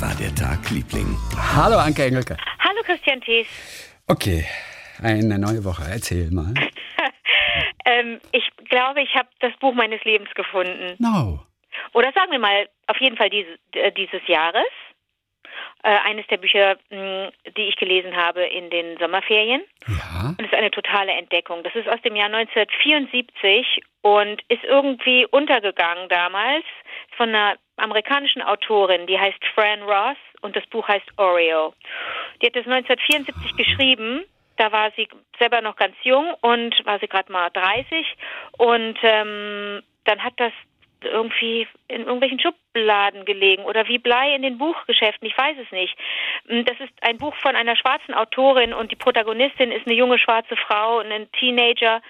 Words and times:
War 0.00 0.14
der 0.14 0.34
Tag, 0.34 0.70
Liebling? 0.70 1.14
Hallo, 1.36 1.76
Anke 1.76 2.04
Engelke. 2.04 2.34
Hallo, 2.58 2.80
Christian 2.86 3.20
Thies. 3.20 3.46
Okay, 4.08 4.46
eine 5.02 5.38
neue 5.38 5.62
Woche. 5.62 5.82
Erzähl 5.90 6.30
mal. 6.30 6.54
ähm, 7.84 8.18
ich 8.32 8.48
glaube, 8.70 9.02
ich 9.02 9.14
habe 9.14 9.28
das 9.40 9.52
Buch 9.60 9.74
meines 9.74 10.02
Lebens 10.04 10.30
gefunden. 10.34 10.96
No. 10.98 11.44
Oder 11.92 12.12
sagen 12.12 12.32
wir 12.32 12.38
mal, 12.38 12.66
auf 12.86 12.96
jeden 12.98 13.18
Fall 13.18 13.28
dieses, 13.28 13.58
äh, 13.72 13.92
dieses 13.92 14.26
Jahres. 14.26 14.64
Äh, 15.82 15.96
eines 16.04 16.26
der 16.26 16.36
Bücher, 16.36 16.76
mh, 16.90 17.30
die 17.56 17.62
ich 17.62 17.76
gelesen 17.76 18.14
habe 18.14 18.44
in 18.44 18.68
den 18.68 18.98
Sommerferien. 18.98 19.62
Ja. 19.86 20.34
Und 20.36 20.40
es 20.40 20.52
ist 20.52 20.54
eine 20.54 20.70
totale 20.70 21.12
Entdeckung. 21.12 21.62
Das 21.62 21.74
ist 21.74 21.88
aus 21.88 22.00
dem 22.02 22.16
Jahr 22.16 22.26
1974 22.26 23.80
und 24.02 24.42
ist 24.48 24.62
irgendwie 24.64 25.26
untergegangen 25.26 26.10
damals 26.10 26.64
von 27.16 27.30
einer 27.30 27.56
amerikanischen 27.76 28.42
Autorin, 28.42 29.06
die 29.06 29.18
heißt 29.18 29.38
Fran 29.54 29.82
Ross 29.82 30.18
und 30.42 30.54
das 30.54 30.66
Buch 30.66 30.86
heißt 30.86 31.06
Oreo. 31.16 31.72
Die 32.42 32.46
hat 32.46 32.56
das 32.56 32.66
1974 32.66 33.56
geschrieben. 33.56 34.24
Da 34.58 34.70
war 34.72 34.90
sie 34.96 35.08
selber 35.38 35.62
noch 35.62 35.76
ganz 35.76 35.96
jung 36.02 36.34
und 36.42 36.74
war 36.84 36.98
sie 36.98 37.08
gerade 37.08 37.32
mal 37.32 37.48
30 37.50 38.06
und 38.58 38.98
ähm, 39.02 39.82
dann 40.04 40.22
hat 40.22 40.34
das 40.36 40.52
irgendwie 41.04 41.66
in 41.88 42.02
irgendwelchen 42.02 42.40
Schubladen 42.40 43.24
gelegen 43.24 43.64
oder 43.64 43.88
wie 43.88 43.98
Blei 43.98 44.34
in 44.34 44.42
den 44.42 44.58
Buchgeschäften, 44.58 45.26
ich 45.26 45.36
weiß 45.36 45.56
es 45.62 45.70
nicht. 45.72 45.96
Mm, 46.46 46.62
das 46.64 46.78
ist 46.80 46.92
ein 47.00 47.18
Buch 47.18 47.34
von 47.36 47.56
einer 47.56 47.76
schwarzen 47.76 48.14
Autorin 48.14 48.72
und 48.72 48.90
die 48.92 48.96
Protagonistin 48.96 49.72
ist 49.72 49.86
eine 49.86 49.96
junge 49.96 50.18
schwarze 50.18 50.56
Frau, 50.56 50.98
ein 50.98 51.30
Teenager 51.32 52.00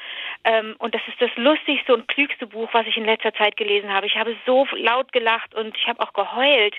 ähm, 0.44 0.74
und 0.78 0.94
das 0.94 1.02
ist 1.08 1.20
das 1.20 1.30
lustigste 1.36 1.94
und 1.94 2.08
klügste 2.08 2.46
Buch, 2.46 2.68
was 2.72 2.86
ich 2.86 2.96
in 2.96 3.04
letzter 3.04 3.32
Zeit 3.34 3.56
gelesen 3.56 3.92
habe. 3.92 4.06
Ich 4.06 4.16
habe 4.16 4.36
so 4.46 4.66
laut 4.76 5.12
gelacht 5.12 5.54
und 5.54 5.76
ich 5.76 5.86
habe 5.86 6.00
auch 6.00 6.12
geheult. 6.12 6.74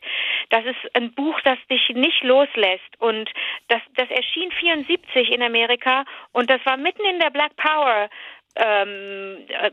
Das 0.50 0.66
ist 0.66 0.96
ein 0.96 1.14
Buch, 1.14 1.40
das 1.42 1.58
dich 1.70 1.90
nicht 1.90 2.24
loslässt 2.24 3.00
und 3.00 3.30
das, 3.68 3.82
das 3.96 4.10
erschien 4.10 4.52
74 4.52 5.32
in 5.32 5.42
Amerika 5.42 6.06
und 6.34 6.50
das 6.50 6.64
war 6.66 6.78
mitten 6.78 7.06
in 7.06 7.20
der 7.20 7.30
Black 7.30 7.56
Power 7.56 8.10
ähm, 8.56 9.46
äh, 9.48 9.72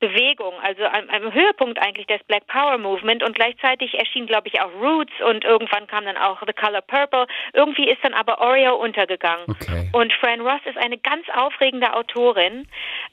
Bewegung, 0.00 0.54
also 0.62 0.84
am, 0.84 1.08
am, 1.10 1.32
Höhepunkt 1.32 1.78
eigentlich 1.80 2.06
des 2.06 2.22
Black 2.24 2.46
Power 2.46 2.78
Movement 2.78 3.22
und 3.22 3.34
gleichzeitig 3.34 3.94
erschien, 3.94 4.26
glaube 4.26 4.48
ich, 4.48 4.60
auch 4.60 4.72
Roots 4.80 5.12
und 5.24 5.44
irgendwann 5.44 5.86
kam 5.86 6.04
dann 6.04 6.16
auch 6.16 6.40
The 6.46 6.52
Color 6.52 6.82
Purple. 6.82 7.26
Irgendwie 7.52 7.88
ist 7.90 8.02
dann 8.02 8.14
aber 8.14 8.40
Oreo 8.40 8.76
untergegangen. 8.76 9.44
Okay. 9.48 9.88
Und 9.92 10.12
Fran 10.14 10.40
Ross 10.40 10.60
ist 10.64 10.78
eine 10.78 10.98
ganz 10.98 11.26
aufregende 11.34 11.94
Autorin 11.94 12.68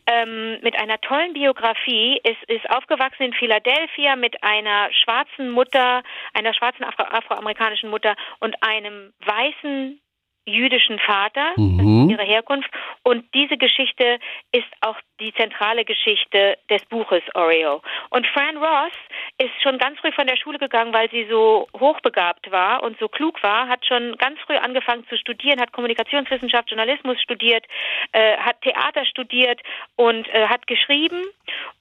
ähm, 0.08 0.60
mit 0.62 0.80
einer 0.80 1.00
tollen 1.02 1.34
Biografie, 1.34 2.20
ist, 2.24 2.44
ist 2.48 2.70
aufgewachsen 2.70 3.24
in 3.24 3.34
Philadelphia 3.34 4.16
mit 4.16 4.44
einer 4.44 4.90
schwarzen 4.92 5.52
Mutter, 5.52 6.04
einer 6.34 6.54
schwarzen 6.54 6.84
Afro 6.84 7.04
afroamerikanischen 7.04 7.90
Mutter 7.90 8.16
und 8.40 8.56
einem 8.62 9.14
weißen 9.26 10.00
jüdischen 10.46 11.00
Vater, 11.00 11.54
Mhm. 11.58 12.10
ihre 12.10 12.24
Herkunft. 12.24 12.70
Und 13.04 13.26
diese 13.34 13.58
Geschichte 13.58 14.20
ist 14.52 14.68
auch 14.82 14.98
die 15.20 15.34
zentrale 15.34 15.86
Geschichte 15.86 16.58
des 16.70 16.84
Buches 16.86 17.24
Oreo. 17.34 17.82
Und 18.10 18.28
Fran 18.28 18.58
Ross 18.58 18.92
ist 19.38 19.52
schon 19.64 19.78
ganz 19.78 20.00
früh 20.00 20.12
von 20.12 20.28
der 20.28 20.36
Schule 20.38 20.60
gegangen, 20.60 20.94
weil 20.94 21.10
sie 21.10 21.26
so 21.30 21.68
hochbegabt 21.80 22.52
war 22.52 22.84
und 22.84 23.00
so 23.00 23.08
klug 23.08 23.42
war, 23.42 23.68
hat 23.68 23.86
schon 23.86 24.18
ganz 24.18 24.40
früh 24.42 24.56
angefangen 24.56 25.06
zu 25.08 25.18
studieren, 25.18 25.60
hat 25.60 25.72
Kommunikationswissenschaft, 25.72 26.70
Journalismus 26.70 27.20
studiert, 27.22 27.66
äh, 28.12 28.38
hat 28.38 28.62
Theater 28.62 29.06
studiert 29.06 29.62
und 29.96 30.28
äh, 30.30 30.48
hat 30.48 30.68
geschrieben. 30.68 31.24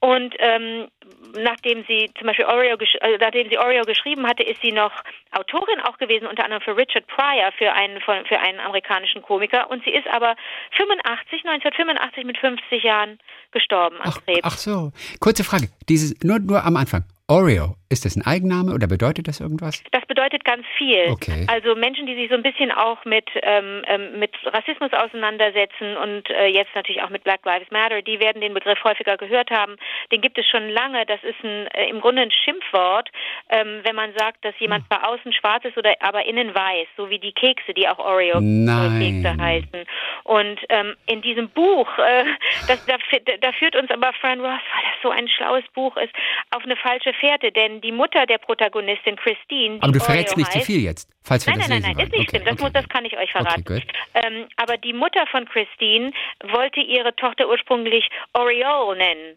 Und 0.01 0.35
ähm, 0.39 0.89
nachdem 1.37 1.85
sie 1.89 2.11
zum 2.17 2.27
Beispiel 2.27 2.47
Oreo, 2.47 2.77
äh, 2.77 3.19
nachdem 3.19 3.49
sie 3.51 3.59
Oreo 3.59 3.83
geschrieben 3.83 4.27
hatte, 4.27 4.43
ist 4.43 4.61
sie 4.63 4.73
noch 4.73 4.93
Autorin 5.33 5.81
auch 5.81 5.99
gewesen, 5.99 6.27
unter 6.27 6.45
anderem 6.45 6.63
für 6.63 6.77
Richard 6.77 7.07
Pryor, 7.09 7.51
für 7.59 7.73
einen 7.73 8.01
für 8.01 8.39
einen 8.41 8.54
amerikanischen 8.61 9.23
Komiker. 9.23 9.71
Und 9.71 9.85
sie 9.85 9.91
ist 9.91 10.07
aber 10.09 10.37
85, 10.73 11.45
1985 11.45 12.25
mit 12.25 12.39
50 12.39 12.83
Jahren 12.83 13.19
gestorben 13.53 13.97
an 14.01 14.13
Ach, 14.15 14.25
Krebs. 14.25 14.41
ach 14.43 14.59
so. 14.59 14.93
Kurze 15.21 15.45
Frage. 15.45 15.69
Dieses, 15.89 16.15
nur, 16.23 16.39
nur 16.39 16.65
am 16.65 16.77
Anfang. 16.77 17.05
Oreo, 17.27 17.77
ist 17.89 18.05
das 18.05 18.17
ein 18.17 18.27
Eigenname 18.27 18.75
oder 18.75 18.87
bedeutet 18.87 19.29
das 19.29 19.41
irgendwas? 19.41 19.83
Das 19.93 20.05
bedeutet 20.05 20.45
ganz 20.45 20.67
viel. 20.77 21.07
Okay. 21.09 21.47
Also 21.49 21.75
Menschen, 21.75 22.05
die 22.05 22.15
sich 22.15 22.29
so 22.29 22.35
ein 22.35 22.43
bisschen 22.43 22.71
auch 22.71 23.03
mit, 23.07 23.25
ähm, 23.43 23.83
ähm, 23.87 24.19
mit 24.19 24.33
Rassismus 24.45 24.93
auseinandersetzen 24.93 25.97
und 25.97 26.29
äh, 26.29 26.49
jetzt 26.49 26.75
natürlich 26.75 27.03
auch 27.03 27.09
mit 27.09 27.25
Black 27.25 27.41
Lives 27.47 27.71
Matter, 27.71 28.03
die 28.03 28.21
werden 28.21 28.43
den 28.43 28.53
Begriff 28.53 28.83
häufiger 28.85 29.17
gehört 29.17 29.51
haben. 29.51 29.77
Den 30.13 30.21
gibt 30.21 30.37
es 30.37 30.47
schon 30.47 30.69
lange. 30.69 31.07
Das 31.07 31.23
ist 31.25 31.43
ein, 31.43 31.67
äh, 31.69 31.89
im 31.89 32.03
Grunde 32.03 32.21
ein 32.21 32.31
Schimpfwort, 32.31 33.09
ähm, 33.49 33.81
wenn 33.85 33.97
man 33.97 34.13
sagt, 34.19 34.45
dass 34.45 34.55
jemand 34.59 34.87
zwar 34.89 35.09
außen 35.09 35.33
schwarz 35.33 35.65
ist 35.65 35.79
oder 35.79 35.95
aber 36.01 36.27
innen 36.27 36.55
weiß, 36.55 36.89
so 36.99 37.09
wie 37.09 37.19
die 37.19 37.33
Kekse, 37.33 37.73
die 37.73 37.89
auch 37.89 37.99
Oreo-Kekse 37.99 38.43
Nein. 38.43 39.41
heißen. 39.41 39.87
Und 40.25 40.61
ähm, 40.69 40.95
in 41.07 41.23
diesem 41.23 41.49
Buch, 41.49 41.89
äh, 41.97 42.25
das, 42.69 42.85
da, 42.85 42.97
da 43.41 43.53
führt 43.53 43.77
uns 43.77 43.91
aber 43.91 44.13
Fran 44.21 44.41
Ross, 44.41 44.61
weil 44.61 44.85
das 44.93 45.03
so 45.03 45.09
ein 45.09 45.29
schlaues 45.29 45.65
Buch 45.73 45.97
ist, 45.97 46.13
auf 46.51 46.65
eine 46.65 46.77
falsche 46.77 47.14
Fährte, 47.15 47.53
denn 47.53 47.81
die 47.81 47.93
Mutter 47.93 48.27
der 48.27 48.39
Protagonistin, 48.39 49.17
Christine, 49.17 49.79
Aber 49.81 49.93
du 49.93 49.99
Oreo 49.99 50.05
verrätst 50.05 50.37
nicht 50.37 50.53
zu 50.53 50.61
viel 50.61 50.81
jetzt, 50.81 51.09
falls 51.23 51.47
wir 51.47 51.53
Nein, 51.53 51.61
das 51.61 51.69
nein, 51.69 51.83
nein, 51.83 51.95
nein, 51.97 52.07
ist 52.07 52.13
nicht 52.13 52.31
schlimm. 52.31 52.45
Das, 52.45 52.59
muss, 52.59 52.73
das 52.73 52.89
kann 52.89 53.05
ich 53.05 53.17
euch 53.17 53.31
verraten. 53.31 53.61
Okay, 53.61 53.83
ähm, 54.15 54.47
aber 54.57 54.77
die 54.77 54.93
Mutter 54.93 55.27
von 55.31 55.47
Christine 55.47 56.13
wollte 56.53 56.81
ihre 56.81 57.15
Tochter 57.17 57.49
ursprünglich 57.49 58.09
Oriole 58.33 58.99
nennen. 58.99 59.37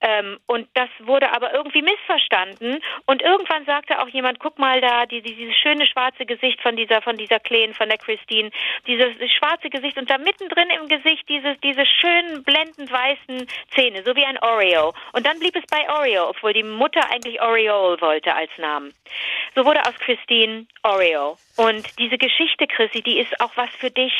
Ähm, 0.00 0.38
und 0.46 0.68
das 0.74 0.88
wurde 1.00 1.32
aber 1.32 1.52
irgendwie 1.52 1.82
missverstanden. 1.82 2.80
Und 3.06 3.22
irgendwann 3.22 3.64
sagte 3.64 4.00
auch 4.00 4.08
jemand, 4.08 4.38
guck 4.38 4.58
mal 4.58 4.80
da, 4.80 5.06
die, 5.06 5.22
die, 5.22 5.34
dieses 5.34 5.56
schöne 5.56 5.86
schwarze 5.86 6.24
Gesicht 6.24 6.60
von 6.60 6.76
dieser, 6.76 7.02
von 7.02 7.16
dieser 7.16 7.40
Kleen, 7.40 7.74
von 7.74 7.88
der 7.88 7.98
Christine, 7.98 8.50
dieses 8.86 9.14
schwarze 9.32 9.70
Gesicht 9.70 9.98
und 9.98 10.08
da 10.08 10.18
mittendrin 10.18 10.70
im 10.70 10.88
Gesicht 10.88 11.28
dieses, 11.28 11.58
diese 11.60 11.84
schönen 11.84 12.44
blendend 12.44 12.90
weißen 12.90 13.48
Zähne, 13.74 14.02
so 14.04 14.14
wie 14.14 14.24
ein 14.24 14.38
Oreo. 14.38 14.94
Und 15.12 15.26
dann 15.26 15.38
blieb 15.40 15.56
es 15.56 15.64
bei 15.66 15.88
Oreo, 15.90 16.28
obwohl 16.28 16.52
die 16.52 16.62
Mutter 16.62 17.10
eigentlich 17.10 17.40
Oriole 17.40 18.00
wollte 18.00 18.34
als 18.34 18.50
Namen. 18.58 18.94
So 19.54 19.64
wurde 19.64 19.80
aus 19.80 19.94
Christine 19.98 20.66
Oreo. 20.84 21.36
Und 21.56 21.98
diese 21.98 22.18
Geschichte, 22.18 22.66
Chrissy, 22.68 23.02
die 23.02 23.18
ist 23.18 23.40
auch 23.40 23.50
was 23.56 23.70
für 23.78 23.90
dich. 23.90 24.12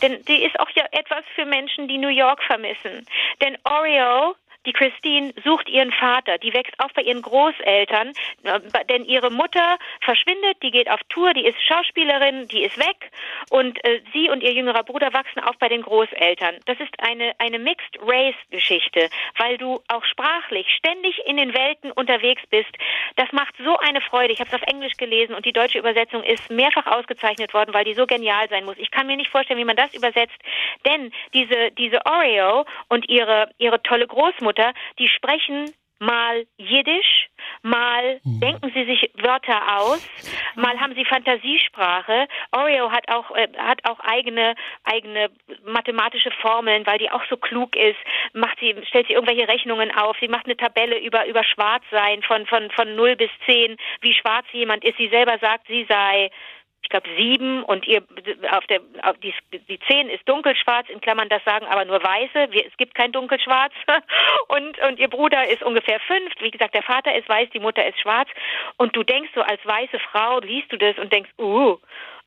Denn 0.00 0.24
die 0.24 0.44
ist 0.44 0.58
auch 0.60 0.70
ja 0.70 0.84
etwas 0.92 1.24
für 1.34 1.44
Menschen, 1.44 1.88
die 1.88 1.98
New 1.98 2.08
York 2.08 2.42
vermissen. 2.42 3.06
Denn 3.42 3.58
Oreo 3.64 4.34
die 4.66 4.72
Christine 4.72 5.32
sucht 5.44 5.68
ihren 5.68 5.92
Vater, 5.92 6.38
die 6.38 6.52
wächst 6.52 6.78
auf 6.78 6.92
bei 6.92 7.02
ihren 7.02 7.22
Großeltern, 7.22 8.12
denn 8.90 9.04
ihre 9.04 9.30
Mutter 9.30 9.78
verschwindet, 10.00 10.62
die 10.62 10.70
geht 10.70 10.90
auf 10.90 11.00
Tour, 11.08 11.32
die 11.32 11.46
ist 11.46 11.56
Schauspielerin, 11.66 12.48
die 12.48 12.62
ist 12.62 12.76
weg 12.78 13.10
und 13.50 13.82
äh, 13.84 14.00
sie 14.12 14.28
und 14.28 14.42
ihr 14.42 14.52
jüngerer 14.52 14.82
Bruder 14.82 15.12
wachsen 15.12 15.40
auf 15.40 15.56
bei 15.58 15.68
den 15.68 15.82
Großeltern. 15.82 16.56
Das 16.66 16.78
ist 16.80 16.92
eine, 16.98 17.32
eine 17.38 17.58
Mixed 17.58 17.98
Race 18.02 18.34
Geschichte, 18.50 19.08
weil 19.38 19.56
du 19.58 19.80
auch 19.88 20.04
sprachlich 20.04 20.66
ständig 20.76 21.20
in 21.26 21.36
den 21.36 21.54
Welten 21.54 21.92
unterwegs 21.92 22.42
bist. 22.50 22.70
Das 23.16 23.30
macht 23.32 23.54
so 23.64 23.78
eine 23.78 24.00
Freude. 24.00 24.32
Ich 24.32 24.40
habe 24.40 24.48
es 24.48 24.54
auf 24.54 24.68
Englisch 24.68 24.96
gelesen 24.96 25.34
und 25.34 25.46
die 25.46 25.52
deutsche 25.52 25.78
Übersetzung 25.78 26.22
ist 26.22 26.50
mehrfach 26.50 26.86
ausgezeichnet 26.86 27.54
worden, 27.54 27.72
weil 27.72 27.84
die 27.84 27.94
so 27.94 28.06
genial 28.06 28.48
sein 28.48 28.64
muss. 28.64 28.76
Ich 28.78 28.90
kann 28.90 29.06
mir 29.06 29.16
nicht 29.16 29.30
vorstellen, 29.30 29.60
wie 29.60 29.64
man 29.64 29.76
das 29.76 29.94
übersetzt, 29.94 30.36
denn 30.84 31.12
diese, 31.34 31.70
diese 31.72 32.04
Oreo 32.04 32.64
und 32.88 33.08
ihre, 33.08 33.50
ihre 33.58 33.82
tolle 33.82 34.06
Großmutter, 34.06 34.55
die 34.98 35.08
sprechen 35.08 35.72
mal 35.98 36.46
Jiddisch, 36.58 37.28
mal 37.62 38.20
denken 38.24 38.70
sie 38.74 38.84
sich 38.84 39.10
Wörter 39.14 39.78
aus, 39.78 40.06
mal 40.54 40.78
haben 40.78 40.94
sie 40.94 41.04
Fantasiesprache. 41.04 42.26
Oreo 42.52 42.90
hat 42.90 43.08
auch 43.08 43.30
äh, 43.34 43.48
hat 43.56 43.84
auch 43.84 43.98
eigene 44.00 44.54
eigene 44.84 45.30
mathematische 45.64 46.30
Formeln, 46.42 46.86
weil 46.86 46.98
die 46.98 47.10
auch 47.10 47.22
so 47.30 47.36
klug 47.36 47.76
ist. 47.76 47.98
Macht 48.34 48.58
sie 48.60 48.74
stellt 48.86 49.06
sie 49.06 49.14
irgendwelche 49.14 49.48
Rechnungen 49.48 49.90
auf. 49.94 50.16
Sie 50.20 50.28
macht 50.28 50.46
eine 50.46 50.56
Tabelle 50.56 50.98
über 50.98 51.26
über 51.26 51.44
Schwarzsein 51.44 52.22
von 52.22 52.46
von 52.46 52.70
von 52.72 52.94
0 52.94 53.16
bis 53.16 53.30
10, 53.46 53.76
wie 54.02 54.14
schwarz 54.14 54.46
jemand 54.52 54.84
ist. 54.84 54.98
Sie 54.98 55.08
selber 55.08 55.38
sagt, 55.38 55.66
sie 55.66 55.86
sei 55.88 56.30
ich 56.86 56.90
glaube 56.90 57.08
sieben 57.18 57.64
und 57.64 57.84
ihr 57.88 58.00
auf 58.52 58.64
der 58.68 58.80
auf 59.02 59.18
die, 59.18 59.34
die 59.68 59.80
zehn 59.88 60.08
ist 60.08 60.26
dunkelschwarz, 60.28 60.88
in 60.88 61.00
Klammern 61.00 61.28
das 61.28 61.42
sagen 61.44 61.66
aber 61.66 61.84
nur 61.84 62.00
weiße, 62.00 62.52
wir, 62.52 62.64
es 62.64 62.76
gibt 62.76 62.94
kein 62.94 63.10
dunkelschwarz. 63.10 63.72
Und 64.48 64.78
und 64.78 65.00
ihr 65.00 65.08
Bruder 65.08 65.48
ist 65.48 65.62
ungefähr 65.62 65.98
fünf, 66.00 66.32
wie 66.38 66.52
gesagt, 66.52 66.74
der 66.74 66.84
Vater 66.84 67.16
ist 67.16 67.28
weiß, 67.28 67.48
die 67.52 67.58
Mutter 67.58 67.84
ist 67.84 67.98
schwarz. 67.98 68.28
Und 68.76 68.94
du 68.94 69.02
denkst 69.02 69.30
so 69.34 69.42
als 69.42 69.60
weiße 69.64 69.98
Frau, 70.12 70.38
liest 70.38 70.70
du 70.70 70.76
das 70.76 70.96
und 70.98 71.12
denkst, 71.12 71.30
uh, 71.38 71.76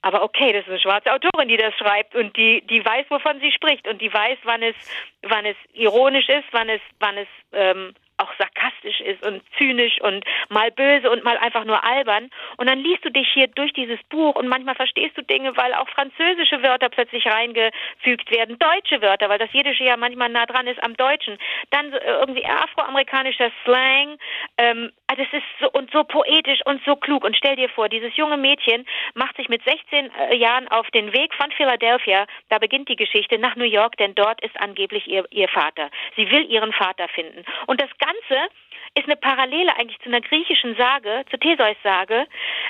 aber 0.02 0.24
okay, 0.24 0.52
das 0.52 0.64
ist 0.64 0.70
eine 0.70 0.80
schwarze 0.80 1.14
Autorin, 1.14 1.48
die 1.48 1.58
das 1.58 1.74
schreibt 1.76 2.16
und 2.16 2.36
die 2.36 2.62
die 2.68 2.84
weiß, 2.84 3.06
wovon 3.10 3.40
sie 3.40 3.52
spricht. 3.54 3.88
Und 3.88 4.02
die 4.02 4.14
weiß, 4.14 4.40
wann 4.44 4.62
es 4.62 4.76
wann 5.22 5.46
es 5.46 5.56
ironisch 5.74 6.28
ist, 6.28 6.48
wann 6.52 6.68
es 6.68 6.82
wann 7.00 7.18
es 7.18 7.28
ähm, 7.54 7.94
auch 8.20 8.32
sarkastisch 8.38 9.02
ist 9.02 9.26
und 9.26 9.42
zynisch 9.58 10.00
und 10.02 10.24
mal 10.50 10.72
böse 10.72 11.10
und 11.10 11.24
mal 11.24 11.38
einfach 11.38 11.66
nur 11.66 11.84
albern. 11.84 12.30
Und 12.58 12.70
dann 12.70 12.80
liest 12.80 13.06
du 13.06 13.10
dich 13.10 13.28
hier 13.34 13.48
durch 13.48 13.74
dieses 13.74 14.02
Buch 14.10 14.36
und 14.36 14.48
manchmal 14.48 14.76
verstehst 14.76 15.18
du 15.18 15.24
Dinge, 15.24 15.56
weil 15.58 15.74
auch 15.74 15.88
französische 15.90 16.62
Wörter 16.64 16.90
plötzlich 16.90 17.26
reingefügt 17.26 18.32
werden, 18.32 18.58
deutsche 18.60 19.02
Wörter, 19.02 19.30
weil 19.30 19.40
das 19.40 19.54
Jiddische 19.54 19.84
ja 19.84 19.98
manchmal 19.98 20.30
nah 20.30 20.46
dran 20.46 20.68
ist 20.68 20.84
am 20.84 20.96
Deutschen. 20.96 21.38
Dann 21.72 21.92
so 21.92 21.98
irgendwie 21.98 22.46
afroamerikanischer 22.46 23.52
Slang, 23.64 24.18
ähm, 24.58 24.92
Also 25.10 25.24
es 25.24 25.34
ist 25.34 25.46
so 25.60 25.72
und 25.72 25.90
so 25.92 26.04
poetisch 26.04 26.60
und 26.66 26.84
so 26.86 26.96
klug. 26.96 27.24
Und 27.24 27.36
stell 27.36 27.56
dir 27.56 27.68
vor, 27.70 27.90
dieses 27.90 28.16
junge 28.16 28.38
Mädchen 28.38 28.86
macht 29.16 29.36
sich 29.38 29.50
mit 29.50 29.64
16 29.64 30.12
äh, 30.12 30.36
Jahren 30.36 30.68
auf 30.68 30.88
den 30.92 31.12
Weg 31.14 31.34
von 31.34 31.52
Philadelphia, 31.52 32.28
da 32.50 32.60
beginnt 32.60 32.90
die 32.90 32.96
Geschichte, 32.96 33.40
nach 33.40 33.56
New 33.56 33.66
York, 33.66 33.98
denn 33.98 34.14
dort 34.14 34.40
ist 34.44 34.56
angeblich 34.62 35.08
ihr, 35.08 35.26
ihr 35.32 35.48
Vater. 35.48 35.90
Sie 36.16 36.30
will 36.30 36.46
ihren 36.46 36.72
Vater 36.74 37.08
finden. 37.08 37.44
Und 37.66 37.82
das 37.82 37.90
Ganze 37.98 38.54
ist 38.96 39.06
eine 39.06 39.16
Parallele 39.16 39.76
eigentlich 39.78 40.00
zu 40.00 40.10
einer 40.10 40.22
griechischen 40.22 40.76
Sage, 40.76 41.24
zur 41.30 41.40
Theseus-Sage. 41.40 42.28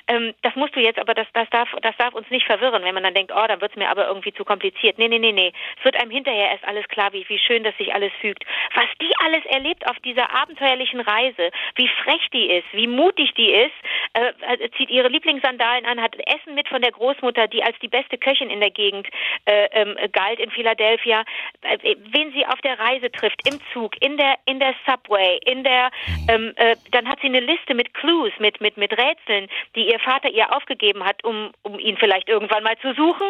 Ähm, 0.08 0.34
das 0.42 0.56
musst 0.56 0.76
du 0.76 0.80
jetzt, 0.80 1.00
aber 1.00 1.14
das, 1.14 1.28
das, 1.34 1.50
darf, 1.50 1.70
das 1.82 1.96
darf 1.98 2.14
uns 2.14 2.30
nicht 2.30 2.46
verwirren, 2.46 2.84
wenn 2.84 2.94
man 2.94 3.04
dann 3.04 3.14
denkt, 3.14 3.32
oh, 3.36 3.48
dann 3.48 3.62
wird 3.62 3.72
es 3.72 3.78
mir 3.78 3.90
aber 3.90 4.08
irgendwie 4.08 4.34
zu 4.34 4.46
kompliziert. 4.46 4.98
Nee, 4.98 5.08
nee, 5.08 5.20
nee, 5.20 5.32
nee. 5.32 5.54
Es 5.78 5.86
wird 5.86 6.00
einem 6.00 6.12
hinterher 6.12 6.52
erst 6.52 6.66
alles 6.66 6.88
klar, 6.88 7.14
wie, 7.14 7.28
wie 7.30 7.40
schön, 7.40 7.64
dass 7.64 7.76
sich 7.78 7.94
alles 7.94 8.12
fügt. 8.22 8.44
Was 8.76 8.88
die 9.02 9.12
alles 9.24 9.46
erlebt 9.46 9.90
auf 9.90 9.98
dieser 10.00 10.34
abenteuerlichen 10.34 11.00
Reise, 11.00 11.52
wie 11.76 11.90
frech 12.04 12.28
die 12.34 12.50
ist, 12.50 12.68
wie 12.74 12.88
mutig 12.88 13.34
die 13.36 13.52
ist, 13.52 13.76
äh, 14.14 14.32
äh, 14.54 14.70
zieht 14.78 14.90
ihre 14.90 15.08
Lieblingssandalen 15.08 15.86
an, 15.86 16.02
hat 16.02 16.16
Essen 16.16 16.56
mit 16.56 16.68
von 16.68 16.82
der 16.82 16.92
Großmutter, 16.92 17.48
die 17.48 17.64
als 17.64 17.78
die 17.80 17.88
beste 17.88 18.18
Köchin 18.18 18.50
in 18.50 18.60
der 18.60 18.72
Gegend 18.72 19.08
äh, 19.46 19.68
ähm, 19.72 19.96
galt 20.12 20.40
in 20.40 20.52
Philadelphia, 20.52 21.24
äh, 21.62 21.96
wen 22.12 22.32
sie 22.34 22.46
auf 22.46 22.60
der 22.62 22.80
Reise 22.80 23.12
trifft, 23.12 23.48
im 23.48 23.60
Zug, 23.74 23.94
in 24.02 24.18
der, 24.18 24.36
in 24.46 24.60
der 24.60 24.76
Subway, 24.86 25.40
in 25.46 25.64
der 25.64 25.92
ähm, 26.28 26.54
äh, 26.56 26.76
dann 26.92 27.08
hat 27.08 27.20
sie 27.22 27.28
eine 27.28 27.40
Liste 27.40 27.74
mit 27.74 27.94
Clues, 27.94 28.34
mit, 28.40 28.62
mit, 28.62 28.78
mit 28.78 28.92
Rätseln, 28.92 29.48
die 29.76 29.92
ihr 29.92 30.00
Vater 30.00 30.30
ihr 30.30 30.56
aufgegeben 30.56 31.04
hat, 31.04 31.24
um, 31.24 31.52
um 31.64 31.80
ihn 31.80 31.98
vielleicht 31.98 32.30
irgendwann 32.30 32.64
mal 32.64 32.78
zu 32.80 32.94
suchen. 32.94 33.28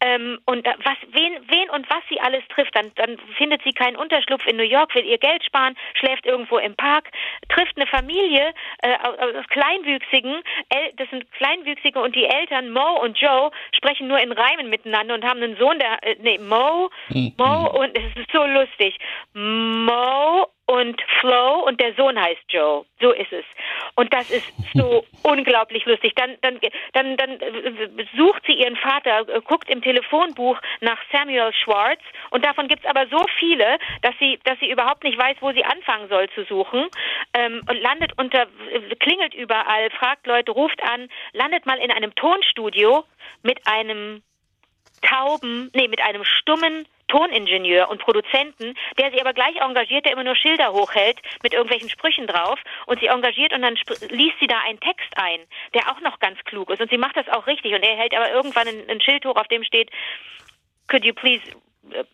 Ähm, 0.00 0.38
und 0.46 0.66
äh, 0.66 0.74
was, 0.84 0.96
wen, 1.12 1.32
wen 1.48 1.70
und 1.70 1.88
was 1.88 2.02
sie 2.08 2.20
alles 2.20 2.42
trifft, 2.48 2.74
dann, 2.76 2.92
dann 2.96 3.18
findet 3.36 3.62
sie 3.62 3.72
keinen 3.72 3.96
Unterschlupf 3.96 4.46
in 4.46 4.56
New 4.56 4.62
York, 4.62 4.94
will 4.94 5.04
ihr 5.04 5.18
Geld 5.18 5.44
sparen, 5.44 5.76
schläft 5.94 6.26
irgendwo 6.26 6.58
im 6.58 6.74
Park, 6.76 7.10
trifft 7.48 7.76
eine 7.76 7.86
Familie 7.86 8.52
äh, 8.82 8.94
aus 9.02 9.46
Kleinwüchsigen, 9.48 10.42
El 10.68 10.92
das 10.96 11.08
sind 11.10 11.30
Kleinwüchsige 11.32 12.00
und 12.00 12.14
die 12.14 12.26
Eltern, 12.26 12.70
Mo 12.70 13.00
und 13.02 13.18
Joe, 13.18 13.50
sprechen 13.76 14.08
nur 14.08 14.18
in 14.18 14.32
Reimen 14.32 14.70
miteinander 14.70 15.14
und 15.14 15.24
haben 15.24 15.42
einen 15.42 15.56
Sohn, 15.56 15.78
der, 15.78 16.02
äh, 16.02 16.16
nee, 16.20 16.38
Mo, 16.38 16.90
hm, 17.08 17.32
Mo 17.36 17.70
und 17.70 17.96
es 17.98 18.16
ist 18.16 18.32
so 18.32 18.44
lustig. 18.44 18.98
Mo 19.32 20.46
und 20.66 21.00
Flo 21.20 21.64
und 21.66 21.80
der 21.80 21.94
Sohn 21.94 22.18
heißt 22.18 22.42
Joe. 22.48 22.84
So 23.00 23.12
ist 23.12 23.32
es. 23.32 23.44
Und 23.96 24.12
das 24.14 24.30
ist 24.30 24.46
so 24.72 25.04
unglaublich 25.22 25.84
lustig. 25.84 26.14
Dann, 26.16 26.36
dann, 26.40 26.58
dann, 26.92 27.16
dann 27.16 27.38
sucht 28.16 28.42
sie 28.46 28.54
ihren 28.54 28.76
Vater, 28.76 29.28
äh, 29.28 29.40
guckt 29.42 29.68
im 29.68 29.82
Telefonbuch 29.82 30.58
nach 30.80 30.98
Samuel 31.12 31.52
Schwartz 31.52 32.00
und 32.30 32.44
davon 32.44 32.68
gibt 32.68 32.84
es 32.84 32.90
aber 32.90 33.06
so 33.08 33.26
viele, 33.38 33.78
dass 34.02 34.14
sie, 34.18 34.38
dass 34.44 34.58
sie 34.60 34.70
überhaupt 34.70 35.04
nicht 35.04 35.18
weiß, 35.18 35.36
wo 35.40 35.52
sie 35.52 35.64
anfangen 35.64 36.08
soll 36.08 36.28
zu 36.30 36.44
suchen 36.44 36.88
ähm, 37.34 37.60
und 37.68 37.80
landet 37.80 38.12
unter, 38.16 38.46
klingelt 39.00 39.34
überall, 39.34 39.90
fragt 39.90 40.26
Leute, 40.26 40.52
ruft 40.52 40.82
an, 40.82 41.08
landet 41.32 41.66
mal 41.66 41.78
in 41.78 41.90
einem 41.90 42.14
Tonstudio 42.14 43.04
mit 43.42 43.60
einem 43.66 44.22
tauben, 45.02 45.70
nee, 45.74 45.88
mit 45.88 46.00
einem 46.00 46.24
stummen 46.24 46.86
Toningenieur 47.08 47.88
und 47.88 48.00
Produzenten, 48.00 48.74
der 48.98 49.10
sie 49.10 49.20
aber 49.20 49.32
gleich 49.32 49.56
engagiert, 49.56 50.04
der 50.04 50.12
immer 50.12 50.24
nur 50.24 50.36
Schilder 50.36 50.72
hochhält 50.72 51.20
mit 51.42 51.52
irgendwelchen 51.52 51.90
Sprüchen 51.90 52.26
drauf 52.26 52.58
und 52.86 53.00
sie 53.00 53.06
engagiert 53.06 53.52
und 53.52 53.62
dann 53.62 53.76
liest 54.10 54.38
sie 54.40 54.46
da 54.46 54.58
einen 54.66 54.80
Text 54.80 55.08
ein, 55.16 55.40
der 55.74 55.90
auch 55.90 56.00
noch 56.00 56.18
ganz 56.18 56.38
klug 56.44 56.70
ist 56.70 56.80
und 56.80 56.90
sie 56.90 56.98
macht 56.98 57.16
das 57.16 57.28
auch 57.28 57.46
richtig 57.46 57.74
und 57.74 57.82
er 57.82 57.96
hält 57.96 58.14
aber 58.14 58.30
irgendwann 58.30 58.68
ein, 58.68 58.88
ein 58.88 59.00
Schild 59.00 59.24
hoch, 59.24 59.36
auf 59.36 59.48
dem 59.48 59.64
steht 59.64 59.90
Could 60.88 61.04
you 61.04 61.14
please 61.14 61.42
uh, 61.92 62.04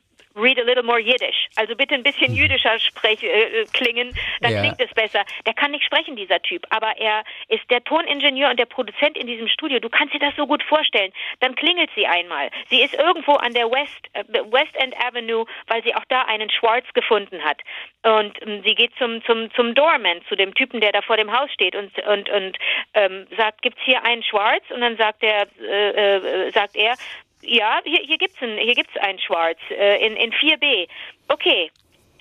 read 0.40 0.58
a 0.58 0.62
little 0.62 0.82
more 0.82 1.00
Yiddish. 1.00 1.48
Also 1.56 1.74
bitte 1.76 1.94
ein 1.94 2.02
bisschen 2.02 2.34
jüdischer 2.34 2.78
sprech, 2.78 3.22
äh, 3.22 3.64
klingen, 3.72 4.12
dann 4.40 4.52
ja. 4.52 4.60
klingt 4.60 4.80
es 4.80 4.92
besser. 4.94 5.24
Der 5.46 5.54
kann 5.54 5.70
nicht 5.70 5.84
sprechen, 5.84 6.16
dieser 6.16 6.40
Typ, 6.42 6.66
aber 6.70 6.96
er 6.98 7.24
ist 7.48 7.68
der 7.70 7.82
Toningenieur 7.84 8.50
und 8.50 8.58
der 8.58 8.66
Produzent 8.66 9.16
in 9.16 9.26
diesem 9.26 9.48
Studio. 9.48 9.78
Du 9.80 9.88
kannst 9.88 10.14
dir 10.14 10.20
das 10.20 10.34
so 10.36 10.46
gut 10.46 10.62
vorstellen. 10.62 11.12
Dann 11.40 11.54
klingelt 11.54 11.90
sie 11.94 12.06
einmal. 12.06 12.50
Sie 12.68 12.82
ist 12.82 12.94
irgendwo 12.94 13.34
an 13.34 13.52
der 13.52 13.70
West, 13.70 14.08
äh, 14.12 14.24
West 14.50 14.74
End 14.74 14.94
Avenue, 15.04 15.46
weil 15.66 15.82
sie 15.82 15.94
auch 15.94 16.04
da 16.08 16.22
einen 16.22 16.50
Schwarz 16.50 16.86
gefunden 16.94 17.42
hat. 17.44 17.58
Und 18.02 18.40
ähm, 18.42 18.62
sie 18.64 18.74
geht 18.74 18.92
zum, 18.96 19.22
zum, 19.24 19.52
zum 19.54 19.74
Doorman, 19.74 20.22
zu 20.28 20.36
dem 20.36 20.54
Typen, 20.54 20.80
der 20.80 20.92
da 20.92 21.02
vor 21.02 21.16
dem 21.16 21.30
Haus 21.32 21.52
steht 21.52 21.74
und, 21.74 21.96
und, 22.06 22.30
und 22.30 22.58
ähm, 22.94 23.26
sagt, 23.36 23.62
gibt's 23.62 23.80
hier 23.84 24.02
einen 24.04 24.22
Schwarz? 24.22 24.62
Und 24.70 24.80
dann 24.80 24.96
sagt 24.96 25.22
er, 25.22 25.46
äh, 25.60 26.46
äh, 26.46 26.50
sagt 26.52 26.76
er, 26.76 26.94
ja, 27.42 27.80
hier, 27.84 28.00
hier 28.02 28.18
gibt's 28.18 28.40
ein, 28.42 28.56
hier 28.58 28.74
gibt's 28.74 28.96
einen 28.98 29.18
Schwarz 29.18 29.58
äh, 29.70 30.04
in 30.06 30.16
in 30.16 30.32
4B. 30.32 30.88
Okay. 31.28 31.70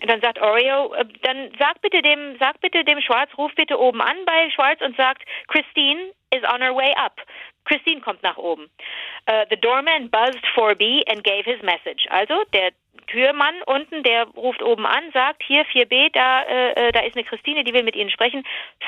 dann 0.06 0.22
sagt 0.22 0.40
Oreo, 0.40 0.94
äh, 0.94 1.06
dann 1.24 1.52
sag 1.60 1.82
bitte 1.82 2.02
dem, 2.02 2.38
sag 2.40 2.60
bitte 2.62 2.84
dem 2.84 3.02
Schwarz, 3.02 3.30
ruf 3.38 3.54
bitte 3.56 3.80
oben 3.80 4.02
an 4.02 4.18
bei 4.26 4.50
Schwarz 4.52 4.80
und 4.82 4.96
sagt, 4.96 5.24
Christine 5.48 6.12
is 6.32 6.44
on 6.44 6.62
her 6.62 6.76
way 6.76 6.94
up. 6.96 7.22
Christine 7.66 8.02
kommt 8.02 8.24
nach 8.24 8.38
oben. 8.38 8.70
Uh, 9.30 9.46
the 9.50 9.58
doorman 9.58 10.10
buzzed 10.10 10.44
4B 10.56 11.04
and 11.10 11.24
gave 11.24 11.46
his 11.46 11.62
message. 11.62 12.08
Also 12.10 12.44
der 12.54 12.72
Türmann 13.08 13.56
unten, 13.66 14.04
der 14.04 14.26
ruft 14.36 14.62
oben 14.62 14.86
an, 14.86 15.12
sagt, 15.14 15.44
hier 15.44 15.66
4B, 15.66 16.12
da, 16.14 16.44
äh, 16.44 16.72
äh, 16.72 16.92
da 16.92 17.02
ist 17.02 17.16
eine 17.16 17.26
Christine, 17.26 17.64
die 17.64 17.74
will 17.74 17.84
mit 17.84 17.96
Ihnen 17.96 18.10
sprechen. 18.10 18.44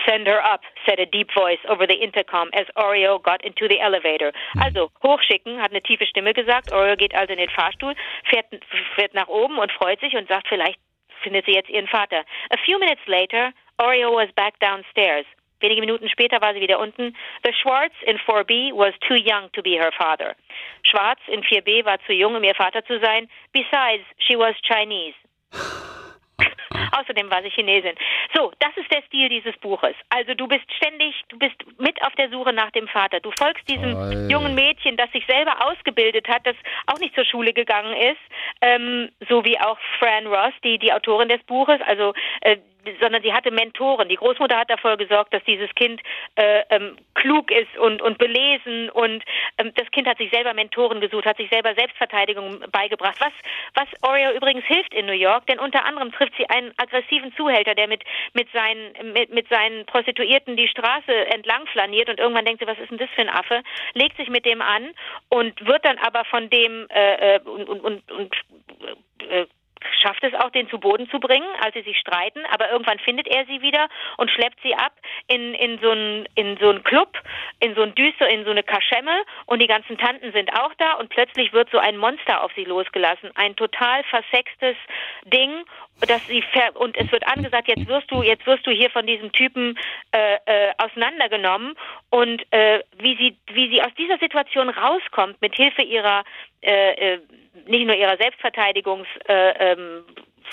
Send 0.05 0.27
her 0.27 0.43
up, 0.43 0.61
said 0.85 0.99
a 0.99 1.05
deep 1.05 1.31
voice 1.33 1.59
over 1.67 1.85
the 1.87 1.95
intercom 1.95 2.49
as 2.53 2.67
Oreo 2.75 3.19
got 3.19 3.43
into 3.43 3.67
the 3.67 3.79
elevator. 3.79 4.31
Hm. 4.53 4.61
Also, 4.61 4.91
hochschicken, 5.03 5.61
hat 5.61 5.71
eine 5.71 5.81
tiefe 5.81 6.05
Stimme 6.05 6.33
gesagt. 6.33 6.71
Oreo 6.71 6.95
geht 6.95 7.15
also 7.15 7.33
in 7.33 7.39
den 7.39 7.49
Fahrstuhl, 7.49 7.95
fährt, 8.29 8.45
fährt 8.95 9.13
nach 9.13 9.27
oben 9.27 9.57
und 9.57 9.71
freut 9.71 9.99
sich 9.99 10.15
und 10.15 10.27
sagt, 10.27 10.47
vielleicht 10.47 10.79
findet 11.21 11.45
sie 11.45 11.53
jetzt 11.53 11.69
ihren 11.69 11.87
Vater. 11.87 12.23
A 12.49 12.57
few 12.65 12.79
minutes 12.79 13.05
later, 13.05 13.51
Oreo 13.77 14.15
was 14.15 14.31
back 14.33 14.59
downstairs. 14.59 15.25
Wenige 15.61 15.81
Minuten 15.81 16.09
später 16.09 16.41
war 16.41 16.53
sie 16.53 16.61
wieder 16.61 16.79
unten. 16.79 17.15
The 17.43 17.53
Schwartz 17.53 17.93
in 18.05 18.17
4B 18.17 18.75
was 18.75 18.93
too 19.07 19.15
young 19.15 19.51
to 19.53 19.61
be 19.61 19.77
her 19.77 19.91
father. 19.91 20.35
Schwarz 20.83 21.19
in 21.27 21.43
4B 21.43 21.85
war 21.85 21.99
zu 22.05 22.13
jung, 22.13 22.35
um 22.35 22.43
ihr 22.43 22.55
Vater 22.55 22.83
zu 22.85 22.99
sein. 22.99 23.29
Besides, 23.53 24.05
she 24.17 24.37
was 24.37 24.55
Chinese. 24.61 25.15
Außerdem 26.91 27.29
war 27.29 27.41
sie 27.41 27.49
Chinesin. 27.49 27.95
So, 28.33 28.51
das 28.59 28.75
ist 28.75 28.91
der 28.91 29.01
Stil 29.03 29.29
dieses 29.29 29.55
Buches. 29.57 29.95
Also 30.09 30.33
du 30.33 30.47
bist 30.47 30.65
ständig, 30.77 31.15
du 31.29 31.37
bist 31.37 31.55
mit 31.79 32.01
auf 32.03 32.13
der 32.15 32.29
Suche 32.29 32.53
nach 32.53 32.71
dem 32.71 32.87
Vater. 32.87 33.19
Du 33.19 33.31
folgst 33.37 33.67
diesem 33.67 33.95
Oi. 33.95 34.27
jungen 34.31 34.55
Mädchen, 34.55 34.97
das 34.97 35.11
sich 35.11 35.25
selber 35.25 35.65
ausgebildet 35.65 36.27
hat, 36.27 36.45
das 36.45 36.55
auch 36.87 36.99
nicht 36.99 37.15
zur 37.15 37.25
Schule 37.25 37.53
gegangen 37.53 37.95
ist, 37.95 38.21
ähm, 38.61 39.09
so 39.29 39.43
wie 39.45 39.59
auch 39.59 39.77
Fran 39.99 40.27
Ross, 40.27 40.53
die 40.63 40.79
die 40.79 40.93
Autorin 40.93 41.29
des 41.29 41.43
Buches. 41.43 41.79
Also 41.85 42.13
äh, 42.41 42.57
sondern 42.99 43.21
sie 43.21 43.33
hatte 43.33 43.51
Mentoren. 43.51 44.09
Die 44.09 44.15
Großmutter 44.15 44.57
hat 44.57 44.69
dafür 44.69 44.97
gesorgt, 44.97 45.33
dass 45.33 45.43
dieses 45.43 45.69
Kind 45.75 46.01
äh, 46.35 46.63
ähm, 46.69 46.97
klug 47.13 47.51
ist 47.51 47.77
und, 47.77 48.01
und 48.01 48.17
belesen 48.17 48.89
und 48.89 49.23
ähm, 49.57 49.71
das 49.75 49.89
Kind 49.91 50.07
hat 50.07 50.17
sich 50.17 50.31
selber 50.31 50.53
Mentoren 50.53 51.01
gesucht, 51.01 51.25
hat 51.25 51.37
sich 51.37 51.49
selber 51.49 51.73
Selbstverteidigung 51.75 52.63
beigebracht. 52.71 53.17
Was, 53.19 53.33
was 53.75 53.87
Oreo 54.01 54.31
übrigens 54.31 54.65
hilft 54.65 54.93
in 54.93 55.05
New 55.05 55.13
York, 55.13 55.45
denn 55.47 55.59
unter 55.59 55.85
anderem 55.85 56.11
trifft 56.11 56.33
sie 56.37 56.49
einen 56.49 56.73
aggressiven 56.77 57.33
Zuhälter, 57.35 57.75
der 57.75 57.87
mit, 57.87 58.03
mit, 58.33 58.47
seinen, 58.51 59.13
mit, 59.13 59.33
mit 59.33 59.47
seinen 59.49 59.85
Prostituierten 59.85 60.55
die 60.55 60.67
Straße 60.67 61.13
entlang 61.27 61.67
flaniert 61.67 62.09
und 62.09 62.19
irgendwann 62.19 62.45
denkt 62.45 62.61
sie, 62.61 62.67
was 62.67 62.79
ist 62.79 62.89
denn 62.89 62.97
das 62.97 63.09
für 63.15 63.21
ein 63.21 63.29
Affe, 63.29 63.61
legt 63.93 64.17
sich 64.17 64.29
mit 64.29 64.45
dem 64.45 64.61
an 64.61 64.91
und 65.29 65.65
wird 65.65 65.85
dann 65.85 65.97
aber 65.99 66.25
von 66.25 66.49
dem 66.49 66.87
äh, 66.89 67.35
äh 67.35 67.39
und, 67.41 67.69
und, 67.69 67.81
und, 67.81 68.11
und 68.11 68.35
äh, 69.29 69.45
schafft 70.01 70.23
es 70.23 70.33
auch, 70.33 70.49
den 70.49 70.69
zu 70.69 70.79
Boden 70.79 71.09
zu 71.09 71.19
bringen, 71.19 71.47
als 71.63 71.73
sie 71.73 71.81
sich 71.81 71.97
streiten, 71.97 72.41
aber 72.51 72.71
irgendwann 72.71 72.99
findet 72.99 73.27
er 73.27 73.45
sie 73.45 73.61
wieder 73.61 73.87
und 74.17 74.29
schleppt 74.31 74.59
sie 74.63 74.75
ab 74.75 74.93
in, 75.27 75.53
in 75.53 75.79
so 75.79 75.91
einen 75.91 76.27
in 76.35 76.57
so 76.57 76.71
Club, 76.83 77.17
in 77.59 77.75
so 77.75 77.81
ein 77.81 77.95
Düster, 77.95 78.27
in 78.27 78.43
so 78.45 78.51
eine 78.51 78.63
Kaschemme. 78.63 79.23
Und 79.45 79.61
die 79.61 79.67
ganzen 79.67 79.97
Tanten 79.97 80.31
sind 80.31 80.51
auch 80.53 80.73
da. 80.77 80.93
Und 80.93 81.09
plötzlich 81.09 81.53
wird 81.53 81.69
so 81.71 81.77
ein 81.77 81.97
Monster 81.97 82.43
auf 82.43 82.51
sie 82.55 82.65
losgelassen, 82.65 83.31
ein 83.35 83.55
total 83.55 84.03
versextes 84.05 84.75
Ding, 85.25 85.63
dass 86.07 86.25
sie 86.27 86.43
und 86.75 86.97
es 86.97 87.11
wird 87.11 87.27
angesagt, 87.27 87.67
jetzt 87.67 87.87
wirst 87.87 88.09
du 88.11 88.23
jetzt 88.23 88.45
wirst 88.45 88.65
du 88.65 88.71
hier 88.71 88.89
von 88.89 89.05
diesem 89.05 89.31
Typen 89.31 89.77
äh, 90.11 90.35
äh, 90.45 90.71
auseinandergenommen. 90.77 91.75
Und 92.09 92.41
äh, 92.51 92.81
wie 92.97 93.15
sie 93.17 93.37
wie 93.53 93.69
sie 93.69 93.81
aus 93.81 93.93
dieser 93.97 94.17
Situation 94.17 94.69
rauskommt 94.69 95.41
mit 95.41 95.55
Hilfe 95.55 95.81
ihrer 95.83 96.23
äh, 96.61 97.13
äh, 97.13 97.19
nicht 97.67 97.85
nur 97.85 97.95
ihrer 97.95 98.17
Selbstverteidigungs 98.17 99.07
äh, 99.27 99.71
ähm, 99.71 100.03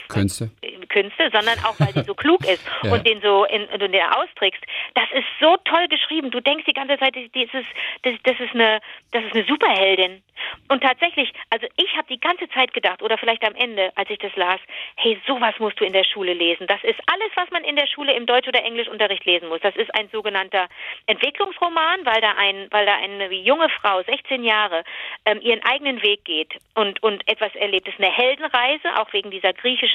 Künste. 0.09 0.50
Künste, 0.88 1.31
sondern 1.33 1.59
auch, 1.64 1.78
weil 1.78 1.93
sie 1.93 2.02
so 2.02 2.14
klug 2.14 2.45
ist 2.47 2.64
ja. 2.83 2.93
und 2.93 3.07
den 3.07 3.21
so 3.21 3.45
in, 3.45 3.62
in 3.69 3.93
der 3.93 4.17
austrickst. 4.19 4.62
Das 4.95 5.07
ist 5.12 5.26
so 5.40 5.57
toll 5.64 5.88
geschrieben. 5.88 6.31
Du 6.31 6.40
denkst 6.40 6.64
die 6.67 6.73
ganze 6.73 6.99
Zeit, 6.99 7.14
das 7.17 7.25
ist, 7.25 7.67
das, 8.02 8.14
das 8.23 8.40
ist 8.40 8.55
eine, 8.55 8.81
das 9.12 9.25
ist 9.25 9.35
eine 9.35 9.45
Superheldin. 9.45 10.23
Und 10.69 10.83
tatsächlich, 10.83 11.33
also 11.50 11.67
ich 11.76 11.97
habe 11.97 12.07
die 12.09 12.21
ganze 12.21 12.49
Zeit 12.50 12.73
gedacht, 12.73 13.02
oder 13.02 13.19
vielleicht 13.19 13.45
am 13.45 13.55
Ende, 13.55 13.90
als 13.97 14.11
ich 14.11 14.19
das 14.19 14.35
las, 14.37 14.61
hey, 14.97 15.21
sowas 15.26 15.55
musst 15.59 15.81
du 15.81 15.85
in 15.85 15.93
der 15.93 16.05
Schule 16.05 16.33
lesen. 16.33 16.67
Das 16.67 16.83
ist 16.85 17.00
alles, 17.07 17.31
was 17.35 17.50
man 17.50 17.64
in 17.64 17.76
der 17.76 17.87
Schule 17.87 18.14
im 18.14 18.26
Deutsch- 18.26 18.49
oder 18.49 18.64
Englischunterricht 18.64 19.25
lesen 19.25 19.49
muss. 19.49 19.61
Das 19.61 19.76
ist 19.76 19.93
ein 19.95 20.09
sogenannter 20.11 20.69
Entwicklungsroman, 21.07 22.05
weil 22.05 22.21
da 22.21 22.33
ein, 22.37 22.69
weil 22.71 22.87
da 22.87 22.97
eine 22.97 23.33
junge 23.33 23.69
Frau, 23.81 24.02
16 24.02 24.45
Jahre, 24.45 24.85
ähm, 25.25 25.40
ihren 25.40 25.62
eigenen 25.64 26.02
Weg 26.02 26.25
geht 26.25 26.55
und, 26.75 27.02
und 27.02 27.26
etwas 27.28 27.55
erlebt. 27.55 27.88
Es 27.88 27.95
ist 27.95 28.00
eine 28.00 28.12
Heldenreise, 28.12 28.97
auch 28.97 29.12
wegen 29.12 29.31
dieser 29.31 29.52
griechischen 29.52 29.88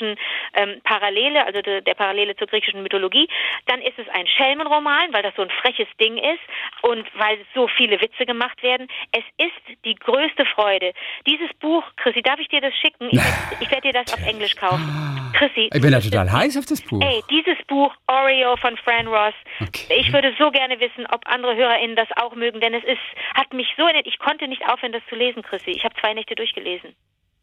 ähm, 0.53 0.81
Parallele, 0.83 1.45
also 1.45 1.61
de, 1.61 1.81
der 1.81 1.93
Parallele 1.93 2.35
zur 2.35 2.47
griechischen 2.47 2.83
Mythologie. 2.83 3.27
Dann 3.67 3.81
ist 3.81 3.97
es 3.97 4.07
ein 4.09 4.27
Schelmenroman, 4.27 5.13
weil 5.13 5.23
das 5.23 5.35
so 5.35 5.41
ein 5.41 5.49
freches 5.49 5.87
Ding 5.99 6.17
ist 6.17 6.43
und 6.81 7.05
weil 7.15 7.37
so 7.53 7.67
viele 7.67 7.99
Witze 8.01 8.25
gemacht 8.25 8.61
werden. 8.63 8.87
Es 9.11 9.23
ist 9.37 9.77
die 9.85 9.95
größte 9.95 10.45
Freude. 10.45 10.93
Dieses 11.27 11.53
Buch, 11.59 11.83
Chrissy, 11.97 12.21
darf 12.21 12.39
ich 12.39 12.47
dir 12.47 12.61
das 12.61 12.73
schicken? 12.75 13.09
Ich, 13.11 13.21
ich 13.59 13.71
werde 13.71 13.91
dir 13.91 13.93
das 13.93 14.13
auf 14.13 14.25
Englisch 14.25 14.55
kaufen. 14.55 15.23
Chrissy. 15.33 15.69
Ich 15.73 15.81
bin 15.81 15.91
da 15.91 15.99
total 15.99 16.31
heiß 16.31 16.57
auf 16.57 16.65
das 16.65 16.81
Buch. 16.81 17.01
Ey, 17.01 17.21
dieses 17.29 17.57
Buch, 17.67 17.93
Oreo 18.07 18.55
von 18.57 18.77
Fran 18.77 19.07
Ross. 19.07 19.33
Okay. 19.61 19.93
Ich 19.99 20.13
würde 20.13 20.33
so 20.37 20.51
gerne 20.51 20.79
wissen, 20.79 21.05
ob 21.11 21.21
andere 21.25 21.55
HörerInnen 21.55 21.95
das 21.95 22.07
auch 22.15 22.35
mögen, 22.35 22.61
denn 22.61 22.73
es 22.73 22.83
ist, 22.83 23.01
hat 23.33 23.51
mich 23.53 23.67
so 23.77 23.83
erinnert, 23.83 24.07
ich 24.07 24.19
konnte 24.19 24.47
nicht 24.47 24.63
aufhören, 24.69 24.91
das 24.91 25.01
zu 25.09 25.15
lesen, 25.15 25.41
Chrissy. 25.41 25.71
Ich 25.71 25.83
habe 25.83 25.95
zwei 25.99 26.13
Nächte 26.13 26.35
durchgelesen. 26.35 26.95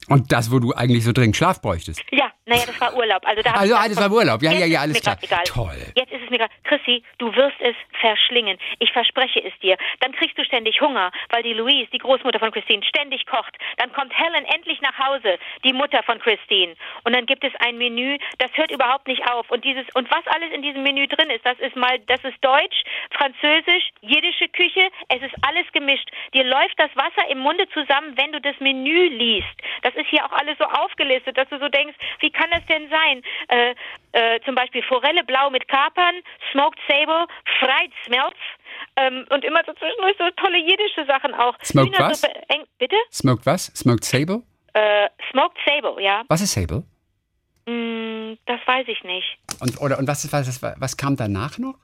Und 0.08 0.32
das, 0.32 0.50
wo 0.50 0.58
du 0.58 0.72
eigentlich 0.72 1.04
so 1.04 1.12
dringend 1.12 1.36
Schlaf 1.36 1.60
bräuchtest. 1.60 2.02
Ja, 2.10 2.32
naja, 2.50 2.66
das 2.66 2.80
war 2.80 2.96
Urlaub. 2.96 3.22
Also, 3.24 3.42
da 3.42 3.52
Also, 3.52 3.74
ah, 3.76 3.86
das 3.86 3.96
war 4.00 4.10
Urlaub. 4.10 4.42
Ja, 4.42 4.50
ja, 4.50 4.66
ja, 4.66 4.80
alles 4.80 5.00
klar. 5.00 5.16
Egal. 5.22 5.44
Toll. 5.44 5.78
Jetzt 5.94 6.10
ist 6.10 6.22
es 6.24 6.30
mir 6.30 6.36
egal. 6.36 6.48
Chrissy, 6.64 7.04
du 7.18 7.32
wirst 7.36 7.60
es 7.60 7.76
verschlingen. 8.00 8.58
Ich 8.80 8.90
verspreche 8.90 9.40
es 9.44 9.56
dir. 9.60 9.76
Dann 10.00 10.10
kriegst 10.12 10.36
du 10.36 10.44
ständig 10.44 10.80
Hunger, 10.80 11.12
weil 11.28 11.44
die 11.44 11.52
Louise, 11.52 11.88
die 11.92 11.98
Großmutter 11.98 12.40
von 12.40 12.50
Christine, 12.50 12.82
ständig 12.82 13.24
kocht. 13.26 13.56
Dann 13.76 13.92
kommt 13.92 14.12
Helen 14.18 14.44
endlich 14.46 14.80
nach 14.80 14.98
Hause, 14.98 15.38
die 15.62 15.72
Mutter 15.72 16.02
von 16.02 16.18
Christine. 16.18 16.74
Und 17.04 17.14
dann 17.14 17.26
gibt 17.26 17.44
es 17.44 17.52
ein 17.60 17.78
Menü, 17.78 18.18
das 18.38 18.50
hört 18.54 18.72
überhaupt 18.72 19.06
nicht 19.06 19.22
auf. 19.30 19.48
Und 19.50 19.64
dieses, 19.64 19.86
und 19.94 20.10
was 20.10 20.26
alles 20.26 20.50
in 20.52 20.62
diesem 20.62 20.82
Menü 20.82 21.06
drin 21.06 21.30
ist, 21.30 21.46
das 21.46 21.58
ist 21.60 21.76
mal, 21.76 22.00
das 22.06 22.18
ist 22.24 22.42
Deutsch, 22.44 22.82
Französisch, 23.12 23.90
jiddische 24.00 24.48
Küche. 24.48 24.90
Es 25.08 25.22
ist 25.22 25.34
alles 25.46 25.70
gemischt. 25.72 26.10
Dir 26.34 26.42
läuft 26.42 26.74
das 26.78 26.90
Wasser 26.96 27.30
im 27.30 27.38
Munde 27.38 27.68
zusammen, 27.68 28.16
wenn 28.16 28.32
du 28.32 28.40
das 28.40 28.58
Menü 28.58 29.06
liest. 29.06 29.46
Das 29.82 29.94
ist 29.94 30.08
hier 30.08 30.24
auch 30.26 30.32
alles 30.32 30.58
so 30.58 30.64
aufgelistet, 30.64 31.38
dass 31.38 31.48
du 31.48 31.60
so 31.60 31.68
denkst, 31.68 31.96
wie 32.18 32.30
kann 32.40 32.50
das 32.50 32.64
denn 32.66 32.88
sein? 32.88 33.22
Äh, 33.48 33.74
äh, 34.12 34.40
zum 34.44 34.54
Beispiel 34.54 34.82
Forelle 34.82 35.24
blau 35.24 35.50
mit 35.50 35.68
Kapern, 35.68 36.14
Smoked 36.52 36.78
Sable, 36.88 37.26
Fried 37.58 37.92
Smelts 38.06 38.38
ähm, 38.96 39.26
und 39.30 39.44
immer 39.44 39.60
so 39.66 39.72
zwischendurch 39.72 40.16
so 40.18 40.30
tolle 40.36 40.58
jiddische 40.58 41.04
Sachen 41.06 41.34
auch. 41.34 41.54
Smoked 41.62 41.98
was? 41.98 42.22
Eng, 42.48 42.64
bitte? 42.78 42.96
Smoked 43.12 43.44
was? 43.46 43.66
Smoked 43.74 44.04
Sable? 44.04 44.42
Äh, 44.72 45.08
Smoked 45.30 45.58
Sable, 45.66 46.02
ja. 46.02 46.22
Was 46.28 46.40
ist 46.40 46.52
Sable? 46.52 46.84
Mm, 47.66 48.38
das 48.46 48.60
weiß 48.66 48.86
ich 48.88 49.02
nicht. 49.04 49.38
Und, 49.60 49.80
oder, 49.80 49.98
und 49.98 50.08
was, 50.08 50.32
was, 50.32 50.62
was, 50.62 50.74
was 50.80 50.96
kam 50.96 51.16
danach 51.16 51.58
noch? 51.58 51.74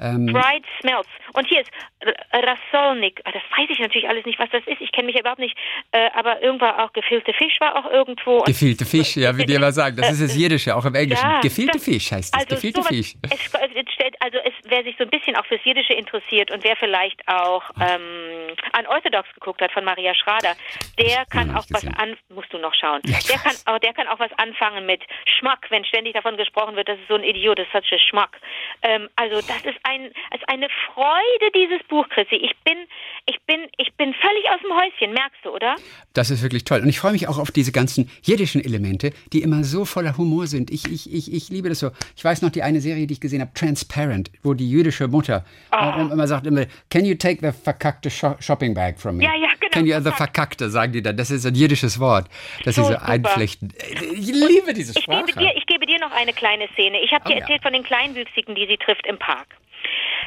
Ähm, 0.00 0.28
Fried 0.28 0.64
Smelts. 0.80 1.08
Und 1.34 1.46
hier 1.48 1.60
ist 1.60 1.70
R- 2.00 2.14
Rasolnik. 2.32 3.20
Ah, 3.24 3.32
Das 3.32 3.42
weiß 3.56 3.68
ich 3.70 3.78
natürlich 3.78 4.08
alles 4.08 4.24
nicht, 4.26 4.38
was 4.38 4.48
das 4.50 4.62
ist. 4.66 4.80
Ich 4.80 4.92
kenne 4.92 5.06
mich 5.06 5.14
ja 5.14 5.20
überhaupt 5.20 5.40
nicht. 5.40 5.56
Äh, 5.92 6.08
aber 6.14 6.40
irgendwann 6.42 6.76
auch 6.76 6.92
gefüllte 6.92 7.32
Fisch 7.34 7.56
war 7.60 7.76
auch 7.76 7.90
irgendwo. 7.90 8.38
Und 8.38 8.46
Gefehlte 8.46 8.84
Fisch, 8.84 9.16
ja, 9.16 9.36
wie 9.36 9.44
die 9.44 9.54
immer 9.54 9.72
sagen. 9.72 9.96
Das 9.96 10.10
ist 10.12 10.22
das 10.22 10.36
Jiddische, 10.38 10.74
auch 10.76 10.84
im 10.84 10.94
Englischen. 10.94 11.26
Ja, 11.28 11.40
Gefehlte 11.40 11.72
das- 11.72 11.84
Fisch 11.84 12.12
heißt 12.12 12.34
das. 12.34 12.40
Also 12.42 12.54
Gefehlte 12.56 12.80
sowas, 12.82 12.88
Fisch. 12.96 13.14
Es, 13.30 13.54
es 13.54 13.92
stellt, 13.92 14.14
also 14.20 14.38
es, 14.44 14.52
wer 14.68 14.84
sich 14.84 14.94
so 14.96 15.04
ein 15.04 15.10
bisschen 15.10 15.36
auch 15.36 15.44
fürs 15.46 15.64
Jiddische 15.64 15.94
interessiert 15.94 16.50
und 16.52 16.62
wer 16.64 16.76
vielleicht 16.76 17.20
auch 17.28 17.62
ähm, 17.80 18.54
an 18.72 18.86
Orthodox 18.86 19.28
geguckt 19.34 19.60
hat 19.60 19.72
von 19.72 19.84
Maria 19.84 20.14
Schrader, 20.14 20.54
der 20.98 21.24
kann 21.26 21.54
auch 21.56 21.64
was 21.70 21.84
an, 21.96 22.16
musst 22.28 22.52
du 22.52 22.58
noch 22.58 22.74
schauen. 22.74 23.00
Ja, 23.06 23.18
der 23.28 23.38
kann 23.38 23.54
auch, 23.66 23.78
der 23.78 23.92
kann 23.94 24.06
auch 24.08 24.18
was 24.20 24.30
anfangen 24.38 24.86
mit 24.86 25.02
Schmack, 25.26 25.66
wenn 25.70 25.84
ständig 25.84 26.14
davon 26.14 26.36
gesprochen 26.36 26.76
wird, 26.76 26.88
das 26.88 26.98
ist 26.98 27.08
so 27.08 27.14
ein 27.14 27.24
Idiot, 27.24 27.58
das 27.58 27.66
ist 27.66 27.72
such 27.72 27.92
a 27.92 27.98
Schmack. 27.98 28.38
Ähm, 28.82 29.08
also 29.16 29.36
das 29.46 29.64
ist 29.64 29.78
ein, 29.88 30.06
ist 30.34 30.48
eine 30.48 30.68
Freude 30.92 31.46
dieses 31.54 31.82
Buch, 31.88 32.06
Chrissy. 32.10 32.36
Ich 32.36 32.52
bin, 32.64 32.76
ich 33.26 33.38
bin, 33.46 33.60
ich 33.78 33.92
bin 33.94 34.14
völlig 34.14 34.44
aus 34.50 34.60
dem 34.62 34.72
Häuschen, 34.76 35.12
merkst 35.14 35.38
du, 35.44 35.50
oder? 35.50 35.74
Das 36.14 36.30
ist 36.30 36.42
wirklich 36.42 36.64
toll. 36.64 36.80
Und 36.80 36.88
ich 36.88 36.98
freue 36.98 37.12
mich 37.12 37.28
auch 37.28 37.38
auf 37.38 37.50
diese 37.50 37.72
ganzen 37.72 38.10
jiddischen 38.22 38.62
Elemente, 38.64 39.12
die 39.32 39.42
immer 39.42 39.64
so 39.64 39.84
voller 39.84 40.16
Humor 40.16 40.46
sind. 40.46 40.70
Ich, 40.70 40.84
ich, 40.90 41.12
ich, 41.12 41.32
ich 41.32 41.48
liebe 41.48 41.68
das 41.68 41.78
so. 41.80 41.90
Ich 42.16 42.24
weiß 42.24 42.42
noch 42.42 42.50
die 42.50 42.62
eine 42.62 42.80
Serie, 42.80 43.06
die 43.06 43.14
ich 43.14 43.20
gesehen 43.20 43.40
habe, 43.40 43.52
Transparent, 43.54 44.30
wo 44.42 44.54
die 44.54 44.68
jüdische 44.70 45.08
Mutter 45.08 45.44
äh, 45.72 46.00
immer 46.00 46.26
sagt 46.26 46.46
immer, 46.46 46.66
can 46.90 47.04
you 47.04 47.14
take 47.14 47.38
the 47.40 47.52
verkackte 47.52 48.10
Sho 48.10 48.36
Shopping 48.40 48.74
Bag 48.74 48.98
from 49.00 49.16
me? 49.16 49.24
Ja, 49.24 49.34
ja, 49.34 49.48
genau. 49.60 49.72
Can 49.72 49.86
you 49.86 49.98
the 50.00 50.10
verkackte, 50.12 50.70
sagen 50.70 50.92
die 50.92 51.02
dann. 51.02 51.16
Das 51.16 51.30
ist 51.30 51.46
ein 51.46 51.54
jiddisches 51.54 51.98
Wort, 52.00 52.26
das 52.64 52.74
So 52.74 52.82
sie 52.82 52.88
so 52.88 52.94
super. 52.94 53.08
einflechten. 53.08 53.72
Ich 54.14 54.26
liebe 54.32 54.72
diese 54.74 54.92
Ich 54.96 55.04
Sprache. 55.04 55.24
gebe, 55.26 55.38
dir, 55.40 55.52
ich 55.56 55.66
gebe 55.66 55.86
dir 55.86 55.98
noch 56.00 56.12
eine 56.12 56.32
kleine 56.32 56.68
Szene. 56.74 57.00
Ich 57.02 57.12
habe 57.12 57.24
Oh, 57.26 57.28
dir 57.28 57.36
ja. 57.36 57.40
erzählt 57.42 57.62
von 57.62 57.72
den 57.72 57.82
Kleinwüchsigen, 57.82 58.54
die 58.54 58.66
sie 58.66 58.76
trifft 58.76 59.06
im 59.06 59.18
Park. 59.18 59.46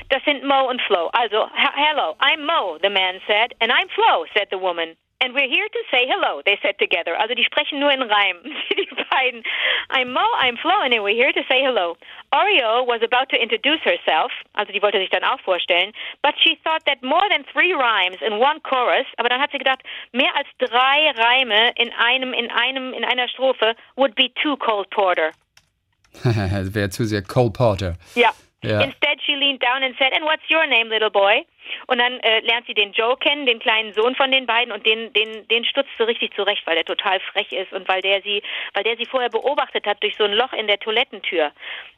Das 0.10 0.22
sind 0.26 0.44
Mo 0.44 0.68
und 0.70 0.82
Flo. 0.82 1.08
Also, 1.14 1.48
he- 1.56 1.76
hello, 1.88 2.16
I'm 2.20 2.46
Mo, 2.46 2.78
the 2.82 2.90
man 2.90 3.20
said, 3.28 3.54
and 3.60 3.72
I'm 3.72 3.88
Flo, 3.90 4.26
said 4.36 4.48
the 4.52 4.58
woman. 4.60 4.96
And 5.24 5.36
we're 5.36 5.48
here 5.48 5.68
to 5.70 5.80
say 5.92 6.08
hello, 6.08 6.42
they 6.46 6.58
said 6.64 6.80
together. 6.80 7.16
Also 7.16 7.36
die 7.36 7.44
sprechen 7.46 7.80
nur 7.80 7.92
in 7.92 8.02
Reim, 8.02 8.38
die 8.76 8.88
beiden. 9.12 9.44
I'm 9.92 10.12
Mo, 10.14 10.26
I'm 10.40 10.58
Flo, 10.58 10.82
and 10.82 10.92
we're 11.04 11.14
here 11.14 11.32
to 11.32 11.42
say 11.48 11.62
hello. 11.62 11.96
Oreo 12.34 12.88
was 12.88 13.04
about 13.04 13.30
to 13.30 13.38
introduce 13.40 13.80
herself, 13.84 14.32
also 14.56 14.74
die 14.74 14.82
wollte 14.82 14.98
sich 14.98 15.12
dann 15.12 15.24
auch 15.24 15.40
vorstellen, 15.42 15.94
but 16.24 16.34
she 16.40 16.58
thought 16.64 16.84
that 16.88 17.04
more 17.04 17.22
than 17.30 17.46
three 17.54 17.72
rhymes 17.72 18.18
in 18.26 18.34
one 18.40 18.60
chorus, 18.62 19.06
aber 19.18 19.30
dann 19.30 19.40
hat 19.40 19.52
sie 19.52 19.60
gedacht, 19.60 19.84
mehr 20.12 20.36
als 20.36 20.48
drei 20.58 21.12
Reime 21.16 21.72
in 21.76 21.94
einem, 21.94 22.34
in 22.34 22.50
einem, 22.50 22.92
in 22.94 23.06
einer 23.06 23.28
Strophe 23.28 23.76
would 23.96 24.16
be 24.16 24.34
too 24.42 24.58
cold 24.58 24.90
porter. 24.90 25.34
das 26.24 26.74
wäre 26.74 26.90
zu 26.90 27.06
sehr 27.06 27.22
Cole 27.22 27.52
Porter. 27.52 27.96
Ja. 28.16 28.32
Ja. 28.64 28.82
Instead, 28.82 29.20
she 29.26 29.36
leaned 29.36 29.62
down 29.62 29.84
and 29.84 29.96
said, 29.98 30.14
"And 30.14 30.24
what's 30.24 30.44
your 30.50 30.66
name, 30.68 30.90
little 30.90 31.10
boy?" 31.10 31.46
Und 31.88 32.00
dann 32.00 32.20
äh, 32.20 32.42
lernt 32.42 32.68
sie 32.68 32.74
den 32.74 32.92
Joe 32.92 33.18
kennen, 33.18 33.46
den 33.46 33.60
kleinen 33.60 33.94
Sohn 33.94 34.16
von 34.16 34.32
den 34.32 34.46
beiden, 34.46 34.72
und 34.72 34.86
den, 34.86 35.12
den, 35.14 35.48
den 35.48 35.66
stutzt 35.66 35.90
sie 35.98 36.04
richtig 36.04 36.36
zurecht, 36.36 36.66
weil 36.68 36.76
der 36.76 36.86
total 36.86 37.20
frech 37.20 37.52
ist 37.52 37.74
und 37.74 37.88
weil 37.88 38.02
der 38.02 38.22
sie, 38.22 38.44
weil 38.74 38.84
der 38.84 38.98
sie 38.98 39.06
vorher 39.06 39.30
beobachtet 39.30 39.88
hat 39.88 40.02
durch 40.04 40.16
so 40.16 40.26
ein 40.26 40.34
Loch 40.34 40.54
in 40.54 40.68
der 40.68 40.80
Toilettentür. 40.80 41.52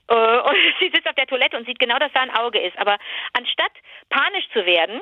Äh, 0.07 0.13
und 0.15 0.55
sie 0.79 0.89
sitzt 0.89 1.07
auf 1.07 1.15
der 1.15 1.27
Toilette 1.27 1.57
und 1.57 1.65
sieht 1.65 1.79
genau, 1.79 1.99
dass 1.99 2.13
da 2.13 2.21
ein 2.21 2.35
Auge 2.35 2.59
ist. 2.59 2.77
Aber 2.77 2.97
anstatt 3.33 3.71
panisch 4.09 4.47
zu 4.53 4.65
werden, 4.65 5.01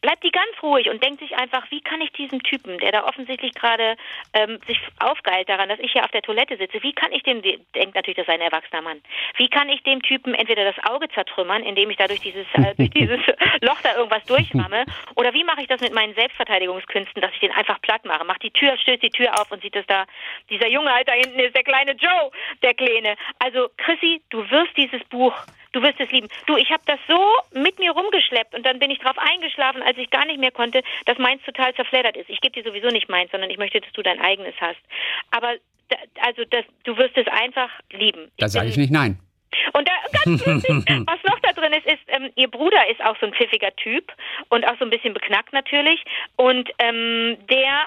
bleibt 0.00 0.24
die 0.24 0.30
ganz 0.30 0.50
ruhig 0.62 0.88
und 0.88 1.02
denkt 1.02 1.20
sich 1.20 1.36
einfach, 1.36 1.70
wie 1.70 1.80
kann 1.80 2.00
ich 2.00 2.12
diesem 2.12 2.42
Typen, 2.42 2.78
der 2.78 2.92
da 2.92 3.04
offensichtlich 3.04 3.54
gerade 3.54 3.96
ähm, 4.32 4.58
sich 4.66 4.80
aufgeilt 4.98 5.48
daran, 5.48 5.68
dass 5.68 5.78
ich 5.78 5.92
hier 5.92 6.04
auf 6.04 6.10
der 6.10 6.22
Toilette 6.22 6.56
sitze, 6.56 6.82
wie 6.82 6.92
kann 6.92 7.12
ich 7.12 7.22
dem, 7.22 7.42
denkt 7.42 7.94
natürlich, 7.94 8.16
das 8.16 8.26
ist 8.26 8.32
ein 8.32 8.40
erwachsener 8.40 8.82
Mann, 8.82 9.00
wie 9.36 9.48
kann 9.48 9.68
ich 9.68 9.82
dem 9.82 10.02
Typen 10.02 10.34
entweder 10.34 10.64
das 10.64 10.82
Auge 10.84 11.08
zertrümmern, 11.10 11.62
indem 11.62 11.90
ich 11.90 11.96
da 11.96 12.06
durch 12.06 12.20
dieses, 12.20 12.46
äh, 12.54 12.74
durch 12.76 12.90
dieses 12.94 13.20
Loch 13.60 13.80
da 13.82 13.96
irgendwas 13.96 14.24
durchramme, 14.24 14.84
oder 15.16 15.34
wie 15.34 15.44
mache 15.44 15.62
ich 15.62 15.68
das 15.68 15.80
mit 15.80 15.94
meinen 15.94 16.14
Selbstverteidigungskünsten, 16.14 17.20
dass 17.20 17.32
ich 17.32 17.40
den 17.40 17.52
einfach 17.52 17.80
platt 17.82 18.04
mache, 18.04 18.24
mach 18.24 18.38
die 18.38 18.50
Tür, 18.50 18.76
stößt 18.76 19.02
die 19.02 19.10
Tür 19.10 19.40
auf 19.40 19.50
und 19.52 19.62
sieht, 19.62 19.74
dass 19.74 19.86
da 19.86 20.06
dieser 20.48 20.68
Junge 20.68 20.90
halt 20.92 21.08
da 21.08 21.12
hinten 21.12 21.38
ist, 21.38 21.54
der 21.54 21.64
kleine 21.64 21.92
Joe, 21.92 22.30
der 22.62 22.74
Kleine. 22.74 23.16
Also 23.38 23.68
Chrissy, 23.76 24.22
du 24.30 24.48
wirst 24.50 24.76
dieses 24.76 25.02
Buch 25.04 25.34
Du 25.72 25.82
wirst 25.82 26.00
es 26.00 26.10
lieben. 26.10 26.28
Du, 26.46 26.56
ich 26.56 26.70
habe 26.70 26.82
das 26.86 26.98
so 27.06 27.18
mit 27.52 27.78
mir 27.78 27.92
rumgeschleppt 27.92 28.54
und 28.54 28.66
dann 28.66 28.78
bin 28.78 28.90
ich 28.90 28.98
drauf 28.98 29.16
eingeschlafen, 29.18 29.82
als 29.82 29.96
ich 29.98 30.10
gar 30.10 30.24
nicht 30.24 30.40
mehr 30.40 30.50
konnte, 30.50 30.82
dass 31.06 31.18
meins 31.18 31.42
total 31.42 31.74
zerfleddert 31.74 32.16
ist. 32.16 32.28
Ich 32.28 32.40
gebe 32.40 32.60
dir 32.60 32.68
sowieso 32.68 32.88
nicht 32.88 33.08
meins, 33.08 33.30
sondern 33.30 33.50
ich 33.50 33.58
möchte, 33.58 33.80
dass 33.80 33.92
du 33.92 34.02
dein 34.02 34.20
eigenes 34.20 34.54
hast. 34.60 34.80
Aber 35.30 35.54
da, 35.88 35.96
also 36.26 36.44
das, 36.50 36.64
du 36.84 36.96
wirst 36.96 37.16
es 37.16 37.26
einfach 37.28 37.70
lieben. 37.92 38.30
Da 38.38 38.48
sage 38.48 38.68
ich 38.68 38.76
nicht 38.76 38.92
nein. 38.92 39.18
Und 39.72 39.88
da, 39.88 39.92
ganz 40.24 40.46
lustig, 40.46 40.84
was 41.06 41.22
noch 41.28 41.40
da 41.40 41.52
drin 41.52 41.72
ist, 41.72 41.86
ist, 41.86 42.02
ähm, 42.08 42.30
ihr 42.36 42.48
Bruder 42.48 42.88
ist 42.90 43.00
auch 43.04 43.16
so 43.20 43.26
ein 43.26 43.34
pfiffiger 43.34 43.74
Typ 43.76 44.12
und 44.48 44.66
auch 44.66 44.78
so 44.78 44.84
ein 44.84 44.90
bisschen 44.90 45.14
beknackt 45.14 45.52
natürlich. 45.52 46.02
Und 46.36 46.70
ähm, 46.78 47.36
der 47.48 47.86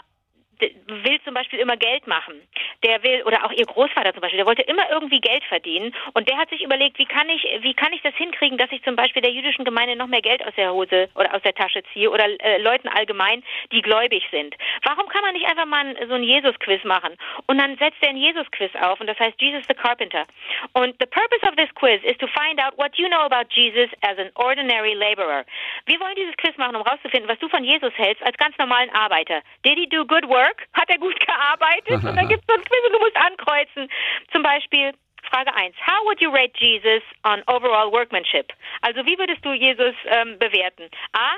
will 0.87 1.19
zum 1.23 1.33
Beispiel 1.33 1.59
immer 1.59 1.77
Geld 1.77 2.07
machen. 2.07 2.35
Der 2.83 3.03
will, 3.03 3.23
oder 3.23 3.45
auch 3.45 3.51
ihr 3.51 3.65
Großvater 3.65 4.13
zum 4.13 4.21
Beispiel, 4.21 4.37
der 4.37 4.45
wollte 4.45 4.63
immer 4.63 4.89
irgendwie 4.91 5.21
Geld 5.21 5.43
verdienen. 5.45 5.93
Und 6.13 6.29
der 6.29 6.37
hat 6.37 6.49
sich 6.49 6.61
überlegt, 6.61 6.99
wie 6.99 7.05
kann 7.05 7.29
ich, 7.29 7.43
wie 7.61 7.73
kann 7.73 7.93
ich 7.93 8.01
das 8.01 8.15
hinkriegen, 8.15 8.57
dass 8.57 8.71
ich 8.71 8.83
zum 8.83 8.95
Beispiel 8.95 9.21
der 9.21 9.31
jüdischen 9.31 9.65
Gemeinde 9.65 9.95
noch 9.95 10.07
mehr 10.07 10.21
Geld 10.21 10.45
aus 10.45 10.53
der 10.55 10.73
Hose 10.73 11.09
oder 11.15 11.33
aus 11.33 11.41
der 11.41 11.53
Tasche 11.53 11.83
ziehe 11.93 12.09
oder 12.09 12.25
äh, 12.41 12.57
Leuten 12.57 12.87
allgemein, 12.87 13.43
die 13.71 13.81
gläubig 13.81 14.23
sind. 14.31 14.55
Warum 14.83 15.07
kann 15.07 15.21
man 15.21 15.33
nicht 15.33 15.45
einfach 15.45 15.65
mal 15.65 15.95
so 16.07 16.13
ein 16.13 16.23
Jesus-Quiz 16.23 16.83
machen? 16.83 17.17
Und 17.47 17.57
dann 17.57 17.77
setzt 17.77 18.01
er 18.01 18.09
ein 18.09 18.17
Jesus-Quiz 18.17 18.71
auf 18.75 18.99
und 18.99 19.07
das 19.07 19.19
heißt 19.19 19.39
Jesus 19.41 19.63
the 19.67 19.73
Carpenter. 19.73 20.25
Und 20.73 20.95
the 20.99 21.05
purpose 21.05 21.43
of 21.47 21.55
this 21.55 21.69
quiz 21.75 22.01
is 22.03 22.17
to 22.17 22.27
find 22.27 22.59
out 22.59 22.77
what 22.77 22.97
you 22.97 23.07
know 23.07 23.21
about 23.21 23.49
Jesus 23.49 23.89
as 24.01 24.17
an 24.17 24.29
ordinary 24.35 24.93
laborer. 24.93 25.45
Wir 25.85 25.99
wollen 25.99 26.15
dieses 26.15 26.35
Quiz 26.37 26.55
machen, 26.57 26.75
um 26.75 26.81
rauszufinden, 26.81 27.29
was 27.29 27.39
du 27.39 27.49
von 27.49 27.63
Jesus 27.63 27.93
hältst 27.95 28.23
als 28.23 28.37
ganz 28.37 28.57
normalen 28.57 28.89
Arbeiter. 28.91 29.41
Did 29.65 29.77
he 29.77 29.87
do 29.87 30.05
good 30.05 30.27
work? 30.27 30.52
Hat 30.73 30.89
er 30.89 30.97
gut 30.97 31.19
gearbeitet? 31.19 32.03
Und 32.03 32.15
dann 32.15 32.27
gibt 32.29 32.41
es 32.41 32.47
so 32.47 32.53
ein 32.53 32.63
Quiz 32.63 32.85
und 32.85 32.93
du 32.93 32.99
musst 32.99 33.17
ankreuzen. 33.17 33.89
Zum 34.31 34.43
Beispiel 34.43 34.93
Frage 35.29 35.53
1. 35.55 35.75
How 35.87 36.05
would 36.05 36.21
you 36.21 36.29
rate 36.29 36.53
Jesus 36.57 37.01
on 37.23 37.41
overall 37.47 37.91
workmanship? 37.91 38.53
Also 38.81 39.05
wie 39.05 39.17
würdest 39.17 39.43
du 39.43 39.53
Jesus 39.53 39.95
ähm, 40.05 40.37
bewerten? 40.39 40.89
A. 41.13 41.37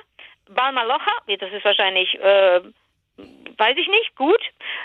Balmalocha, 0.49 1.11
das 1.27 1.51
ist 1.51 1.65
wahrscheinlich, 1.65 2.13
äh, 2.19 2.61
weiß 3.57 3.75
ich 3.77 3.87
nicht, 3.87 4.15
gut. 4.15 4.39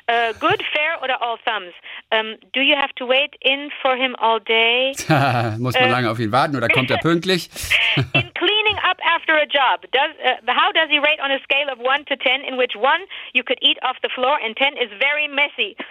Äh, 0.07 0.33
good, 0.39 0.63
fair 0.73 1.03
oder 1.03 1.21
all 1.23 1.39
thumbs? 1.45 1.75
Ähm, 2.11 2.39
do 2.53 2.61
you 2.61 2.77
have 2.77 2.93
to 2.97 3.07
wait 3.07 3.35
in 3.41 3.71
for 3.83 3.95
him 3.97 4.15
all 4.17 4.41
day? 4.41 4.93
Muss 5.59 5.75
man 5.75 5.91
lange 5.91 6.11
auf 6.11 6.19
ihn 6.19 6.33
warten 6.33 6.57
oder 6.57 6.69
kommt 6.69 6.91
er 6.91 6.99
pünktlich? 7.03 7.51
In 7.97 8.33
cleaning 8.35 8.79
up 8.89 8.99
after 9.03 9.35
a 9.37 9.47
job. 9.47 9.83
Does, 9.93 10.11
uh, 10.23 10.53
how 10.53 10.73
does 10.73 10.89
he 10.89 10.99
rate 10.99 11.21
on 11.23 11.31
a 11.31 11.39
scale 11.43 11.71
of 11.71 11.79
1 11.79 12.07
to 12.07 12.17
10, 12.17 12.43
in 12.47 12.59
which 12.59 12.75
1 12.77 13.01
you 13.33 13.43
could 13.43 13.59
eat 13.63 13.79
off 13.83 13.97
the 14.03 14.11
floor 14.15 14.39
and 14.45 14.57
10 14.57 14.77
is 14.77 14.91
very 14.99 15.29
messy? 15.29 15.77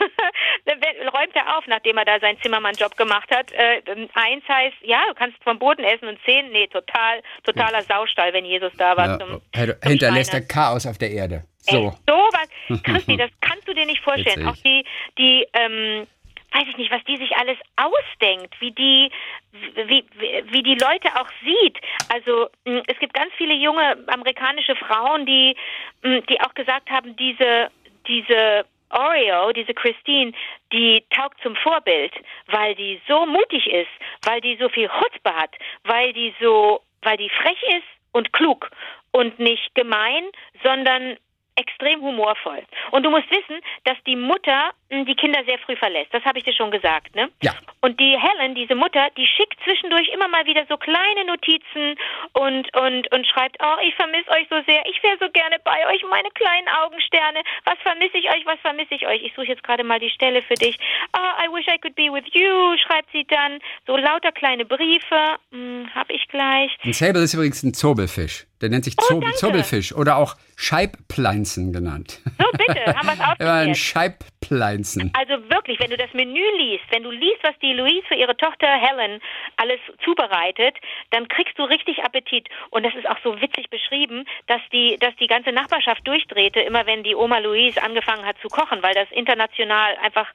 Räumt 1.13 1.35
er 1.35 1.57
auf, 1.57 1.65
nachdem 1.67 1.97
er 1.97 2.05
da 2.05 2.19
seinen 2.19 2.39
Zimmermann-Job 2.41 2.95
gemacht 2.95 3.29
hat. 3.31 3.51
Äh, 3.51 3.81
eins 4.13 4.43
heißt, 4.47 4.77
ja, 4.83 5.03
du 5.09 5.15
kannst 5.15 5.41
vom 5.43 5.59
Boden 5.59 5.83
essen 5.83 6.07
und 6.07 6.19
10, 6.25 6.51
nee, 6.51 6.67
total, 6.67 7.21
totaler 7.43 7.81
Saustall, 7.83 8.33
wenn 8.33 8.45
Jesus 8.45 8.71
da 8.77 8.95
war. 8.95 9.07
Ja, 9.07 9.19
zum, 9.19 9.41
zum 9.53 9.75
hinterlässt 9.83 10.33
er 10.33 10.41
Chaos 10.41 10.85
auf 10.85 10.97
der 10.97 11.11
Erde. 11.11 11.43
So. 11.59 11.77
Ey, 11.77 11.91
so 12.07 12.13
was, 12.13 12.83
Christi, 12.83 13.17
das 13.17 13.31
kannst 13.41 13.67
du 13.67 13.73
dir 13.73 13.85
nicht 13.85 14.01
vorstellen. 14.01 14.47
Auch 14.47 14.55
die, 14.57 14.85
die, 15.17 15.45
ähm, 15.53 16.07
weiß 16.53 16.67
ich 16.67 16.77
nicht, 16.77 16.91
was 16.91 17.03
die 17.05 17.17
sich 17.17 17.35
alles 17.37 17.57
ausdenkt, 17.75 18.59
wie 18.59 18.71
die, 18.71 19.11
wie, 19.51 20.05
wie 20.51 20.63
die 20.63 20.75
Leute 20.75 21.09
auch 21.19 21.29
sieht. 21.43 21.77
Also 22.11 22.49
hm, 22.65 22.83
es 22.87 22.97
gibt 22.99 23.13
ganz 23.13 23.31
viele 23.37 23.53
junge 23.53 23.97
amerikanische 24.07 24.75
Frauen, 24.75 25.25
die, 25.25 25.55
hm, 26.03 26.25
die 26.27 26.39
auch 26.41 26.53
gesagt 26.53 26.89
haben, 26.89 27.15
diese, 27.15 27.69
diese 28.07 28.65
Oreo, 28.89 29.51
diese 29.53 29.73
Christine, 29.73 30.33
die 30.73 31.03
taugt 31.11 31.39
zum 31.41 31.55
Vorbild, 31.55 32.13
weil 32.47 32.73
die 32.75 32.99
so 33.07 33.25
mutig 33.25 33.67
ist, 33.67 33.91
weil 34.23 34.41
die 34.41 34.57
so 34.57 34.69
viel 34.69 34.89
Chutzpe 34.89 35.35
hat, 35.35 35.51
weil 35.83 36.13
die 36.13 36.33
so, 36.41 36.81
weil 37.01 37.17
die 37.17 37.29
frech 37.29 37.61
ist 37.77 37.87
und 38.11 38.33
klug 38.33 38.69
und 39.11 39.37
nicht 39.39 39.73
gemein, 39.75 40.23
sondern 40.63 41.17
extrem 41.59 42.01
humorvoll. 42.01 42.63
Und 42.91 43.03
du 43.03 43.09
musst 43.09 43.29
wissen, 43.29 43.59
dass 43.83 43.97
die 44.05 44.15
Mutter 44.15 44.71
hm, 44.89 45.05
die 45.05 45.15
Kinder 45.15 45.43
sehr 45.45 45.59
früh 45.59 45.75
verlässt. 45.75 46.13
Das 46.13 46.23
habe 46.25 46.39
ich 46.39 46.45
dir 46.45 46.53
schon 46.53 46.71
gesagt, 46.71 47.15
ne? 47.15 47.29
Ja. 47.43 47.53
Und 47.81 47.99
die 47.99 48.17
Helen, 48.17 48.55
diese 48.55 48.75
Mutter, 48.75 49.09
die 49.17 49.27
schickt 49.27 49.57
zwischendurch 49.63 50.09
immer 50.09 50.27
mal 50.27 50.45
wieder 50.45 50.65
so 50.67 50.77
kleine 50.77 51.25
Notizen 51.25 51.95
und 52.33 52.75
und 52.75 53.11
und 53.11 53.27
schreibt, 53.27 53.57
oh, 53.61 53.77
ich 53.83 53.93
vermisse 53.95 54.29
euch 54.31 54.47
so 54.49 54.57
sehr. 54.65 54.83
Ich 54.87 55.01
wäre 55.03 55.17
so 55.19 55.29
gerne 55.29 55.57
bei 55.63 55.87
euch, 55.87 56.03
meine 56.09 56.29
kleinen 56.31 56.67
Augensterne. 56.83 57.41
Was 57.65 57.77
vermisse 57.83 58.17
ich 58.17 58.29
euch? 58.29 58.45
Was 58.45 58.59
vermisse 58.61 58.95
ich 58.95 59.05
euch? 59.05 59.21
Ich 59.23 59.33
suche 59.35 59.47
jetzt 59.47 59.63
gerade 59.63 59.83
mal 59.83 59.99
die 59.99 60.09
Stelle 60.09 60.41
für 60.41 60.55
dich. 60.55 60.77
Oh, 61.15 61.43
I 61.43 61.47
wish 61.53 61.67
I 61.67 61.77
could 61.77 61.95
be 61.95 62.11
with 62.11 62.25
you, 62.33 62.77
schreibt 62.77 63.11
sie 63.11 63.25
dann. 63.25 63.59
So 63.85 63.95
lauter 63.95 64.31
kleine 64.31 64.65
Briefe. 64.65 65.37
Hm, 65.51 65.89
hab 65.93 66.09
ich 66.09 66.27
gleich. 66.29 66.71
Ein 66.83 66.93
Sable 66.93 67.21
ist 67.21 67.33
übrigens 67.33 67.63
ein 67.63 67.73
Zobelfisch. 67.73 68.48
Der 68.61 68.69
nennt 68.69 68.83
sich 68.83 68.95
oh, 68.97 69.21
Zobelfisch 69.35 69.93
oder 69.93 70.17
auch 70.17 70.35
Scheibpleinzen 70.57 71.71
genannt. 71.71 72.19
So, 72.37 72.45
bitte, 72.51 72.85
haben 72.85 73.07
wir 73.07 73.13
es 73.13 73.19
ausprobiert. 73.21 73.49
ein 73.49 73.75
Scheibpleinzen. 73.75 75.13
Also 75.17 75.49
wirklich, 75.49 75.79
wenn 75.79 75.89
du 75.89 75.95
das 75.95 76.13
Menü 76.13 76.43
liest, 76.57 76.83
wenn 76.91 77.03
du 77.03 77.11
liest, 77.11 77.39
was 77.43 77.57
die 77.61 77.71
Louise 77.71 78.05
für 78.07 78.15
ihre 78.15 78.35
Tochter 78.35 78.67
Helen 78.67 79.21
alles 79.55 79.79
zubereitet, 80.03 80.75
dann 81.11 81.29
kriegst 81.29 81.57
du 81.57 81.63
richtig 81.63 82.03
Appetit. 82.03 82.49
Und 82.71 82.85
das 82.85 82.93
ist 82.95 83.07
auch 83.07 83.19
so 83.23 83.39
witzig 83.39 83.69
beschrieben, 83.69 84.25
dass 84.47 84.61
die, 84.73 84.97
dass 84.99 85.15
die 85.15 85.27
ganze 85.27 85.53
Nachbarschaft 85.53 86.05
durchdrehte, 86.05 86.59
immer 86.59 86.85
wenn 86.85 87.03
die 87.03 87.15
Oma 87.15 87.37
Louise 87.39 87.81
angefangen 87.81 88.25
hat 88.25 88.35
zu 88.41 88.49
kochen, 88.49 88.83
weil 88.83 88.93
das 88.93 89.09
international 89.11 89.95
einfach 90.03 90.27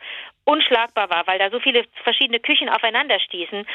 unschlagbar 0.45 1.11
war, 1.11 1.27
weil 1.27 1.39
da 1.39 1.51
so 1.51 1.59
viele 1.59 1.85
verschiedene 2.03 2.39
Küchen 2.39 2.69
aufeinander 2.69 3.19
stießen, 3.21 3.67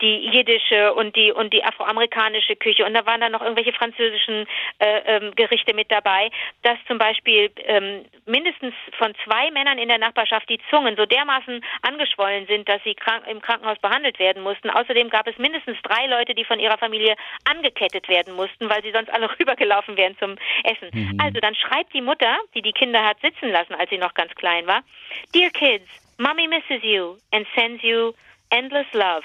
die 0.00 0.28
jiddische 0.30 0.92
und 0.94 1.14
die 1.16 1.32
und 1.32 1.52
die 1.52 1.64
afroamerikanische 1.64 2.56
Küche 2.56 2.84
und 2.84 2.94
da 2.94 3.06
waren 3.06 3.20
dann 3.20 3.32
noch 3.32 3.42
irgendwelche 3.42 3.72
französischen 3.96 4.46
äh, 4.78 5.00
ähm, 5.06 5.32
Gerichte 5.34 5.74
mit 5.74 5.90
dabei, 5.90 6.30
dass 6.62 6.78
zum 6.86 6.98
Beispiel 6.98 7.50
ähm, 7.64 8.04
mindestens 8.26 8.74
von 8.98 9.14
zwei 9.24 9.50
Männern 9.50 9.78
in 9.78 9.88
der 9.88 9.98
Nachbarschaft 9.98 10.48
die 10.48 10.60
Zungen 10.70 10.96
so 10.96 11.06
dermaßen 11.06 11.62
angeschwollen 11.82 12.46
sind, 12.46 12.68
dass 12.68 12.82
sie 12.84 12.94
krank, 12.94 13.24
im 13.28 13.40
Krankenhaus 13.40 13.78
behandelt 13.78 14.18
werden 14.18 14.42
mussten. 14.42 14.70
Außerdem 14.70 15.10
gab 15.10 15.26
es 15.26 15.38
mindestens 15.38 15.78
drei 15.82 16.06
Leute, 16.06 16.34
die 16.34 16.44
von 16.44 16.60
ihrer 16.60 16.78
Familie 16.78 17.16
angekettet 17.44 18.08
werden 18.08 18.34
mussten, 18.34 18.68
weil 18.68 18.82
sie 18.82 18.92
sonst 18.92 19.10
alle 19.10 19.28
rübergelaufen 19.38 19.96
wären 19.96 20.16
zum 20.18 20.36
Essen. 20.64 20.90
Mhm. 20.92 21.18
Also 21.22 21.40
dann 21.40 21.54
schreibt 21.54 21.92
die 21.94 22.02
Mutter, 22.02 22.36
die 22.54 22.62
die 22.62 22.72
Kinder 22.72 23.04
hat 23.04 23.20
sitzen 23.20 23.50
lassen, 23.50 23.74
als 23.74 23.90
sie 23.90 23.98
noch 23.98 24.14
ganz 24.14 24.34
klein 24.34 24.66
war, 24.66 24.82
Dear 25.34 25.50
kids, 25.50 25.86
Mommy 26.18 26.48
misses 26.48 26.82
you 26.82 27.16
and 27.32 27.46
sends 27.54 27.82
you 27.82 28.12
endless 28.50 28.86
love. 28.92 29.24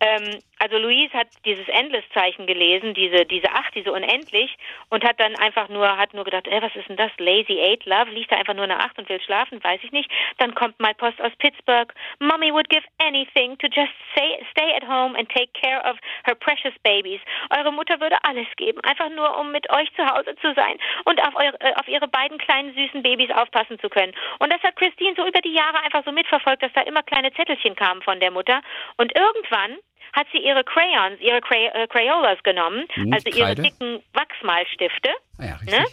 Ähm, 0.00 0.40
also 0.60 0.76
Louise 0.76 1.12
hat 1.14 1.28
dieses 1.46 1.66
Endless-Zeichen 1.68 2.46
gelesen, 2.46 2.92
diese, 2.92 3.24
diese 3.24 3.50
Acht, 3.50 3.74
diese 3.74 3.92
unendlich, 3.92 4.54
und 4.90 5.02
hat 5.04 5.18
dann 5.18 5.34
einfach 5.36 5.70
nur, 5.70 5.96
hat 5.96 6.12
nur 6.12 6.24
gedacht, 6.24 6.46
ey, 6.46 6.60
was 6.60 6.76
ist 6.76 6.88
denn 6.88 6.98
das? 6.98 7.10
Lazy 7.16 7.58
Eight 7.58 7.86
Love, 7.86 8.10
liegt 8.10 8.30
da 8.30 8.36
einfach 8.36 8.54
nur 8.54 8.64
eine 8.64 8.78
Acht 8.78 8.98
und 8.98 9.08
will 9.08 9.20
schlafen, 9.22 9.62
weiß 9.64 9.80
ich 9.82 9.90
nicht. 9.90 10.10
Dann 10.36 10.54
kommt 10.54 10.78
mal 10.78 10.94
Post 10.94 11.20
aus 11.22 11.32
Pittsburgh. 11.38 11.92
Mommy 12.18 12.52
would 12.52 12.68
give 12.68 12.84
anything 12.98 13.56
to 13.56 13.68
just 13.68 13.92
stay, 14.12 14.44
stay 14.50 14.74
at 14.76 14.86
home 14.86 15.16
and 15.18 15.30
take 15.30 15.50
care 15.54 15.80
of 15.88 15.96
her 16.24 16.34
precious 16.34 16.74
babies. 16.82 17.20
Eure 17.56 17.72
Mutter 17.72 17.98
würde 18.00 18.22
alles 18.24 18.46
geben, 18.56 18.80
einfach 18.82 19.08
nur, 19.08 19.38
um 19.38 19.52
mit 19.52 19.70
euch 19.70 19.90
zu 19.94 20.04
Hause 20.04 20.36
zu 20.42 20.52
sein 20.54 20.78
und 21.04 21.20
auf, 21.26 21.34
eure, 21.36 21.58
äh, 21.60 21.72
auf 21.76 21.88
ihre 21.88 22.08
beiden 22.08 22.36
kleinen 22.36 22.74
süßen 22.74 23.02
Babys 23.02 23.30
aufpassen 23.30 23.78
zu 23.80 23.88
können. 23.88 24.12
Und 24.38 24.52
das 24.52 24.62
hat 24.62 24.76
Christine 24.76 25.14
so 25.16 25.26
über 25.26 25.40
die 25.40 25.54
Jahre 25.54 25.82
einfach 25.82 26.04
so 26.04 26.12
mitverfolgt, 26.12 26.62
dass 26.62 26.72
da 26.74 26.82
immer 26.82 27.02
kleine 27.02 27.32
Zettelchen 27.32 27.76
kamen 27.76 28.02
von 28.02 28.20
der 28.20 28.30
Mutter. 28.30 28.60
Und 28.98 29.16
irgendwann 29.16 29.78
hat 30.12 30.26
sie 30.32 30.38
ihre 30.38 30.64
Crayons, 30.64 31.20
ihre 31.20 31.40
Cray 31.40 31.66
äh, 31.68 31.86
Crayolas 31.86 32.42
genommen, 32.42 32.86
hm, 32.92 33.12
also 33.12 33.28
ihre 33.28 33.54
Kreide. 33.54 33.62
dicken 33.62 34.02
Wachsmalstifte, 34.12 35.10
ah 35.38 35.44
ja, 35.44 35.58
ne? 35.64 35.86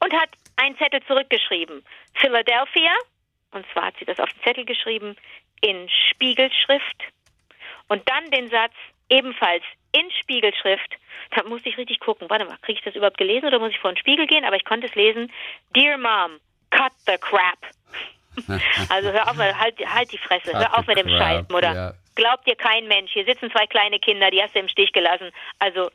und 0.00 0.12
hat 0.12 0.30
einen 0.56 0.76
Zettel 0.78 1.02
zurückgeschrieben. 1.06 1.84
Philadelphia, 2.14 2.92
und 3.52 3.64
zwar 3.72 3.86
hat 3.86 3.94
sie 3.98 4.04
das 4.04 4.18
auf 4.18 4.28
den 4.30 4.42
Zettel 4.42 4.64
geschrieben, 4.64 5.16
in 5.60 5.88
Spiegelschrift. 6.10 7.02
Und 7.88 8.08
dann 8.08 8.30
den 8.30 8.50
Satz 8.50 8.72
ebenfalls 9.08 9.62
in 9.92 10.10
Spiegelschrift. 10.20 10.96
Da 11.34 11.42
musste 11.44 11.68
ich 11.68 11.78
richtig 11.78 12.00
gucken. 12.00 12.28
Warte 12.30 12.44
mal, 12.44 12.56
kriege 12.62 12.78
ich 12.78 12.84
das 12.84 12.94
überhaupt 12.94 13.18
gelesen 13.18 13.46
oder 13.46 13.58
muss 13.58 13.70
ich 13.70 13.78
vor 13.78 13.92
den 13.92 13.98
Spiegel 13.98 14.26
gehen? 14.26 14.44
Aber 14.44 14.56
ich 14.56 14.64
konnte 14.64 14.86
es 14.86 14.94
lesen. 14.94 15.30
Dear 15.76 15.98
Mom, 15.98 16.38
cut 16.70 16.92
the 17.06 17.16
crap. 17.18 17.58
also 18.88 19.12
hör 19.12 19.30
auf, 19.30 19.36
halt, 19.36 19.78
halt 19.86 20.10
die 20.10 20.18
Fresse, 20.18 20.52
hör 20.54 20.78
auf 20.78 20.86
mit 20.86 20.96
dem 20.96 21.08
Scheiß, 21.08 21.48
Mutter. 21.50 21.74
Ja. 21.74 21.94
Glaubt 22.14 22.46
dir 22.46 22.56
kein 22.56 22.88
Mensch. 22.88 23.12
Hier 23.12 23.24
sitzen 23.24 23.50
zwei 23.50 23.66
kleine 23.66 23.98
Kinder, 23.98 24.30
die 24.30 24.42
hast 24.42 24.54
du 24.54 24.58
im 24.58 24.68
Stich 24.68 24.92
gelassen. 24.92 25.30
Also 25.58 25.90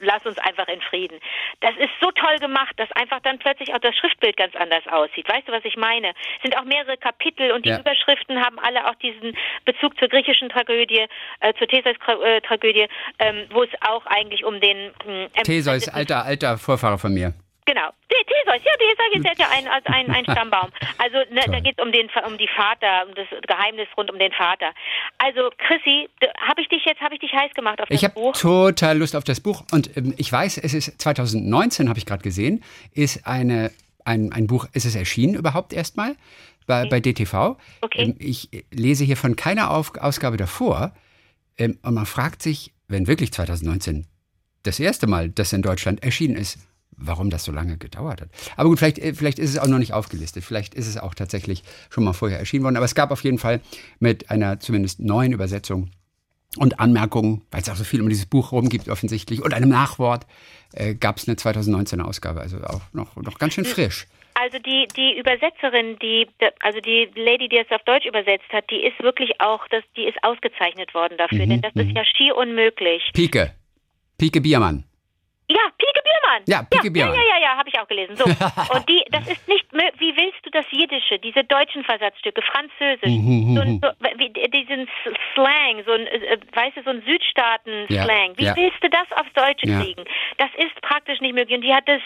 lass 0.00 0.24
uns 0.26 0.38
einfach 0.38 0.68
in 0.68 0.80
Frieden. 0.80 1.18
Das 1.60 1.76
ist 1.76 1.90
so 2.00 2.10
toll 2.10 2.38
gemacht, 2.38 2.74
dass 2.76 2.90
einfach 2.92 3.20
dann 3.20 3.38
plötzlich 3.38 3.72
auch 3.74 3.78
das 3.78 3.96
Schriftbild 3.96 4.36
ganz 4.36 4.54
anders 4.56 4.86
aussieht. 4.88 5.28
Weißt 5.28 5.48
du, 5.48 5.52
was 5.52 5.64
ich 5.64 5.76
meine? 5.76 6.10
Es 6.36 6.42
sind 6.42 6.56
auch 6.56 6.64
mehrere 6.64 6.96
Kapitel 6.96 7.52
und 7.52 7.64
die 7.64 7.70
ja. 7.70 7.78
Überschriften 7.78 8.44
haben 8.44 8.58
alle 8.58 8.88
auch 8.88 8.94
diesen 8.96 9.36
Bezug 9.64 9.98
zur 9.98 10.08
griechischen 10.08 10.48
Tragödie, 10.48 11.06
äh, 11.40 11.54
zur 11.54 11.68
Theseus-Tragödie, 11.68 12.88
ähm, 13.18 13.46
wo 13.50 13.62
es 13.62 13.70
auch 13.80 14.06
eigentlich 14.06 14.44
um 14.44 14.60
den... 14.60 14.92
Ähm, 15.06 15.28
Theseus, 15.44 15.88
alter, 15.88 16.24
alter 16.24 16.58
Vorfahre 16.58 16.98
von 16.98 17.14
mir. 17.14 17.34
Genau. 17.66 17.90
Theseus, 18.08 18.62
ja, 18.64 18.72
Theseus 18.78 19.32
ist 19.32 19.38
ja 19.38 19.48
ein, 19.48 19.66
ein, 19.68 20.10
ein 20.10 20.24
Stammbaum. 20.30 20.70
Also 20.98 21.18
ne, 21.32 21.42
da 21.46 21.60
geht 21.60 21.78
es 21.78 21.84
um, 21.84 21.92
den, 21.92 22.08
um 22.26 22.36
die 22.38 22.48
Vater, 22.48 23.06
um 23.08 23.14
das 23.14 23.26
Geheimnis 23.46 23.88
rund 23.96 24.10
um 24.10 24.18
den 24.18 24.32
Vater. 24.32 24.72
Also 25.18 25.50
Chrissy, 25.58 26.08
habe 26.38 26.60
ich 26.60 26.68
dich 26.68 26.84
jetzt, 26.84 27.00
habe 27.00 27.14
ich 27.14 27.20
dich 27.20 27.32
heiß 27.32 27.52
gemacht 27.54 27.80
auf 27.80 27.88
das 27.88 28.02
ich 28.02 28.08
Buch? 28.12 28.34
Ich 28.34 28.44
habe 28.44 28.72
total 28.74 28.98
Lust 28.98 29.16
auf 29.16 29.24
das 29.24 29.40
Buch 29.40 29.62
und 29.72 29.96
ähm, 29.96 30.14
ich 30.16 30.30
weiß, 30.30 30.58
es 30.58 30.74
ist 30.74 31.00
2019, 31.00 31.88
habe 31.88 31.98
ich 31.98 32.06
gerade 32.06 32.22
gesehen, 32.22 32.62
ist 32.92 33.26
eine, 33.26 33.70
ein, 34.04 34.32
ein 34.32 34.46
Buch, 34.46 34.66
ist 34.72 34.84
es 34.84 34.94
erschienen 34.94 35.34
überhaupt 35.34 35.72
erstmal 35.72 36.16
bei, 36.66 36.80
okay. 36.80 36.88
bei 36.90 37.00
DTV. 37.00 37.56
Okay. 37.80 38.02
Ähm, 38.02 38.16
ich 38.18 38.50
lese 38.70 39.04
hier 39.04 39.16
von 39.16 39.36
keiner 39.36 39.70
auf, 39.70 39.96
Ausgabe 39.96 40.36
davor 40.36 40.92
ähm, 41.56 41.78
und 41.82 41.94
man 41.94 42.06
fragt 42.06 42.42
sich, 42.42 42.72
wenn 42.88 43.06
wirklich 43.06 43.32
2019 43.32 44.06
das 44.64 44.80
erste 44.80 45.06
Mal 45.06 45.30
das 45.30 45.52
in 45.52 45.62
Deutschland 45.62 46.02
erschienen 46.02 46.36
ist, 46.36 46.58
warum 46.96 47.30
das 47.30 47.44
so 47.44 47.52
lange 47.52 47.76
gedauert 47.76 48.20
hat. 48.20 48.28
Aber 48.56 48.68
gut, 48.68 48.78
vielleicht, 48.78 48.98
äh, 48.98 49.14
vielleicht 49.14 49.38
ist 49.38 49.50
es 49.50 49.58
auch 49.58 49.66
noch 49.66 49.78
nicht 49.78 49.92
aufgelistet. 49.92 50.44
Vielleicht 50.44 50.74
ist 50.74 50.86
es 50.86 50.96
auch 50.96 51.14
tatsächlich 51.14 51.62
schon 51.90 52.04
mal 52.04 52.12
vorher 52.12 52.38
erschienen 52.38 52.64
worden. 52.64 52.76
Aber 52.76 52.84
es 52.84 52.94
gab 52.94 53.10
auf 53.10 53.22
jeden 53.24 53.38
Fall 53.38 53.60
mit 53.98 54.30
einer 54.30 54.60
zumindest 54.60 55.00
neuen 55.00 55.32
Übersetzung 55.32 55.90
und 56.56 56.78
Anmerkungen, 56.80 57.42
weil 57.50 57.62
es 57.62 57.68
auch 57.68 57.76
so 57.76 57.84
viel 57.84 58.00
um 58.00 58.08
dieses 58.08 58.26
Buch 58.26 58.52
rum 58.52 58.68
gibt 58.68 58.88
offensichtlich, 58.88 59.42
und 59.42 59.54
einem 59.54 59.68
Nachwort, 59.68 60.26
äh, 60.72 60.94
gab 60.94 61.16
es 61.16 61.28
eine 61.28 61.36
2019er 61.36 62.02
Ausgabe. 62.02 62.40
Also 62.40 62.58
auch 62.58 62.82
noch, 62.92 63.16
noch 63.16 63.38
ganz 63.38 63.54
schön 63.54 63.64
frisch. 63.64 64.06
Also 64.34 64.58
die, 64.58 64.88
die 64.96 65.16
Übersetzerin, 65.18 65.96
die, 66.02 66.26
also 66.60 66.80
die 66.80 67.08
Lady, 67.14 67.48
die 67.48 67.58
es 67.58 67.70
auf 67.70 67.82
Deutsch 67.84 68.04
übersetzt 68.04 68.52
hat, 68.52 68.68
die 68.68 68.84
ist 68.84 69.00
wirklich 69.00 69.40
auch, 69.40 69.66
das, 69.68 69.84
die 69.96 70.04
ist 70.04 70.18
ausgezeichnet 70.22 70.92
worden 70.92 71.16
dafür, 71.18 71.46
mhm, 71.46 71.50
denn 71.50 71.60
das 71.60 71.72
ist 71.74 71.86
mhm. 71.86 71.96
ja 71.96 72.04
schier 72.04 72.36
unmöglich. 72.36 73.10
Pike. 73.12 73.54
Pike 74.18 74.40
Biermann. 74.40 74.84
Ja, 75.46 75.60
Pike 75.76 76.02
Biermann. 76.02 76.42
Ja, 76.46 76.62
Pike 76.62 76.86
ja, 76.86 76.90
Biermann. 76.90 77.14
Ja, 77.14 77.20
ja, 77.20 77.36
ja, 77.36 77.42
ja 77.42 77.56
habe 77.56 77.68
ich 77.68 77.78
auch 77.78 77.86
gelesen. 77.86 78.16
So. 78.16 78.24
Und 78.74 78.88
die, 78.88 79.04
das 79.10 79.28
ist 79.28 79.46
nicht, 79.46 79.66
wie 79.72 80.16
willst 80.16 80.44
du 80.44 80.50
das 80.50 80.64
Jiddische, 80.70 81.18
diese 81.18 81.44
deutschen 81.44 81.84
Versatzstücke, 81.84 82.40
Französisch, 82.42 83.10
mhm, 83.10 83.54
so, 83.54 83.62
mhm, 83.62 83.80
so, 83.82 83.88
wie, 84.16 84.30
diesen 84.30 84.88
Slang, 85.34 85.84
so 85.84 85.92
ein, 85.92 86.06
äh, 86.06 86.38
weißt 86.52 86.78
du, 86.78 86.82
so 86.82 86.90
ein 86.90 87.02
Südstaaten-Slang. 87.02 88.30
Ja, 88.32 88.38
wie 88.38 88.44
ja. 88.44 88.56
willst 88.56 88.82
du 88.82 88.88
das 88.88 89.06
aufs 89.12 89.32
Deutsche 89.34 89.66
kriegen? 89.66 90.04
Das 90.38 90.50
ist 90.56 90.80
praktisch 90.80 91.20
nicht 91.20 91.34
möglich. 91.34 91.56
Und 91.56 91.64
die 91.64 91.74
hat 91.74 91.86
das 91.88 92.00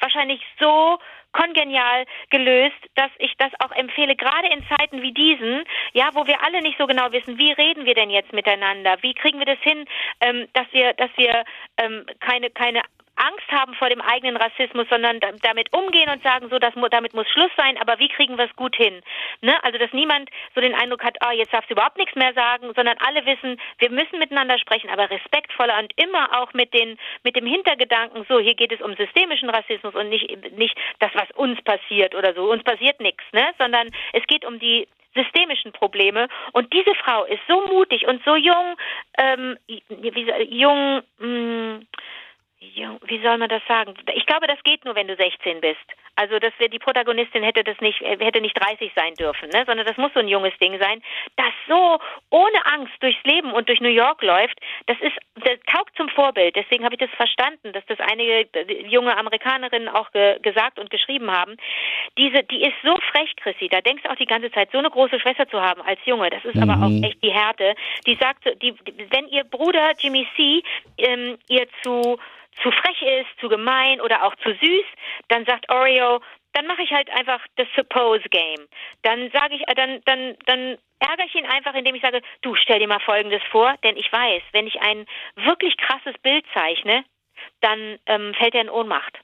wahrscheinlich 0.00 0.40
so 0.58 0.98
kongenial 1.32 2.04
gelöst, 2.30 2.78
dass 2.94 3.10
ich 3.18 3.34
das 3.38 3.52
auch 3.60 3.72
empfehle, 3.72 4.16
gerade 4.16 4.48
in 4.48 4.64
Zeiten 4.68 5.02
wie 5.02 5.12
diesen, 5.12 5.64
ja, 5.92 6.10
wo 6.14 6.26
wir 6.26 6.42
alle 6.42 6.62
nicht 6.62 6.78
so 6.78 6.86
genau 6.86 7.12
wissen, 7.12 7.38
wie 7.38 7.52
reden 7.52 7.84
wir 7.84 7.94
denn 7.94 8.10
jetzt 8.10 8.32
miteinander, 8.32 8.96
wie 9.02 9.14
kriegen 9.14 9.38
wir 9.38 9.46
das 9.46 9.60
hin, 9.60 9.84
ähm, 10.20 10.48
dass 10.52 10.66
wir, 10.72 10.92
dass 10.94 11.10
wir 11.16 11.44
ähm, 11.78 12.06
keine, 12.20 12.50
keine 12.50 12.82
Angst 13.20 13.50
haben 13.50 13.74
vor 13.74 13.88
dem 13.88 14.00
eigenen 14.00 14.36
Rassismus, 14.36 14.86
sondern 14.88 15.20
damit 15.42 15.72
umgehen 15.72 16.08
und 16.10 16.22
sagen, 16.22 16.48
so, 16.50 16.58
das, 16.58 16.74
damit 16.90 17.14
muss 17.14 17.28
Schluss 17.28 17.50
sein, 17.56 17.78
aber 17.78 17.98
wie 17.98 18.08
kriegen 18.08 18.38
wir 18.38 18.46
es 18.46 18.56
gut 18.56 18.76
hin? 18.76 19.02
Ne? 19.40 19.62
Also, 19.62 19.78
dass 19.78 19.92
niemand 19.92 20.30
so 20.54 20.60
den 20.60 20.74
Eindruck 20.74 21.04
hat, 21.04 21.16
oh, 21.26 21.32
jetzt 21.32 21.52
darfst 21.52 21.70
du 21.70 21.74
überhaupt 21.74 21.98
nichts 21.98 22.14
mehr 22.14 22.32
sagen, 22.34 22.72
sondern 22.74 22.96
alle 22.98 23.24
wissen, 23.26 23.60
wir 23.78 23.90
müssen 23.90 24.18
miteinander 24.18 24.58
sprechen, 24.58 24.90
aber 24.90 25.10
respektvoller 25.10 25.78
und 25.78 25.92
immer 25.96 26.40
auch 26.40 26.52
mit, 26.54 26.72
den, 26.72 26.98
mit 27.22 27.36
dem 27.36 27.46
Hintergedanken, 27.46 28.24
so, 28.28 28.40
hier 28.40 28.54
geht 28.54 28.72
es 28.72 28.80
um 28.80 28.96
systemischen 28.96 29.50
Rassismus 29.50 29.94
und 29.94 30.08
nicht, 30.08 30.56
nicht 30.56 30.76
das, 30.98 31.10
was 31.14 31.30
uns 31.32 31.60
passiert 31.62 32.14
oder 32.14 32.34
so. 32.34 32.50
Uns 32.50 32.64
passiert 32.64 33.00
nichts, 33.00 33.24
ne? 33.32 33.50
sondern 33.58 33.88
es 34.12 34.26
geht 34.26 34.44
um 34.44 34.58
die 34.58 34.88
systemischen 35.14 35.72
Probleme. 35.72 36.28
Und 36.52 36.72
diese 36.72 36.94
Frau 36.94 37.24
ist 37.24 37.40
so 37.48 37.66
mutig 37.66 38.06
und 38.06 38.22
so 38.24 38.36
jung, 38.36 38.76
ähm, 39.18 39.56
jung, 40.48 41.02
mh, 41.18 41.26
mm, 41.26 41.86
wie 43.10 43.22
soll 43.22 43.38
man 43.38 43.48
das 43.48 43.62
sagen? 43.66 43.94
Ich 44.14 44.26
glaube, 44.26 44.46
das 44.46 44.62
geht 44.64 44.84
nur, 44.84 44.94
wenn 44.94 45.08
du 45.08 45.16
16 45.16 45.60
bist. 45.60 45.80
Also, 46.16 46.38
dass 46.38 46.52
wir 46.58 46.68
die 46.68 46.78
Protagonistin 46.78 47.42
hätte 47.42 47.64
das 47.64 47.80
nicht, 47.80 48.02
äh, 48.02 48.18
hätte 48.18 48.40
nicht 48.40 48.58
30 48.60 48.92
sein 48.94 49.14
dürfen, 49.14 49.48
ne? 49.48 49.64
sondern 49.66 49.86
das 49.86 49.96
muss 49.96 50.12
so 50.12 50.20
ein 50.20 50.28
junges 50.28 50.56
Ding 50.58 50.78
sein, 50.78 51.02
das 51.36 51.52
so 51.66 51.98
ohne 52.28 52.66
Angst 52.66 52.92
durchs 53.00 53.22
Leben 53.24 53.52
und 53.52 53.68
durch 53.68 53.80
New 53.80 53.88
York 53.88 54.22
läuft. 54.22 54.60
Das 54.86 54.98
ist, 55.00 55.16
das 55.36 55.58
taugt 55.72 55.96
zum 55.96 56.10
Vorbild. 56.10 56.56
Deswegen 56.56 56.84
habe 56.84 56.94
ich 56.94 57.00
das 57.00 57.10
verstanden, 57.16 57.72
dass 57.72 57.86
das 57.86 57.98
einige 58.00 58.46
äh, 58.52 58.86
junge 58.86 59.16
Amerikanerinnen 59.16 59.88
auch 59.88 60.12
ge 60.12 60.38
gesagt 60.40 60.78
und 60.78 60.90
geschrieben 60.90 61.30
haben. 61.30 61.56
Diese, 62.18 62.42
die 62.44 62.62
ist 62.62 62.76
so 62.84 62.94
frech, 63.10 63.34
Chrissy. 63.36 63.68
Da 63.68 63.80
denkst 63.80 64.02
du 64.02 64.10
auch 64.10 64.16
die 64.16 64.26
ganze 64.26 64.50
Zeit, 64.50 64.70
so 64.72 64.78
eine 64.78 64.90
große 64.90 65.18
Schwester 65.18 65.48
zu 65.48 65.60
haben 65.60 65.80
als 65.82 66.00
Junge. 66.04 66.28
Das 66.28 66.44
ist 66.44 66.56
mhm. 66.56 66.68
aber 66.68 66.86
auch 66.86 67.08
echt 67.08 67.22
die 67.24 67.32
Härte. 67.32 67.74
Die 68.06 68.16
sagt, 68.20 68.44
die, 68.60 68.74
wenn 69.10 69.26
ihr 69.28 69.44
Bruder 69.44 69.92
Jimmy 69.98 70.28
C. 70.36 70.62
Ähm, 70.98 71.38
ihr 71.48 71.66
zu 71.82 72.18
zu 72.62 72.70
frech 72.70 73.02
ist, 73.02 73.40
zu 73.40 73.48
gemein 73.48 74.00
oder 74.00 74.24
auch 74.24 74.34
zu 74.36 74.52
süß, 74.52 74.86
dann 75.28 75.44
sagt 75.44 75.70
Oreo, 75.70 76.20
dann 76.52 76.66
mache 76.66 76.82
ich 76.82 76.90
halt 76.90 77.08
einfach 77.10 77.40
das 77.56 77.68
Suppose 77.76 78.28
Game. 78.28 78.66
Dann 79.02 79.30
sage 79.30 79.54
ich, 79.54 79.68
äh, 79.68 79.74
dann, 79.74 80.00
dann, 80.04 80.36
dann 80.46 80.78
ärgere 80.98 81.26
ich 81.26 81.34
ihn 81.34 81.46
einfach, 81.46 81.74
indem 81.74 81.94
ich 81.94 82.02
sage, 82.02 82.22
du 82.42 82.54
stell 82.56 82.78
dir 82.78 82.88
mal 82.88 83.00
Folgendes 83.00 83.42
vor, 83.50 83.74
denn 83.84 83.96
ich 83.96 84.12
weiß, 84.12 84.42
wenn 84.52 84.66
ich 84.66 84.80
ein 84.80 85.06
wirklich 85.36 85.76
krasses 85.76 86.18
Bild 86.22 86.44
zeichne, 86.52 87.04
dann 87.60 87.98
ähm, 88.06 88.34
fällt 88.34 88.54
er 88.54 88.62
in 88.62 88.70
Ohnmacht. 88.70 89.18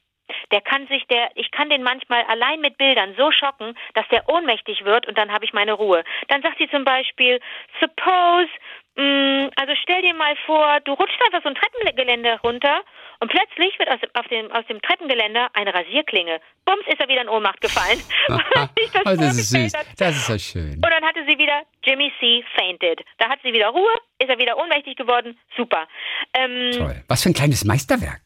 Der 0.51 0.61
kann 0.61 0.87
sich, 0.89 1.07
der, 1.07 1.31
ich 1.35 1.51
kann 1.51 1.71
den 1.71 1.83
manchmal 1.83 2.25
allein 2.25 2.61
mit 2.61 2.79
Bildern 2.79 3.15
so 3.17 3.31
schocken, 3.31 3.77
dass 3.95 4.09
der 4.09 4.29
ohnmächtig 4.29 4.85
wird 4.85 5.07
und 5.07 5.17
dann 5.17 5.33
habe 5.33 5.45
ich 5.45 5.53
meine 5.53 5.73
Ruhe. 5.73 6.03
Dann 6.29 6.43
sagt 6.43 6.59
sie 6.59 6.69
zum 6.69 6.85
Beispiel, 6.85 7.41
suppose, 7.81 8.51
also 8.96 9.72
stell 9.82 10.02
dir 10.02 10.14
mal 10.14 10.35
vor, 10.46 10.80
du 10.85 10.92
rutschst 10.92 11.20
einfach 11.26 11.42
so 11.42 11.48
ein 11.48 11.54
Treppengelände 11.54 12.38
runter 12.42 12.82
und 13.20 13.30
plötzlich 13.30 13.78
wird 13.78 13.90
aus, 13.90 14.24
dem, 14.30 14.50
aus 14.52 14.66
dem 14.66 14.80
Treppengeländer 14.80 15.48
eine 15.54 15.72
Rasierklinge. 15.74 16.40
Bums 16.64 16.87
ist 16.87 17.00
er 17.00 17.09
wieder 17.09 17.22
in 17.22 17.28
Ohnmacht 17.28 17.61
gefallen. 17.61 18.00
das, 18.28 18.68
oh, 19.04 19.16
das 19.16 19.38
ist 19.38 19.50
süß. 19.50 19.74
Hat. 19.74 19.87
Das 19.98 20.16
ist 20.16 20.26
so 20.26 20.38
schön. 20.38 20.74
Und 20.74 20.90
dann 20.90 21.04
hatte 21.04 21.20
sie 21.26 21.38
wieder 21.38 21.62
Jimmy 21.85 22.12
C. 22.20 22.44
fainted. 22.56 23.02
Da 23.18 23.28
hat 23.28 23.38
sie 23.42 23.52
wieder 23.52 23.68
Ruhe, 23.68 23.92
ist 24.18 24.28
er 24.28 24.38
wieder 24.38 24.59
ohnmächtig 24.59 24.96
geworden. 24.96 25.38
Super. 25.56 25.87
Ähm, 26.35 26.72
Toll. 26.72 27.04
Was 27.09 27.22
für 27.22 27.30
ein 27.30 27.35
kleines 27.35 27.64
Meisterwerk. 27.64 28.22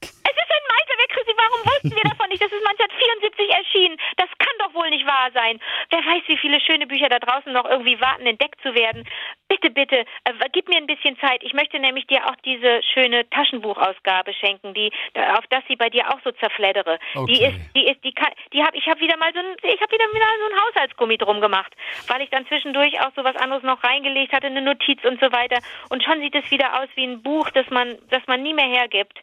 Chrissy. 1.30 1.36
Warum 1.36 1.60
wussten 1.66 1.94
wir 1.94 2.10
davon 2.10 2.28
nicht? 2.28 2.42
Das 2.42 2.52
ist 2.52 2.66
1974 2.66 3.50
erschienen. 3.50 3.96
Das 4.16 4.28
kann 4.38 4.54
doch 4.58 4.74
wohl 4.74 4.90
nicht 4.90 5.06
wahr 5.06 5.30
sein. 5.34 5.60
Wer 5.90 6.00
weiß, 6.00 6.22
wie 6.26 6.36
viele 6.36 6.60
schöne 6.60 6.86
Bücher 6.86 7.08
da 7.08 7.18
draußen 7.18 7.52
noch 7.52 7.64
irgendwie 7.64 8.00
warten, 8.00 8.26
entdeckt 8.26 8.60
zu 8.62 8.74
werden. 8.74 9.04
Bitte, 9.48 9.70
bitte, 9.70 10.04
äh, 10.24 10.32
gib 10.52 10.68
mir 10.68 10.76
ein 10.76 10.86
bisschen 10.86 11.18
Zeit. 11.18 11.42
Ich 11.42 11.52
möchte 11.54 11.78
nämlich 11.78 12.06
dir 12.06 12.26
auch 12.26 12.36
diese 12.44 12.82
schöne 12.94 13.28
Taschenbuchausgabe 13.30 14.32
schenken, 14.34 14.74
die 14.74 14.92
auf 15.36 15.44
das 15.50 15.62
sie 15.68 15.76
bei 15.76 15.90
dir 15.90 16.08
auch 16.08 16.20
so 16.24 16.30
zerfleddere. 16.32 16.98
Okay. 17.14 17.32
Die 17.32 17.42
ist, 17.42 17.74
die 17.74 17.86
ist, 17.86 18.04
die 18.04 18.12
kann, 18.12 18.32
die 18.52 18.62
habe 18.62 18.76
ich 18.76 18.86
habe 18.86 19.00
wieder 19.00 19.16
mal 19.16 19.32
so 19.32 19.40
ein, 19.40 19.56
ich 19.62 19.80
habe 19.80 19.92
wieder 19.92 20.06
wieder 20.12 20.26
so 20.38 20.54
ein 20.54 20.62
Haushaltsgummi 20.62 21.18
drum 21.18 21.40
gemacht, 21.40 21.72
weil 22.06 22.22
ich 22.22 22.30
dann 22.30 22.46
zwischendurch 22.46 23.00
auch 23.00 23.10
so 23.16 23.24
was 23.24 23.36
anderes 23.36 23.62
noch 23.62 23.82
reingelegt 23.82 24.32
hatte, 24.32 24.46
eine 24.46 24.62
Notiz 24.62 25.02
und 25.04 25.20
so 25.20 25.32
weiter. 25.32 25.58
Und 25.88 26.02
schon 26.02 26.20
sieht 26.20 26.34
es 26.34 26.50
wieder 26.50 26.80
aus 26.80 26.88
wie 26.94 27.04
ein 27.04 27.22
Buch, 27.22 27.50
das 27.50 27.68
man, 27.70 27.98
das 28.10 28.22
man 28.26 28.42
nie 28.42 28.54
mehr 28.54 28.68
hergibt. 28.68 29.18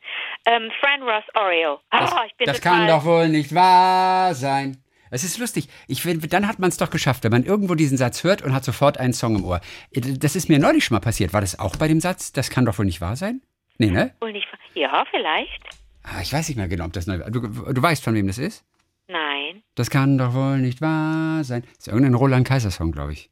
Ähm, 0.45 0.71
Fran 0.79 1.03
Ross 1.03 1.23
Oreo. 1.35 1.79
Oh, 1.93 2.06
das, 2.09 2.45
das 2.45 2.61
kann 2.61 2.87
doch 2.87 3.05
wohl 3.05 3.29
nicht 3.29 3.53
wahr 3.53 4.33
sein. 4.35 4.77
Es 5.09 5.23
ist 5.23 5.37
lustig. 5.37 5.69
Ich 5.87 6.03
dann 6.03 6.47
hat 6.47 6.59
man 6.59 6.69
es 6.69 6.77
doch 6.77 6.89
geschafft, 6.89 7.23
wenn 7.23 7.31
man 7.31 7.43
irgendwo 7.43 7.75
diesen 7.75 7.97
Satz 7.97 8.23
hört 8.23 8.41
und 8.41 8.53
hat 8.53 8.63
sofort 8.63 8.97
einen 8.97 9.13
Song 9.13 9.35
im 9.35 9.45
Ohr. 9.45 9.61
Das 9.93 10.35
ist 10.35 10.49
mir 10.49 10.59
neulich 10.59 10.83
schon 10.85 10.95
mal 10.95 11.01
passiert. 11.01 11.33
War 11.33 11.41
das 11.41 11.59
auch 11.59 11.75
bei 11.75 11.87
dem 11.87 12.01
Satz? 12.01 12.33
Das 12.33 12.49
kann 12.49 12.65
doch 12.65 12.77
wohl 12.77 12.85
nicht 12.85 13.01
wahr 13.01 13.15
sein? 13.15 13.41
Nee, 13.77 13.91
ne? 13.91 14.13
Wohl 14.19 14.33
nicht 14.33 14.47
Ja, 14.73 15.05
vielleicht. 15.09 15.63
Ah, 16.03 16.21
ich 16.21 16.33
weiß 16.33 16.47
nicht 16.47 16.57
mehr 16.57 16.67
genau, 16.67 16.85
ob 16.85 16.93
das 16.93 17.07
neu 17.07 17.19
war. 17.19 17.29
Du, 17.31 17.41
du 17.41 17.81
weißt, 17.81 18.03
von 18.03 18.15
wem 18.15 18.27
das 18.27 18.37
ist? 18.37 18.63
Nein. 19.07 19.63
Das 19.75 19.89
kann 19.89 20.17
doch 20.17 20.33
wohl 20.33 20.59
nicht 20.59 20.81
wahr 20.81 21.43
sein. 21.43 21.61
Das 21.63 21.79
ist 21.79 21.87
irgendein 21.87 22.13
Roland 22.13 22.47
Kaiser 22.47 22.71
Song, 22.71 22.91
glaube 22.91 23.13
ich. 23.13 23.29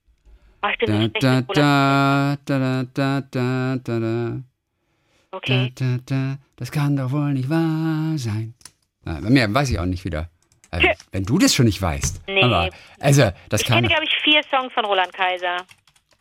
Bin 0.80 1.12
da, 1.20 1.42
da, 1.42 1.42
da, 1.42 2.38
da, 2.46 2.84
da, 2.94 3.22
da, 3.32 3.78
da, 3.84 4.00
da. 4.00 4.42
Okay. 5.36 5.72
Da, 5.76 5.98
da, 5.98 6.00
da. 6.06 6.38
Das 6.56 6.72
kann 6.72 6.96
doch 6.96 7.12
wohl 7.12 7.34
nicht 7.34 7.50
wahr 7.50 8.18
sein. 8.18 8.54
Na, 9.04 9.20
mehr 9.22 9.54
weiß 9.54 9.70
ich 9.70 9.80
auch 9.80 9.86
nicht 9.86 10.06
wieder. 10.06 10.30
Also, 10.72 10.88
wenn 11.12 11.24
du 11.24 11.38
das 11.38 11.54
schon 11.54 11.66
nicht 11.66 11.82
weißt. 11.82 12.22
Nee. 12.28 12.42
Aber, 12.42 12.70
also, 13.00 13.32
das 13.50 13.62
ich 13.62 13.68
kann. 13.68 13.78
kenne, 13.78 13.88
glaube 13.90 14.06
ich, 14.06 14.16
vier 14.24 14.42
Songs 14.50 14.74
von 14.74 14.86
Roland 14.86 15.14
Kaiser. 15.14 15.58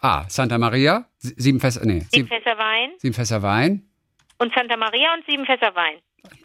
Ah, 0.01 0.25
Santa 0.29 0.59
Maria, 0.59 1.07
sieben 1.19 1.61
Fässer, 1.61 1.85
nee. 1.85 2.01
Sieben, 2.01 2.09
sieben 2.11 2.29
Fässer 2.29 2.59
Wein. 2.59 2.91
Sieben 2.99 3.15
Fässer 3.15 3.43
Wein. 3.43 3.89
Und 4.39 4.53
Santa 4.55 4.77
Maria 4.77 5.15
und 5.15 5.25
sieben 5.27 5.47
Fässer 5.47 5.75
Wein. 5.75 5.99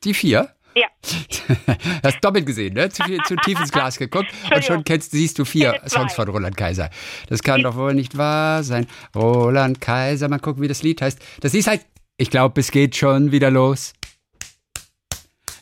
Die 0.03 0.13
vier? 0.13 0.53
Ja. 0.75 0.87
Hast 2.03 2.23
doppelt 2.23 2.45
gesehen, 2.45 2.73
ne? 2.75 2.89
Zu, 2.89 3.03
viel, 3.03 3.19
zu 3.23 3.35
tief 3.37 3.59
ins 3.59 3.71
Glas 3.71 3.97
geguckt 3.97 4.31
und 4.55 4.63
schon 4.63 4.83
kennst, 4.83 5.11
siehst 5.11 5.37
du 5.39 5.45
vier 5.45 5.81
Songs 5.87 6.13
von 6.13 6.29
Roland 6.29 6.55
Kaiser. 6.55 6.89
Das 7.27 7.41
kann 7.43 7.61
doch 7.63 7.75
wohl 7.75 7.93
nicht 7.95 8.17
wahr 8.17 8.63
sein. 8.63 8.87
Roland 9.15 9.81
Kaiser, 9.81 10.29
mal 10.29 10.39
gucken, 10.39 10.61
wie 10.61 10.67
das 10.67 10.83
Lied 10.83 11.01
heißt. 11.01 11.19
Das 11.41 11.53
Lied 11.53 11.67
heißt, 11.67 11.85
ich 12.19 12.29
glaube, 12.29 12.59
es 12.59 12.71
geht 12.71 12.97
schon 12.97 13.31
wieder 13.31 13.49
los. 13.49 13.93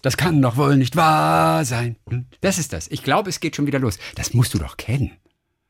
Das 0.01 0.17
kann 0.17 0.41
doch 0.41 0.57
wohl 0.57 0.75
nicht 0.75 0.95
wahr 0.95 1.63
sein. 1.65 1.97
Hm? 2.09 2.25
Das 2.41 2.57
ist 2.57 2.73
das. 2.73 2.87
Ich 2.89 3.03
glaube, 3.03 3.29
es 3.29 3.39
geht 3.39 3.55
schon 3.55 3.67
wieder 3.67 3.79
los. 3.79 3.99
Das 4.15 4.33
musst 4.33 4.53
du 4.53 4.57
doch 4.57 4.75
kennen. 4.75 5.15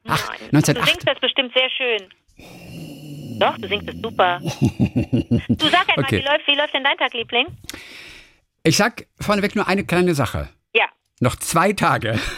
Ach, 0.05 0.27
Nein. 0.29 0.39
1908. 0.53 0.77
Du 0.77 0.91
singst 0.91 1.07
das 1.07 1.19
bestimmt 1.19 1.53
sehr 1.53 1.69
schön. 1.69 3.39
Doch, 3.39 3.57
du 3.57 3.67
singst 3.67 3.89
es 3.89 4.01
super. 4.01 4.39
du 4.39 5.69
sag 5.69 5.89
einmal, 5.89 6.05
okay. 6.05 6.19
wie, 6.19 6.25
läuft, 6.25 6.47
wie 6.47 6.55
läuft 6.55 6.73
denn 6.73 6.83
dein 6.83 6.97
Tag, 6.97 7.13
Liebling? 7.13 7.47
Ich 8.63 8.77
sag 8.77 9.07
vorneweg 9.19 9.55
nur 9.55 9.67
eine 9.67 9.85
kleine 9.85 10.15
Sache. 10.15 10.49
Ja. 10.73 10.85
Noch 11.19 11.35
zwei 11.35 11.73
Tage. 11.73 12.19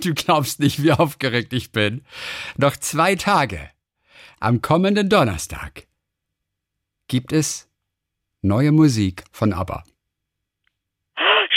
Du 0.00 0.14
glaubst 0.14 0.60
nicht, 0.60 0.82
wie 0.82 0.92
aufgeregt 0.92 1.52
ich 1.52 1.70
bin. 1.70 2.06
Noch 2.56 2.74
zwei 2.78 3.16
Tage. 3.16 3.70
Am 4.40 4.62
kommenden 4.62 5.10
Donnerstag 5.10 5.86
gibt 7.06 7.34
es 7.34 7.68
neue 8.44 8.72
Musik 8.72 9.24
von 9.32 9.52
ABBA. 9.52 9.82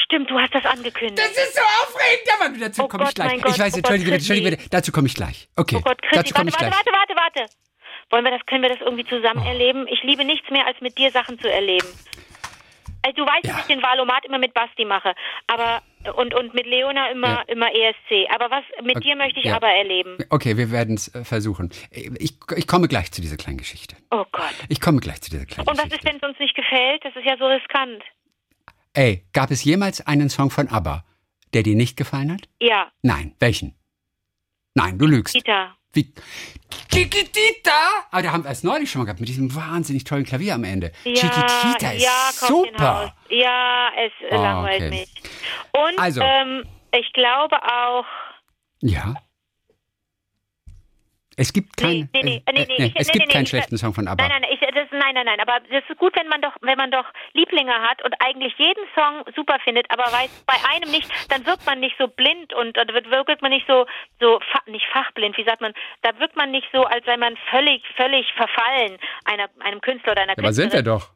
Stimmt, 0.06 0.30
du 0.30 0.40
hast 0.40 0.56
das 0.56 0.66
angekündigt. 0.66 1.20
Das 1.20 1.32
ist 1.32 1.56
so 1.56 1.62
aufregend, 1.62 2.28
aber 2.40 2.58
dazu 2.58 2.84
oh 2.84 2.88
komme 2.88 3.04
ich 3.04 3.14
gleich. 3.14 3.42
Gott, 3.42 3.52
ich 3.52 3.60
weiß, 3.60 3.74
oh 3.74 3.78
entschuldige, 3.78 4.06
bitte, 4.06 4.16
entschuldige 4.16 4.50
bitte, 4.52 4.70
dazu 4.70 4.92
komme 4.94 5.08
ich 5.08 5.16
gleich. 5.16 5.50
Okay, 5.58 5.76
oh 5.78 5.82
Gott, 5.82 6.00
dazu 6.14 6.34
komme 6.34 6.50
ich 6.50 6.56
warte, 6.56 6.70
gleich. 6.70 6.78
Warte, 6.78 6.92
warte, 6.92 7.16
warte, 7.16 7.40
warte. 7.42 7.54
Wollen 8.10 8.24
wir 8.24 8.32
das, 8.32 8.46
können 8.46 8.62
wir 8.62 8.70
das 8.70 8.80
irgendwie 8.80 9.06
zusammen 9.06 9.44
oh. 9.44 9.50
erleben? 9.50 9.86
Ich 9.90 10.02
liebe 10.04 10.24
nichts 10.24 10.50
mehr, 10.50 10.66
als 10.66 10.80
mit 10.80 10.98
dir 10.98 11.12
Sachen 11.12 11.38
zu 11.40 11.52
erleben. 11.52 11.88
Also, 13.08 13.24
du 13.24 13.26
weißt, 13.26 13.46
ja. 13.46 13.54
dass 13.54 13.62
ich 13.62 13.68
den 13.74 13.82
Wahlomat 13.82 14.26
immer 14.26 14.38
mit 14.38 14.54
Basti 14.54 14.84
mache, 14.84 15.16
aber 15.48 15.82
und, 16.16 16.34
und 16.34 16.54
mit 16.54 16.66
Leona 16.66 17.10
immer, 17.10 17.28
ja. 17.28 17.42
immer 17.48 17.68
ESC. 17.68 18.30
Aber 18.34 18.52
was 18.52 18.64
mit 18.84 18.98
okay. 18.98 19.10
dir 19.10 19.16
möchte 19.16 19.40
ich 19.40 19.46
ja. 19.46 19.56
aber 19.56 19.68
erleben. 19.68 20.18
Okay, 20.30 20.58
wir 20.58 20.72
werden 20.72 20.96
es 20.96 21.14
äh, 21.14 21.24
versuchen. 21.24 21.70
Ich, 21.92 22.34
ich 22.56 22.68
komme 22.68 22.88
gleich 22.88 23.12
zu 23.12 23.22
dieser 23.22 23.38
kleinen 23.38 23.58
Geschichte. 23.58 23.96
Oh 24.12 24.26
Gott. 24.32 24.54
Ich 24.70 24.82
komme 24.82 25.00
gleich 25.00 25.22
zu 25.22 25.32
dieser 25.32 25.46
kleinen 25.46 25.68
und 25.68 25.76
Geschichte. 25.76 25.84
Und 25.84 25.92
was 25.92 25.98
ist, 25.98 26.06
wenn 26.06 26.18
es 26.18 26.24
uns 26.24 26.40
nicht 26.40 26.56
gefällt? 26.56 27.04
Das 27.04 27.16
ist 27.16 27.26
ja 27.26 27.38
so 27.38 27.46
riskant. 27.46 28.04
Ey, 28.94 29.26
gab 29.34 29.52
es 29.52 29.64
jemals 29.64 30.06
einen 30.06 30.30
Song 30.30 30.50
von 30.50 30.68
ABBA, 30.68 31.04
der 31.54 31.64
dir 31.64 31.76
nicht 31.76 31.98
gefallen 31.98 32.34
hat? 32.34 32.50
Ja. 32.60 32.92
Nein, 33.02 33.36
welchen? 33.40 33.76
Nein, 34.78 35.00
du 35.00 35.08
lügst. 35.08 35.34
Kita. 35.34 35.76
Wie? 35.94 36.14
Chiquitita? 36.94 37.72
Aber 38.12 38.22
da 38.22 38.32
haben 38.32 38.44
wir 38.44 38.52
es 38.52 38.64
neulich 38.64 38.92
schon 38.92 39.00
mal 39.00 39.06
gehabt, 39.06 39.20
mit 39.20 39.28
diesem 39.28 39.56
wahnsinnig 39.56 40.04
tollen 40.04 40.24
Klavier 40.24 40.54
am 40.54 40.64
Ende. 40.64 40.92
Ja, 41.04 41.16
Chiquitita 41.16 41.92
ist 41.94 42.04
ja, 42.04 42.48
super. 42.48 43.16
Ja, 43.30 43.90
es 43.98 44.12
oh, 44.30 44.36
langweilt 44.36 44.84
okay. 44.84 44.90
mich. 44.92 45.14
Und 45.72 45.98
also. 45.98 46.22
ähm, 46.22 46.64
ich 46.92 47.12
glaube 47.14 47.56
auch. 47.64 48.06
Ja. 48.82 49.16
Es 51.40 51.54
gibt 51.54 51.78
keinen 51.78 52.10
nee, 52.14 52.24
nee, 52.24 52.44
nee, 52.52 52.66
nee, 52.80 52.94
es 52.96 53.10
gibt 53.10 53.30
keinen 53.30 53.46
schlechten 53.46 53.78
Song 53.78 53.94
von 53.94 54.08
ABBA. 54.08 54.28
Nein, 54.28 54.42
nein, 54.42 54.50
nein, 54.92 55.14
nein, 55.14 55.26
nein, 55.26 55.40
aber 55.40 55.60
das 55.70 55.84
ist 55.88 55.98
gut, 56.00 56.18
wenn 56.18 56.28
man 56.28 56.42
doch, 56.42 56.56
wenn 56.62 56.78
man 56.78 56.90
doch 56.90 57.06
Lieblinge 57.34 57.74
hat 57.74 58.04
und 58.04 58.16
eigentlich 58.20 58.54
jeden 58.58 58.84
Song 58.96 59.24
super 59.36 59.58
findet, 59.64 59.86
aber 59.92 60.04
weiß 60.06 60.32
bei 60.48 60.56
einem 60.74 60.90
nicht, 60.90 61.08
dann 61.30 61.46
wirkt 61.46 61.64
man 61.68 61.80
nicht 61.80 61.96
so 62.00 62.08
blind 62.08 62.56
und 62.56 62.76
dann 62.76 62.88
wirkt 62.88 63.44
man 63.44 63.52
nicht 63.52 63.68
so, 63.68 63.86
so 64.20 64.40
nicht 64.66 64.86
fachblind, 64.92 65.38
wie 65.38 65.44
sagt 65.44 65.62
man, 65.62 65.74
da 66.02 66.18
wirkt 66.20 66.36
man 66.36 66.50
nicht 66.50 66.68
so, 66.74 66.84
als 66.86 67.06
sei 67.06 67.18
man 67.18 67.38
völlig, 67.52 67.84
völlig 67.96 68.26
verfallen 68.34 68.98
einer, 69.26 69.48
einem 69.60 69.80
Künstler 69.82 70.14
oder 70.14 70.24
einer 70.24 70.34
Künstlerin. 70.34 70.46
Aber 70.46 70.54
sind 70.54 70.74
wir 70.74 70.82
doch. 70.82 71.12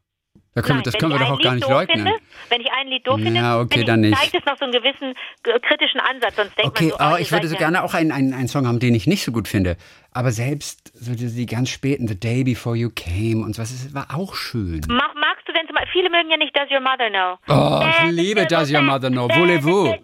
Da 0.53 0.61
können, 0.61 0.79
Nein, 0.79 0.83
das 0.83 0.97
können 0.97 1.13
wir 1.13 1.19
doch 1.19 1.31
auch 1.31 1.41
gar 1.41 1.55
nicht 1.55 1.67
leugnen. 1.67 2.05
Finde, 2.05 2.19
wenn 2.49 2.59
ich 2.59 2.69
ein 2.73 2.87
Lied 2.87 3.07
doof 3.07 3.21
finde, 3.21 3.39
ja, 3.39 3.59
okay, 3.59 3.85
dann 3.85 4.01
nicht. 4.01 4.17
zeigt 4.17 4.35
es 4.35 4.45
noch 4.45 4.57
so 4.57 4.65
einen 4.65 4.73
gewissen 4.73 5.13
kritischen 5.43 6.01
Ansatz. 6.01 6.35
Sonst 6.35 6.57
denkt 6.57 6.71
okay, 6.71 6.89
man 6.89 6.91
so, 6.91 6.95
oh, 6.97 7.01
aber 7.03 7.19
ich 7.21 7.31
würde 7.31 7.47
so 7.47 7.55
gerne 7.55 7.81
auch 7.83 7.93
einen, 7.93 8.11
einen, 8.11 8.33
einen 8.33 8.49
Song 8.49 8.67
haben, 8.67 8.79
den 8.79 8.93
ich 8.93 9.07
nicht 9.07 9.23
so 9.23 9.31
gut 9.31 9.47
finde. 9.47 9.77
Aber 10.13 10.31
selbst 10.31 10.91
so 10.93 11.15
die, 11.15 11.33
die 11.33 11.45
ganz 11.45 11.69
späten, 11.69 12.07
The 12.07 12.19
Day 12.19 12.43
Before 12.43 12.75
You 12.75 12.89
Came 12.93 13.43
und 13.45 13.55
so 13.55 13.61
was, 13.61 13.71
das 13.71 13.93
war 13.93 14.07
auch 14.13 14.35
schön. 14.35 14.81
Mach, 14.89 15.13
magst 15.15 15.47
du 15.47 15.53
denn 15.53 15.65
zum 15.67 15.75
Beispiel, 15.75 16.01
viele 16.01 16.09
mögen 16.09 16.29
ja 16.29 16.37
nicht 16.37 16.55
Does 16.55 16.69
Your 16.69 16.81
Mother 16.81 17.09
Know. 17.09 17.37
Oh, 17.47 17.81
ich 18.05 18.11
liebe 18.11 18.45
Does 18.45 18.71
Your 18.71 18.81
Mother 18.81 19.09
Know. 19.09 19.29
Voulez-vous? 19.29 19.95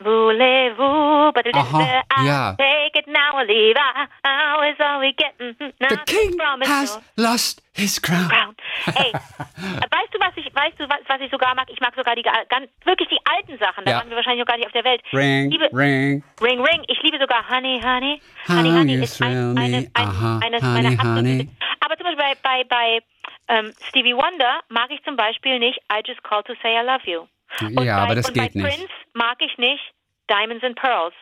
Voulez-vous, 0.00 1.32
but 1.32 1.46
Aha, 1.54 2.02
ja. 2.24 2.56
take 2.56 2.98
it 2.98 3.06
now 3.06 3.36
or 3.38 3.44
leave. 3.44 3.76
How 4.24 4.62
is 4.68 4.76
all 4.80 5.00
we 5.00 5.14
getting? 5.14 5.54
The 5.78 5.98
king 6.06 6.36
has 6.64 6.98
lost 7.16 7.62
his 7.72 8.00
crown. 8.00 8.28
crown. 8.28 8.54
Was 11.06 11.20
ich, 11.20 11.30
sogar 11.30 11.54
mag? 11.54 11.68
Ich 11.70 11.80
mag 11.80 11.94
sogar 11.94 12.14
die 12.14 12.22
ganz, 12.22 12.68
wirklich 12.84 13.08
die 13.08 13.18
alten 13.24 13.58
Sachen. 13.58 13.84
Da 13.84 13.92
ja. 13.92 13.96
waren 13.98 14.08
wir 14.08 14.16
wahrscheinlich 14.16 14.40
noch 14.40 14.46
gar 14.46 14.56
nicht 14.56 14.66
auf 14.66 14.72
der 14.72 14.84
Welt. 14.84 15.02
Ring, 15.12 15.50
liebe, 15.50 15.68
ring, 15.72 16.22
ring, 16.40 16.60
ring. 16.60 16.84
Ich 16.88 17.02
liebe 17.02 17.18
sogar 17.18 17.48
Honey, 17.48 17.80
Honey. 17.82 18.20
Honey, 18.48 18.70
Honey 18.70 18.94
ist 19.02 19.22
ein, 19.22 19.56
eine, 19.56 19.76
ein, 19.76 19.90
Aha, 19.94 20.40
eines 20.42 20.62
honey, 20.62 20.96
meiner 20.96 21.16
honey. 21.16 21.48
Aber 21.80 21.96
zum 21.96 22.04
Beispiel 22.04 22.22
bei, 22.22 22.34
bei, 22.42 22.64
bei 22.64 23.02
ähm, 23.48 23.72
Stevie 23.88 24.14
Wonder 24.14 24.60
mag 24.68 24.90
ich 24.90 25.02
zum 25.04 25.16
Beispiel 25.16 25.58
nicht 25.58 25.78
I 25.92 26.00
Just 26.06 26.22
Call 26.22 26.42
to 26.44 26.54
Say 26.62 26.80
I 26.80 26.84
Love 26.84 27.10
You. 27.10 27.26
Und 27.60 27.84
ja, 27.84 27.96
bei, 27.96 28.02
aber 28.02 28.14
das 28.14 28.28
und 28.28 28.34
geht 28.34 28.54
bei 28.54 28.60
nicht. 28.60 28.76
Prince 28.76 28.92
mag 29.14 29.36
ich 29.40 29.56
nicht 29.58 29.82
Diamonds 30.30 30.64
and 30.64 30.76
Pearls. 30.76 31.14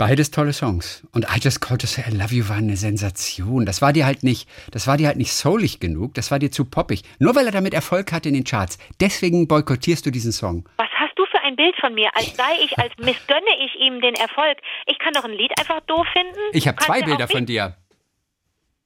Beides 0.00 0.30
tolle 0.30 0.54
Songs. 0.54 1.06
Und 1.12 1.26
I 1.26 1.38
Just 1.38 1.60
Called 1.60 1.82
to 1.82 1.86
Say 1.86 2.02
I 2.08 2.16
Love 2.16 2.34
You 2.34 2.48
war 2.48 2.56
eine 2.56 2.78
Sensation. 2.78 3.66
Das 3.66 3.82
war 3.82 3.92
dir 3.92 4.06
halt 4.06 4.22
nicht, 4.22 4.48
das 4.70 4.86
war 4.86 4.96
dir 4.96 5.08
halt 5.08 5.18
nicht 5.18 5.30
soulig 5.30 5.78
genug, 5.78 6.14
das 6.14 6.30
war 6.30 6.38
dir 6.38 6.50
zu 6.50 6.64
poppig. 6.64 7.02
Nur 7.18 7.34
weil 7.34 7.44
er 7.44 7.52
damit 7.52 7.74
Erfolg 7.74 8.10
hatte 8.10 8.30
in 8.30 8.34
den 8.34 8.44
Charts. 8.44 8.78
Deswegen 8.98 9.46
boykottierst 9.46 10.06
du 10.06 10.10
diesen 10.10 10.32
Song. 10.32 10.66
Was 10.78 10.88
hast 10.98 11.12
du 11.18 11.26
für 11.26 11.38
ein 11.42 11.54
Bild 11.54 11.74
von 11.78 11.92
mir? 11.92 12.08
Als 12.14 12.34
sei 12.34 12.50
ich, 12.64 12.78
als 12.78 12.96
missgönne 12.96 13.52
ich 13.62 13.78
ihm 13.78 14.00
den 14.00 14.14
Erfolg. 14.14 14.56
Ich 14.86 14.98
kann 15.00 15.12
doch 15.12 15.24
ein 15.24 15.32
Lied 15.32 15.52
einfach 15.60 15.80
doof 15.80 16.06
finden. 16.14 16.40
Ich 16.54 16.66
habe 16.66 16.78
zwei 16.78 17.02
Bilder 17.02 17.28
von 17.28 17.44
dir. 17.44 17.76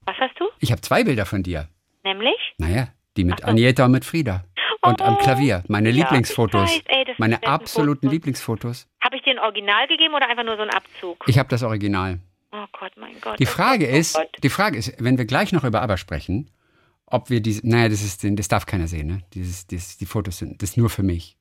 Was 0.06 0.16
hast 0.18 0.34
du? 0.40 0.46
Ich 0.58 0.72
habe 0.72 0.80
zwei 0.80 1.04
Bilder 1.04 1.26
von 1.26 1.44
dir. 1.44 1.68
Nämlich? 2.02 2.54
Naja, 2.58 2.88
die 3.16 3.22
mit 3.22 3.38
so. 3.38 3.46
Anieta 3.46 3.84
und 3.84 3.92
mit 3.92 4.04
Frieda 4.04 4.42
und 4.84 5.02
am 5.02 5.18
Klavier. 5.18 5.62
Meine 5.68 5.90
ja, 5.90 5.96
Lieblingsfotos. 5.96 6.70
Weiß, 6.70 6.82
ey, 6.86 7.14
meine 7.18 7.42
absoluten 7.44 8.02
Fotos. 8.02 8.12
Lieblingsfotos. 8.12 8.88
Habe 9.04 9.16
ich 9.16 9.22
dir 9.22 9.32
ein 9.32 9.38
Original 9.38 9.86
gegeben 9.86 10.14
oder 10.14 10.28
einfach 10.28 10.44
nur 10.44 10.56
so 10.56 10.62
einen 10.62 10.70
Abzug? 10.70 11.24
Ich 11.26 11.38
habe 11.38 11.48
das 11.50 11.62
Original. 11.62 12.20
Oh 12.52 12.64
Gott, 12.72 12.92
mein 12.96 13.20
Gott. 13.20 13.38
Die 13.38 13.46
Frage 13.46 13.86
oh 13.86 13.96
ist, 13.96 14.18
die 14.42 14.48
Frage 14.48 14.78
ist, 14.78 14.94
wenn 14.98 15.18
wir 15.18 15.26
gleich 15.26 15.52
noch 15.52 15.64
über 15.64 15.82
Aber 15.82 15.98
sprechen, 15.98 16.50
ob 17.04 17.28
wir 17.28 17.40
diese, 17.40 17.68
naja, 17.68 17.90
das 17.90 18.02
ist, 18.02 18.24
das 18.24 18.48
darf 18.48 18.64
keiner 18.64 18.86
sehen, 18.86 19.08
ne? 19.08 19.22
Dieses, 19.34 19.66
dieses, 19.66 19.98
die 19.98 20.06
Fotos 20.06 20.38
sind, 20.38 20.62
das 20.62 20.70
ist 20.70 20.76
nur 20.78 20.88
für 20.88 21.02
mich. 21.02 21.36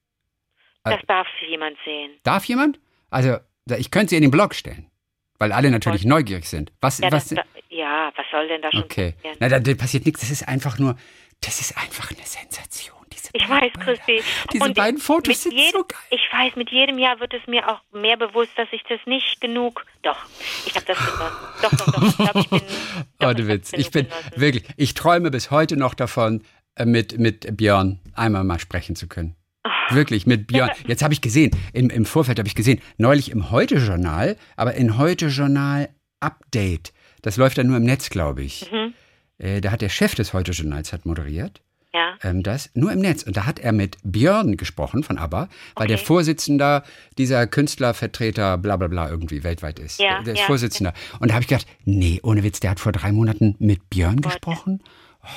Das 0.84 1.02
äh, 1.02 1.06
darf 1.08 1.28
jemand 1.48 1.78
sehen. 1.86 2.12
Darf 2.24 2.44
jemand? 2.46 2.80
Also, 3.10 3.38
ich 3.78 3.92
könnte 3.92 4.10
sie 4.10 4.18
in 4.18 4.24
den 4.24 4.32
Blog 4.32 4.56
stellen, 4.56 4.90
weil 5.40 5.54
alle 5.54 5.72
natürlich 5.72 6.04
neugierig 6.04 6.50
sind. 6.50 6.74
Was, 6.82 7.00
ja, 7.00 7.12
was, 7.14 7.30
das, 7.30 7.46
ja, 7.70 8.12
was 8.16 8.26
soll 8.30 8.48
denn 8.50 8.62
da 8.62 8.72
schon 8.72 8.84
okay. 8.84 9.14
passieren? 9.14 9.38
Na, 9.40 9.48
da, 9.48 9.60
da 9.60 9.74
passiert 9.76 10.06
nichts. 10.06 10.20
Das 10.20 10.32
ist 10.32 10.48
einfach 10.48 10.80
nur, 10.80 10.98
das 11.40 11.62
ist 11.62 11.78
einfach 11.78 12.12
eine 12.12 12.26
Sensation. 12.26 13.03
Ich 13.36 13.50
weiß, 13.50 13.74
Christi. 13.80 14.22
Diese 14.54 14.64
und 14.64 14.76
beiden 14.76 15.00
Fotos 15.00 15.42
sind 15.42 15.54
jedem, 15.54 15.72
so 15.72 15.86
geil. 15.86 16.00
Ich 16.12 16.22
weiß, 16.32 16.56
mit 16.56 16.70
jedem 16.70 17.00
Jahr 17.00 17.20
wird 17.20 17.34
es 17.34 17.46
mir 17.48 17.68
auch 17.68 17.82
mehr 17.92 18.16
bewusst, 18.16 18.52
dass 18.56 18.68
ich 18.72 18.84
das 18.88 19.00
nicht 19.08 19.42
genug. 19.42 19.86
Doch, 20.04 20.18
ich 20.68 20.76
habe 20.76 20.86
das 20.86 20.98
genossen. 21.00 21.36
Doch, 21.64 21.72
doch, 21.72 21.94
doch. 21.94 22.04
Ich 22.04 22.16
glaube, 22.18 22.40
ich 22.40 22.50
bin. 22.50 22.62
Doch, 23.18 23.30
oh, 23.32 23.34
du 23.34 23.48
Witz. 23.48 23.74
Ich 23.74 23.90
bin 23.90 24.08
genossen. 24.08 24.32
wirklich. 24.36 24.64
Ich 24.78 24.94
träume 24.94 25.32
bis 25.32 25.50
heute 25.50 25.78
noch 25.78 25.96
davon, 25.96 26.44
äh, 26.76 26.86
mit, 26.86 27.18
mit 27.18 27.58
Björn 27.58 28.00
einmal 28.14 28.44
mal 28.44 28.60
sprechen 28.60 28.96
zu 28.96 29.08
können. 29.08 29.36
Oh. 29.64 29.96
Wirklich, 29.96 30.28
mit 30.28 30.46
Björn. 30.46 30.70
Jetzt 30.86 31.02
habe 31.02 31.16
ich 31.16 31.22
gesehen, 31.22 31.50
im, 31.74 31.90
im 31.90 32.06
Vorfeld 32.06 32.38
habe 32.38 32.48
ich 32.48 32.56
gesehen, 32.56 32.82
neulich 32.98 33.32
im 33.32 33.50
Heute-Journal, 33.50 34.38
aber 34.56 34.76
in 34.76 35.00
Heute-Journal 35.00 35.90
Update. 36.20 36.94
Das 37.24 37.38
läuft 37.38 37.58
dann 37.58 37.66
nur 37.66 37.78
im 37.78 37.84
Netz, 37.84 38.12
glaube 38.12 38.44
ich. 38.44 38.72
Mhm. 38.72 38.94
Äh, 39.40 39.60
da 39.60 39.72
hat 39.72 39.82
der 39.82 39.90
Chef 39.90 40.14
des 40.14 40.34
Heute-Journals 40.34 40.94
hat 40.94 41.08
moderiert 41.08 41.64
ja. 41.94 42.16
ähm, 42.24 42.44
das 42.44 42.70
nur 42.74 42.92
im 42.92 43.00
Netz. 43.00 43.24
Und 43.24 43.38
da 43.38 43.46
hat 43.46 43.60
er 43.60 43.72
mit 43.72 43.98
Björn 44.04 44.58
gesprochen 44.58 45.04
von 45.04 45.18
ABBA, 45.18 45.42
weil 45.42 45.50
okay. 45.76 45.88
der 45.88 45.98
Vorsitzender 45.98 46.84
dieser 47.18 47.48
Künstlervertreter 47.48 48.58
bla 48.58 48.78
bla 48.78 48.88
bla 48.88 49.10
irgendwie 49.10 49.44
weltweit 49.44 49.80
ist. 49.80 50.00
Ja, 50.00 50.22
der 50.24 50.34
ist 50.34 50.40
ja. 50.40 50.46
Vorsitzender. 50.46 50.94
Und 51.20 51.30
da 51.30 51.36
habe 51.36 51.44
ich 51.44 51.48
gedacht, 51.48 51.68
nee, 51.86 52.20
ohne 52.24 52.44
Witz, 52.44 52.60
der 52.60 52.72
hat 52.72 52.80
vor 52.80 52.92
drei 52.92 53.12
Monaten 53.12 53.56
mit 53.60 53.90
Björn 53.90 54.22
gesprochen. 54.22 54.82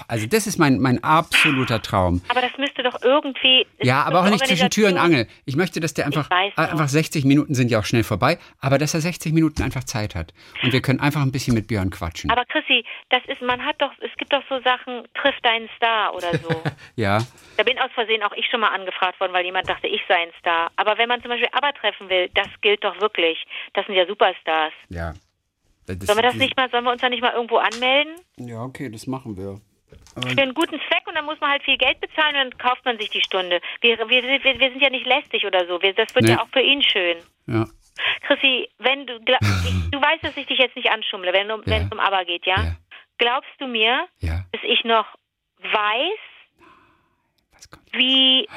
Also 0.09 0.27
das 0.27 0.47
ist 0.47 0.59
mein, 0.59 0.81
mein 0.81 1.03
absoluter 1.05 1.81
Traum. 1.81 2.21
Aber 2.29 2.40
das 2.40 2.51
doch 2.87 3.03
irgendwie... 3.03 3.66
Ja, 3.83 4.05
aber 4.05 4.20
auch 4.20 4.31
nicht 4.31 4.46
zwischen 4.46 4.70
Tür 4.70 4.88
und 4.88 4.99
Angel. 4.99 5.27
Ich 5.44 5.57
möchte, 5.57 5.81
dass 5.81 5.94
der 5.94 6.07
einfach, 6.07 6.31
einfach 6.31 6.88
60 6.88 7.25
Minuten 7.25 7.55
sind 7.55 7.70
ja 7.70 7.81
auch 7.81 7.85
schnell 7.85 8.05
vorbei, 8.05 8.38
aber 8.61 8.79
dass 8.79 8.94
er 8.94 9.01
60 9.01 9.33
Minuten 9.33 9.62
einfach 9.62 9.85
Zeit 9.85 10.14
hat. 10.14 10.33
Und 10.62 10.72
wir 10.72 10.81
können 10.81 11.01
einfach 11.01 11.22
ein 11.22 11.33
bisschen 11.33 11.55
mit 11.55 11.68
Björn 11.68 11.90
quatschen. 11.90 12.31
Aber 12.31 12.44
Chrissy, 12.44 12.85
das 13.11 13.22
ist, 13.27 13.42
man 13.42 13.64
hat 13.64 13.77
doch, 13.81 13.92
es 14.01 14.14
gibt 14.16 14.33
doch 14.33 14.42
so 14.49 14.61
Sachen, 14.62 15.05
triff 15.14 15.35
deinen 15.42 15.68
Star 15.77 16.14
oder 16.14 16.33
so. 16.38 16.62
ja. 16.96 17.18
Da 17.57 17.62
bin 17.62 17.79
aus 17.79 17.90
Versehen 17.94 18.22
auch 18.22 18.33
ich 18.33 18.46
schon 18.51 18.61
mal 18.61 18.68
angefragt 18.75 19.18
worden, 19.20 19.33
weil 19.33 19.44
jemand 19.44 19.68
dachte, 19.68 19.87
ich 19.87 20.01
sei 20.09 20.16
ein 20.16 20.33
Star. 20.38 20.70
Aber 20.77 20.99
wenn 20.99 21.09
man 21.09 21.20
zum 21.22 21.31
Beispiel 21.31 21.49
Aber 21.53 21.72
treffen 21.72 22.09
will, 22.09 22.31
das 22.35 22.49
gilt 22.61 22.85
doch 22.85 23.01
wirklich. 23.01 23.44
Das 23.75 23.87
sind 23.87 23.94
ja 23.94 24.07
Superstars. 24.07 24.72
Ja. 24.88 25.14
Das, 25.87 25.99
sollen 26.01 26.18
wir 26.18 26.22
das 26.22 26.35
nicht 26.35 26.57
mal, 26.57 26.68
sollen 26.70 26.85
wir 26.85 26.90
uns 26.90 27.01
da 27.01 27.09
nicht 27.09 27.22
mal 27.22 27.33
irgendwo 27.33 27.59
anmelden? 27.59 28.14
Ja, 28.38 28.62
okay, 28.62 28.90
das 28.90 29.07
machen 29.07 29.37
wir 29.37 29.61
für 30.22 30.42
einen 30.42 30.55
guten 30.55 30.81
Zweck 30.88 31.07
und 31.07 31.14
dann 31.14 31.24
muss 31.24 31.40
man 31.40 31.50
halt 31.50 31.62
viel 31.62 31.76
Geld 31.76 32.00
bezahlen 32.00 32.37
und 32.37 32.52
dann 32.52 32.59
kauft 32.59 32.85
man 32.85 32.98
sich 32.98 33.11
die 33.11 33.20
Stunde. 33.20 33.61
Wir, 33.81 33.98
wir, 33.98 34.09
wir, 34.09 34.42
wir 34.44 34.70
sind 34.70 34.81
ja 34.81 34.90
nicht 34.90 35.07
lästig 35.07 35.44
oder 35.44 35.66
so. 35.66 35.79
Das 35.79 36.14
wird 36.14 36.24
nee. 36.24 36.31
ja 36.33 36.42
auch 36.42 36.48
für 36.48 36.61
ihn 36.61 36.83
schön. 36.83 37.18
Ja. 37.46 37.66
Chrissy, 38.26 38.68
wenn 38.79 39.07
du 39.07 39.14
ich, 39.14 39.20
du 39.90 40.00
weißt, 40.00 40.24
dass 40.24 40.37
ich 40.37 40.46
dich 40.46 40.59
jetzt 40.59 40.76
nicht 40.76 40.90
anschummle, 40.90 41.33
wenn 41.33 41.50
es 41.50 41.66
ja. 41.66 41.88
um 41.90 42.00
Aber 42.00 42.24
geht, 42.24 42.46
ja? 42.46 42.57
ja? 42.57 42.76
Glaubst 43.18 43.50
du 43.59 43.66
mir, 43.66 44.07
ja. 44.20 44.44
dass 44.52 44.62
ich 44.62 44.85
noch 44.85 45.07
weiß, 45.62 46.18
wie 47.92 48.48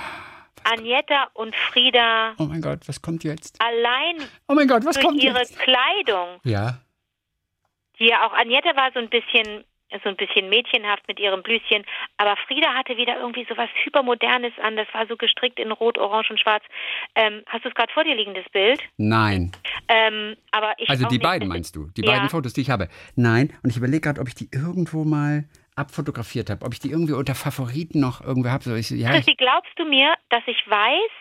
Agneta 0.64 1.30
und 1.34 1.56
Frieda 1.56 2.34
Oh 2.38 2.44
mein 2.44 2.62
Gott, 2.62 2.88
was 2.88 3.02
kommt 3.02 3.24
jetzt? 3.24 3.62
Allein 3.62 4.18
oh 4.48 4.54
mein 4.54 4.68
Gott, 4.68 4.86
was 4.86 4.96
durch 4.96 5.06
kommt 5.06 5.24
ihre 5.24 5.40
jetzt? 5.40 5.58
Kleidung. 5.58 6.40
Ja. 6.44 6.80
Die 7.98 8.08
ja 8.08 8.28
auch 8.28 8.34
Agneta 8.34 8.76
war 8.76 8.92
so 8.94 9.00
ein 9.00 9.10
bisschen 9.10 9.64
so 10.04 10.10
ein 10.10 10.16
bisschen 10.16 10.50
mädchenhaft 10.50 11.08
mit 11.08 11.20
ihrem 11.20 11.42
Blüschen. 11.42 11.84
Aber 12.18 12.36
Frieda 12.48 12.74
hatte 12.74 12.98
wieder 12.98 13.18
irgendwie 13.18 13.46
so 13.50 13.58
was 13.58 13.70
Hypermodernes 13.84 14.54
an. 14.62 14.76
Das 14.76 14.88
war 14.94 15.08
so 15.08 15.18
gestrickt 15.18 15.60
in 15.60 15.72
Rot, 15.72 15.98
Orange 15.98 16.32
und 16.32 16.40
Schwarz. 16.40 16.64
Ähm, 17.16 17.44
hast 17.48 17.66
du 17.66 17.70
es 17.70 17.76
gerade 17.76 17.92
vor 17.92 18.04
dir 18.04 18.16
liegen, 18.16 18.34
das 18.34 18.48
Bild? 18.52 18.82
Nein. 18.98 19.52
Ähm, 19.88 20.36
aber 20.52 20.74
ich 20.78 20.90
also 20.90 21.08
die 21.08 21.20
beiden 21.20 21.48
meinst 21.48 21.76
du? 21.76 21.88
Die 21.98 22.04
ja. 22.04 22.12
beiden 22.12 22.30
Fotos, 22.30 22.54
die 22.54 22.62
ich 22.62 22.70
habe? 22.70 22.88
Nein. 23.16 23.54
Und 23.64 23.72
ich 23.72 23.78
überlege 23.78 24.02
gerade, 24.02 24.22
ob 24.22 24.28
ich 24.28 24.36
die 24.36 24.50
irgendwo 24.54 25.04
mal 25.04 25.46
abfotografiert 25.76 26.50
habe. 26.50 26.66
Ob 26.66 26.74
ich 26.74 26.80
die 26.80 26.92
irgendwie 26.92 27.14
unter 27.14 27.36
Favoriten 27.36 28.00
noch 28.00 28.22
irgendwo 28.22 28.50
habe. 28.50 28.64
So, 28.64 28.76
ich, 28.76 28.90
ja, 28.92 29.12
Christi, 29.12 29.36
glaubst 29.36 29.72
du 29.78 29.86
mir, 29.86 30.14
dass 30.30 30.44
ich 30.46 30.62
weiß, 30.68 31.12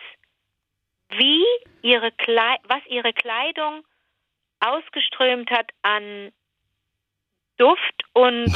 wie 1.17 1.43
ihre 1.81 2.11
Kle 2.11 2.57
was 2.67 2.81
ihre 2.87 3.13
Kleidung 3.13 3.83
ausgeströmt 4.59 5.49
hat 5.49 5.71
an 5.81 6.31
Duft 7.59 8.03
und 8.13 8.47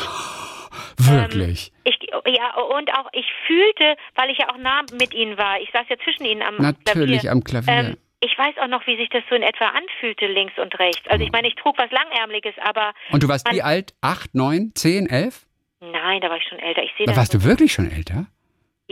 Wirklich? 0.98 1.72
Ähm, 1.86 1.94
ich, 1.94 2.36
ja, 2.36 2.56
und 2.56 2.92
auch 2.94 3.10
ich 3.14 3.26
fühlte, 3.46 3.96
weil 4.16 4.30
ich 4.32 4.40
ja 4.40 4.50
auch 4.50 4.58
nah 4.58 4.82
mit 4.98 5.14
ihnen 5.14 5.38
war, 5.38 5.60
ich 5.60 5.70
saß 5.72 5.86
ja 5.90 5.98
zwischen 6.04 6.26
ihnen 6.26 6.42
am 6.42 6.56
Natürlich 6.58 7.22
Klavier. 7.22 7.32
am 7.32 7.44
Klavier. 7.44 7.74
Ähm, 7.74 7.98
ich 8.22 8.38
weiß 8.38 8.56
auch 8.64 8.68
noch, 8.68 8.88
wie 8.88 8.96
sich 8.96 9.10
das 9.10 9.24
so 9.30 9.36
in 9.36 9.44
etwa 9.44 9.66
anfühlte, 9.66 10.28
links 10.28 10.58
und 10.58 10.78
rechts. 10.80 11.06
Also 11.08 11.24
ich 11.26 11.32
meine, 11.32 11.48
ich 11.48 11.56
trug 11.56 11.78
was 11.78 11.92
Langärmeliges, 11.92 12.54
aber... 12.64 12.94
Und 13.12 13.22
du 13.22 13.28
warst 13.28 13.52
wie 13.52 13.62
alt? 13.62 13.94
Acht, 14.02 14.34
neun, 14.34 14.72
zehn, 14.76 15.08
elf? 15.08 15.46
Nein, 15.82 16.22
da 16.22 16.30
war 16.30 16.38
ich 16.38 16.48
schon 16.48 16.60
älter. 16.60 16.84
Ich 16.84 16.92
sehe 16.98 17.06
da 17.06 17.18
warst 17.18 17.34
du 17.34 17.44
wirklich 17.44 17.74
schon 17.74 17.92
älter? 17.92 18.28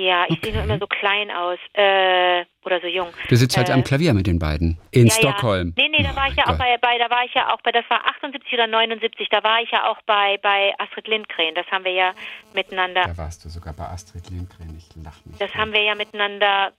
Ja, 0.02 0.26
ich 0.28 0.38
okay. 0.38 0.48
sehe 0.48 0.54
nur 0.54 0.64
immer 0.64 0.80
so 0.80 0.88
klein 0.88 1.30
aus. 1.30 1.60
Äh, 1.74 2.46
oder 2.64 2.80
so 2.80 2.88
jung. 2.88 3.08
Du 3.28 3.36
sitzt 3.36 3.58
heute 3.58 3.72
äh, 3.72 3.76
am 3.76 3.84
Klavier 3.84 4.14
mit 4.14 4.28
den 4.28 4.40
beiden. 4.40 4.78
In 4.92 5.08
ja, 5.08 5.14
Stockholm. 5.14 5.74
Ja. 5.76 5.84
Nee, 5.84 5.98
nee, 5.98 6.04
da 6.04 6.16
war 6.16 6.28
ich 6.28 6.36
ja 6.36 6.46
auch 6.48 6.58
bei, 6.58 6.78
bei, 6.78 6.98
da 6.98 7.10
war 7.10 7.26
ich 7.26 7.34
ja 7.34 7.54
auch 7.54 7.62
bei, 7.62 7.72
das 7.72 7.86
war 7.90 8.06
78 8.08 8.54
oder 8.54 8.68
79, 8.68 9.30
da 9.30 9.44
war 9.44 9.62
ich 9.62 9.72
ja 9.72 9.90
auch 9.90 10.00
bei, 10.06 10.38
bei 10.42 10.74
Astrid 10.78 11.08
Lindgren. 11.08 11.56
Das 11.56 11.66
haben 11.72 11.86
wir 11.86 11.92
ja 11.92 12.14
miteinander. 12.54 13.04
Da 13.04 13.18
warst 13.18 13.44
du 13.46 13.50
sogar 13.50 13.74
bei 13.74 13.86
Astrid 13.86 14.30
Lindgren, 14.30 14.78
ich 14.78 14.90
lach 15.04 15.26
nicht. 15.26 15.42
Das 15.42 15.54
haben 15.56 15.74
wir 15.74 15.82
ja 15.82 15.96
miteinander 15.96 16.72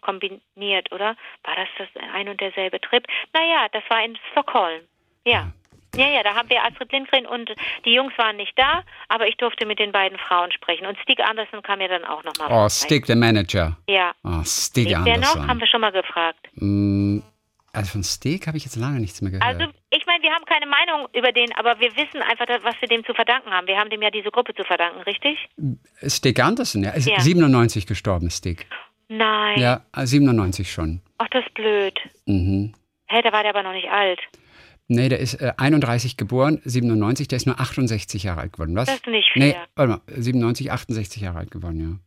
kombiniert, 0.00 0.90
oder? 0.92 1.16
War 1.44 1.56
das 1.56 1.68
das 1.78 1.88
ein 2.14 2.28
und 2.28 2.40
derselbe 2.40 2.80
Trip? 2.80 3.06
Naja, 3.32 3.68
das 3.72 3.82
war 3.88 4.04
in 4.04 4.18
Stockholm. 4.32 4.82
Ja. 5.24 5.32
ja. 5.32 5.52
Ja, 5.98 6.08
ja, 6.08 6.22
da 6.22 6.34
haben 6.34 6.48
wir 6.50 6.64
Astrid 6.64 6.92
Lindgren 6.92 7.26
und 7.26 7.50
die 7.84 7.92
Jungs 7.92 8.12
waren 8.18 8.36
nicht 8.36 8.52
da, 8.56 8.82
aber 9.08 9.26
ich 9.28 9.36
durfte 9.36 9.66
mit 9.66 9.78
den 9.78 9.92
beiden 9.92 10.18
Frauen 10.18 10.52
sprechen. 10.52 10.86
Und 10.86 10.98
Stig 11.00 11.20
Anderson 11.20 11.62
kam 11.62 11.80
ja 11.80 11.88
dann 11.88 12.04
auch 12.04 12.22
nochmal. 12.24 12.48
Oh, 12.50 12.68
Stig, 12.68 13.06
der 13.06 13.16
Manager. 13.16 13.76
Ja. 13.88 14.12
Oh, 14.24 14.42
Stig 14.44 14.88
Wer 14.88 14.98
Anderson. 14.98 15.40
noch? 15.42 15.48
Haben 15.48 15.60
wir 15.60 15.66
schon 15.66 15.80
mal 15.80 15.92
gefragt. 15.92 16.38
Mm, 16.54 17.18
also 17.72 17.92
von 17.92 18.02
Stig 18.04 18.46
habe 18.46 18.56
ich 18.56 18.64
jetzt 18.64 18.76
lange 18.76 19.00
nichts 19.00 19.20
mehr 19.20 19.30
gehört. 19.30 19.44
Also 19.46 19.66
ich 19.90 20.06
meine, 20.06 20.22
wir 20.22 20.30
haben 20.32 20.44
keine 20.46 20.66
Meinung 20.66 21.08
über 21.14 21.32
den, 21.32 21.52
aber 21.56 21.78
wir 21.80 21.94
wissen 21.96 22.22
einfach, 22.22 22.46
was 22.62 22.74
wir 22.80 22.88
dem 22.88 23.04
zu 23.04 23.14
verdanken 23.14 23.50
haben. 23.50 23.66
Wir 23.66 23.78
haben 23.78 23.90
dem 23.90 24.02
ja 24.02 24.10
diese 24.10 24.30
Gruppe 24.30 24.54
zu 24.54 24.64
verdanken, 24.64 25.00
richtig? 25.02 25.36
Stig 26.06 26.40
Anderson, 26.40 26.82
ja, 26.84 26.90
ist 26.90 27.08
Ja. 27.08 27.20
97 27.20 27.86
gestorben, 27.86 28.30
Stig. 28.30 28.66
Nein. 29.08 29.58
Ja, 29.58 29.80
äh, 29.96 30.06
97 30.06 30.70
schon. 30.70 31.00
Ach, 31.18 31.28
das 31.30 31.44
ist 31.44 31.54
blöd. 31.54 31.98
Mhm. 32.26 32.74
Hä, 33.08 33.22
da 33.22 33.32
war 33.32 33.42
der 33.42 33.50
aber 33.54 33.62
noch 33.62 33.72
nicht 33.72 33.88
alt. 33.90 34.20
Nee, 34.88 35.08
der 35.10 35.18
ist 35.20 35.34
äh, 35.34 35.52
31 35.58 36.16
geboren, 36.16 36.60
97, 36.64 37.28
der 37.28 37.36
ist 37.36 37.46
nur 37.46 37.60
68 37.60 38.22
Jahre 38.22 38.40
alt 38.40 38.54
geworden. 38.54 38.74
Was? 38.74 38.86
Das 38.86 38.96
ist 38.96 39.06
nicht 39.06 39.30
Nee, 39.36 39.52
fair. 39.52 39.66
warte 39.76 39.92
mal, 39.92 40.00
97, 40.20 40.72
68 40.72 41.22
Jahre 41.22 41.38
alt 41.38 41.50
geworden, 41.50 42.00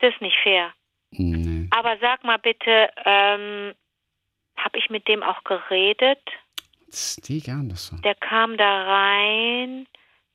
Das 0.00 0.12
ist 0.12 0.20
nicht 0.20 0.36
fair. 0.42 0.66
ja. 0.66 0.72
Nee. 1.16 1.68
Aber 1.70 1.96
sag 2.00 2.24
mal 2.24 2.38
bitte, 2.38 2.88
ähm, 3.04 3.72
habe 4.56 4.78
ich 4.78 4.90
mit 4.90 5.06
dem 5.06 5.22
auch 5.22 5.44
geredet? 5.44 6.18
Stig 6.92 7.48
Anderson. 7.48 8.00
Der 8.02 8.16
kam 8.16 8.56
da 8.56 8.82
rein. 8.82 9.86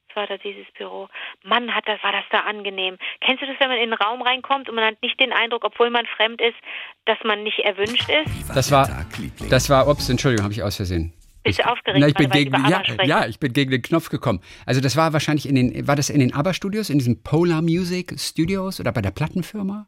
Was 0.08 0.16
war 0.16 0.28
da 0.28 0.38
dieses 0.38 0.66
Büro? 0.78 1.08
Mann, 1.44 1.74
hat 1.76 1.86
das, 1.88 2.02
war 2.02 2.12
das 2.14 2.24
da 2.32 2.40
angenehm. 2.40 2.98
Kennst 3.22 3.44
du 3.44 3.46
das, 3.48 3.56
wenn 3.60 3.68
man 3.70 3.78
in 3.78 3.90
den 3.92 3.94
Raum 4.00 4.22
reinkommt 4.22 4.68
und 4.70 4.76
man 4.76 4.86
hat 4.86 5.02
nicht 5.04 5.20
den 5.20 5.32
Eindruck, 5.34 5.64
obwohl 5.66 5.90
man 5.90 6.06
fremd 6.06 6.42
ist, 6.42 6.56
dass 7.06 7.18
man 7.26 7.44
nicht 7.44 7.60
erwünscht 7.60 8.10
ist? 8.10 8.50
Das 8.56 8.72
war, 8.72 9.06
das 9.50 9.70
war, 9.70 9.88
ups, 9.88 10.10
Entschuldigung, 10.10 10.46
habe 10.46 10.54
ich 10.54 10.64
aus 10.64 10.78
Versehen. 10.78 11.14
Bist 11.44 11.60
du 11.60 11.64
aufgeregt, 11.68 12.00
Na, 12.02 12.08
ich 12.08 12.14
bin 12.16 12.30
gegen, 12.30 12.54
ja, 12.70 12.84
ja, 13.04 13.26
ich 13.26 13.40
bin 13.40 13.54
gegen 13.54 13.72
den 13.72 13.82
Knopf 13.82 14.10
gekommen. 14.10 14.42
Also 14.66 14.82
das 14.82 14.96
war 14.98 15.14
wahrscheinlich 15.14 15.48
in 15.48 15.56
den, 15.56 15.88
war 15.88 15.96
das 15.96 16.10
in 16.10 16.20
den 16.20 16.34
ABBA-Studios, 16.34 16.90
in 16.90 16.98
diesem 17.00 17.24
Polar 17.24 17.62
Music 17.62 18.14
Studios 18.20 18.80
oder 18.80 18.92
bei 18.92 19.02
der 19.02 19.12
Plattenfirma? 19.12 19.88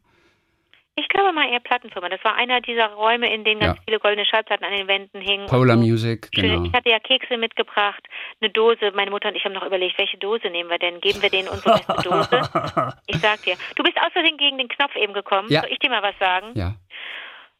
Ich 0.94 1.08
glaube 1.08 1.32
mal 1.32 1.48
eher 1.50 1.60
Plattenfirma. 1.60 2.10
Das 2.10 2.22
war 2.22 2.34
einer 2.34 2.60
dieser 2.60 2.88
Räume, 2.88 3.32
in 3.34 3.44
denen 3.44 3.60
ganz 3.60 3.78
Ja. 3.78 3.82
viele 3.86 3.98
goldene 3.98 4.26
Schallplatten 4.26 4.64
an 4.66 4.76
den 4.76 4.88
Wänden 4.88 5.22
hingen. 5.22 5.46
Polar 5.46 5.76
so. 5.78 5.82
Music, 5.82 6.30
genau. 6.32 6.64
Ich 6.64 6.72
hatte 6.74 6.90
ja 6.90 6.98
Kekse 7.00 7.38
mitgebracht, 7.38 8.02
eine 8.42 8.50
Dose. 8.50 8.92
Meine 8.94 9.10
Mutter 9.10 9.28
und 9.30 9.34
ich 9.36 9.42
haben 9.44 9.54
noch 9.54 9.64
überlegt, 9.64 9.96
welche 9.98 10.18
Dose 10.18 10.48
nehmen 10.50 10.68
wir 10.68 10.78
denn? 10.78 11.00
Geben 11.00 11.22
wir 11.22 11.30
denen 11.30 11.48
unsere 11.48 11.78
beste 11.78 11.94
Dose? 12.02 12.28
Ich 13.06 13.16
sag 13.18 13.42
dir. 13.42 13.56
Du 13.76 13.82
bist 13.82 13.96
aus 13.98 14.12
Versehen 14.12 14.36
gegen 14.36 14.58
den 14.58 14.68
Knopf 14.68 14.94
eben 14.96 15.14
gekommen. 15.14 15.48
Ja. 15.50 15.62
Soll 15.62 15.70
ich 15.72 15.78
dir 15.78 15.88
mal 15.88 16.02
was 16.02 16.18
sagen? 16.18 16.48
Ja. 16.54 16.74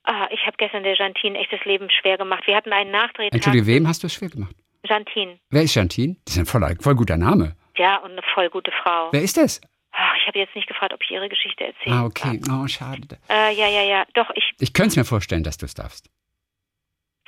Ah, 0.05 0.29
ich 0.31 0.45
habe 0.47 0.57
gestern 0.57 0.83
der 0.83 0.97
Jantine 0.97 1.39
echtes 1.39 1.65
Leben 1.65 1.89
schwer 1.91 2.19
gemacht. 2.19 2.47
Wir 2.47 2.57
hatten 2.57 2.73
einen 2.73 2.91
Nachdrehtag. 2.91 3.35
Entschuldige, 3.35 3.67
wem 3.67 3.87
hast 3.87 4.03
du 4.03 4.09
es 4.09 4.15
schwer 4.15 4.31
gemacht? 4.31 4.57
Jantine. 4.85 5.39
Wer 5.51 5.63
ist 5.63 5.75
Jantine? 5.75 6.17
Das 6.25 6.35
ist 6.35 6.41
ein 6.41 6.47
voll, 6.47 6.77
voll 6.81 6.95
guter 6.97 7.17
Name. 7.17 7.55
Ja, 7.77 7.99
und 7.99 8.13
eine 8.13 8.23
voll 8.35 8.51
gute 8.51 8.73
Frau. 8.83 9.11
Wer 9.13 9.23
ist 9.23 9.37
das? 9.37 9.61
Ah, 9.93 10.13
ich 10.21 10.27
habe 10.27 10.39
jetzt 10.39 10.57
nicht 10.57 10.67
gefragt, 10.67 10.93
ob 10.93 11.03
ich 11.03 11.11
ihre 11.11 11.29
Geschichte 11.29 11.65
erzähle. 11.65 11.95
Ah, 11.95 12.05
okay. 12.05 12.41
Oh, 12.51 12.67
schade. 12.67 13.19
Äh, 13.29 13.55
ja, 13.55 13.69
ja, 13.69 13.83
ja. 13.83 14.05
Doch, 14.15 14.31
ich. 14.35 14.53
Ich 14.59 14.73
könnte 14.73 14.89
es 14.89 14.97
mir 14.97 15.05
vorstellen, 15.05 15.45
dass 15.45 15.59
du 15.59 15.67
es 15.67 15.75
darfst. 15.75 16.11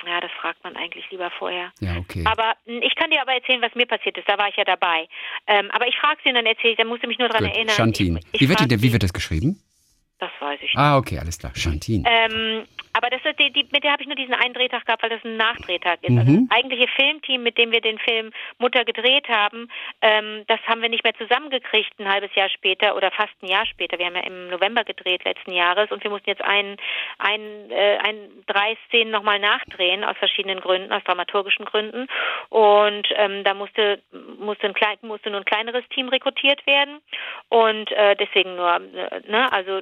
Ja, 0.05 0.19
das 0.19 0.31
fragt 0.39 0.63
man 0.63 0.75
eigentlich 0.75 1.09
lieber 1.09 1.31
vorher. 1.31 1.71
Ja, 1.79 1.97
okay. 1.97 2.23
Aber 2.25 2.53
mh, 2.65 2.81
ich 2.85 2.95
kann 2.95 3.09
dir 3.09 3.21
aber 3.21 3.33
erzählen, 3.33 3.61
was 3.61 3.73
mir 3.75 3.85
passiert 3.87 4.17
ist. 4.17 4.27
Da 4.27 4.37
war 4.37 4.49
ich 4.49 4.55
ja 4.55 4.63
dabei. 4.63 5.07
Ähm, 5.47 5.71
aber 5.71 5.87
ich 5.87 5.95
frage 5.97 6.19
sie 6.23 6.29
und 6.29 6.35
dann 6.35 6.45
erzähle 6.45 6.71
ich, 6.71 6.77
dann 6.77 6.87
musst 6.87 7.03
du 7.03 7.07
mich 7.07 7.17
nur 7.17 7.29
daran 7.29 7.45
Gut. 7.45 7.55
erinnern. 7.55 7.91
Ich, 7.91 7.99
ich 8.33 8.41
Wie 8.41 8.49
wird, 8.49 8.59
frag 8.59 8.69
die, 8.69 8.81
wie 8.81 8.91
wird 8.91 9.03
das 9.03 9.13
geschrieben? 9.13 9.61
Das 10.19 10.31
weiß 10.39 10.59
ich. 10.61 10.71
Ah, 10.75 10.97
okay, 10.97 11.19
alles 11.19 11.37
klar. 11.37 11.51
Jantine. 11.55 12.03
Ähm, 12.07 12.65
aber 12.93 13.09
das 13.09 13.19
ist 13.25 13.37
die, 13.37 13.51
die, 13.51 13.67
mit 13.73 13.83
der 13.83 13.91
habe 13.91 14.01
ich 14.01 14.07
nur 14.07 14.15
diesen 14.15 14.33
einen 14.33 14.53
Drehtag 14.53 14.85
gehabt, 14.85 15.03
weil 15.03 15.09
das 15.09 15.23
ein 15.25 15.35
Nachdrehtag 15.35 15.99
ist. 16.01 16.11
Mhm. 16.11 16.17
Also 16.17 16.31
das 16.31 16.51
eigentliche 16.51 16.87
Filmteam, 16.95 17.43
mit 17.43 17.57
dem 17.57 17.71
wir 17.71 17.81
den 17.81 17.99
Film 17.99 18.31
Mutter 18.57 18.85
gedreht 18.85 19.27
haben, 19.27 19.67
ähm, 20.01 20.45
das 20.47 20.61
haben 20.65 20.81
wir 20.81 20.87
nicht 20.87 21.03
mehr 21.03 21.13
zusammengekriegt 21.15 21.99
ein 21.99 22.09
halbes 22.09 22.33
Jahr 22.35 22.47
später 22.49 22.95
oder 22.95 23.11
fast 23.11 23.33
ein 23.43 23.47
Jahr 23.47 23.65
später. 23.65 23.99
Wir 23.99 24.05
haben 24.05 24.15
ja 24.15 24.23
im 24.23 24.47
November 24.47 24.85
gedreht 24.85 25.25
letzten 25.25 25.51
Jahres 25.51 25.91
und 25.91 26.01
wir 26.03 26.09
mussten 26.09 26.29
jetzt 26.29 26.41
ein, 26.41 26.77
ein, 27.17 27.69
äh, 27.71 27.97
ein 27.97 28.15
drei 28.47 28.77
Szenen 28.87 29.11
nochmal 29.11 29.39
nachdrehen 29.39 30.05
aus 30.05 30.15
verschiedenen 30.17 30.61
Gründen, 30.61 30.93
aus 30.93 31.03
dramaturgischen 31.03 31.65
Gründen. 31.65 32.07
Und 32.49 33.07
ähm, 33.17 33.43
da 33.43 33.53
musste 33.53 34.01
musste, 34.39 34.67
ein 34.67 34.73
klein, 34.73 34.97
musste 35.01 35.29
nur 35.29 35.41
ein 35.41 35.45
kleineres 35.45 35.83
Team 35.89 36.07
rekrutiert 36.09 36.65
werden 36.65 37.01
und 37.49 37.91
äh, 37.91 38.15
deswegen 38.15 38.55
nur, 38.55 38.73
äh, 38.73 39.21
ne, 39.27 39.51
also 39.51 39.81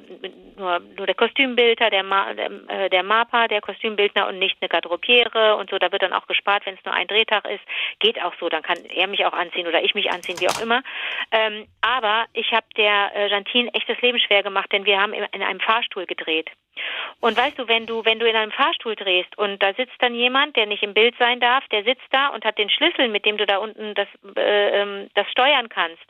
nur, 0.56 0.80
nur 0.80 1.06
der 1.06 1.14
Kostümbildner, 1.14 1.90
der, 1.90 2.02
Ma, 2.02 2.32
der, 2.34 2.50
äh, 2.68 2.90
der 2.90 3.02
MAPA, 3.02 3.48
der 3.48 3.60
Kostümbildner 3.60 4.28
und 4.28 4.38
nicht 4.38 4.56
eine 4.60 4.68
Garderobiere 4.68 5.56
und 5.56 5.70
so. 5.70 5.78
Da 5.78 5.90
wird 5.92 6.02
dann 6.02 6.12
auch 6.12 6.26
gespart, 6.26 6.66
wenn 6.66 6.74
es 6.74 6.84
nur 6.84 6.94
ein 6.94 7.06
Drehtag 7.06 7.48
ist. 7.48 7.62
Geht 8.00 8.22
auch 8.22 8.34
so, 8.40 8.48
dann 8.48 8.62
kann 8.62 8.78
er 8.84 9.06
mich 9.06 9.24
auch 9.24 9.32
anziehen 9.32 9.66
oder 9.66 9.82
ich 9.82 9.94
mich 9.94 10.10
anziehen, 10.10 10.40
wie 10.40 10.48
auch 10.48 10.60
immer. 10.60 10.82
Ähm, 11.30 11.66
aber 11.80 12.26
ich 12.32 12.52
habe 12.52 12.66
der 12.76 13.12
äh, 13.14 13.28
Jantine 13.28 13.72
echt 13.74 13.88
das 13.88 14.00
Leben 14.00 14.18
schwer 14.18 14.42
gemacht, 14.42 14.72
denn 14.72 14.84
wir 14.84 15.00
haben 15.00 15.12
in, 15.12 15.24
in 15.32 15.42
einem 15.42 15.60
Fahrstuhl 15.60 16.06
gedreht. 16.06 16.50
Und 17.20 17.36
weißt 17.36 17.58
du, 17.58 17.68
wenn 17.68 17.86
du, 17.86 18.04
wenn 18.04 18.18
du 18.18 18.28
in 18.28 18.36
einem 18.36 18.50
Fahrstuhl 18.50 18.96
drehst 18.96 19.36
und 19.38 19.62
da 19.62 19.72
sitzt 19.74 19.94
dann 20.00 20.14
jemand, 20.14 20.56
der 20.56 20.66
nicht 20.66 20.82
im 20.82 20.94
Bild 20.94 21.14
sein 21.18 21.40
darf, 21.40 21.66
der 21.68 21.84
sitzt 21.84 22.06
da 22.10 22.28
und 22.28 22.44
hat 22.44 22.58
den 22.58 22.70
Schlüssel, 22.70 23.08
mit 23.08 23.24
dem 23.24 23.36
du 23.36 23.46
da 23.46 23.58
unten 23.58 23.94
das, 23.94 24.08
äh, 24.36 24.82
ähm, 24.82 25.08
das 25.14 25.30
steuern 25.30 25.68
kannst, 25.68 26.04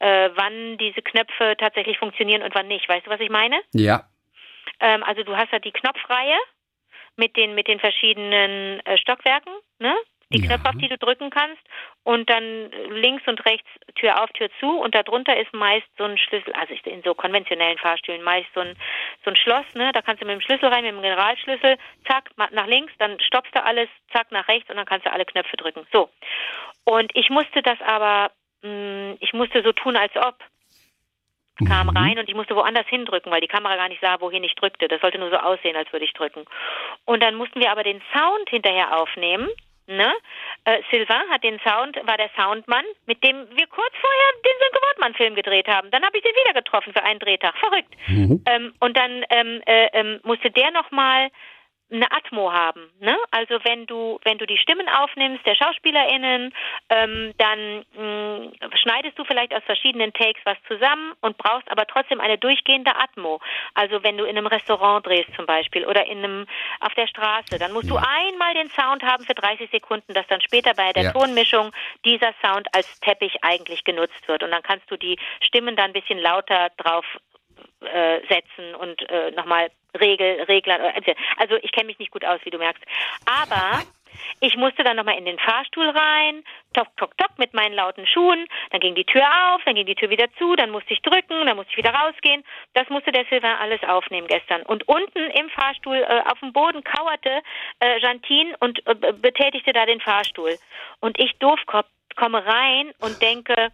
äh, 0.00 0.30
wann 0.34 0.76
diese 0.78 1.02
Knöpfe 1.02 1.56
tatsächlich 1.58 1.98
funktionieren 1.98 2.42
und 2.42 2.54
wann 2.54 2.68
nicht. 2.68 2.88
Weißt 2.88 3.06
du, 3.06 3.10
was 3.10 3.20
ich 3.20 3.30
meine? 3.30 3.57
Ja. 3.72 4.04
Ähm, 4.80 5.02
also 5.02 5.22
du 5.22 5.36
hast 5.36 5.52
da 5.52 5.58
die 5.58 5.72
Knopfreihe 5.72 6.38
mit 7.16 7.36
den 7.36 7.54
mit 7.54 7.68
den 7.68 7.80
verschiedenen 7.80 8.80
äh, 8.86 8.96
Stockwerken, 8.98 9.52
ne? 9.78 9.94
Die 10.30 10.40
Ja. 10.42 10.46
Knöpfe, 10.48 10.68
auf 10.68 10.76
die 10.76 10.88
du 10.88 10.98
drücken 10.98 11.30
kannst 11.30 11.62
und 12.04 12.28
dann 12.28 12.70
links 12.90 13.26
und 13.26 13.42
rechts 13.46 13.66
Tür 13.94 14.22
auf, 14.22 14.30
Tür 14.32 14.50
zu 14.60 14.78
und 14.78 14.94
darunter 14.94 15.34
ist 15.38 15.52
meist 15.54 15.86
so 15.96 16.04
ein 16.04 16.18
Schlüssel, 16.18 16.52
also 16.52 16.74
in 16.84 17.02
so 17.02 17.14
konventionellen 17.14 17.78
Fahrstühlen 17.78 18.22
meist 18.22 18.46
so 18.54 18.60
ein 18.60 18.76
so 19.24 19.30
ein 19.30 19.36
Schloss, 19.36 19.64
ne? 19.74 19.90
Da 19.92 20.02
kannst 20.02 20.20
du 20.22 20.26
mit 20.26 20.34
dem 20.34 20.42
Schlüssel 20.42 20.68
rein, 20.68 20.84
mit 20.84 20.92
dem 20.92 21.00
Generalschlüssel, 21.02 21.78
zack, 22.06 22.30
nach 22.52 22.66
links, 22.66 22.92
dann 22.98 23.18
stoppst 23.20 23.54
du 23.54 23.64
alles, 23.64 23.88
zack, 24.12 24.30
nach 24.30 24.46
rechts 24.48 24.68
und 24.68 24.76
dann 24.76 24.86
kannst 24.86 25.06
du 25.06 25.12
alle 25.12 25.24
Knöpfe 25.24 25.56
drücken. 25.56 25.86
So. 25.92 26.10
Und 26.84 27.10
ich 27.16 27.30
musste 27.30 27.62
das 27.62 27.80
aber, 27.80 28.30
mh, 28.62 29.16
ich 29.20 29.32
musste 29.32 29.62
so 29.62 29.72
tun, 29.72 29.96
als 29.96 30.14
ob 30.16 30.36
kam 31.66 31.88
Mhm. 31.88 31.96
rein 31.96 32.18
und 32.18 32.28
ich 32.28 32.34
musste 32.34 32.54
woanders 32.54 32.86
hindrücken, 32.88 33.32
weil 33.32 33.40
die 33.40 33.48
Kamera 33.48 33.76
gar 33.76 33.88
nicht 33.88 34.00
sah, 34.00 34.20
wohin 34.20 34.44
ich 34.44 34.54
drückte. 34.54 34.88
Das 34.88 35.00
sollte 35.00 35.18
nur 35.18 35.30
so 35.30 35.36
aussehen, 35.36 35.76
als 35.76 35.92
würde 35.92 36.04
ich 36.04 36.12
drücken. 36.12 36.44
Und 37.04 37.22
dann 37.22 37.34
mussten 37.34 37.60
wir 37.60 37.70
aber 37.70 37.82
den 37.82 38.00
Sound 38.12 38.48
hinterher 38.48 38.96
aufnehmen. 38.96 39.48
Ne? 39.86 40.12
Äh, 40.64 40.82
Sylvain 40.90 41.30
hat 41.30 41.42
den 41.42 41.58
Sound, 41.60 41.96
war 42.06 42.18
der 42.18 42.28
Soundmann, 42.36 42.84
mit 43.06 43.24
dem 43.24 43.36
wir 43.56 43.66
kurz 43.68 43.92
vorher 43.98 44.32
den 44.44 44.52
Sönke 44.60 44.86
Wortmann-Film 44.86 45.34
gedreht 45.34 45.66
haben. 45.66 45.90
Dann 45.90 46.04
habe 46.04 46.18
ich 46.18 46.22
den 46.22 46.34
wieder 46.34 46.60
getroffen 46.60 46.92
für 46.92 47.02
einen 47.02 47.18
Drehtag. 47.18 47.56
Verrückt. 47.56 47.94
Mhm. 48.06 48.42
Ähm, 48.46 48.74
und 48.80 48.96
dann 48.98 49.24
ähm, 49.30 49.62
äh, 49.64 49.88
ähm, 49.94 50.20
musste 50.24 50.50
der 50.50 50.70
nochmal 50.72 51.30
eine 51.90 52.10
Atmo 52.12 52.52
haben. 52.52 52.90
Ne? 53.00 53.16
Also 53.30 53.58
wenn 53.64 53.86
du 53.86 54.18
wenn 54.24 54.38
du 54.38 54.46
die 54.46 54.58
Stimmen 54.58 54.88
aufnimmst 54.88 55.44
der 55.46 55.54
SchauspielerInnen, 55.54 56.52
ähm, 56.90 57.32
dann 57.38 57.84
mh, 57.94 58.50
schneidest 58.76 59.18
du 59.18 59.24
vielleicht 59.24 59.54
aus 59.54 59.62
verschiedenen 59.64 60.12
Takes 60.12 60.40
was 60.44 60.56
zusammen 60.66 61.14
und 61.22 61.38
brauchst 61.38 61.70
aber 61.70 61.86
trotzdem 61.86 62.20
eine 62.20 62.36
durchgehende 62.38 62.94
Atmo. 62.96 63.40
Also 63.74 64.02
wenn 64.02 64.16
du 64.18 64.24
in 64.24 64.36
einem 64.36 64.46
Restaurant 64.46 65.06
drehst 65.06 65.32
zum 65.34 65.46
Beispiel 65.46 65.86
oder 65.86 66.06
in 66.06 66.18
einem 66.18 66.46
auf 66.80 66.94
der 66.94 67.06
Straße, 67.06 67.58
dann 67.58 67.72
musst 67.72 67.88
du 67.90 67.96
Ja. 67.96 68.02
einmal 68.06 68.54
den 68.54 68.70
Sound 68.78 69.02
haben 69.02 69.24
für 69.24 69.34
30 69.34 69.70
Sekunden, 69.70 70.12
dass 70.14 70.26
dann 70.28 70.40
später 70.40 70.74
bei 70.74 70.92
der 70.92 71.04
Ja. 71.04 71.12
Tonmischung 71.12 71.72
dieser 72.04 72.34
Sound 72.44 72.66
als 72.74 72.86
Teppich 73.00 73.42
eigentlich 73.42 73.84
genutzt 73.84 74.26
wird 74.26 74.42
und 74.42 74.50
dann 74.50 74.62
kannst 74.62 74.90
du 74.90 74.96
die 74.96 75.18
Stimmen 75.40 75.76
dann 75.76 75.86
ein 75.86 75.92
bisschen 75.94 76.18
lauter 76.18 76.68
drauf 76.76 77.04
äh, 77.80 78.20
setzen 78.28 78.74
und 78.74 79.08
äh, 79.10 79.30
nochmal 79.32 79.70
Regel, 79.98 80.42
Regler. 80.42 80.96
äh, 80.96 81.14
Also 81.36 81.56
ich 81.62 81.72
kenne 81.72 81.86
mich 81.86 81.98
nicht 81.98 82.10
gut 82.12 82.24
aus, 82.24 82.40
wie 82.44 82.50
du 82.50 82.58
merkst. 82.58 82.82
Aber 83.26 83.82
ich 84.40 84.56
musste 84.56 84.84
dann 84.84 84.96
nochmal 84.96 85.18
in 85.18 85.24
den 85.24 85.38
Fahrstuhl 85.38 85.88
rein, 85.88 86.44
tok, 86.74 86.88
tok, 86.96 87.16
tok 87.18 87.38
mit 87.38 87.54
meinen 87.54 87.74
lauten 87.74 88.06
Schuhen. 88.06 88.46
Dann 88.70 88.80
ging 88.80 88.94
die 88.94 89.04
Tür 89.04 89.22
auf, 89.22 89.62
dann 89.64 89.74
ging 89.74 89.86
die 89.86 89.94
Tür 89.94 90.10
wieder 90.10 90.26
zu, 90.38 90.56
dann 90.56 90.70
musste 90.70 90.92
ich 90.92 91.02
drücken, 91.02 91.46
dann 91.46 91.56
musste 91.56 91.72
ich 91.72 91.78
wieder 91.78 91.94
rausgehen. 91.94 92.44
Das 92.74 92.88
musste 92.88 93.12
der 93.12 93.24
Sylvain 93.26 93.56
alles 93.56 93.82
aufnehmen 93.84 94.26
gestern. 94.26 94.62
Und 94.62 94.86
unten 94.88 95.30
im 95.30 95.50
Fahrstuhl 95.50 95.96
äh, 95.96 96.22
auf 96.30 96.38
dem 96.40 96.52
Boden 96.52 96.82
kauerte 96.84 97.42
äh, 97.80 97.98
Jantine 98.00 98.56
und 98.60 98.84
äh, 98.86 99.12
betätigte 99.12 99.72
da 99.72 99.86
den 99.86 100.00
Fahrstuhl. 100.00 100.56
Und 101.00 101.18
ich 101.18 101.32
Doofkopf 101.38 101.86
komme 102.16 102.44
rein 102.44 102.92
und 103.00 103.22
denke, 103.22 103.70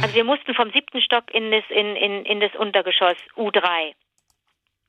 also 0.00 0.14
wir 0.14 0.24
mussten 0.24 0.54
vom 0.54 0.70
siebten 0.70 1.00
Stock 1.00 1.32
in 1.32 1.50
das, 1.50 1.64
in, 1.68 1.96
in, 1.96 2.24
in 2.24 2.40
das 2.40 2.54
Untergeschoss 2.54 3.16
U3. 3.36 3.94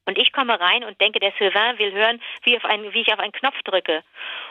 Und 0.05 0.19
ich 0.19 0.31
komme 0.31 0.59
rein 0.59 0.83
und 0.83 1.01
denke, 1.01 1.19
der 1.19 1.33
Sylvain 1.37 1.79
will 1.79 1.91
hören, 1.91 2.21
wie, 2.43 2.55
auf 2.55 2.65
einen, 2.65 2.93
wie 2.93 3.01
ich 3.01 3.11
auf 3.11 3.19
einen 3.19 3.31
Knopf 3.31 3.59
drücke. 3.63 4.03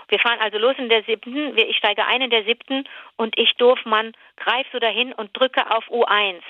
Wir 0.09 0.19
fahren 0.19 0.41
also 0.41 0.59
los 0.59 0.75
in 0.79 0.89
der 0.89 1.05
siebten, 1.05 1.57
ich 1.57 1.77
steige 1.77 2.05
ein 2.07 2.23
in 2.23 2.31
der 2.31 2.45
siebten 2.45 2.89
und 3.17 3.39
ich, 3.39 3.55
Doofmann, 3.55 4.13
greife 4.37 4.71
so 4.73 4.79
dahin 4.81 5.13
und 5.13 5.31
drücke 5.39 5.71
auf 5.71 5.87
U1. 5.89 6.43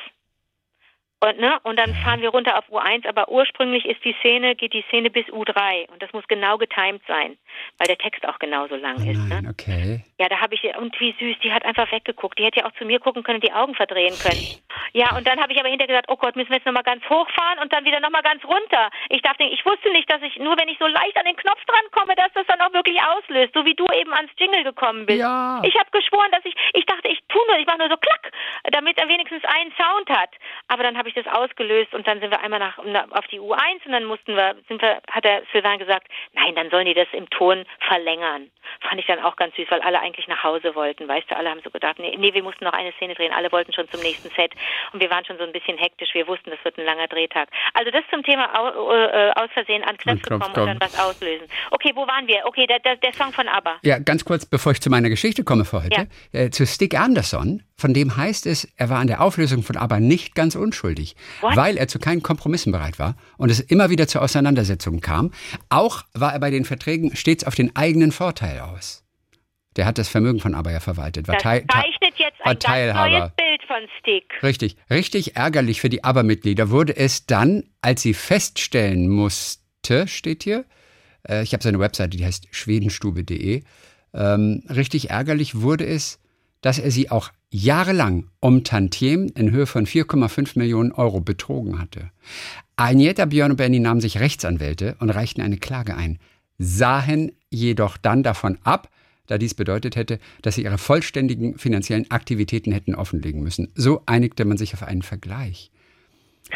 Und, 1.25 1.41
ne, 1.41 1.59
und 1.63 1.79
dann 1.79 1.95
fahren 1.95 2.21
wir 2.21 2.29
runter 2.29 2.59
auf 2.59 2.69
U1, 2.69 3.09
aber 3.09 3.31
ursprünglich 3.31 3.87
ist 3.87 4.05
die 4.05 4.15
Szene, 4.21 4.55
geht 4.55 4.75
die 4.75 4.85
Szene 4.89 5.09
bis 5.09 5.25
U3 5.29 5.89
und 5.91 6.03
das 6.03 6.13
muss 6.13 6.29
genau 6.29 6.59
getimed 6.59 7.01
sein, 7.09 7.39
weil 7.79 7.87
der 7.87 7.97
Text 7.97 8.29
auch 8.29 8.39
genauso 8.39 8.77
lang 8.77 8.97
Oh 8.99 9.11
ist. 9.11 9.17
Ne? 9.17 9.41
nein, 9.41 9.49
okay. 9.49 10.05
Ja, 10.19 10.29
da 10.29 10.43
habe 10.43 10.55
ich, 10.55 10.63
und 10.77 10.99
wie 11.01 11.15
süß, 11.19 11.39
die 11.43 11.51
hat 11.51 11.65
einfach 11.65 11.91
weggeguckt. 11.91 12.39
Die 12.39 12.45
hätte 12.45 12.61
ja 12.61 12.67
auch 12.67 12.73
zu 12.73 12.85
mir 12.85 13.01
gucken 13.01 13.23
können, 13.23 13.41
die 13.41 13.53
Augen 13.53 13.75
verdrehen 13.75 14.13
können. 14.21 14.61
Ja, 14.93 15.17
und 15.17 15.27
dann 15.27 15.41
habe 15.41 15.53
ich 15.53 15.59
aber 15.59 15.71
hinterher 15.71 15.89
gesagt, 15.89 16.11
oh 16.13 16.17
Gott, 16.17 16.37
müssen 16.37 16.51
wir 16.51 16.59
jetzt 16.59 16.67
nochmal 16.67 16.83
ganz 16.83 17.03
hochfahren 17.09 17.59
und 17.61 17.73
dann 17.73 17.87
wieder 17.87 18.01
nochmal 18.01 18.23
ganz 18.23 18.45
runter. 18.45 18.91
Ich 19.09 19.23
dachte, 19.23 19.45
ich 19.45 19.65
wusste 19.65 19.91
nicht, 19.93 20.11
dass 20.13 20.21
ich, 20.21 20.37
nur 20.37 20.59
wenn 20.59 20.69
ich 20.69 20.79
so 20.79 20.87
leicht 20.87 21.17
an 21.17 21.25
den 21.25 21.37
Knopf 21.37 21.65
drankomme, 21.65 22.15
dass 22.17 22.33
das 22.35 22.47
dann 22.47 22.61
auch 22.61 22.73
wirklich 22.75 23.01
auslöst, 23.01 23.55
so 23.55 23.65
wie 23.65 23.75
du 23.75 23.87
eben 23.97 24.13
ans 24.13 24.31
Jingle 24.37 24.63
gekommen 24.63 25.07
bist. 25.07 25.21
Ja. 25.21 25.63
Ich 25.65 25.75
habe 25.75 25.91
geschworen, 25.91 26.29
dass 26.33 26.45
ich, 26.45 26.55
ich 26.75 26.85
dachte, 26.85 27.09
ich 27.09 27.19
tue 27.29 27.43
nur, 27.49 27.59
ich 27.59 27.67
mache 27.67 27.79
nur 27.79 27.89
so 27.89 27.97
klack, 27.97 28.31
damit 28.71 28.99
er 28.99 29.09
wenigstens 29.09 29.43
einen 29.45 29.73
Sound 29.73 30.11
hat. 30.11 30.31
Aber 30.69 30.83
dann 30.83 30.99
habe 30.99 31.09
ich 31.09 31.14
das 31.15 31.27
ausgelöst 31.27 31.95
und 31.95 32.07
dann 32.07 32.21
sind 32.21 32.31
wir 32.31 32.41
einmal 32.41 32.59
nach, 32.61 32.79
na- 32.85 33.07
auf 33.11 33.27
die 33.29 33.41
U1 33.41 33.85
und 33.87 33.93
dann 33.93 34.05
mussten 34.05 34.35
wir, 34.37 34.55
sind 34.69 34.81
wir, 34.83 35.01
hat 35.11 35.25
der 35.25 35.43
Sylvain 35.53 35.79
gesagt, 35.79 36.09
nein, 36.33 36.55
dann 36.55 36.71
sollen 36.71 36.87
die 36.87 36.95
das 36.95 37.09
im 37.13 37.29
Ton 37.31 37.65
verlängern. 37.89 38.51
Fand 38.89 38.99
ich 39.01 39.07
dann 39.07 39.21
auch 39.21 39.37
ganz 39.37 39.55
süß, 39.57 39.67
weil 39.71 39.81
alle 39.83 40.01
eigentlich 40.01 40.27
nach 40.27 40.43
Hause 40.43 40.75
wollten. 40.75 41.07
Weißt 41.07 41.31
du, 41.31 41.37
alle 41.37 41.51
haben 41.51 41.61
so 41.63 41.71
gedacht, 41.71 41.99
nee, 41.99 42.15
nee, 42.19 42.33
wir 42.35 42.43
mussten 42.43 42.65
noch 42.65 42.73
eine 42.73 42.93
Szene 42.93 43.15
drehen. 43.15 43.33
Alle 43.33 43.53
wollten 43.53 43.73
schon 43.73 43.89
zum 43.89 44.01
nächsten 44.01 44.31
Set 44.35 44.53
und 44.93 45.01
wir 45.01 45.11
waren 45.11 45.25
schon 45.25 45.37
so 45.39 45.45
ein 45.45 45.53
bisschen 45.53 45.77
hektisch. 45.79 46.11
Wir 46.15 46.27
wussten, 46.27 46.51
das 46.51 46.63
wird 46.65 46.79
ein 46.79 46.85
langer 46.85 47.07
Drehtag. 47.09 47.49
Also 47.75 47.91
das 47.91 48.03
zum 48.11 48.23
Thema 48.23 48.49
au, 48.59 48.93
äh, 48.93 49.33
aus 49.37 49.51
Versehen 49.53 49.85
an 49.85 49.97
Knopf 49.99 50.23
gekommen 50.23 50.43
und 50.43 50.57
dann 50.57 50.67
kommen. 50.67 50.81
was 50.81 50.99
auslösen. 50.99 51.47
Okay, 51.71 51.93
wo 51.95 52.07
waren 52.07 52.27
wir? 52.27 52.43
Okay, 52.47 52.67
der, 52.67 52.79
der, 52.81 52.97
der 52.97 53.13
Song 53.13 53.33
von 53.33 53.47
ABBA. 53.49 53.79
Ja, 53.83 53.99
ganz 53.99 54.25
kurz, 54.25 54.47
bevor 54.47 54.73
ich 54.73 54.81
zu 54.81 54.91
meiner 54.91 55.09
Geschichte 55.11 55.45
komme 55.45 55.65
für 55.65 55.83
heute, 55.85 56.09
äh, 56.33 56.51
zu 56.51 56.67
Stig 56.67 56.95
Anderson, 56.99 57.63
von 57.77 57.93
dem 57.93 58.17
heißt 58.17 58.47
es, 58.47 58.69
er 58.77 58.89
war 58.89 58.99
an 59.01 59.07
der 59.09 59.21
Auflösung 59.21 59.63
von 59.63 59.77
ABBA 59.77 60.01
nicht 60.01 60.35
ganz 60.35 60.55
unschuldig, 60.55 61.17
What? 61.41 61.57
weil 61.57 61.77
er 61.77 61.89
zu 61.89 61.99
keinen 61.99 62.23
Kompromissen 62.23 62.71
bereit 62.73 62.99
war 62.99 63.17
und 63.37 63.51
es 63.51 63.59
immer 63.61 63.91
wieder 63.91 64.07
zu 64.07 64.21
Auseinandersetzungen 64.21 65.01
kam. 65.01 65.33
Auch 65.71 66.03
war 66.13 66.33
er 66.33 66.41
bei 66.41 66.51
den 66.51 66.65
Verträgen 66.65 67.17
stets 67.17 67.45
auf 67.45 67.55
den 67.55 67.75
eigenen 67.75 68.13
Vorteil 68.13 68.61
aus. 68.61 69.03
Der 69.77 69.87
hat 69.87 69.99
das 69.99 70.09
Vermögen 70.09 70.39
von 70.39 70.55
ABBA 70.55 70.71
ja 70.71 70.81
verwaltet. 70.81 71.27
War 71.27 71.35
Das 71.35 71.43
Teil, 71.43 71.65
zeichnet 71.69 72.15
jetzt 72.17 72.37
ein 72.45 72.59
Teilhaber. 72.61 73.11
neues 73.11 73.33
Bild 73.37 73.63
von 73.67 73.89
Stick. 73.99 74.25
Richtig, 74.43 74.77
richtig 74.89 75.37
ärgerlich 75.37 75.81
für 75.81 75.89
die 75.89 76.05
ABBA-Mitglieder 76.05 76.71
wurde 76.71 76.97
es 76.97 77.27
dann, 77.27 77.65
als 77.83 78.03
sie 78.03 78.15
feststellen 78.15 79.09
musste, 79.09 80.07
steht 80.07 80.45
hier, 80.45 80.65
äh, 81.29 81.43
ich 81.43 81.53
habe 81.55 81.63
seine 81.65 81.81
Webseite, 81.81 82.17
die 82.17 82.25
heißt 82.25 82.47
schwedenstube.de, 82.53 83.65
ähm, 84.15 84.63
richtig 84.69 85.11
ärgerlich 85.11 85.61
wurde 85.61 85.85
es, 85.87 86.21
dass 86.65 86.79
er 86.79 86.91
sie 86.91 87.11
auch 87.11 87.31
jahrelang 87.51 88.31
um 88.41 88.65
Tantiem 88.65 89.31
in 89.35 89.51
Höhe 89.51 89.67
von 89.67 89.87
4,5 89.87 90.59
Millionen 90.59 90.93
Euro 90.93 91.21
betrogen 91.21 91.79
hatte. 91.79 92.11
Agneta, 92.77 93.27
Björn 93.27 93.51
und 93.51 93.57
Benny 93.59 93.81
nahmen 93.81 94.01
sich 94.01 94.19
Rechtsanwälte 94.19 94.97
und 94.99 95.11
reichten 95.11 95.43
eine 95.43 95.59
Klage 95.59 95.95
ein, 95.95 96.19
sahen 96.57 97.33
jedoch 97.51 97.99
dann 97.99 98.23
davon 98.23 98.57
ab, 98.65 98.89
da 99.27 99.37
dies 99.37 99.53
bedeutet 99.53 99.95
hätte, 99.95 100.19
dass 100.41 100.55
sie 100.55 100.65
ihre 100.65 100.79
vollständigen 100.79 101.59
finanziellen 101.59 102.11
Aktivitäten 102.11 102.73
hätten 102.73 102.95
offenlegen 102.95 103.43
müssen. 103.43 103.69
So 103.75 104.03
einigte 104.07 104.47
man 104.47 104.57
sich 104.57 104.73
auf 104.73 104.85
einen 104.85 105.03
Vergleich. 105.03 105.71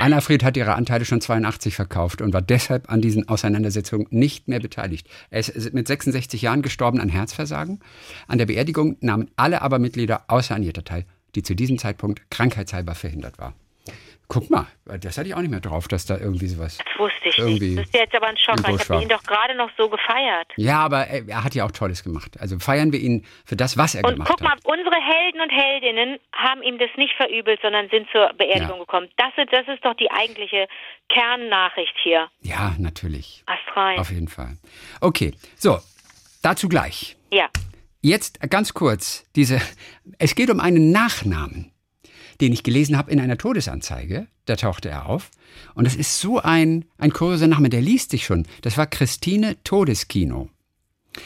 Anna 0.00 0.20
Fried 0.20 0.44
hat 0.44 0.56
ihre 0.56 0.76
Anteile 0.76 1.04
schon 1.04 1.20
82 1.20 1.74
verkauft 1.74 2.22
und 2.22 2.32
war 2.32 2.40
deshalb 2.40 2.88
an 2.90 3.00
diesen 3.00 3.28
Auseinandersetzungen 3.28 4.06
nicht 4.10 4.46
mehr 4.46 4.60
beteiligt. 4.60 5.08
Er 5.30 5.40
ist 5.40 5.74
mit 5.74 5.88
66 5.88 6.40
Jahren 6.40 6.62
gestorben 6.62 7.00
an 7.00 7.08
Herzversagen. 7.08 7.80
An 8.28 8.38
der 8.38 8.46
Beerdigung 8.46 8.96
nahmen 9.00 9.28
alle 9.34 9.60
aber 9.60 9.80
Mitglieder 9.80 10.24
außer 10.28 10.54
Anjeta 10.54 10.82
teil, 10.82 11.04
die 11.34 11.42
zu 11.42 11.56
diesem 11.56 11.78
Zeitpunkt 11.78 12.30
krankheitshalber 12.30 12.94
verhindert 12.94 13.38
war. 13.38 13.54
Guck 14.30 14.50
mal, 14.50 14.66
das 15.00 15.16
hatte 15.16 15.26
ich 15.28 15.34
auch 15.34 15.40
nicht 15.40 15.50
mehr 15.50 15.60
drauf, 15.60 15.88
dass 15.88 16.04
da 16.04 16.18
irgendwie 16.18 16.48
sowas. 16.48 16.76
Das 16.76 16.98
wusste 16.98 17.28
ich 17.30 17.38
Irgendwie 17.38 17.68
nicht. 17.76 17.78
Das 17.78 17.86
ist 17.86 17.94
jetzt 17.94 18.14
aber 18.14 18.26
ein 18.26 18.36
Schock, 18.36 18.62
weil 18.62 18.74
ich 18.74 18.88
habe 18.90 19.02
ihn 19.02 19.08
doch 19.08 19.22
gerade 19.22 19.54
noch 19.56 19.70
so 19.78 19.88
gefeiert. 19.88 20.46
Ja, 20.56 20.80
aber 20.80 21.06
er, 21.06 21.42
hat 21.42 21.54
ja 21.54 21.64
auch 21.64 21.70
Tolles 21.70 22.04
gemacht. 22.04 22.38
Also 22.38 22.58
feiern 22.58 22.92
wir 22.92 23.00
ihn 23.00 23.24
für 23.46 23.56
das, 23.56 23.78
was 23.78 23.94
er 23.94 24.04
Und 24.04 24.12
gemacht 24.12 24.28
guck 24.30 24.42
mal, 24.42 24.50
hat. 24.50 24.60
unsere 24.66 24.96
Helden 24.96 25.40
und 25.40 25.48
Heldinnen 25.50 26.18
haben 26.34 26.62
ihm 26.62 26.78
das 26.78 26.90
nicht 26.98 27.14
verübelt, 27.16 27.58
sondern 27.62 27.88
sind 27.88 28.06
zur 28.12 28.30
Beerdigung 28.36 28.76
Ja. 28.76 28.80
gekommen. 28.84 29.08
Das 29.16 29.32
ist, 29.38 29.50
das 29.50 29.66
ist 29.66 29.82
doch 29.82 29.94
die 29.94 30.10
eigentliche 30.10 30.68
Kernnachricht 31.08 31.94
hier. 32.02 32.28
Ja, 32.42 32.74
natürlich. 32.78 33.42
Ast 33.46 33.76
rein. 33.76 33.98
Auf 33.98 34.10
jeden 34.10 34.28
Fall. 34.28 34.58
Okay, 35.00 35.32
so, 35.56 35.78
dazu 36.42 36.68
gleich. 36.68 37.16
Ja. 37.32 37.48
Jetzt 38.02 38.40
ganz 38.50 38.74
kurz, 38.74 39.24
diese, 39.34 39.58
es 40.18 40.34
geht 40.34 40.50
um 40.50 40.60
einen 40.60 40.92
Nachnamen, 40.92 41.72
den 42.40 42.52
ich 42.52 42.62
gelesen 42.62 42.96
habe 42.96 43.10
in 43.10 43.20
einer 43.20 43.36
Todesanzeige. 43.38 44.26
Da 44.46 44.56
tauchte 44.56 44.88
er 44.88 45.06
auf. 45.06 45.30
Und 45.74 45.84
das 45.86 45.96
ist 45.96 46.20
so 46.20 46.38
ein, 46.38 46.84
ein 46.98 47.12
kurioser 47.12 47.48
Name, 47.48 47.68
der 47.68 47.80
liest 47.80 48.10
sich 48.10 48.24
schon. 48.24 48.46
Das 48.62 48.76
war 48.78 48.86
Christine 48.86 49.56
Todeskino. 49.64 50.48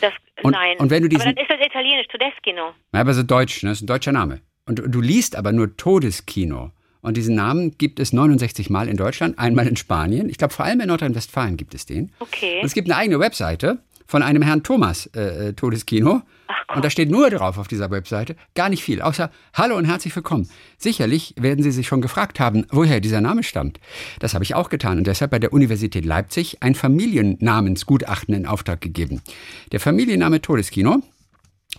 Das, 0.00 0.12
Und- 0.42 0.52
nein. 0.52 0.76
und 0.78 0.90
wenn 0.90 1.02
du 1.02 1.08
diesen- 1.08 1.22
aber 1.22 1.32
dann 1.34 1.42
ist 1.44 1.50
das 1.50 1.66
italienisch, 1.66 2.06
Tedeschino. 2.08 2.72
Ja, 2.92 3.00
aber 3.00 3.14
so 3.14 3.22
deutsch, 3.22 3.62
ne? 3.62 3.70
Das 3.70 3.78
ist 3.78 3.82
ein 3.82 3.86
deutscher 3.88 4.12
Name. 4.12 4.40
Und 4.64 4.78
du, 4.78 4.88
du 4.88 5.00
liest 5.00 5.36
aber 5.36 5.52
nur 5.52 5.76
Todeskino. 5.76 6.70
Und 7.02 7.16
diesen 7.16 7.34
Namen 7.34 7.76
gibt 7.78 7.98
es 7.98 8.12
69 8.12 8.70
Mal 8.70 8.88
in 8.88 8.96
Deutschland, 8.96 9.36
einmal 9.38 9.66
in 9.66 9.76
Spanien. 9.76 10.28
Ich 10.30 10.38
glaube, 10.38 10.54
vor 10.54 10.64
allem 10.64 10.80
in 10.80 10.86
Nordrhein-Westfalen 10.88 11.56
gibt 11.56 11.74
es 11.74 11.84
den. 11.84 12.12
Okay. 12.20 12.60
Und 12.60 12.66
es 12.66 12.74
gibt 12.74 12.88
eine 12.88 12.96
eigene 12.96 13.18
Webseite 13.18 13.78
von 14.12 14.22
einem 14.22 14.42
Herrn 14.42 14.62
Thomas 14.62 15.06
äh, 15.16 15.48
äh, 15.48 15.52
Todeskino. 15.54 16.20
Und 16.74 16.84
da 16.84 16.90
steht 16.90 17.10
nur 17.10 17.30
drauf 17.30 17.56
auf 17.56 17.66
dieser 17.66 17.90
Webseite, 17.90 18.36
gar 18.54 18.68
nicht 18.68 18.84
viel, 18.84 19.00
außer 19.00 19.30
Hallo 19.54 19.74
und 19.74 19.86
herzlich 19.86 20.14
willkommen. 20.14 20.50
Sicherlich 20.76 21.34
werden 21.38 21.62
Sie 21.62 21.70
sich 21.70 21.86
schon 21.86 22.02
gefragt 22.02 22.38
haben, 22.38 22.66
woher 22.70 23.00
dieser 23.00 23.22
Name 23.22 23.42
stammt. 23.42 23.80
Das 24.18 24.34
habe 24.34 24.44
ich 24.44 24.54
auch 24.54 24.68
getan 24.68 24.98
und 24.98 25.06
deshalb 25.06 25.30
bei 25.30 25.38
der 25.38 25.54
Universität 25.54 26.04
Leipzig 26.04 26.58
ein 26.62 26.74
Familiennamensgutachten 26.74 28.34
in 28.34 28.46
Auftrag 28.46 28.82
gegeben. 28.82 29.22
Der 29.72 29.80
Familienname 29.80 30.42
Todeskino 30.42 31.02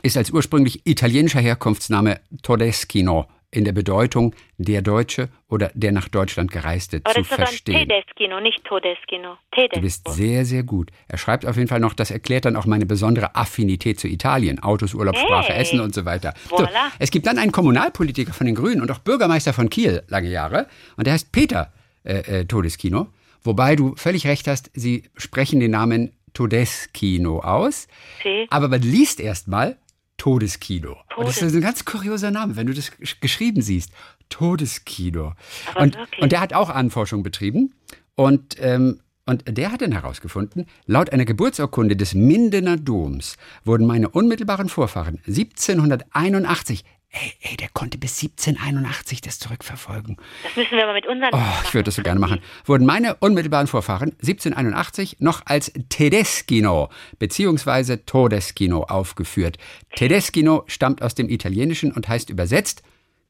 ist 0.02 0.18
als 0.18 0.32
ursprünglich 0.32 0.88
italienischer 0.88 1.40
Herkunftsname 1.40 2.20
Todeschino 2.42 3.28
in 3.54 3.66
der 3.66 3.72
Bedeutung 3.72 4.34
der 4.58 4.82
Deutsche 4.82 5.30
oder 5.48 5.72
der 5.76 5.92
nach 5.92 6.08
Deutschland 6.10 6.52
gereiste 6.52 7.02
Aber 7.04 7.14
zu 7.16 7.24
verstehen. 7.24 7.88
Tedeschino, 7.88 8.40
nicht 8.40 8.64
Todeskino. 8.64 9.38
Du 9.56 9.80
bist 9.82 10.06
Tedesco. 10.06 10.12
sehr, 10.12 10.46
sehr 10.46 10.64
gut. 10.64 10.90
Er 11.08 11.18
schreibt 11.18 11.46
auf 11.46 11.56
jeden 11.56 11.68
Fall 11.68 11.80
noch, 11.80 11.94
das 11.94 12.10
erklärt 12.12 12.46
dann 12.46 12.56
auch 12.56 12.66
meine 12.66 12.86
besondere 12.86 13.36
Affinität 13.36 14.00
zu 14.00 14.08
Italien. 14.08 14.62
Autos, 14.62 14.94
Urlaub, 14.94 15.16
Sprache, 15.18 15.54
Hey. 15.54 15.62
Essen 15.62 15.80
und 15.80 15.94
so 15.94 16.06
weiter. 16.06 16.34
So, 16.50 16.58
Voilà. 16.58 16.92
es 17.00 17.12
gibt 17.12 17.28
dann 17.28 17.38
einen 17.38 17.52
Kommunalpolitiker 17.52 18.34
von 18.34 18.46
den 18.48 18.56
Grünen 18.56 18.82
und 18.82 18.90
auch 18.92 19.00
Bürgermeister 19.00 19.54
von 19.54 19.70
Kiel 19.70 20.04
lange 20.08 20.30
Jahre. 20.30 20.68
Und 20.98 21.06
der 21.06 21.14
heißt 21.14 21.32
Peter 21.32 21.72
äh, 22.04 22.40
äh, 22.42 22.46
Todeskino. 22.46 23.08
Wobei 23.44 23.76
du 23.76 23.94
völlig 23.98 24.26
recht 24.26 24.48
hast, 24.48 24.72
sie 24.74 25.04
sprechen 25.18 25.60
den 25.60 25.72
Namen 25.72 26.12
Todeskino 26.34 27.40
aus. 27.42 27.88
Sie? 28.24 28.48
Aber 28.50 28.68
man 28.68 28.82
liest 28.82 29.20
erstmal 29.20 29.78
Todeskino. 30.24 30.92
Und 31.18 31.28
das 31.28 31.36
Todes- 31.36 31.42
ist 31.52 31.56
ein 31.56 31.62
ganz 31.62 31.84
kurioser 31.84 32.32
Name, 32.32 32.56
wenn 32.56 32.66
du 32.68 32.74
das 32.74 32.94
gesch- 32.94 33.20
geschrieben 33.20 33.62
siehst. 33.62 33.92
Todeskino. 34.30 35.34
Aber 35.74 35.82
Und, 35.82 35.98
wirklich? 35.98 36.22
und 36.22 36.32
der 36.32 36.40
hat 36.40 36.54
auch 36.54 36.70
Anforschung 36.70 37.24
betrieben. 37.24 37.74
Und, 38.16 38.56
ähm, 38.60 39.02
und 39.26 39.44
der 39.58 39.74
hat 39.74 39.82
dann 39.82 39.92
herausgefunden, 39.92 40.66
laut 40.86 41.12
einer 41.12 41.26
Geburtsurkunde 41.26 41.98
des 41.98 42.14
Mindener 42.14 42.78
Doms 42.78 43.36
wurden 43.66 43.86
meine 43.86 44.08
unmittelbaren 44.08 44.70
Vorfahren 44.70 45.20
1781, 45.26 46.86
ey, 47.14 47.34
ey, 47.42 47.58
der 47.58 47.70
konnte 47.70 47.98
bis 47.98 48.22
1781 48.22 49.22
das 49.22 49.40
zurückverfolgen. 49.40 50.18
Das 50.44 50.56
müssen 50.56 50.72
wir 50.72 50.84
aber 50.84 50.94
mit 50.94 51.08
unseren. 51.08 51.30
Oh, 51.32 51.64
ich 51.64 51.74
würde 51.74 51.86
das 51.86 51.96
so 51.96 52.04
gerne 52.04 52.20
machen. 52.20 52.40
Wurden 52.66 52.86
meine 52.86 53.16
unmittelbaren 53.16 53.68
Vorfahren 53.68 54.10
1781 54.22 55.18
noch 55.20 55.46
als 55.46 55.72
Tedeschino 55.90 56.90
bzw. 57.20 57.98
Todeschino 57.98 58.84
aufgeführt. 58.84 59.58
Tedeschino 59.96 60.64
stammt 60.68 61.02
aus 61.02 61.16
dem 61.16 61.30
Italienischen 61.30 61.92
und 61.92 62.08
heißt 62.08 62.30
übersetzt 62.30 62.84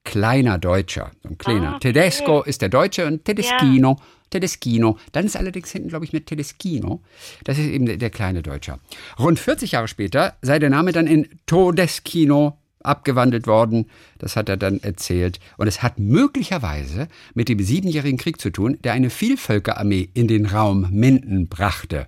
kleiner 0.06 0.58
Deutscher. 0.58 1.12
So 1.22 1.30
ein 1.30 1.38
kleiner. 1.38 1.74
Ah, 1.74 1.76
okay. 1.76 1.92
Tedesco 1.94 2.42
ist 2.42 2.62
der 2.62 2.70
Deutsche 2.70 3.06
und 3.06 3.26
Tedeschino. 3.26 4.00
Tedeschino. 4.30 4.98
Dann 5.12 5.26
ist 5.26 5.36
allerdings 5.36 5.72
hinten, 5.72 5.90
glaube 5.90 6.06
ich, 6.06 6.14
mit 6.14 6.26
Tedeschino. 6.26 7.04
Das 7.44 7.58
ist 7.58 7.68
eben 7.68 7.86
der, 7.86 7.98
der 7.98 8.10
kleine 8.10 8.42
Deutscher. 8.42 8.80
Rund 9.20 9.40
40 9.40 9.74
Jahre 9.74 9.88
später 9.88 10.36
sei 10.42 10.58
der 10.58 10.70
Name 10.70 10.92
dann 10.92 11.06
in 11.08 11.28
Todeschino 11.46 12.58
abgewandelt 12.84 13.48
worden. 13.48 13.86
Das 14.20 14.36
hat 14.36 14.50
er 14.50 14.58
dann 14.58 14.80
erzählt. 14.82 15.40
Und 15.58 15.68
es 15.68 15.82
hat 15.84 16.00
möglicherweise 16.00 17.08
mit 17.34 17.50
dem 17.50 17.60
Siebenjährigen 17.60 18.18
Krieg 18.18 18.40
zu 18.40 18.50
tun, 18.50 18.78
der 18.84 18.94
eine 18.94 19.10
Vielvölkerarmee 19.10 20.10
in 20.14 20.28
den 20.28 20.46
Raum 20.46 20.88
Minden 20.92 21.48
brachte. 21.48 22.08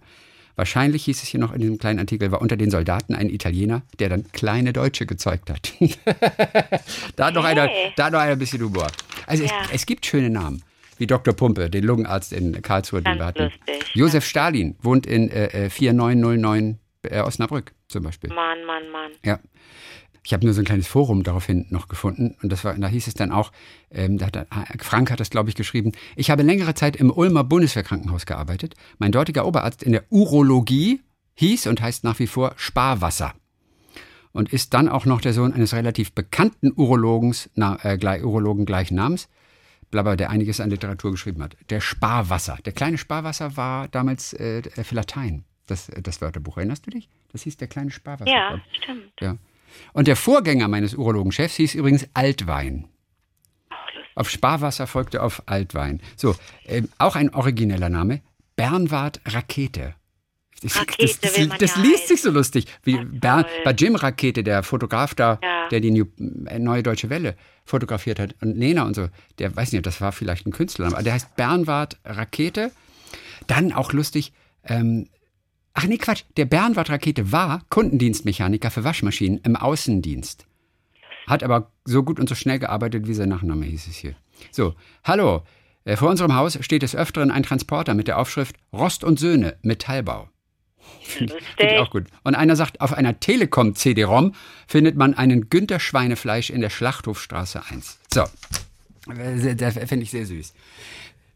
Wahrscheinlich 0.58 1.04
hieß 1.04 1.22
es 1.22 1.28
hier 1.28 1.40
noch 1.42 1.52
in 1.52 1.60
diesem 1.60 1.78
kleinen 1.78 2.00
Artikel, 2.00 2.32
war 2.32 2.42
unter 2.42 2.56
den 2.56 2.72
Soldaten 2.72 3.14
ein 3.14 3.30
Italiener, 3.30 3.82
der 4.00 4.08
dann 4.08 4.32
kleine 4.32 4.72
Deutsche 4.72 5.06
gezeugt 5.06 5.50
hat. 5.50 5.74
da, 7.18 7.28
hat 7.28 7.34
noch 7.34 7.44
einer, 7.44 7.64
Hey. 7.68 7.92
da 7.98 8.06
hat 8.06 8.14
noch 8.14 8.20
einer 8.20 8.34
ein 8.34 8.40
bisschen 8.40 8.62
Humor. 8.62 8.88
Also 9.28 9.44
Ja. 9.44 9.52
es, 9.66 9.82
es 9.82 9.86
gibt 9.86 10.06
schöne 10.06 10.30
Namen. 10.30 10.64
Wie 10.98 11.08
Dr. 11.08 11.34
Pumpe, 11.34 11.70
den 11.70 11.84
Lungenarzt 11.84 12.32
in 12.32 12.62
Karlsruhe, 12.62 13.02
den 13.02 13.04
Ganz 13.04 13.20
wir 13.20 13.26
hatten. 13.26 13.44
lustig, 13.44 13.96
Josef 13.96 14.26
Stalin 14.26 14.78
wohnt 14.82 15.06
in 15.06 15.30
äh, 15.30 15.66
äh, 15.66 15.70
4909 15.70 16.80
äh, 17.04 17.20
Osnabrück 17.20 17.74
zum 17.90 18.04
Beispiel. 18.04 18.30
Mann, 18.30 18.64
Mann, 18.66 18.90
Mann. 18.94 19.12
Ja. 19.26 19.40
Ich 20.26 20.34
habe 20.34 20.44
nur 20.44 20.56
so 20.56 20.62
ein 20.62 20.66
kleines 20.66 20.88
Forum 20.88 21.22
daraufhin 21.22 21.68
noch 21.70 21.88
gefunden 21.88 22.36
und 22.42 22.52
das 22.52 22.64
war, 22.64 22.74
da 22.74 22.88
hieß 22.88 23.08
es 23.08 23.14
dann 23.14 23.32
auch, 23.32 23.52
ähm, 23.92 24.18
da 24.18 24.26
hat, 24.26 24.48
Frank 24.80 25.12
hat 25.12 25.20
das, 25.20 25.30
glaube 25.30 25.50
ich, 25.50 25.56
geschrieben, 25.56 25.92
ich 26.16 26.32
habe 26.32 26.42
längere 26.42 26.74
Zeit 26.74 26.96
im 26.96 27.12
Ulmer 27.12 27.44
Bundeswehrkrankenhaus 27.44 28.26
gearbeitet. 28.26 28.74
Mein 28.98 29.12
dortiger 29.12 29.46
Oberarzt 29.46 29.84
in 29.84 29.92
der 29.92 30.04
Urologie 30.10 31.02
hieß 31.36 31.68
und 31.68 31.80
heißt 31.80 32.04
nach 32.04 32.18
wie 32.18 32.26
vor 32.26 32.54
Sparwasser 32.58 33.36
und 34.32 34.52
ist 34.52 34.74
dann 34.74 34.90
auch 34.90 35.06
noch 35.06 35.22
der 35.22 35.34
Sohn 35.34 35.54
eines 35.54 35.74
relativ 35.74 36.12
bekannten 36.12 36.74
Urologens, 36.76 37.50
na, 37.54 37.78
äh, 37.84 38.24
Urologen 38.24 38.66
gleichen 38.66 38.96
Namens, 38.96 39.30
blabber, 39.92 40.18
der 40.18 40.32
einiges 40.32 40.60
an 40.60 40.72
Literatur 40.72 41.12
geschrieben 41.12 41.44
hat. 41.44 41.56
Der 41.70 41.82
Sparwasser. 41.82 42.58
Der 42.66 42.74
kleine 42.74 42.98
Sparwasser 42.98 43.56
war 43.58 43.88
damals 43.90 44.34
äh, 44.34 44.64
für 44.84 44.96
Latein, 44.96 45.46
das, 45.68 45.92
das 46.02 46.20
Wörterbuch. 46.20 46.58
Erinnerst 46.58 46.88
du 46.88 46.92
dich? 46.92 47.10
Das 47.32 47.44
hieß 47.44 47.58
der 47.58 47.68
kleine 47.68 47.92
Sparwasser. 47.92 48.32
Ja, 48.32 48.60
stimmt. 48.82 49.14
Ja. 49.22 49.38
Und 49.94 50.08
der 50.08 50.16
Vorgänger 50.16 50.68
meines 50.68 50.94
Urologenchefs 50.94 51.56
hieß 51.56 51.76
übrigens 51.76 52.08
Altwein. 52.14 52.88
Auf 54.16 54.30
Sparwasser 54.30 54.88
folgte 54.88 55.22
auf 55.22 55.44
Altwein. 55.46 56.02
So, 56.16 56.36
äh, 56.66 56.84
auch 56.98 57.16
ein 57.16 57.34
origineller 57.34 57.90
Name, 57.90 58.22
Bernward 58.56 59.20
Rakete. 59.26 59.96
Das, 60.62 60.78
Rakete 60.78 61.18
das, 61.22 61.34
das, 61.34 61.48
das, 61.50 61.58
das 61.60 61.78
liest 61.78 62.08
sich 62.08 62.22
so 62.22 62.32
lustig. 62.32 62.66
Wie 62.84 62.98
Bern, 62.98 63.46
bei 63.66 63.72
Jim 63.72 63.96
Rakete, 63.96 64.44
der 64.44 64.64
Fotograf 64.64 65.14
da, 65.14 65.40
ja. 65.44 65.68
der 65.68 65.82
die 65.82 65.92
New, 65.92 66.06
äh, 66.48 66.60
Neue 66.60 66.82
Deutsche 66.82 67.10
Welle 67.10 67.36
fotografiert 67.66 68.20
hat. 68.20 68.36
Und 68.42 68.58
Nena 68.58 68.84
und 68.84 68.96
so, 68.96 69.10
der 69.38 69.54
weiß 69.56 69.74
nicht, 69.74 69.86
das 69.86 70.00
war 70.00 70.14
vielleicht 70.14 70.48
ein 70.48 70.52
Künstler, 70.52 70.88
aber 70.88 71.04
der 71.04 71.14
heißt 71.14 71.36
Bernward 71.36 72.00
Rakete. 72.06 72.72
Dann 73.48 73.74
auch 73.74 73.92
lustig, 73.92 74.32
ähm, 74.64 75.08
ach 75.76 75.86
nee, 75.86 75.98
Quatsch, 75.98 76.24
der 76.38 76.46
Bernward 76.46 76.90
Rakete 76.90 77.32
war 77.32 77.62
Kundendienstmechaniker 77.70 78.72
für 78.72 78.84
Waschmaschinen 78.84 79.40
im 79.44 79.56
Außendienst. 79.56 80.48
Hat 81.28 81.44
aber 81.44 81.72
so 81.84 82.04
gut 82.04 82.20
und 82.20 82.28
so 82.28 82.36
schnell 82.36 82.60
gearbeitet, 82.60 83.08
wie 83.08 83.14
sein 83.14 83.30
Nachname 83.30 83.66
hieß 83.66 83.88
es 83.88 83.96
hier. 83.96 84.16
So, 84.52 84.76
hallo. 85.04 85.44
Äh, 85.84 85.98
vor 85.98 86.10
unserem 86.10 86.36
Haus 86.36 86.58
steht 86.62 86.82
des 86.82 86.96
Öfteren 86.96 87.30
ein 87.30 87.44
Transporter 87.44 87.94
mit 87.94 88.08
der 88.08 88.18
Aufschrift 88.18 88.56
Rost 88.74 89.04
und 89.04 89.20
Söhne, 89.20 89.56
Metallbau. 89.62 90.30
Finde 91.02 91.36
find 91.58 91.72
ich 91.72 91.78
auch 91.78 91.90
gut. 91.90 92.06
Und 92.24 92.36
einer 92.36 92.56
sagt, 92.56 92.82
auf 92.82 92.94
einer 92.94 93.20
Telekom-CD-ROM 93.20 94.34
findet 94.68 94.96
man 94.96 95.14
einen 95.14 95.50
Günther 95.50 95.80
Schweinefleisch 95.80 96.50
in 96.50 96.62
der 96.62 96.70
Schlachthofstraße 96.70 97.62
1. 97.70 98.00
So, 98.14 98.24
das 99.06 99.74
finde 99.76 100.04
ich 100.04 100.12
sehr 100.12 100.26
süß. 100.26 100.54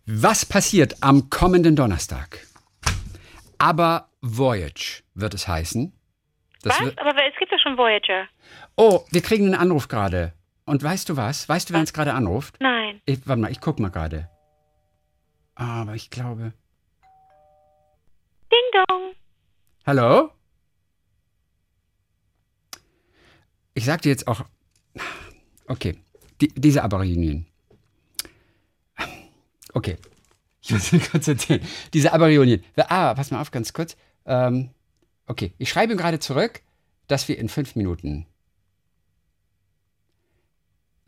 Was 0.05 0.45
passiert 0.45 0.97
am 1.01 1.29
kommenden 1.29 1.75
Donnerstag? 1.75 2.39
Aber 3.59 4.08
Voyage 4.21 5.03
wird 5.13 5.33
es 5.33 5.47
heißen. 5.47 5.93
Das 6.61 6.79
was? 6.79 6.97
Aber 6.97 7.11
es 7.25 7.37
gibt 7.39 7.51
ja 7.51 7.59
schon 7.59 7.77
Voyager. 7.77 8.27
Oh, 8.75 9.05
wir 9.11 9.21
kriegen 9.21 9.45
einen 9.45 9.55
Anruf 9.55 9.87
gerade. 9.87 10.33
Und 10.65 10.83
weißt 10.83 11.09
du 11.09 11.17
was? 11.17 11.47
Weißt 11.47 11.69
du, 11.69 11.73
wer 11.73 11.79
uns 11.79 11.93
gerade 11.93 12.13
anruft? 12.13 12.57
Nein. 12.59 13.01
Ich, 13.05 13.25
warte 13.27 13.41
mal, 13.41 13.51
ich 13.51 13.61
guck 13.61 13.79
mal 13.79 13.89
gerade. 13.89 14.29
Aber 15.55 15.95
ich 15.95 16.09
glaube. 16.09 16.53
Ding 18.51 18.83
dong. 18.87 19.13
Hallo? 19.85 20.31
Ich 23.73 23.85
sagte 23.85 24.09
jetzt 24.09 24.27
auch, 24.27 24.41
okay, 25.67 25.97
die, 26.41 26.49
diese 26.49 26.83
Aberionien. 26.83 27.45
Okay, 29.73 29.97
ich 30.61 30.71
muss 30.71 30.89
dir 30.89 30.99
kurz 30.99 31.27
erzählen. 31.27 31.65
Diese 31.93 32.11
Aberionien. 32.11 32.63
Ah, 32.75 33.13
pass 33.13 33.31
mal 33.31 33.39
auf, 33.39 33.51
ganz 33.51 33.71
kurz. 33.71 33.95
Ähm, 34.25 34.69
okay, 35.27 35.53
ich 35.57 35.69
schreibe 35.69 35.95
gerade 35.95 36.19
zurück, 36.19 36.61
dass 37.07 37.27
wir 37.27 37.37
in 37.37 37.49
fünf 37.49 37.75
Minuten 37.75 38.25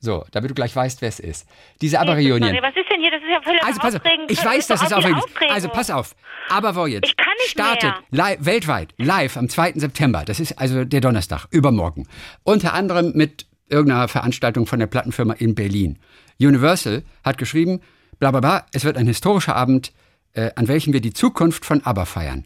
so, 0.04 0.26
damit 0.32 0.50
du 0.50 0.56
gleich 0.56 0.76
weißt, 0.76 1.02
wer 1.02 1.10
es 1.10 1.20
ist. 1.20 1.48
Diese 1.80 2.00
Aberionien. 2.00 2.58
Was 2.64 2.76
ist 2.76 2.90
denn 2.92 3.00
hier? 3.00 3.12
Das 3.12 3.22
ist 3.22 3.30
ja 3.30 3.40
völlig 3.44 3.64
also, 3.64 3.80
pass 3.80 3.96
auf. 3.96 4.02
Ich 4.30 4.44
weiß, 4.44 4.68
das 4.68 4.82
ist 4.82 4.94
aufregend. 4.94 5.24
Also 5.52 5.70
pass 5.70 5.92
auf. 5.92 6.16
Aber 6.50 6.76
Voyage 6.76 7.08
ich 7.08 7.16
kann 7.16 7.34
nicht 7.38 7.52
startet 7.52 7.94
li 8.10 8.36
weltweit 8.40 8.96
live 8.98 9.38
am 9.38 9.48
2. 9.48 9.74
September. 9.76 10.24
Das 10.26 10.40
ist 10.40 10.58
also 10.58 10.86
der 10.86 11.02
Donnerstag, 11.02 11.46
übermorgen. 11.52 12.08
Unter 12.42 12.74
anderem 12.74 13.12
mit 13.14 13.46
irgendeiner 13.70 14.08
Veranstaltung 14.08 14.66
von 14.66 14.80
der 14.80 14.88
Plattenfirma 14.88 15.34
in 15.34 15.54
Berlin. 15.54 16.00
Universal 16.40 17.04
hat 17.24 17.38
geschrieben, 17.38 17.82
bla 18.20 18.32
bla 18.32 18.40
bla, 18.40 18.66
es 18.74 18.84
wird 18.84 18.98
ein 18.98 19.06
historischer 19.06 19.56
Abend, 19.56 19.94
äh, 20.34 20.50
an 20.56 20.68
welchem 20.68 20.94
wir 20.94 21.02
die 21.02 21.14
Zukunft 21.14 21.64
von 21.64 21.86
ABBA 21.86 22.06
feiern. 22.06 22.46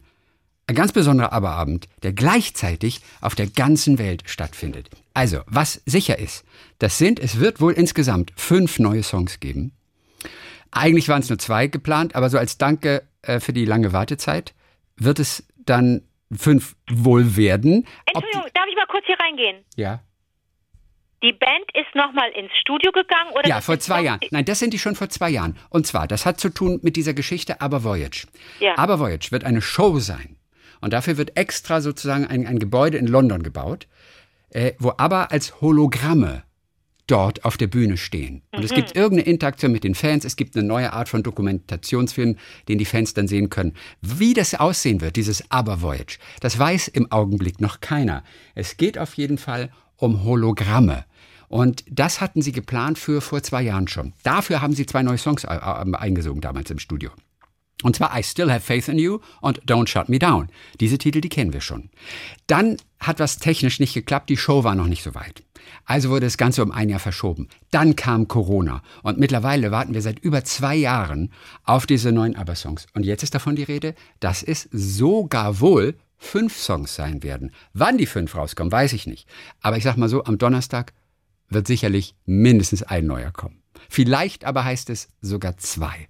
Ein 0.68 0.74
ganz 0.74 0.92
besonderer 0.92 1.32
ABBA-Abend, 1.32 1.88
der 2.02 2.12
gleichzeitig 2.12 3.00
auf 3.20 3.36
der 3.36 3.46
ganzen 3.46 3.98
Welt 3.98 4.24
stattfindet. 4.26 4.90
Also, 5.14 5.42
was 5.46 5.80
sicher 5.86 6.18
ist, 6.18 6.44
das 6.80 6.98
sind, 6.98 7.20
es 7.20 7.38
wird 7.38 7.60
wohl 7.60 7.72
insgesamt 7.72 8.32
fünf 8.36 8.80
neue 8.80 9.04
Songs 9.04 9.38
geben. 9.38 9.72
Eigentlich 10.72 11.08
waren 11.08 11.22
es 11.22 11.28
nur 11.28 11.38
zwei 11.38 11.68
geplant, 11.68 12.16
aber 12.16 12.30
so 12.30 12.38
als 12.38 12.58
Danke 12.58 13.04
äh, 13.22 13.38
für 13.38 13.52
die 13.52 13.64
lange 13.64 13.92
Wartezeit 13.92 14.54
wird 14.96 15.20
es 15.20 15.46
dann 15.56 16.02
fünf 16.36 16.74
wohl 16.90 17.36
werden. 17.36 17.86
Entschuldigung, 18.06 18.50
darf 18.52 18.64
ich 18.68 18.76
mal 18.76 18.86
kurz 18.88 19.06
hier 19.06 19.20
reingehen? 19.20 19.64
Ja. 19.76 20.00
Die 21.22 21.32
Band 21.32 21.64
ist 21.74 21.94
nochmal 21.94 22.30
ins 22.32 22.50
Studio 22.60 22.90
gegangen 22.90 23.30
oder? 23.32 23.48
Ja, 23.48 23.60
vor 23.60 23.78
zwei 23.78 24.02
Jahren. 24.02 24.20
Nein, 24.32 24.44
das 24.44 24.58
sind 24.58 24.74
die 24.74 24.78
schon 24.78 24.96
vor 24.96 25.08
zwei 25.08 25.30
Jahren. 25.30 25.56
Und 25.70 25.86
zwar, 25.86 26.08
das 26.08 26.26
hat 26.26 26.40
zu 26.40 26.50
tun 26.50 26.80
mit 26.82 26.96
dieser 26.96 27.14
Geschichte 27.14 27.60
Aber 27.60 27.84
Voyage. 27.84 28.26
Ja. 28.58 28.76
Aber 28.76 28.98
Voyage 28.98 29.30
wird 29.30 29.44
eine 29.44 29.62
Show 29.62 29.98
sein. 29.98 30.35
Und 30.80 30.92
dafür 30.92 31.16
wird 31.16 31.36
extra 31.36 31.80
sozusagen 31.80 32.26
ein, 32.26 32.46
ein 32.46 32.58
Gebäude 32.58 32.98
in 32.98 33.06
London 33.06 33.42
gebaut 33.42 33.86
äh, 34.50 34.72
wo 34.78 34.92
aber 34.96 35.32
als 35.32 35.60
Hologramme 35.60 36.42
dort 37.06 37.44
auf 37.44 37.56
der 37.56 37.68
Bühne 37.68 37.96
stehen. 37.96 38.42
Und 38.52 38.60
mhm. 38.60 38.64
es 38.64 38.72
gibt 38.72 38.96
irgendeine 38.96 39.30
Interaktion 39.30 39.70
mit 39.70 39.84
den 39.84 39.94
Fans, 39.94 40.24
es 40.24 40.34
gibt 40.34 40.56
eine 40.56 40.66
neue 40.66 40.92
Art 40.92 41.08
von 41.08 41.22
Dokumentationsfilm, 41.22 42.36
den 42.68 42.78
die 42.78 42.84
Fans 42.84 43.14
dann 43.14 43.28
sehen 43.28 43.48
können. 43.48 43.74
Wie 44.00 44.34
das 44.34 44.54
aussehen 44.54 45.00
wird, 45.00 45.16
dieses 45.16 45.50
Aber 45.50 45.82
Voyage, 45.82 46.18
das 46.40 46.58
weiß 46.58 46.88
im 46.88 47.12
Augenblick 47.12 47.60
noch 47.60 47.80
keiner. 47.80 48.24
Es 48.54 48.76
geht 48.76 48.98
auf 48.98 49.14
jeden 49.14 49.38
Fall 49.38 49.70
um 49.96 50.24
Hologramme. 50.24 51.04
Und 51.48 51.84
das 51.88 52.20
hatten 52.20 52.42
sie 52.42 52.50
geplant 52.50 52.98
für 52.98 53.20
vor 53.20 53.40
zwei 53.42 53.62
Jahren 53.62 53.86
schon. 53.86 54.14
Dafür 54.24 54.62
haben 54.62 54.72
sie 54.72 54.84
zwei 54.84 55.04
neue 55.04 55.18
Songs 55.18 55.44
äh, 55.44 55.54
äh, 55.54 55.94
eingesungen 55.96 56.40
damals 56.40 56.70
im 56.72 56.80
Studio. 56.80 57.10
Und 57.82 57.94
zwar 57.94 58.18
I 58.18 58.22
Still 58.22 58.50
Have 58.50 58.64
Faith 58.64 58.88
in 58.88 58.98
You 58.98 59.18
und 59.40 59.62
Don't 59.64 59.88
Shut 59.88 60.08
Me 60.08 60.18
Down. 60.18 60.48
Diese 60.80 60.96
Titel, 60.96 61.20
die 61.20 61.28
kennen 61.28 61.52
wir 61.52 61.60
schon. 61.60 61.90
Dann 62.46 62.78
hat 63.00 63.20
was 63.20 63.38
technisch 63.38 63.80
nicht 63.80 63.92
geklappt, 63.92 64.30
die 64.30 64.38
Show 64.38 64.64
war 64.64 64.74
noch 64.74 64.86
nicht 64.86 65.02
so 65.02 65.14
weit. 65.14 65.42
Also 65.84 66.08
wurde 66.08 66.26
das 66.26 66.38
Ganze 66.38 66.62
um 66.62 66.70
ein 66.70 66.88
Jahr 66.88 67.00
verschoben. 67.00 67.48
Dann 67.70 67.94
kam 67.94 68.28
Corona 68.28 68.82
und 69.02 69.18
mittlerweile 69.18 69.70
warten 69.70 69.94
wir 69.94 70.00
seit 70.00 70.18
über 70.20 70.42
zwei 70.44 70.74
Jahren 70.74 71.32
auf 71.64 71.86
diese 71.86 72.12
neuen 72.12 72.36
ABBA-Songs. 72.36 72.86
Und 72.94 73.04
jetzt 73.04 73.22
ist 73.22 73.34
davon 73.34 73.56
die 73.56 73.62
Rede, 73.62 73.94
dass 74.20 74.42
es 74.42 74.68
sogar 74.72 75.60
wohl 75.60 75.96
fünf 76.16 76.56
Songs 76.56 76.94
sein 76.94 77.22
werden. 77.22 77.52
Wann 77.74 77.98
die 77.98 78.06
fünf 78.06 78.34
rauskommen, 78.34 78.72
weiß 78.72 78.94
ich 78.94 79.06
nicht. 79.06 79.28
Aber 79.60 79.76
ich 79.76 79.84
sag 79.84 79.96
mal 79.96 80.08
so, 80.08 80.24
am 80.24 80.38
Donnerstag 80.38 80.94
wird 81.48 81.66
sicherlich 81.66 82.14
mindestens 82.24 82.82
ein 82.82 83.06
neuer 83.06 83.32
kommen. 83.32 83.62
Vielleicht 83.88 84.44
aber 84.44 84.64
heißt 84.64 84.90
es 84.90 85.08
sogar 85.20 85.56
zwei. 85.58 86.08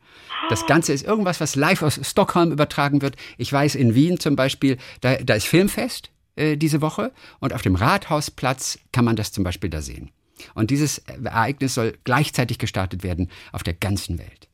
Das 0.48 0.66
Ganze 0.66 0.92
ist 0.92 1.04
irgendwas, 1.04 1.40
was 1.40 1.56
live 1.56 1.82
aus 1.82 2.00
Stockholm 2.02 2.52
übertragen 2.52 3.02
wird. 3.02 3.16
Ich 3.36 3.52
weiß, 3.52 3.74
in 3.74 3.94
Wien 3.94 4.20
zum 4.20 4.36
Beispiel, 4.36 4.78
da, 5.00 5.16
da 5.16 5.34
ist 5.34 5.46
Filmfest 5.46 6.10
äh, 6.36 6.56
diese 6.56 6.80
Woche 6.80 7.12
und 7.40 7.52
auf 7.52 7.62
dem 7.62 7.74
Rathausplatz 7.74 8.78
kann 8.92 9.04
man 9.04 9.16
das 9.16 9.32
zum 9.32 9.44
Beispiel 9.44 9.70
da 9.70 9.82
sehen. 9.82 10.10
Und 10.54 10.70
dieses 10.70 10.98
Ereignis 10.98 11.74
soll 11.74 11.96
gleichzeitig 12.04 12.58
gestartet 12.58 13.02
werden 13.02 13.30
auf 13.52 13.62
der 13.62 13.74
ganzen 13.74 14.18
Welt. 14.18 14.45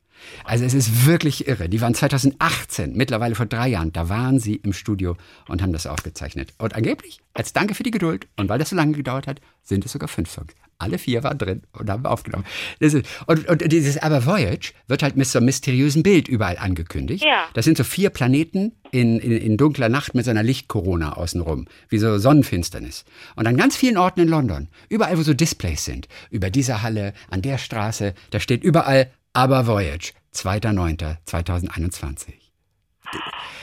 Also 0.45 0.65
es 0.65 0.75
ist 0.75 1.07
wirklich 1.07 1.49
irre. 1.49 1.69
Die 1.69 1.81
waren 1.81 1.95
2018, 1.95 2.95
mittlerweile 2.97 3.35
vor 3.35 3.47
drei 3.47 3.69
Jahren, 3.69 3.93
da 3.93 4.09
waren 4.09 4.39
sie 4.39 4.57
im 4.57 4.73
Studio 4.73 5.17
und 5.49 5.63
haben 5.63 5.73
das 5.73 5.87
aufgezeichnet. 5.87 6.53
Und 6.59 6.75
angeblich, 6.75 7.21
als 7.35 7.53
Danke 7.53 7.75
für 7.75 7.83
die 7.83 7.91
Geduld 7.91 8.29
und 8.37 8.49
weil 8.49 8.59
das 8.59 8.71
so 8.71 8.77
lange 8.77 8.93
gedauert 8.93 9.27
hat, 9.27 9.41
sind 9.63 9.85
es 9.85 9.93
sogar 9.93 10.09
fünf 10.09 10.31
Songs. 10.31 10.53
Alle 10.83 10.99
vier 10.99 11.23
waren 11.23 11.39
drin 11.39 11.63
und 11.73 11.89
haben 11.89 12.05
aufgenommen. 12.07 12.45
Ist, 12.81 12.97
und, 13.27 13.49
und, 13.49 13.71
dieses 13.71 13.99
Aber 13.99 14.27
Voyage 14.27 14.73
wird 14.89 15.05
halt 15.05 15.17
mit 15.17 15.29
so 15.29 15.39
einem 15.39 15.47
mysteriösen 15.47 16.03
Bild 16.03 16.27
überall 16.27 16.59
angekündigt. 16.59 17.25
Ja. 17.25 17.45
Das 17.55 17.65
sind 17.65 17.79
so 17.79 17.85
vier 17.85 18.11
Planeten 18.11 18.73
in, 18.91 19.21
in, 19.21 19.31
in 19.31 19.57
dunkler 19.57 19.89
Nacht 19.89 20.17
mit 20.17 20.25
so 20.25 20.33
einer 20.33 20.43
Lichtkorona 20.43 21.13
außenrum, 21.13 21.69
wie 21.89 21.99
so 21.99 22.19
Sonnenfinsternis. 22.19 23.05
Und 23.37 23.47
an 23.47 23.57
ganz 23.57 23.77
vielen 23.77 23.97
Orten 23.97 24.21
in 24.21 24.29
London, 24.29 24.69
überall, 24.89 25.17
wo 25.17 25.23
so 25.23 25.35
Displays 25.35 25.85
sind, 25.85 26.09
über 26.31 26.51
dieser 26.51 26.83
Halle, 26.83 27.13
an 27.31 27.43
der 27.43 27.59
Straße, 27.59 28.13
da 28.31 28.41
steht 28.41 28.65
überall 28.65 29.09
Aber 29.33 29.67
Voyage, 29.67 30.13
2.9.2021. 30.35 32.35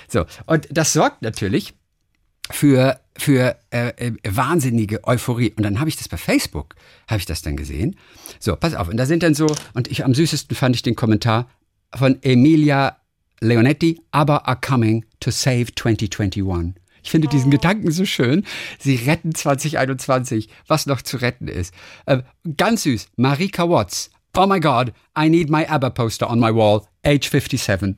So, 0.08 0.26
und 0.46 0.68
das 0.72 0.94
sorgt 0.94 1.22
natürlich 1.22 1.74
für, 2.52 3.00
für 3.18 3.58
äh, 3.72 3.90
äh, 3.90 4.14
wahnsinnige 4.28 5.04
Euphorie. 5.04 5.54
Und 5.56 5.64
dann 5.64 5.80
habe 5.80 5.90
ich 5.90 5.98
das 5.98 6.08
bei 6.08 6.18
Facebook, 6.18 6.76
habe 7.08 7.20
ich 7.20 7.26
das 7.26 7.42
dann 7.42 7.56
gesehen. 7.56 7.96
So, 8.40 8.56
pass 8.56 8.74
auf. 8.74 8.88
Und 8.88 8.98
da 8.98 9.06
sind 9.06 9.24
dann 9.24 9.36
so, 9.36 9.48
und 9.74 9.90
ich 9.90 10.04
am 10.04 10.14
süßesten 10.14 10.56
fand 10.56 10.76
ich 10.76 10.82
den 10.82 10.96
Kommentar 10.96 11.50
von 11.94 12.22
Emilia 12.24 12.98
Leonetti, 13.42 14.02
aber 14.12 14.48
are 14.48 14.60
coming 14.60 15.06
to 15.20 15.32
save 15.32 15.68
2021. 15.76 16.76
Ich 17.02 17.12
finde 17.12 17.28
diesen 17.28 17.48
oh. 17.48 17.52
Gedanken 17.52 17.92
so 17.92 18.06
schön. 18.06 18.46
Sie 18.78 18.96
retten 18.96 19.34
2021, 19.34 20.50
was 20.68 20.86
noch 20.86 21.02
zu 21.02 21.18
retten 21.18 21.48
ist. 21.48 21.74
Äh, 22.06 22.24
ganz 22.58 22.84
süß. 22.84 23.10
Marika 23.16 23.70
Watts. 23.70 24.12
Oh 24.40 24.48
my 24.48 24.62
God, 24.62 24.94
I 25.18 25.28
need 25.28 25.50
my 25.50 25.66
ABBA 25.66 25.90
poster 25.90 26.26
on 26.26 26.40
my 26.40 26.50
wall. 26.50 26.88
Age 27.04 27.30
57. 27.30 27.98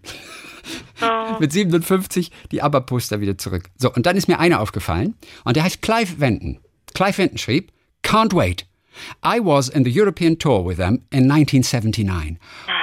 Oh. 1.03 1.37
Mit 1.39 1.51
57 1.51 2.31
die 2.51 2.63
ABBA-Poster 2.63 3.21
wieder 3.21 3.37
zurück. 3.37 3.69
So, 3.77 3.93
und 3.93 4.07
dann 4.07 4.17
ist 4.17 4.27
mir 4.27 4.39
einer 4.39 4.59
aufgefallen 4.59 5.15
und 5.45 5.55
der 5.55 5.63
heißt 5.63 5.83
Clive 5.83 6.19
Wenton. 6.19 6.59
Clive 6.95 7.19
Wenton 7.19 7.37
schrieb, 7.37 7.71
Can't 8.03 8.33
wait. 8.33 8.65
I 9.23 9.39
was 9.39 9.69
in 9.69 9.85
the 9.85 9.91
European 9.91 10.37
tour 10.39 10.65
with 10.65 10.77
them 10.77 11.05
in 11.11 11.29
1979. 11.29 12.39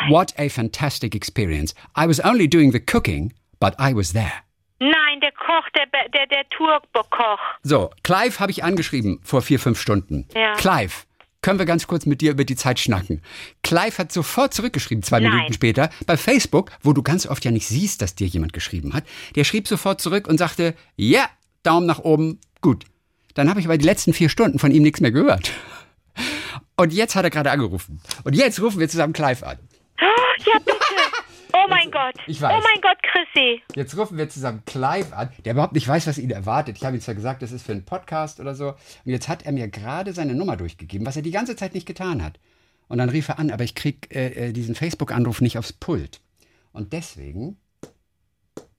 What 0.08 0.34
a 0.38 0.48
fantastic 0.48 1.16
experience. 1.16 1.74
I 1.96 2.06
was 2.06 2.20
only 2.20 2.48
doing 2.48 2.70
the 2.70 2.80
cooking, 2.80 3.32
but 3.58 3.74
I 3.80 3.92
was 3.92 4.12
there. 4.12 4.44
Nein, 4.80 5.20
der 5.20 5.32
Koch, 5.32 5.68
der, 5.74 5.86
der, 5.86 6.26
der 6.28 6.48
Tourkoch. 6.50 7.40
So, 7.64 7.90
Clive 8.04 8.38
habe 8.38 8.52
ich 8.52 8.62
angeschrieben 8.62 9.18
vor 9.24 9.42
vier, 9.42 9.58
fünf 9.58 9.80
Stunden. 9.80 10.28
Ja. 10.34 10.54
Clive, 10.54 11.07
können 11.48 11.58
wir 11.58 11.64
ganz 11.64 11.86
kurz 11.86 12.04
mit 12.04 12.20
dir 12.20 12.32
über 12.32 12.44
die 12.44 12.56
Zeit 12.56 12.78
schnacken. 12.78 13.22
Clive 13.62 13.96
hat 13.96 14.12
sofort 14.12 14.52
zurückgeschrieben, 14.52 15.02
zwei 15.02 15.20
Nein. 15.20 15.32
Minuten 15.32 15.54
später, 15.54 15.88
bei 16.04 16.18
Facebook, 16.18 16.72
wo 16.82 16.92
du 16.92 17.02
ganz 17.02 17.26
oft 17.26 17.42
ja 17.42 17.50
nicht 17.50 17.66
siehst, 17.66 18.02
dass 18.02 18.14
dir 18.14 18.26
jemand 18.26 18.52
geschrieben 18.52 18.92
hat. 18.92 19.04
Der 19.34 19.44
schrieb 19.44 19.66
sofort 19.66 19.98
zurück 19.98 20.28
und 20.28 20.36
sagte, 20.36 20.74
ja, 20.96 21.24
Daumen 21.62 21.86
nach 21.86 22.00
oben, 22.00 22.38
gut. 22.60 22.84
Dann 23.32 23.48
habe 23.48 23.60
ich 23.60 23.66
aber 23.66 23.78
die 23.78 23.86
letzten 23.86 24.12
vier 24.12 24.28
Stunden 24.28 24.58
von 24.58 24.72
ihm 24.72 24.82
nichts 24.82 25.00
mehr 25.00 25.10
gehört. 25.10 25.50
Und 26.76 26.92
jetzt 26.92 27.16
hat 27.16 27.24
er 27.24 27.30
gerade 27.30 27.50
angerufen. 27.50 28.02
Und 28.24 28.36
jetzt 28.36 28.60
rufen 28.60 28.78
wir 28.78 28.90
zusammen 28.90 29.14
Clive 29.14 29.46
an. 29.46 29.56
Oh, 30.02 30.42
ja. 30.44 30.74
Oh 31.68 31.70
mein 31.70 31.90
Gott. 31.90 32.14
Ich 32.26 32.40
weiß. 32.40 32.52
Oh 32.56 32.62
mein 32.62 32.80
Gott, 32.80 32.96
Chrissy. 33.02 33.62
Jetzt 33.74 33.96
rufen 33.96 34.16
wir 34.16 34.28
zusammen 34.28 34.62
Clive 34.64 35.14
an, 35.14 35.30
der 35.44 35.52
überhaupt 35.52 35.74
nicht 35.74 35.86
weiß, 35.86 36.06
was 36.06 36.16
ihn 36.16 36.30
erwartet. 36.30 36.78
Ich 36.78 36.84
habe 36.84 36.96
ihm 36.96 37.02
zwar 37.02 37.14
gesagt, 37.14 37.42
das 37.42 37.52
ist 37.52 37.64
für 37.64 37.72
einen 37.72 37.84
Podcast 37.84 38.40
oder 38.40 38.54
so. 38.54 38.68
Und 38.68 39.12
jetzt 39.12 39.28
hat 39.28 39.44
er 39.44 39.52
mir 39.52 39.68
gerade 39.68 40.12
seine 40.14 40.34
Nummer 40.34 40.56
durchgegeben, 40.56 41.06
was 41.06 41.16
er 41.16 41.22
die 41.22 41.30
ganze 41.30 41.56
Zeit 41.56 41.74
nicht 41.74 41.86
getan 41.86 42.24
hat. 42.24 42.40
Und 42.88 42.98
dann 42.98 43.10
rief 43.10 43.28
er 43.28 43.38
an, 43.38 43.50
aber 43.50 43.64
ich 43.64 43.74
kriege 43.74 44.08
äh, 44.10 44.48
äh, 44.48 44.52
diesen 44.52 44.74
Facebook-Anruf 44.74 45.42
nicht 45.42 45.58
aufs 45.58 45.74
Pult. 45.74 46.20
Und 46.72 46.94
deswegen, 46.94 47.58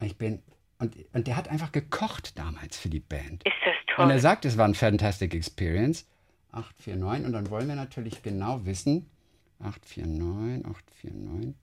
ich 0.01 0.17
bin, 0.17 0.41
und, 0.79 0.95
und 1.13 1.27
der 1.27 1.35
hat 1.35 1.47
einfach 1.49 1.71
gekocht 1.71 2.39
damals 2.39 2.77
für 2.79 2.89
die 2.89 3.01
Band. 3.01 3.43
Ist 3.45 3.53
das 3.63 3.95
toll. 3.95 4.05
Und 4.05 4.11
er 4.11 4.19
sagt, 4.19 4.45
es 4.45 4.57
war 4.57 4.65
ein 4.65 4.73
Fantastic 4.73 5.35
Experience. 5.35 6.07
849. 6.51 7.27
Und 7.27 7.33
dann 7.33 7.51
wollen 7.51 7.67
wir 7.67 7.75
natürlich 7.75 8.23
genau 8.23 8.65
wissen, 8.65 9.07
849, 9.59 10.65
849. 10.65 11.53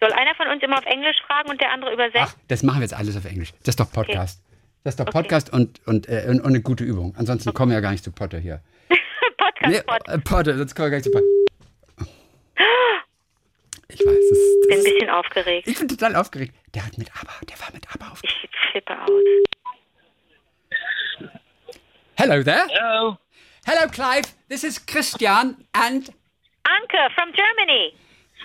Soll 0.00 0.12
einer 0.12 0.34
von 0.34 0.48
uns 0.48 0.62
immer 0.62 0.78
auf 0.78 0.84
Englisch 0.84 1.16
fragen 1.26 1.50
und 1.50 1.60
der 1.60 1.72
andere 1.72 1.92
übersetzt? 1.92 2.34
Ach, 2.36 2.46
das 2.48 2.62
machen 2.62 2.78
wir 2.78 2.82
jetzt 2.82 2.94
alles 2.94 3.16
auf 3.16 3.24
Englisch. 3.24 3.52
Das 3.60 3.70
ist 3.70 3.80
doch 3.80 3.90
Podcast. 3.90 4.40
Okay. 4.40 4.56
Das 4.84 4.92
ist 4.94 5.00
doch 5.00 5.06
Podcast 5.06 5.48
okay. 5.48 5.62
und, 5.62 5.86
und, 5.86 6.08
äh, 6.08 6.26
und, 6.28 6.44
eine 6.44 6.60
gute 6.60 6.84
Übung. 6.84 7.14
Ansonsten 7.16 7.48
okay. 7.48 7.56
kommen 7.56 7.70
wir 7.70 7.76
ja 7.76 7.80
gar 7.80 7.90
nicht 7.92 8.04
zu 8.04 8.12
Potter 8.12 8.38
hier. 8.38 8.62
Podcast 9.36 9.72
nee, 9.72 9.80
Potter. 9.82 10.12
Äh, 10.12 10.18
Potter, 10.18 10.56
sonst 10.56 10.74
kommen 10.76 10.86
wir 10.86 10.90
gar 10.90 10.98
nicht 10.98 11.04
zu 11.04 11.10
Potter. 11.10 11.26
Ich 13.88 14.00
weiß, 14.00 14.14
das, 14.30 14.38
das 14.38 14.68
bin 14.68 14.78
ein 14.78 14.84
bisschen 14.84 15.10
aufgeregt. 15.10 15.68
Ich 15.68 15.78
bin 15.78 15.86
total 15.88 16.16
aufgeregt. 16.16 16.54
Der 16.74 16.84
hat 16.84 16.98
mit 16.98 17.08
ABBA, 17.08 17.32
der 17.48 17.60
war 17.60 17.72
mit 17.72 17.88
ABBA 17.94 18.10
aufgeregt. 18.10 18.50
Ich 18.52 18.70
flippe 18.72 19.00
aus. 19.00 19.22
Hello 22.16 22.42
there. 22.42 22.66
Hello. 22.68 23.16
Hello, 23.64 23.88
Clive. 23.90 24.28
This 24.48 24.64
is 24.64 24.84
Christian 24.84 25.66
and 25.72 26.10
Anke 26.66 27.14
from 27.14 27.32
Germany. 27.32 27.94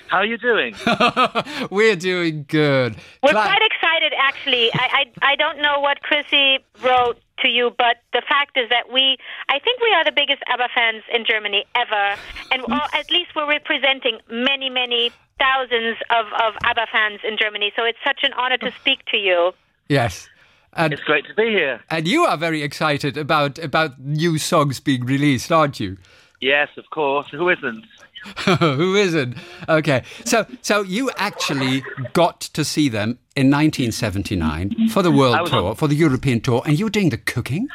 How 0.08 0.18
are 0.18 0.26
you 0.26 0.38
doing? 0.38 0.76
We're 1.72 1.96
doing 1.96 2.46
good. 2.48 2.96
We're 3.24 3.32
Cla- 3.32 3.44
quite 3.44 3.62
excited, 3.62 4.14
actually. 4.18 4.72
I, 4.74 5.06
I, 5.22 5.32
I 5.34 5.36
don't 5.36 5.62
know 5.62 5.80
what 5.80 6.02
Chrissy 6.02 6.60
wrote 6.84 7.18
to 7.40 7.48
you, 7.48 7.72
but 7.78 7.98
the 8.14 8.22
fact 8.28 8.58
is 8.58 8.70
that 8.70 8.92
we, 8.92 9.18
I 9.50 9.60
think 9.60 9.82
we 9.82 9.94
are 9.94 10.04
the 10.06 10.12
biggest 10.12 10.42
ABBA 10.48 10.70
fans 10.76 11.04
in 11.14 11.26
Germany 11.26 11.66
ever, 11.76 12.20
and 12.52 12.64
well, 12.68 12.88
at 12.94 13.10
least 13.10 13.32
we're 13.36 13.48
representing 13.48 14.20
many, 14.30 14.70
many 14.70 15.12
thousands 15.40 15.98
of, 16.10 16.28
of 16.42 16.54
ABBA 16.64 16.88
fans 16.92 17.20
in 17.28 17.38
Germany. 17.38 17.72
So 17.76 17.84
it's 17.84 17.98
such 18.06 18.20
an 18.24 18.34
honor 18.34 18.58
to 18.58 18.72
speak 18.80 19.06
to 19.12 19.18
you. 19.18 19.54
Yes. 19.90 20.30
And, 20.74 20.94
it's 20.94 21.02
great 21.04 21.26
to 21.26 21.34
be 21.34 21.50
here. 21.50 21.82
And 21.90 22.08
you 22.08 22.24
are 22.24 22.38
very 22.38 22.62
excited 22.64 23.18
about 23.18 23.60
about 23.60 24.00
new 24.00 24.38
songs 24.38 24.80
being 24.80 25.04
released, 25.04 25.52
aren't 25.52 25.82
you? 25.82 25.98
Yes, 26.40 26.70
of 26.78 26.90
course. 26.92 27.28
Who 27.32 27.50
isn't? 27.50 27.86
Who 28.60 28.96
isn't? 28.96 29.36
Okay. 29.68 30.04
So 30.26 30.46
so 30.62 30.82
you 30.82 31.10
actually 31.18 31.84
got 32.14 32.42
to 32.42 32.64
see 32.64 32.90
them 32.90 33.20
in 33.36 33.50
1979 33.50 34.90
for 34.90 35.02
the 35.02 35.12
world 35.12 35.48
tour, 35.48 35.70
on... 35.70 35.76
for 35.76 35.88
the 35.88 35.96
European 35.96 36.42
tour, 36.42 36.62
and 36.66 36.78
you 36.78 36.86
were 36.86 36.92
doing 36.92 37.10
the 37.10 37.18
cooking? 37.18 37.68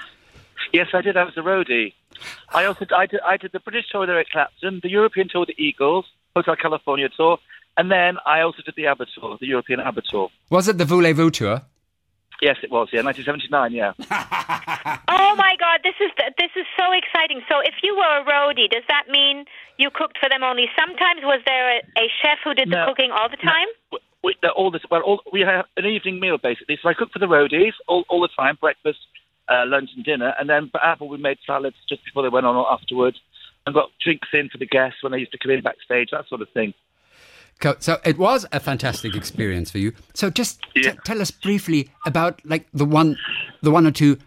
Yes, 0.72 0.88
I 0.92 1.00
did. 1.00 1.16
I 1.16 1.24
was 1.24 1.36
a 1.36 1.40
roadie. 1.40 1.94
I 2.50 2.64
also 2.64 2.86
I 2.94 3.06
did, 3.06 3.20
I 3.20 3.36
did 3.36 3.52
the 3.52 3.60
British 3.60 3.86
tour 3.90 4.00
with 4.00 4.10
Eric 4.10 4.28
Clapton, 4.30 4.80
the 4.82 4.90
European 4.90 5.28
tour 5.28 5.40
with 5.40 5.48
the 5.48 5.62
Eagles, 5.62 6.06
Hotel 6.34 6.56
California 6.56 7.08
tour, 7.14 7.38
and 7.76 7.90
then 7.90 8.16
I 8.24 8.40
also 8.40 8.62
did 8.64 8.74
the 8.76 8.86
ABBA 8.86 9.06
tour, 9.18 9.36
the 9.40 9.46
European 9.46 9.80
ABBA 9.80 10.02
tour. 10.10 10.30
Was 10.50 10.68
it 10.68 10.78
the 10.78 10.84
Voulez-Vous 10.84 11.30
tour? 11.30 11.62
Yes, 12.42 12.56
it 12.62 12.70
was. 12.70 12.88
Yeah, 12.92 13.02
1979. 13.02 13.72
Yeah. 13.72 13.96
oh 15.08 15.32
my 15.36 15.56
God, 15.56 15.80
this 15.82 15.96
is 16.00 16.12
this 16.36 16.52
is 16.56 16.66
so 16.76 16.92
exciting. 16.92 17.40
So, 17.48 17.60
if 17.64 17.80
you 17.82 17.96
were 17.96 18.20
a 18.20 18.24
roadie, 18.24 18.68
does 18.68 18.84
that 18.88 19.08
mean 19.08 19.44
you 19.78 19.88
cooked 19.88 20.18
for 20.20 20.28
them 20.28 20.44
only 20.44 20.68
sometimes? 20.76 21.24
Was 21.24 21.40
there 21.46 21.76
a, 21.76 21.78
a 21.96 22.06
chef 22.20 22.38
who 22.44 22.52
did 22.52 22.68
no, 22.68 22.84
the 22.84 22.92
cooking 22.92 23.10
all 23.10 23.28
the 23.28 23.40
time? 23.40 23.68
No, 23.92 23.98
we, 24.26 24.34
all 24.56 24.70
this, 24.70 24.82
well, 24.90 25.02
all, 25.02 25.22
we 25.32 25.40
have 25.40 25.66
an 25.76 25.86
evening 25.86 26.20
meal 26.20 26.36
basically. 26.36 26.78
So 26.82 26.88
I 26.88 26.94
cooked 26.94 27.12
for 27.12 27.20
the 27.20 27.26
roadies 27.26 27.72
all, 27.86 28.04
all 28.08 28.20
the 28.20 28.28
time, 28.36 28.58
breakfast, 28.60 28.98
uh, 29.48 29.64
lunch, 29.66 29.90
and 29.94 30.04
dinner. 30.04 30.34
And 30.38 30.50
then 30.50 30.68
for 30.70 30.82
Apple, 30.82 31.08
we 31.08 31.16
made 31.16 31.38
salads 31.46 31.76
just 31.88 32.04
before 32.04 32.22
they 32.22 32.28
went 32.28 32.44
on 32.44 32.56
or 32.56 32.70
afterwards, 32.70 33.18
and 33.64 33.74
got 33.74 33.90
drinks 34.02 34.28
in 34.32 34.48
for 34.48 34.58
the 34.58 34.66
guests 34.66 35.02
when 35.02 35.12
they 35.12 35.18
used 35.18 35.32
to 35.32 35.38
come 35.38 35.52
in 35.52 35.62
backstage, 35.62 36.10
that 36.12 36.28
sort 36.28 36.42
of 36.42 36.48
thing. 36.50 36.74
So 37.80 37.98
it 38.04 38.18
was 38.18 38.46
a 38.52 38.60
fantastic 38.60 39.14
experience 39.14 39.70
for 39.70 39.78
you. 39.78 39.92
So 40.14 40.30
just 40.30 40.60
yeah. 40.74 40.92
t- 40.92 40.98
tell 41.04 41.22
us 41.22 41.30
briefly 41.30 41.90
about 42.04 42.40
like 42.44 42.66
the 42.72 42.84
one, 42.84 43.18
the 43.62 43.70
one 43.70 43.86
or 43.86 43.90
two 43.90 44.18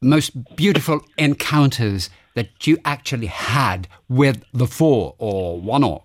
most 0.00 0.56
beautiful 0.56 1.00
encounters 1.16 2.10
that 2.34 2.66
you 2.66 2.78
actually 2.84 3.26
had 3.26 3.88
with 4.08 4.44
the 4.52 4.66
four, 4.66 5.14
or 5.18 5.60
one 5.60 5.84
or 5.84 6.02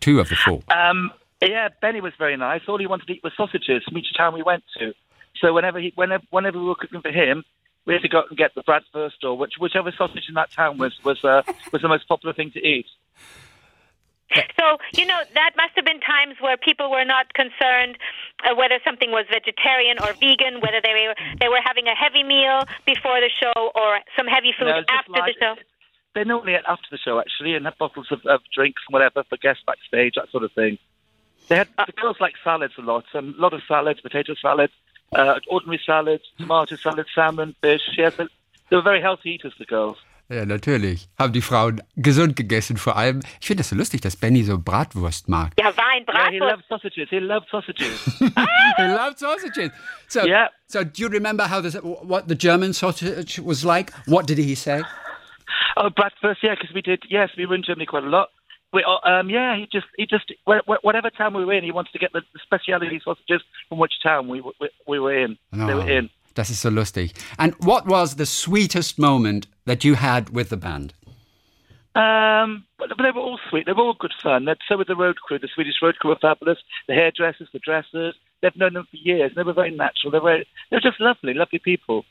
two 0.00 0.20
of 0.20 0.28
the 0.28 0.36
four. 0.36 0.62
Um, 0.70 1.12
yeah, 1.40 1.68
Benny 1.80 2.00
was 2.00 2.12
very 2.18 2.36
nice. 2.36 2.62
All 2.68 2.78
he 2.78 2.86
wanted 2.86 3.06
to 3.06 3.12
eat 3.14 3.22
was 3.22 3.32
sausages 3.36 3.84
from 3.84 3.96
each 3.96 4.12
town 4.16 4.34
we 4.34 4.42
went 4.42 4.64
to. 4.78 4.92
So 5.40 5.52
whenever 5.52 5.78
he, 5.78 5.92
whenever, 5.94 6.24
whenever 6.30 6.58
we 6.58 6.64
were 6.64 6.74
cooking 6.74 7.00
for 7.00 7.10
him, 7.10 7.44
we 7.86 7.94
had 7.94 8.02
to 8.02 8.08
go 8.08 8.22
and 8.28 8.36
get 8.36 8.54
the 8.54 8.62
Bradford 8.62 9.12
or 9.22 9.38
which, 9.38 9.54
whichever 9.58 9.92
sausage 9.96 10.24
in 10.28 10.34
that 10.34 10.50
town 10.52 10.78
was 10.78 10.92
was 11.04 11.24
uh, 11.24 11.42
was 11.72 11.80
the 11.80 11.88
most 11.88 12.06
popular 12.08 12.34
thing 12.34 12.50
to 12.52 12.58
eat. 12.58 12.86
So, 14.58 14.76
you 14.92 15.06
know, 15.06 15.18
that 15.34 15.52
must 15.56 15.72
have 15.76 15.84
been 15.84 16.00
times 16.00 16.36
where 16.40 16.56
people 16.56 16.90
were 16.90 17.04
not 17.04 17.32
concerned 17.32 17.96
uh, 18.44 18.54
whether 18.54 18.78
something 18.84 19.10
was 19.10 19.24
vegetarian 19.32 19.98
or 19.98 20.12
vegan, 20.12 20.60
whether 20.60 20.80
they 20.82 20.92
were 20.92 21.14
they 21.40 21.48
were 21.48 21.60
having 21.64 21.86
a 21.86 21.94
heavy 21.94 22.22
meal 22.22 22.62
before 22.84 23.20
the 23.20 23.30
show 23.30 23.72
or 23.74 24.00
some 24.16 24.26
heavy 24.26 24.52
food 24.58 24.68
no, 24.68 24.82
after 24.90 25.12
like, 25.12 25.34
the 25.34 25.40
show. 25.40 25.54
They 26.14 26.24
normally 26.24 26.54
ate 26.54 26.68
after 26.68 26.88
the 26.90 26.98
show 26.98 27.18
actually 27.18 27.54
and 27.54 27.64
had 27.64 27.78
bottles 27.78 28.08
of, 28.10 28.24
of 28.26 28.40
drinks 28.54 28.82
and 28.88 28.92
whatever 28.92 29.24
for 29.24 29.36
guests 29.38 29.62
backstage, 29.66 30.14
that 30.16 30.30
sort 30.30 30.44
of 30.44 30.52
thing. 30.52 30.78
They 31.48 31.56
had 31.56 31.68
uh, 31.78 31.86
the 31.86 31.92
girls 31.92 32.16
like 32.20 32.34
salads 32.44 32.74
a 32.78 32.82
lot, 32.82 33.04
and 33.14 33.34
a 33.34 33.40
lot 33.40 33.54
of 33.54 33.62
salads, 33.66 34.00
potato 34.00 34.34
salads, 34.34 34.72
uh, 35.12 35.40
ordinary 35.48 35.80
salads, 35.84 36.24
tomato 36.38 36.76
salads, 36.76 37.08
salmon, 37.14 37.54
fish. 37.62 37.80
Yes, 37.96 38.16
they 38.16 38.76
were 38.76 38.82
very 38.82 39.00
healthy 39.00 39.30
eaters, 39.30 39.54
the 39.58 39.64
girls. 39.64 39.96
Ja, 40.30 40.44
natürlich. 40.44 41.08
Haben 41.18 41.32
die 41.32 41.40
Frauen 41.40 41.82
gesund 41.96 42.36
gegessen, 42.36 42.76
vor 42.76 42.96
allem. 42.96 43.20
Ich 43.40 43.46
finde 43.46 43.62
das 43.62 43.70
so 43.70 43.76
lustig, 43.76 44.02
dass 44.02 44.14
Benny 44.14 44.42
so 44.42 44.58
Bratwurst 44.58 45.26
mag. 45.26 45.52
Ja, 45.58 45.74
Wein, 45.74 46.04
Bratwurst. 46.04 46.32
Yeah, 46.32 46.32
he 46.32 46.38
loves 46.38 46.68
sausages. 46.68 47.08
He 47.08 47.18
loves 47.18 47.50
sausages. 47.50 48.20
he 48.76 48.82
loves 48.82 49.20
sausages. 49.20 49.70
So, 50.06 50.26
yeah. 50.26 50.48
so 50.66 50.84
do 50.84 51.02
you 51.02 51.08
remember 51.08 51.44
how 51.48 51.62
this, 51.62 51.76
what 51.76 52.28
the 52.28 52.34
German 52.34 52.74
sausage 52.74 53.38
was 53.38 53.64
like? 53.64 53.90
What 54.06 54.26
did 54.26 54.36
he 54.36 54.54
say? 54.54 54.82
Oh, 55.78 55.88
Bratwurst, 55.88 56.42
yeah, 56.42 56.54
because 56.54 56.74
we 56.74 56.82
did, 56.82 57.04
yes, 57.08 57.30
we 57.36 57.46
were 57.46 57.54
in 57.54 57.62
Germany 57.62 57.86
quite 57.86 58.04
a 58.04 58.08
lot. 58.08 58.28
We, 58.74 58.84
uh, 58.84 59.08
um, 59.08 59.30
yeah, 59.30 59.56
he 59.56 59.66
just, 59.72 59.86
he 59.96 60.04
just, 60.04 60.30
whatever 60.44 61.08
town 61.08 61.32
we 61.32 61.44
were 61.46 61.54
in, 61.54 61.64
he 61.64 61.72
wanted 61.72 61.92
to 61.92 61.98
get 61.98 62.12
the, 62.12 62.20
the 62.34 62.40
specialty 62.42 63.00
sausages 63.02 63.40
from 63.70 63.78
which 63.78 63.94
town 64.02 64.28
we, 64.28 64.42
we, 64.42 64.68
we 64.86 64.98
were 64.98 65.16
in. 65.16 65.38
Oh. 65.54 65.66
They 65.66 65.74
were 65.74 65.90
in. 65.90 66.10
Das 66.38 66.50
ist 66.50 66.62
so 66.62 66.70
lustig. 66.70 67.14
And 67.36 67.52
what 67.58 67.88
was 67.88 68.14
the 68.14 68.24
sweetest 68.24 68.96
moment 68.96 69.48
that 69.66 69.82
you 69.82 69.96
had 69.96 70.30
with 70.30 70.50
the 70.50 70.56
band? 70.56 70.94
Um, 71.96 72.64
they 72.78 73.10
were 73.10 73.20
all 73.20 73.40
sweet. 73.50 73.66
They 73.66 73.72
were 73.72 73.82
all 73.82 73.98
good 73.98 74.14
fun. 74.22 74.46
So 74.68 74.76
were 74.76 74.84
the 74.84 74.94
road 74.94 75.16
crew. 75.16 75.40
The 75.40 75.48
Swedish 75.52 75.82
road 75.82 75.98
crew 75.98 76.10
were 76.10 76.22
fabulous. 76.22 76.58
The 76.86 76.94
hairdressers, 76.94 77.48
the 77.52 77.58
dressers. 77.58 78.14
They've 78.40 78.54
known 78.54 78.74
them 78.74 78.86
for 78.88 78.98
years. 78.98 79.32
They 79.34 79.42
were 79.42 79.52
very 79.52 79.74
natural. 79.74 80.12
They 80.12 80.20
were, 80.20 80.44
they 80.70 80.76
were 80.76 80.80
just 80.80 81.00
lovely, 81.00 81.34
lovely 81.34 81.58
people. 81.58 82.04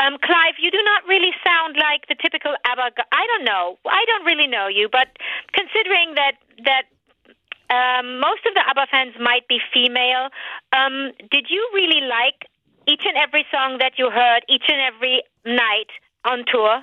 Um, 0.00 0.18
Clive, 0.20 0.58
you 0.58 0.72
do 0.72 0.82
not 0.82 1.06
really 1.06 1.30
sound 1.46 1.76
like 1.78 2.08
the 2.08 2.16
typical 2.20 2.52
ABBA. 2.64 2.98
I 3.12 3.26
don't 3.30 3.44
know. 3.44 3.78
I 3.86 4.04
don't 4.06 4.24
really 4.24 4.48
know 4.48 4.66
you, 4.66 4.88
but 4.90 5.06
considering 5.54 6.16
that 6.16 6.34
that 6.66 6.90
um, 7.70 8.18
most 8.18 8.42
of 8.44 8.54
the 8.54 8.62
ABBA 8.68 8.86
fans 8.90 9.14
might 9.20 9.46
be 9.46 9.60
female. 9.72 10.30
Um, 10.72 11.12
did 11.30 11.46
you 11.48 11.62
really 11.72 12.02
like 12.02 12.50
each 12.86 13.02
and 13.04 13.16
every 13.16 13.44
song 13.50 13.78
that 13.78 13.92
you 13.98 14.10
heard 14.10 14.40
each 14.48 14.64
and 14.68 14.80
every 14.80 15.22
night 15.44 15.90
on 16.24 16.44
tour? 16.50 16.82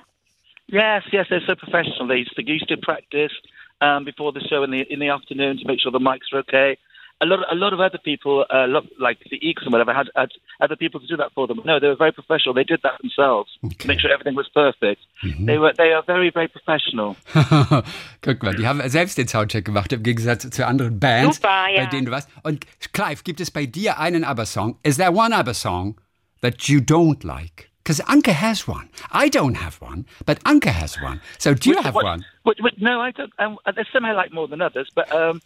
Yes, 0.68 1.02
yes, 1.12 1.26
they're 1.28 1.42
so 1.46 1.54
professional. 1.54 2.06
They 2.08 2.16
used 2.16 2.36
to, 2.36 2.46
used 2.46 2.68
to 2.68 2.76
practice 2.76 3.32
um, 3.80 4.04
before 4.04 4.32
the 4.32 4.40
show 4.40 4.62
in 4.62 4.70
the 4.70 4.82
in 4.90 4.98
the 4.98 5.08
afternoon 5.08 5.58
to 5.58 5.66
make 5.66 5.80
sure 5.80 5.92
the 5.92 5.98
mics 5.98 6.32
are 6.32 6.38
okay. 6.38 6.78
A 7.20 7.26
lot, 7.26 7.40
a 7.50 7.54
lot 7.54 7.72
of 7.72 7.80
other 7.80 7.98
people, 7.98 8.44
uh, 8.50 8.66
like 8.98 9.18
the 9.30 9.38
Eagles 9.40 9.66
and 9.66 9.72
whatever, 9.72 9.94
had, 9.94 10.08
had 10.16 10.30
other 10.60 10.76
people 10.76 11.00
to 11.00 11.06
do 11.06 11.16
that 11.16 11.32
for 11.32 11.46
them. 11.46 11.60
No, 11.64 11.78
they 11.78 11.86
were 11.86 11.96
very 11.96 12.12
professional. 12.12 12.54
They 12.54 12.64
did 12.64 12.80
that 12.82 13.00
themselves 13.00 13.50
okay. 13.64 13.76
to 13.76 13.88
make 13.88 14.00
sure 14.00 14.10
everything 14.12 14.34
was 14.34 14.48
perfect. 14.52 15.00
Mhm. 15.22 15.46
They 15.46 15.58
were, 15.58 15.72
they 15.76 15.92
are 15.92 16.02
very, 16.02 16.30
very 16.30 16.48
professional. 16.48 17.16
Guck 18.20 18.42
mal, 18.42 18.54
die 18.54 18.66
haben 18.66 18.86
selbst 18.88 19.16
den 19.16 19.28
Soundcheck 19.28 19.64
gemacht 19.64 19.92
im 19.92 20.02
Gegensatz 20.02 20.50
zu 20.50 20.66
anderen 20.66 20.98
Bands, 20.98 21.36
Super, 21.36 21.68
ja. 21.68 21.84
bei 21.84 21.86
denen 21.86 22.06
du 22.06 22.12
warst. 22.12 22.28
Und 22.42 22.66
Clive, 22.92 23.22
gibt 23.22 23.40
es 23.40 23.50
bei 23.50 23.66
dir 23.66 23.98
einen 23.98 24.24
ABBA-Song? 24.24 24.78
Is 24.82 24.96
there 24.96 25.12
one 25.12 25.34
ABBA-Song 25.34 26.00
that 26.42 26.68
you 26.68 26.80
don't 26.80 27.24
like? 27.24 27.70
Because 27.84 28.02
Anka 28.04 28.32
has 28.32 28.66
one. 28.66 28.88
I 29.12 29.28
don't 29.28 29.56
have 29.56 29.82
one, 29.82 30.06
but 30.24 30.42
Anka 30.44 30.70
has 30.70 30.98
one. 31.02 31.20
So 31.38 31.52
do 31.52 31.68
you 31.68 31.76
which, 31.76 31.84
have 31.84 31.94
what, 31.94 32.04
one? 32.04 32.24
What, 32.42 32.56
what, 32.60 32.80
no, 32.80 33.02
I 33.02 33.10
don't. 33.10 33.30
Um, 33.38 33.58
there's 33.74 33.88
some 33.92 34.06
I 34.06 34.12
like 34.12 34.32
more 34.32 34.48
than 34.48 34.62
others, 34.62 34.88
but 34.94 35.12
um, 35.12 35.42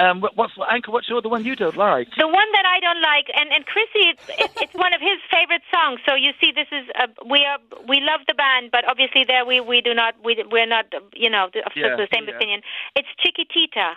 um, 0.00 0.22
what's 0.34 0.54
Anka? 0.54 0.88
What's 0.92 1.08
your, 1.08 1.20
the 1.20 1.28
one 1.28 1.44
you 1.44 1.56
don't 1.56 1.76
like? 1.76 2.08
The 2.16 2.28
one 2.28 2.48
that 2.52 2.64
I 2.64 2.78
don't 2.78 3.02
like, 3.02 3.26
and 3.34 3.50
and 3.50 3.66
Chrissy, 3.66 4.14
it's 4.14 4.22
it, 4.38 4.50
it's 4.62 4.74
one 4.74 4.94
of 4.94 5.00
his 5.00 5.18
favorite 5.30 5.62
songs. 5.74 6.00
So 6.06 6.14
you 6.14 6.30
see, 6.40 6.52
this 6.54 6.68
is 6.70 6.86
uh, 6.94 7.08
we 7.28 7.44
are 7.44 7.58
we 7.88 8.00
love 8.00 8.20
the 8.28 8.34
band, 8.34 8.70
but 8.70 8.88
obviously 8.88 9.24
there 9.26 9.44
we 9.44 9.60
we 9.60 9.80
do 9.80 9.94
not 9.94 10.14
we 10.22 10.42
we're 10.50 10.66
not 10.66 10.86
you 11.14 11.28
know 11.28 11.46
of 11.46 11.72
yeah, 11.74 11.96
the 11.96 12.06
same 12.14 12.28
yeah. 12.28 12.36
opinion. 12.36 12.60
It's 12.94 13.08
Chiquitita. 13.18 13.94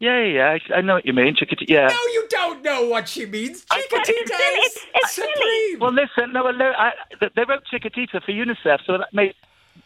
Yeah, 0.00 0.22
yeah, 0.22 0.58
I 0.76 0.80
know 0.80 0.94
what 0.94 1.06
you 1.06 1.12
mean. 1.12 1.34
Chiquitita, 1.34 1.68
yeah. 1.68 1.88
No, 1.88 2.12
you 2.12 2.26
don't 2.30 2.62
know 2.62 2.86
what 2.86 3.08
she 3.08 3.26
means. 3.26 3.64
Chiquitita 3.64 4.30
it's, 4.30 4.76
it's, 4.76 4.86
it's 4.94 5.12
silly. 5.12 5.76
Well, 5.80 5.90
listen, 5.92 6.32
no, 6.32 6.46
I, 6.46 6.92
they 7.18 7.42
wrote 7.48 7.64
Chiquitita 7.72 8.22
for 8.22 8.30
UNICEF, 8.30 8.78
so 8.86 8.98
that 8.98 9.08
made 9.12 9.34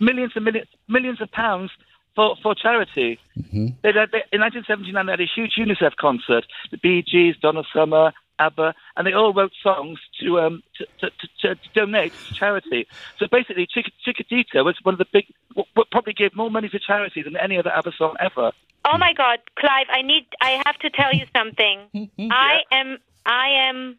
millions 0.00 0.32
and 0.34 0.44
millions, 0.44 0.68
millions 0.86 1.22
of 1.22 1.30
pounds 1.30 1.70
for, 2.14 2.36
for 2.42 2.54
charity. 2.54 3.18
Mm-hmm. 3.38 3.66
They, 3.82 3.92
they, 3.92 4.22
in 4.32 4.40
1979, 4.40 5.06
they 5.06 5.12
had 5.12 5.20
a 5.20 5.26
huge 5.26 5.52
UNICEF 5.58 5.96
concert. 5.96 6.46
The 6.70 6.78
Bee 6.78 7.02
Gees, 7.02 7.36
Donna 7.40 7.62
Summer, 7.74 8.12
ABBA, 8.38 8.74
and 8.96 9.06
they 9.06 9.12
all 9.12 9.32
wrote 9.32 9.52
songs 9.62 9.98
to 10.20 10.40
um 10.40 10.62
to, 10.76 10.86
to, 11.00 11.10
to, 11.40 11.54
to 11.54 11.68
donate 11.74 12.12
to 12.28 12.34
charity. 12.34 12.86
So 13.18 13.26
basically, 13.30 13.66
Chick- 13.66 13.92
Chiquitita 14.04 14.64
was 14.64 14.76
one 14.82 14.94
of 14.94 14.98
the 14.98 15.06
big, 15.12 15.26
w- 15.50 15.66
probably 15.90 16.12
gave 16.12 16.34
more 16.34 16.50
money 16.50 16.68
to 16.68 16.78
charity 16.78 17.22
than 17.22 17.36
any 17.36 17.58
other 17.58 17.70
ABBA 17.70 17.92
song 17.96 18.16
ever. 18.20 18.52
Oh 18.84 18.98
my 18.98 19.12
God, 19.12 19.38
Clive! 19.58 19.86
I 19.90 20.02
need. 20.02 20.26
I 20.40 20.62
have 20.66 20.76
to 20.78 20.90
tell 20.90 21.14
you 21.14 21.26
something. 21.36 21.88
yeah. 22.16 22.28
I 22.30 22.60
am. 22.72 22.98
I 23.24 23.48
am. 23.68 23.98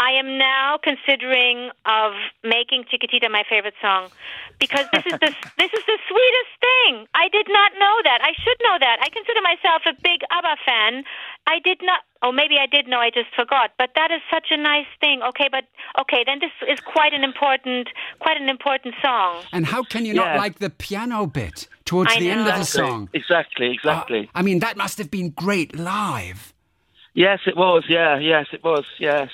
I 0.00 0.10
am 0.18 0.38
now 0.38 0.78
considering 0.82 1.70
of 1.86 2.12
making 2.42 2.84
Chiquitita 2.90 3.30
my 3.30 3.44
favorite 3.48 3.78
song 3.80 4.10
because 4.58 4.86
this 4.92 5.06
is 5.06 5.12
the 5.12 5.30
this 5.58 5.70
is 5.70 5.84
the 5.86 5.98
sweetest 6.10 6.54
thing. 6.58 7.06
I 7.14 7.28
did 7.30 7.46
not 7.48 7.72
know 7.78 7.96
that. 8.02 8.18
I 8.22 8.32
should 8.34 8.58
know 8.66 8.76
that. 8.80 8.98
I 9.00 9.08
consider 9.10 9.40
myself 9.42 9.82
a 9.86 9.94
big 10.02 10.20
ABBA 10.30 10.56
fan. 10.66 11.04
I 11.46 11.58
did 11.62 11.78
not. 11.82 12.00
Oh, 12.22 12.32
maybe 12.32 12.56
I 12.58 12.66
did 12.66 12.88
know. 12.88 12.98
I 12.98 13.10
just 13.10 13.30
forgot. 13.36 13.72
But 13.78 13.90
that 13.94 14.10
is 14.10 14.20
such 14.32 14.48
a 14.50 14.56
nice 14.56 14.90
thing. 15.00 15.22
Okay, 15.22 15.48
but 15.50 15.64
okay, 16.00 16.24
then 16.26 16.40
this 16.40 16.52
is 16.68 16.80
quite 16.80 17.12
an 17.12 17.22
important, 17.22 17.88
quite 18.18 18.40
an 18.40 18.48
important 18.48 18.94
song. 19.02 19.44
And 19.52 19.66
how 19.66 19.84
can 19.84 20.04
you 20.04 20.14
yeah. 20.14 20.24
not 20.24 20.36
like 20.38 20.58
the 20.58 20.70
piano 20.70 21.26
bit 21.26 21.68
towards 21.84 22.12
I 22.12 22.18
the 22.18 22.28
know. 22.28 22.40
end 22.40 22.48
of 22.48 22.58
the 22.58 22.64
song? 22.64 23.10
Exactly, 23.12 23.70
exactly. 23.70 24.30
Uh, 24.34 24.38
I 24.38 24.42
mean, 24.42 24.58
that 24.60 24.76
must 24.76 24.98
have 24.98 25.10
been 25.10 25.30
great 25.30 25.76
live. 25.76 26.53
Yes, 27.14 27.38
it 27.46 27.56
was. 27.56 27.84
Yeah, 27.88 28.18
yes, 28.18 28.46
it 28.52 28.64
was. 28.64 28.84
Yes. 28.98 29.30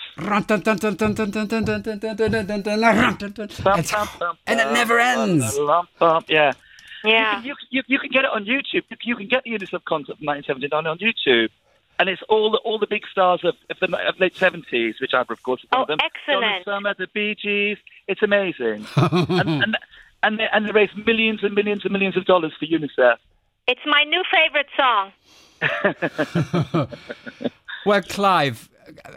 and 4.47 4.61
it 4.61 4.71
never 4.73 4.99
ends. 4.99 5.59
Yeah. 6.29 6.53
Yeah. 7.03 7.43
You, 7.43 7.55
you, 7.71 7.83
you, 7.87 7.99
can 7.99 8.11
get 8.11 8.25
it 8.27 8.31
on 8.31 8.45
YouTube. 8.45 8.83
You 9.03 9.17
can 9.17 9.29
get 9.29 9.45
the 9.45 9.53
UNICEF 9.53 9.85
concert 9.85 10.19
from 10.19 10.27
1979 10.27 10.87
on 10.87 10.99
YouTube. 10.99 11.49
And 11.99 12.11
it's 12.11 12.23
all 12.29 12.51
the, 12.51 12.59
all 12.59 12.79
the 12.79 12.87
big 12.87 13.03
stars 13.11 13.41
of, 13.45 13.55
of 13.71 13.79
the 13.81 14.09
of 14.09 14.21
late 14.21 14.35
70s, 14.35 15.01
which 15.01 15.13
I've, 15.15 15.31
of 15.31 15.43
course, 15.43 15.65
one 15.71 15.81
oh, 15.81 15.83
of 15.83 15.89
them. 15.89 15.99
excellent. 16.03 16.65
Donna 16.65 16.77
Summer, 16.77 16.95
the 16.99 17.07
Bee 17.15 17.35
Gees. 17.35 17.79
It's 18.09 18.23
amazing. 18.23 18.87
and, 18.97 19.31
and, 19.31 19.77
and, 20.23 20.39
they, 20.39 20.47
and 20.53 20.69
they 20.69 20.73
raise 20.73 20.91
millions 21.07 21.43
and 21.43 21.55
millions 21.55 21.85
and 21.85 21.93
millions 21.93 22.17
of 22.17 22.27
dollars 22.27 22.53
for 22.59 22.67
UNICEF. 22.67 23.17
It's 23.67 23.81
my 23.87 24.05
new 24.05 24.23
favorite 24.31 24.69
song. 24.77 25.13
Well, 27.87 28.03
Clive, 28.03 28.69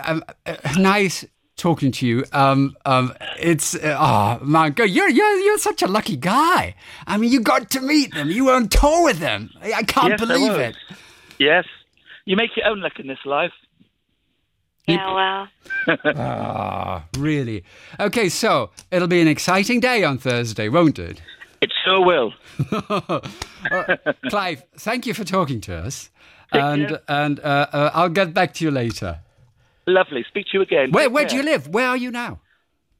um, 0.06 0.24
uh, 0.46 0.56
nice 0.78 1.26
talking 1.56 1.92
to 1.94 2.08
you. 2.08 2.26
Um, 2.32 2.76
um, 2.86 3.14
it's 3.40 3.76
uh, 3.76 3.98
oh 4.00 4.46
man, 4.46 4.74
you're 4.78 5.10
you're 5.10 5.10
you're 5.10 5.58
such 5.58 5.82
a 5.82 5.88
lucky 5.88 6.18
guy. 6.18 6.76
I 7.08 7.18
mean, 7.18 7.32
you 7.32 7.42
got 7.42 7.70
to 7.72 7.82
meet 7.82 8.14
them. 8.14 8.30
You 8.30 8.46
were 8.46 8.54
on 8.54 8.68
tour 8.68 9.04
with 9.04 9.20
them. 9.20 9.50
I 9.62 9.84
can't 9.84 10.10
yes, 10.10 10.20
believe 10.20 10.52
it. 10.54 10.76
Yes, 11.40 11.66
you 12.26 12.36
make 12.36 12.56
your 12.56 12.68
own 12.68 12.82
luck 12.82 13.00
in 13.00 13.08
this 13.08 13.26
life. 13.26 13.54
Yeah, 14.88 15.14
well. 15.14 15.48
ah, 16.18 17.06
really? 17.18 17.64
Okay, 18.00 18.28
so 18.28 18.72
it'll 18.92 19.08
be 19.08 19.22
an 19.22 19.30
exciting 19.30 19.80
day 19.80 20.04
on 20.04 20.18
Thursday, 20.18 20.68
won't 20.68 21.00
it? 21.00 21.22
It 21.62 21.72
sure 21.86 22.06
will. 22.06 22.34
uh, 22.92 23.22
Clive, 24.28 24.64
thank 24.76 25.06
you 25.06 25.14
for 25.14 25.24
talking 25.24 25.62
to 25.62 25.76
us. 25.78 26.10
And 26.54 27.00
and 27.08 27.40
uh, 27.40 27.68
uh, 27.72 27.92
I'll 27.94 28.10
get 28.10 28.34
back 28.34 28.54
to 28.56 28.66
you 28.66 28.72
later. 28.72 29.20
Lovely. 29.86 30.24
Speak 30.30 30.46
to 30.48 30.58
you 30.58 30.62
again. 30.62 30.92
Where 30.92 31.10
Where 31.10 31.26
do 31.26 31.36
you 31.36 31.44
live? 31.44 31.68
Where 31.68 31.88
are 31.88 31.98
you 31.98 32.12
now? 32.12 32.40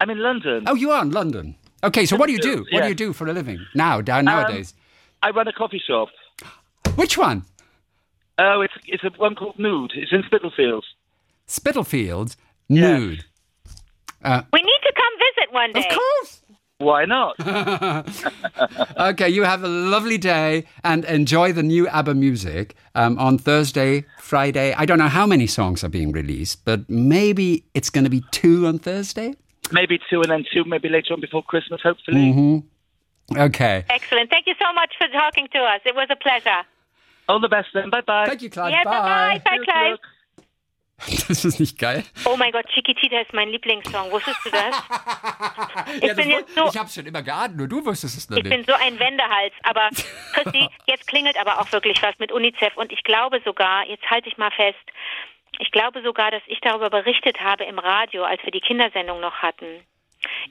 I'm 0.02 0.10
in 0.10 0.20
London. 0.20 0.64
Oh, 0.68 0.76
you 0.76 0.92
are 0.92 1.02
in 1.02 1.12
London. 1.12 1.56
Okay, 1.84 2.06
so 2.06 2.16
what 2.16 2.28
do 2.28 2.34
you 2.34 2.40
do? 2.40 2.66
What 2.72 2.82
do 2.84 2.88
you 2.90 2.96
do 2.96 3.14
for 3.14 3.28
a 3.28 3.34
living 3.34 3.60
now, 3.76 4.02
down 4.02 4.20
um, 4.20 4.26
nowadays? 4.26 4.74
Um, 4.74 5.30
I 5.32 5.36
run 5.38 5.48
a 5.48 5.54
coffee 5.54 5.82
shop. 5.86 6.10
Which 6.96 7.18
one? 7.18 7.44
Oh, 8.38 8.62
it's 8.62 8.74
it's 8.86 9.04
a 9.04 9.10
one 9.18 9.36
called 9.36 9.60
Nude. 9.60 9.92
It's 9.96 10.12
in 10.12 10.24
Spitalfields. 10.24 10.86
Spitalfields, 11.46 12.38
Nude. 12.70 13.24
Uh, 14.24 14.42
we 14.52 14.62
need 14.62 14.80
to 14.84 14.94
come 14.96 15.14
visit 15.20 15.54
one 15.54 15.74
day. 15.74 15.80
Of 15.80 15.98
course. 15.98 16.42
Why 16.80 17.06
not? 17.06 17.36
okay, 19.00 19.30
you 19.30 19.44
have 19.44 19.64
a 19.64 19.68
lovely 19.68 20.18
day 20.18 20.66
and 20.84 21.06
enjoy 21.06 21.54
the 21.54 21.64
new 21.64 21.88
ABBA 21.88 22.16
music 22.16 22.76
um, 22.96 23.18
on 23.20 23.38
Thursday, 23.38 24.06
Friday. 24.20 24.74
I 24.74 24.86
don't 24.86 24.98
know 24.98 25.08
how 25.08 25.26
many 25.26 25.48
songs 25.48 25.84
are 25.84 25.90
being 25.90 26.12
released, 26.12 26.66
but 26.66 26.90
maybe 26.90 27.64
it's 27.74 27.90
going 27.90 28.04
to 28.04 28.10
be 28.10 28.24
two 28.32 28.68
on 28.68 28.80
Thursday. 28.80 29.36
Maybe 29.72 30.00
two, 30.10 30.22
and 30.22 30.30
then 30.30 30.46
two, 30.52 30.66
maybe 30.66 30.90
later 30.90 31.14
on 31.14 31.22
before 31.22 31.42
Christmas, 31.44 31.82
hopefully. 31.82 32.34
Mm-hmm. 32.34 33.38
Okay. 33.38 33.86
Excellent. 33.90 34.30
Thank 34.30 34.48
you 34.48 34.56
so 34.60 34.74
much 34.74 34.94
for 34.98 35.08
talking 35.08 35.48
to 35.54 35.60
us. 35.60 35.80
It 35.86 35.96
was 35.96 36.08
a 36.12 36.18
pleasure. 36.18 36.64
All 37.30 37.40
the 37.40 37.48
best 37.48 37.70
then. 37.74 37.90
Bye 37.90 38.02
bye. 38.02 38.26
Thank 38.28 38.42
you, 38.42 38.50
Clive. 38.50 38.72
Yeah, 38.72 38.84
bye. 38.84 39.40
Bye, 39.46 39.58
bye 39.58 39.64
Clive. 39.64 39.98
Das 41.28 41.46
ist 41.46 41.60
nicht 41.60 41.80
geil. 41.80 42.04
Oh 42.26 42.38
mein 42.38 42.52
Gott, 42.52 42.66
Chiquitita 42.68 43.20
ist 43.20 43.34
mein 43.34 43.50
Lieblingssong. 43.50 44.12
Wusstest 44.12 44.40
du 44.46 44.50
das? 44.52 44.84
Ich, 45.98 46.04
ja, 46.04 46.14
bin 46.14 46.30
jetzt 46.30 46.56
so, 46.56 46.66
ich 46.68 46.78
hab's 46.78 46.96
schon 46.96 47.06
immer 47.06 47.22
geahnt, 47.22 47.58
nur 47.58 47.68
du 47.68 47.86
wusstest 47.86 48.18
es 48.18 48.30
noch 48.30 48.38
ich 48.38 48.44
nicht. 48.44 48.54
Ich 48.54 48.66
bin 48.66 48.74
so 48.74 48.80
ein 48.82 49.00
Wendehals. 49.00 49.54
Aber 49.64 49.90
Christi, 50.34 50.68
jetzt 50.86 51.08
klingelt 51.08 51.38
aber 51.38 51.60
auch 51.60 51.72
wirklich 51.72 52.02
was 52.02 52.18
mit 52.20 52.32
UNICEF. 52.32 52.76
Und 52.78 52.92
ich 52.92 53.04
glaube 53.04 53.42
sogar, 53.46 53.88
jetzt 53.88 54.10
halte 54.10 54.30
ich 54.30 54.38
mal 54.38 54.52
fest, 54.52 54.80
ich 55.60 55.72
glaube 55.72 56.02
sogar, 56.02 56.32
dass 56.32 56.42
ich 56.48 56.60
darüber 56.62 56.90
berichtet 56.90 57.40
habe 57.42 57.64
im 57.66 57.80
Radio, 57.80 58.24
als 58.24 58.44
wir 58.44 58.52
die 58.52 58.62
Kindersendung 58.62 59.20
noch 59.20 59.36
hatten. 59.36 59.86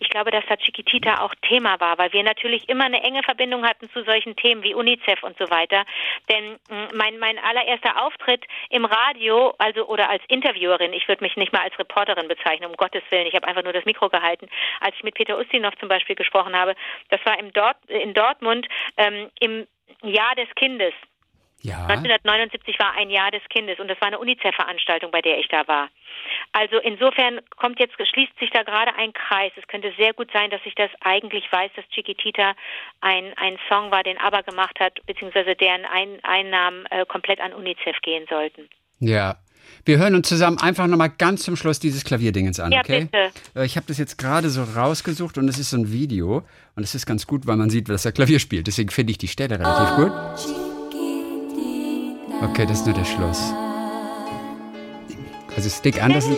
Ich 0.00 0.08
glaube, 0.10 0.30
dass 0.30 0.44
da 0.48 0.56
Chiquitita 0.56 1.20
auch 1.20 1.34
Thema 1.42 1.80
war, 1.80 1.98
weil 1.98 2.12
wir 2.12 2.22
natürlich 2.22 2.68
immer 2.68 2.84
eine 2.84 3.02
enge 3.02 3.22
Verbindung 3.22 3.64
hatten 3.64 3.90
zu 3.90 4.04
solchen 4.04 4.36
Themen 4.36 4.62
wie 4.62 4.74
UNICEF 4.74 5.22
und 5.22 5.36
so 5.38 5.50
weiter. 5.50 5.84
Denn 6.30 6.54
mm, 6.68 6.96
mein, 6.96 7.18
mein 7.18 7.38
allererster 7.38 8.04
Auftritt 8.04 8.44
im 8.70 8.84
Radio, 8.84 9.54
also 9.58 9.86
oder 9.86 10.10
als 10.10 10.22
Interviewerin, 10.28 10.92
ich 10.92 11.08
würde 11.08 11.24
mich 11.24 11.36
nicht 11.36 11.52
mal 11.52 11.62
als 11.62 11.78
Reporterin 11.78 12.28
bezeichnen, 12.28 12.70
um 12.70 12.76
Gottes 12.76 13.02
Willen, 13.10 13.26
ich 13.26 13.34
habe 13.34 13.46
einfach 13.46 13.64
nur 13.64 13.72
das 13.72 13.84
Mikro 13.84 14.08
gehalten, 14.08 14.48
als 14.80 14.94
ich 14.96 15.02
mit 15.02 15.14
Peter 15.14 15.38
Ustinov 15.38 15.74
zum 15.78 15.88
Beispiel 15.88 16.16
gesprochen 16.16 16.56
habe, 16.56 16.74
das 17.10 17.20
war 17.24 17.38
im 17.38 17.52
Dort, 17.52 17.76
in 17.88 18.14
Dortmund 18.14 18.66
ähm, 18.96 19.30
im 19.40 19.66
Jahr 20.02 20.34
des 20.34 20.48
Kindes. 20.56 20.94
Ja. 21.62 21.86
1979 21.86 22.78
war 22.78 22.94
ein 22.94 23.10
Jahr 23.10 23.30
des 23.30 23.42
Kindes 23.48 23.78
und 23.78 23.88
das 23.88 24.00
war 24.00 24.08
eine 24.08 24.18
UNICEF-Veranstaltung, 24.18 25.10
bei 25.10 25.22
der 25.22 25.38
ich 25.38 25.48
da 25.48 25.66
war. 25.68 25.88
Also 26.52 26.78
insofern 26.78 27.40
kommt 27.56 27.78
jetzt, 27.78 27.94
schließt 27.94 28.38
sich 28.38 28.50
da 28.50 28.62
gerade 28.62 28.94
ein 28.96 29.12
Kreis. 29.12 29.52
Es 29.56 29.66
könnte 29.68 29.92
sehr 29.96 30.12
gut 30.12 30.30
sein, 30.32 30.50
dass 30.50 30.60
ich 30.64 30.74
das 30.74 30.90
eigentlich 31.00 31.50
weiß, 31.50 31.70
dass 31.76 31.88
Chiquitita 31.90 32.54
ein, 33.00 33.32
ein 33.36 33.58
Song 33.68 33.90
war, 33.90 34.02
den 34.02 34.18
ABBA 34.18 34.42
gemacht 34.42 34.78
hat, 34.80 34.98
beziehungsweise 35.06 35.54
deren 35.54 35.84
ein, 35.84 36.18
Einnahmen 36.22 36.86
äh, 36.86 37.06
komplett 37.06 37.40
an 37.40 37.52
UNICEF 37.52 38.00
gehen 38.02 38.26
sollten. 38.28 38.68
Ja. 38.98 39.36
Wir 39.84 39.98
hören 39.98 40.14
uns 40.14 40.28
zusammen 40.28 40.58
einfach 40.58 40.86
nochmal 40.86 41.10
ganz 41.10 41.44
zum 41.44 41.56
Schluss 41.56 41.78
dieses 41.78 42.04
Klavierdingens 42.04 42.60
an, 42.60 42.72
ja, 42.72 42.80
okay? 42.80 43.08
Bitte. 43.10 43.30
Äh, 43.54 43.64
ich 43.64 43.76
habe 43.76 43.86
das 43.86 43.98
jetzt 43.98 44.18
gerade 44.18 44.50
so 44.50 44.64
rausgesucht 44.64 45.38
und 45.38 45.48
es 45.48 45.58
ist 45.58 45.70
so 45.70 45.76
ein 45.76 45.92
Video 45.92 46.42
und 46.76 46.82
es 46.82 46.94
ist 46.94 47.06
ganz 47.06 47.26
gut, 47.26 47.46
weil 47.46 47.56
man 47.56 47.70
sieht, 47.70 47.88
dass 47.88 48.04
er 48.04 48.12
Klavier 48.12 48.40
spielt. 48.40 48.66
Deswegen 48.66 48.90
finde 48.90 49.12
ich 49.12 49.18
die 49.18 49.28
Stelle 49.28 49.58
relativ 49.58 49.96
gut. 49.96 50.71
Okay, 52.42 52.66
das 52.66 52.80
ist 52.80 52.86
nur 52.86 52.94
der 52.94 53.04
Schluss. 53.04 53.54
Also 55.54 55.68
Stick 55.70 56.02
Anderson. 56.02 56.36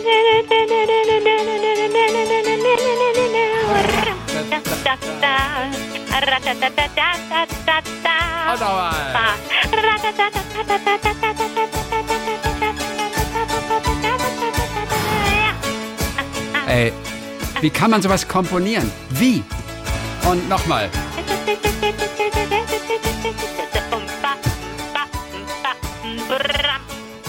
Ey, 16.67 16.93
wie 17.61 17.69
kann 17.69 17.89
man 17.89 18.01
sowas 18.01 18.27
komponieren? 18.27 18.91
Wie? 19.09 19.43
Und 20.29 20.47
nochmal. 20.49 20.89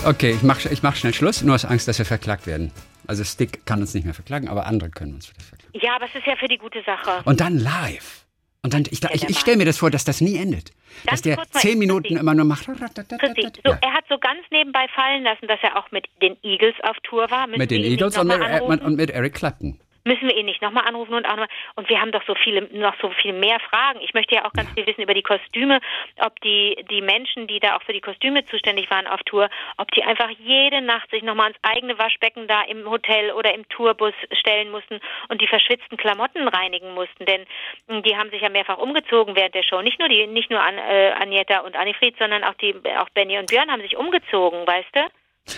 Okay, 0.07 0.31
ich 0.31 0.43
mache 0.45 0.69
ich 0.69 0.85
mach 0.85 0.95
schnell 0.95 1.13
Schluss, 1.13 1.43
nur 1.43 1.57
aus 1.57 1.65
Angst, 1.65 1.89
dass 1.89 1.99
wir 1.99 2.05
verklagt 2.05 2.47
werden. 2.47 2.71
Also 3.09 3.25
Stick 3.25 3.67
kann 3.67 3.81
uns 3.81 3.93
nicht 3.93 4.05
mehr 4.05 4.15
verklagen, 4.15 4.49
aber 4.49 4.67
andere 4.67 4.89
können 4.89 5.15
uns 5.15 5.29
wieder 5.29 5.43
verklagen. 5.43 5.85
Ja, 5.85 5.97
aber 5.97 6.05
es 6.05 6.15
ist 6.15 6.27
ja 6.27 6.37
für 6.37 6.47
die 6.47 6.59
gute 6.59 6.81
Sache. 6.85 7.23
Und 7.25 7.41
dann 7.41 7.59
live. 7.59 8.25
Und 8.63 8.73
dann, 8.73 8.85
ich, 8.89 9.03
ich, 9.03 9.29
ich 9.29 9.39
stelle 9.39 9.57
mir 9.57 9.65
das 9.65 9.79
vor, 9.79 9.91
dass 9.91 10.05
das 10.05 10.21
nie 10.21 10.37
endet. 10.37 10.71
Ganz 11.07 11.23
dass 11.23 11.23
der 11.23 11.43
zehn 11.51 11.79
Minuten 11.79 12.05
Christi. 12.05 12.21
immer 12.21 12.35
nur 12.35 12.45
macht. 12.45 12.67
Christi, 12.67 13.49
so, 13.65 13.73
Er 13.81 13.93
hat 13.93 14.05
so 14.09 14.19
ganz 14.19 14.41
nebenbei 14.53 14.87
fallen 14.95 15.25
lassen, 15.25 15.49
dass 15.49 15.59
er 15.63 15.77
auch 15.77 15.91
mit 15.91 16.07
den 16.23 16.37
Eagles 16.43 16.75
auf 16.85 16.97
Tour 17.03 17.29
war. 17.31 17.49
Müssen 17.49 17.59
mit 17.59 17.71
den 17.73 17.83
Eagles 17.83 18.17
und 18.17 18.29
mit, 18.29 18.83
und 18.83 18.97
mit 18.97 19.11
Eric 19.11 19.35
Clapton 19.35 19.81
müssen 20.07 20.29
wir 20.29 20.37
ihn 20.37 20.47
nicht 20.47 20.63
nochmal 20.63 20.87
anrufen 20.87 21.15
und 21.15 21.27
auch 21.27 21.31
nochmal. 21.31 21.49
Und 21.75 21.89
wir 21.89 22.01
haben 22.01 22.13
doch 22.13 22.23
so 22.27 22.35
viele, 22.35 22.63
noch 22.73 22.95
so 23.01 23.11
viel 23.11 23.33
mehr 23.33 23.59
Fragen. 23.61 24.01
Ich 24.01 24.15
möchte 24.15 24.37
ja 24.37 24.45
auch 24.45 24.53
ganz 24.53 24.71
viel 24.73 24.87
wissen 24.87 25.03
über 25.03 25.15
die 25.15 25.23
Kostüme, 25.23 25.81
ob 26.25 26.41
die, 26.41 26.85
die 26.91 27.03
Menschen, 27.03 27.47
die 27.47 27.61
da 27.61 27.77
auch 27.77 27.83
für 27.83 27.93
die 27.93 28.01
Kostüme 28.01 28.45
zuständig 28.45 28.91
waren 28.91 29.07
auf 29.07 29.23
Tour, 29.25 29.51
ob 29.77 29.91
die 29.93 30.05
einfach 30.05 30.31
jede 30.39 30.81
Nacht 30.81 31.11
sich 31.11 31.23
nochmal 31.23 31.47
ans 31.47 31.59
eigene 31.63 31.99
Waschbecken 31.99 32.47
da 32.47 32.63
im 32.63 32.89
Hotel 32.89 33.33
oder 33.33 33.53
im 33.53 33.69
Tourbus 33.69 34.15
stellen 34.33 34.71
mussten 34.71 35.01
und 35.29 35.41
die 35.41 35.49
verschwitzten 35.49 35.97
Klamotten 35.97 36.49
reinigen 36.49 36.95
mussten. 36.95 37.27
Denn 37.27 37.45
hm, 37.89 38.03
die 38.03 38.17
haben 38.17 38.31
sich 38.31 38.41
ja 38.41 38.49
mehrfach 38.49 38.79
umgezogen 38.79 39.35
während 39.35 39.55
der 39.55 39.65
Show. 39.65 39.83
Nicht 39.83 39.99
nur 39.99 40.09
die, 40.09 40.27
nicht 40.27 40.51
nur 40.51 40.61
An, 40.61 40.79
äh, 40.79 41.13
Agneta 41.19 41.61
und 41.61 41.77
Annifried, 41.77 42.17
sondern 42.19 42.45
auch 42.45 42.55
die, 42.55 42.75
auch 42.99 43.11
Benny 43.11 43.39
und 43.39 43.51
Björn 43.51 43.71
haben 43.71 43.83
sich 43.83 43.97
umgezogen, 43.97 44.67
weißt 44.67 44.95
du? 44.95 45.01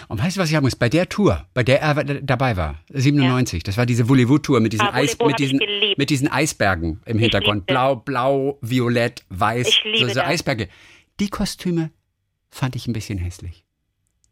Und 0.09 0.22
weißt 0.22 0.36
du, 0.36 0.41
was 0.41 0.49
ich 0.49 0.55
sagen 0.55 0.64
muss? 0.64 0.76
Bei 0.76 0.89
der 0.89 1.09
Tour, 1.09 1.47
bei 1.55 1.62
der 1.62 1.80
er 1.80 2.05
dabei 2.05 2.57
war, 2.57 2.76
97, 2.91 3.62
ja. 3.62 3.64
das 3.64 3.76
war 3.76 3.86
diese 3.86 4.09
Voulez-vous-Tour 4.09 4.61
mit 4.61 4.72
diesen, 4.72 4.86
ah, 4.86 4.95
Eis, 4.95 5.18
mit 5.18 5.39
diesen, 5.39 5.61
mit 5.97 6.11
diesen 6.11 6.28
Eisbergen 6.28 7.01
im 7.07 7.18
Hintergrund. 7.18 7.66
Blau, 7.66 7.97
blau, 7.97 8.59
violett, 8.61 9.24
weiß. 9.30 9.68
Ich 9.68 9.84
liebe 9.84 10.09
so, 10.09 10.14
so 10.14 10.20
Eisberge. 10.20 10.68
Die 11.20 11.28
Kostüme 11.28 11.91
fand 12.51 12.76
ich 12.76 12.86
ein 12.86 12.93
bisschen 12.93 13.18
hässlich. 13.18 13.64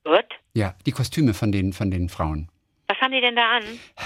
Gut? 0.04 0.26
Ja, 0.54 0.74
die 0.86 0.92
Kostüme 0.92 1.34
von 1.34 1.52
den, 1.52 1.72
von 1.72 1.90
den 1.90 2.08
Frauen. 2.08 2.48
Was 2.88 2.98
haben 3.00 3.12
die 3.12 3.20
denn 3.20 3.34
da 3.34 3.56
an? 3.56 3.62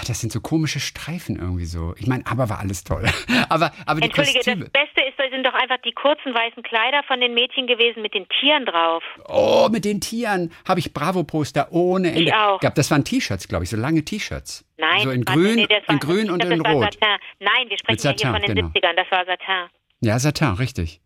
Das 0.07 0.19
sind 0.19 0.31
so 0.31 0.41
komische 0.41 0.79
Streifen 0.79 1.35
irgendwie 1.35 1.65
so. 1.65 1.93
Ich 1.99 2.07
meine, 2.07 2.25
aber 2.25 2.49
war 2.49 2.59
alles 2.59 2.83
toll. 2.83 3.07
aber, 3.49 3.71
aber 3.85 4.01
die 4.01 4.07
Entschuldige, 4.07 4.39
Kostüme. 4.39 4.69
das 4.73 4.83
Beste 4.83 5.00
sind 5.41 5.51
doch 5.51 5.59
einfach 5.59 5.77
die 5.83 5.91
kurzen 5.91 6.33
weißen 6.33 6.61
Kleider 6.63 7.01
von 7.07 7.19
den 7.19 7.33
Mädchen 7.33 7.65
gewesen 7.65 8.01
mit 8.01 8.13
den 8.13 8.27
Tieren 8.39 8.65
drauf. 8.65 9.03
Oh, 9.27 9.69
mit 9.71 9.85
den 9.85 9.99
Tieren 9.99 10.51
habe 10.67 10.79
ich 10.79 10.93
Bravo-Poster 10.93 11.71
ohne 11.71 12.09
Ende. 12.09 12.21
Ich 12.21 12.33
auch. 12.33 12.59
Glaub, 12.59 12.75
das 12.75 12.91
waren 12.91 13.03
T-Shirts, 13.03 13.47
glaube 13.47 13.63
ich, 13.63 13.69
so 13.69 13.77
lange 13.77 14.03
T-Shirts. 14.05 14.63
Nein, 14.77 15.01
so 15.01 15.09
in 15.09 15.25
grün, 15.25 15.55
nee, 15.55 15.67
in 15.87 15.99
grün 15.99 16.29
und 16.29 16.43
in 16.43 16.61
rot. 16.61 16.97
Nein, 17.39 17.69
wir 17.69 17.77
sprechen 17.77 17.99
Satin, 17.99 18.19
ja 18.19 18.31
hier 18.33 18.39
von 18.39 18.55
den 18.55 18.55
genau. 18.55 18.67
70ern, 18.69 18.95
das 18.95 19.11
war 19.11 19.25
Satin. 19.25 19.69
Ja, 20.01 20.19
Satin, 20.19 20.53
richtig. 20.53 21.01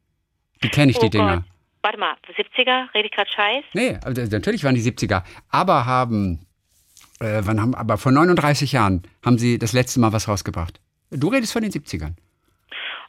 Die 0.64 0.70
kenne 0.70 0.92
ich, 0.92 0.98
oh 0.98 1.02
die 1.02 1.10
Dinger. 1.10 1.38
Gott. 1.38 1.44
Warte 1.84 2.00
mal, 2.00 2.16
70er? 2.38 2.94
Rede 2.94 3.08
ich 3.08 3.12
gerade 3.12 3.30
Scheiß? 3.30 3.64
Nee, 3.74 3.98
natürlich 4.32 4.64
waren 4.64 4.76
die 4.76 4.82
70er. 4.82 5.24
Aber 5.50 5.86
haben 5.86 6.46
äh, 7.20 7.42
wann 7.44 7.62
haben, 7.62 7.76
aber 7.76 7.98
vor 7.98 8.12
39 8.12 8.72
Jahren 8.74 9.04
haben 9.24 9.38
sie 9.38 9.60
das 9.60 9.72
letzte 9.72 10.00
Mal 10.00 10.12
was 10.12 10.28
rausgebracht. 10.28 10.82
Du 11.12 11.30
redest 11.30 11.54
von 11.54 11.62
den 11.62 11.72
70ern. 11.72 12.16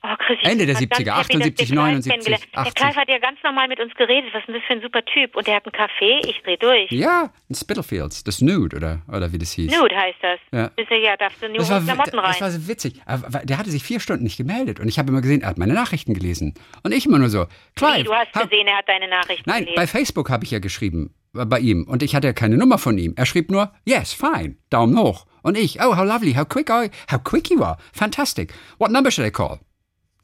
Oh, 0.03 0.15
Chris, 0.19 0.39
Ende 0.43 0.67
der 0.67 0.77
70er, 0.77 1.11
78, 1.11 1.73
79, 1.73 2.35
80. 2.53 2.55
Der 2.55 2.73
Clive 2.73 2.97
hat 2.97 3.09
ja 3.09 3.19
ganz 3.19 3.39
normal 3.43 3.69
mit 3.69 3.81
uns 3.81 3.95
geredet. 3.95 4.31
Was 4.33 4.41
ist 4.41 4.49
denn 4.49 4.55
das 4.55 4.65
für 4.65 4.73
ein 4.75 4.83
super 4.83 5.05
Typ? 5.05 5.37
Und 5.37 5.47
der 5.47 5.57
hat 5.57 5.65
einen 5.65 5.73
Kaffee, 5.73 6.21
ich 6.29 6.41
dreh 6.43 6.57
durch. 6.57 6.91
Ja, 6.91 7.31
in 7.49 7.55
Spitalfields, 7.55 8.25
das 8.25 8.41
Nude, 8.41 8.77
oder, 8.77 9.03
oder 9.09 9.33
wie 9.33 9.39
das 9.39 9.53
hieß. 9.53 9.73
Nude 9.77 9.97
heißt 9.97 10.19
das. 10.23 10.41
Ja, 10.53 10.71
das 10.77 10.85
ist 10.85 10.91
ja 10.91 11.17
darfst 11.17 11.43
du 11.43 11.49
nur 11.49 11.69
war, 11.69 11.83
Klamotten 11.83 12.19
rein. 12.19 12.33
Das 12.33 12.41
war 12.41 12.51
so 12.51 12.69
witzig. 12.69 13.01
Der 13.45 13.59
hatte 13.59 13.71
sich 13.71 13.83
vier 13.83 14.01
Stunden 14.01 14.25
nicht 14.25 14.37
gemeldet. 14.37 14.81
Und 14.81 14.89
ich 14.89 14.99
habe 14.99 15.09
immer 15.11 15.21
gesehen, 15.21 15.43
er 15.43 15.49
hat 15.49 15.59
meine 15.59 15.75
Nachrichten 15.75 16.15
gelesen. 16.15 16.55
Und 16.83 16.93
ich 16.93 17.07
immer 17.07 17.19
nur 17.19 17.29
so, 17.29 17.47
Clive. 17.75 17.99
Wie, 17.99 18.03
du 18.05 18.15
hast 18.15 18.33
gesehen, 18.33 18.67
er 18.67 18.79
hat 18.79 18.89
deine 18.89 19.09
Nachrichten 19.09 19.49
Nein, 19.49 19.65
gelesen. 19.65 19.77
bei 19.77 19.87
Facebook 19.87 20.31
habe 20.31 20.45
ich 20.45 20.51
ja 20.51 20.59
geschrieben, 20.59 21.15
bei 21.33 21.61
ihm 21.61 21.85
und 21.85 22.03
ich 22.03 22.15
hatte 22.15 22.27
ja 22.27 22.33
keine 22.33 22.57
Nummer 22.57 22.79
von 22.79 22.97
ihm. 22.99 23.13
Er 23.17 23.27
schrieb 23.27 23.51
nur, 23.51 23.73
yes, 23.85 24.13
fine, 24.13 24.57
Daumen 24.71 24.99
hoch. 24.99 25.27
Und 25.43 25.57
ich, 25.57 25.81
oh, 25.81 25.97
how 25.97 26.05
lovely, 26.05 26.35
how 26.35 26.49
quick, 26.49 26.71
I, 26.71 26.91
how 27.11 27.23
quick 27.23 27.51
you 27.51 27.63
are, 27.63 27.77
fantastic. 27.93 28.53
What 28.79 28.91
number 28.91 29.11
should 29.11 29.27
I 29.27 29.31
call? 29.31 29.61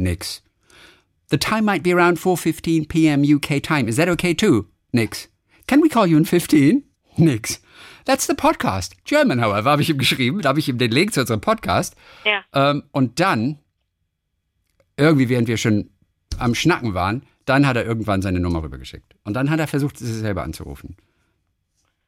Nix. 0.03 0.43
The 1.29 1.39
time 1.39 1.65
might 1.65 1.83
be 1.83 1.93
around 1.93 2.19
4:15 2.19 2.89
p.m. 2.89 3.23
UK 3.23 3.63
time. 3.63 3.89
Is 3.89 3.97
that 3.97 4.09
okay 4.09 4.35
too? 4.35 4.67
Nix. 4.93 5.29
Can 5.67 5.81
we 5.81 5.89
call 5.89 6.07
you 6.07 6.17
in 6.17 6.25
15? 6.25 6.83
Nix. 7.17 7.61
That's 8.05 8.27
the 8.27 8.35
podcast. 8.35 8.97
German, 9.05 9.41
however, 9.41 9.71
habe 9.71 9.83
ich 9.83 9.91
ihm 9.91 9.99
geschrieben. 9.99 10.43
Da 10.43 10.51
habe 10.51 10.59
ich 10.59 10.69
ihm 10.69 10.79
den 10.79 10.91
Link 10.91 11.15
zu 11.15 11.21
unserem 11.21 11.41
Podcast. 11.41 11.95
Ja. 12.25 12.43
Ähm, 12.53 12.83
und 12.93 13.21
dann, 13.21 13.59
irgendwie, 14.97 15.29
während 15.29 15.49
wir 15.49 15.57
schon 15.57 15.91
am 16.39 16.55
Schnacken 16.55 16.95
waren, 16.95 17.23
dann 17.45 17.67
hat 17.67 17.77
er 17.77 17.85
irgendwann 17.85 18.23
seine 18.23 18.41
Nummer 18.41 18.63
rübergeschickt. 18.63 19.15
Und 19.25 19.35
dann 19.35 19.51
hat 19.51 19.61
er 19.61 19.67
versucht, 19.67 19.99
sie 19.99 20.13
selber 20.13 20.43
anzurufen. 20.43 20.97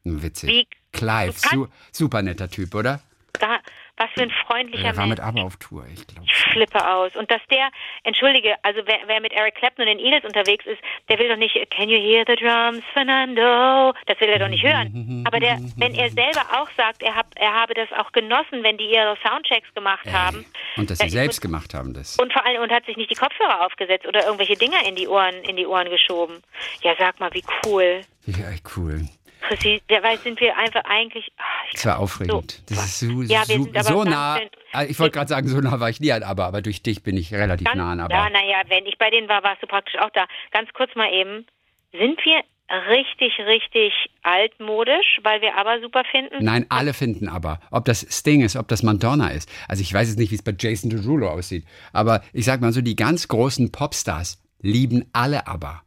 Witzig. 0.03 0.49
Wie? 0.49 0.67
Clive, 0.91 1.33
su 1.37 1.67
super 1.91 2.21
netter 2.21 2.49
Typ, 2.49 2.75
oder? 2.75 3.01
Da, 3.33 3.59
was 3.97 4.09
für 4.13 4.23
ein 4.23 4.31
freundlicher 4.31 4.83
Mensch. 4.83 4.97
Er 4.97 4.97
war 4.97 5.07
mit 5.07 5.19
ABBA 5.19 5.41
auf 5.41 5.57
Tour, 5.57 5.85
ich 5.91 6.05
glaube. 6.07 6.25
Ich 6.25 6.35
flippe 6.35 6.87
aus. 6.87 7.15
Und 7.15 7.31
dass 7.31 7.41
der, 7.49 7.69
entschuldige, 8.03 8.55
also 8.63 8.81
wer, 8.85 8.99
wer, 9.05 9.21
mit 9.21 9.33
Eric 9.33 9.55
Clapton 9.55 9.87
und 9.87 9.97
den 9.97 9.99
Eagles 9.99 10.25
unterwegs 10.25 10.65
ist, 10.65 10.81
der 11.09 11.17
will 11.19 11.29
doch 11.29 11.37
nicht, 11.37 11.55
Can 11.71 11.89
you 11.89 11.97
hear 11.97 12.25
the 12.27 12.35
drums, 12.35 12.83
Fernando? 12.93 13.93
Das 14.05 14.19
will 14.19 14.29
er 14.29 14.39
doch 14.39 14.49
nicht 14.49 14.63
hören. 14.63 15.23
Aber 15.25 15.39
der, 15.39 15.59
wenn 15.77 15.95
er 15.95 16.09
selber 16.11 16.41
auch 16.53 16.69
sagt, 16.75 17.03
er, 17.03 17.15
hab, 17.15 17.27
er 17.35 17.53
habe 17.53 17.73
das 17.73 17.91
auch 17.93 18.11
genossen, 18.11 18.63
wenn 18.63 18.77
die 18.77 18.91
ihre 18.91 19.17
Soundchecks 19.25 19.73
gemacht 19.73 20.05
Ey. 20.05 20.11
haben. 20.11 20.45
Und 20.75 20.89
dass 20.89 20.99
sie 20.99 21.09
selbst 21.09 21.39
und, 21.39 21.51
gemacht 21.51 21.73
haben 21.73 21.93
das. 21.93 22.17
Und 22.17 22.33
vor 22.33 22.45
allem, 22.45 22.61
und 22.61 22.71
hat 22.71 22.85
sich 22.85 22.97
nicht 22.97 23.11
die 23.11 23.15
Kopfhörer 23.15 23.65
aufgesetzt 23.65 24.05
oder 24.05 24.25
irgendwelche 24.25 24.55
Dinger 24.55 24.85
in 24.85 24.95
die 24.95 25.07
Ohren, 25.07 25.35
in 25.43 25.55
die 25.55 25.65
Ohren 25.65 25.89
geschoben. 25.89 26.41
Ja, 26.81 26.93
sag 26.97 27.19
mal, 27.19 27.33
wie 27.33 27.43
cool. 27.65 28.01
Ja, 28.25 28.49
cool. 28.75 29.07
Präzise, 29.41 29.81
dabei 29.87 30.17
sind 30.17 30.39
wir 30.39 30.57
einfach 30.57 30.83
eigentlich. 30.85 31.31
Ach, 31.37 31.71
das 31.71 31.85
war 31.85 31.99
aufregend. 31.99 32.63
So, 32.67 32.75
das 32.75 32.85
ist 32.85 32.99
so, 32.99 33.21
ja, 33.21 33.43
so, 33.45 33.67
so 33.81 34.03
nah. 34.03 34.39
Also 34.71 34.91
ich 34.91 34.99
wollte 34.99 35.13
gerade 35.13 35.29
sagen, 35.29 35.47
so 35.47 35.59
nah 35.59 35.79
war 35.79 35.89
ich 35.89 35.99
nie 35.99 36.11
an 36.11 36.23
aber, 36.23 36.45
aber 36.45 36.61
durch 36.61 36.81
dich 36.81 37.03
bin 37.03 37.17
ich 37.17 37.33
relativ 37.33 37.65
ganz, 37.65 37.77
nah 37.77 37.91
an 37.91 37.99
aber. 37.99 38.13
Ja, 38.13 38.29
naja, 38.29 38.61
wenn 38.67 38.85
ich 38.85 38.97
bei 38.97 39.09
denen 39.09 39.29
war, 39.29 39.43
warst 39.43 39.61
du 39.61 39.67
praktisch 39.67 39.99
auch 39.99 40.09
da. 40.13 40.25
Ganz 40.51 40.69
kurz 40.73 40.95
mal 40.95 41.11
eben. 41.11 41.45
Sind 41.91 42.19
wir 42.25 42.41
richtig, 42.89 43.37
richtig 43.39 43.93
altmodisch, 44.23 45.19
weil 45.23 45.41
wir 45.41 45.55
aber 45.55 45.79
super 45.81 46.03
finden? 46.09 46.43
Nein, 46.43 46.65
alle 46.69 46.93
finden 46.93 47.29
aber. 47.29 47.59
Ob 47.71 47.85
das 47.85 48.05
Sting 48.09 48.41
ist, 48.41 48.55
ob 48.55 48.67
das 48.67 48.83
Madonna 48.83 49.29
ist. 49.29 49.49
Also 49.67 49.81
ich 49.81 49.93
weiß 49.93 50.09
jetzt 50.09 50.17
nicht, 50.17 50.31
wie 50.31 50.35
es 50.35 50.43
bei 50.43 50.53
Jason 50.57 50.89
Derulo 50.89 51.29
aussieht. 51.29 51.65
Aber 51.93 52.21
ich 52.33 52.45
sag 52.45 52.61
mal 52.61 52.73
so, 52.73 52.81
die 52.81 52.95
ganz 52.95 53.27
großen 53.27 53.71
Popstars 53.71 54.41
lieben 54.61 55.07
alle 55.13 55.47
aber. 55.47 55.84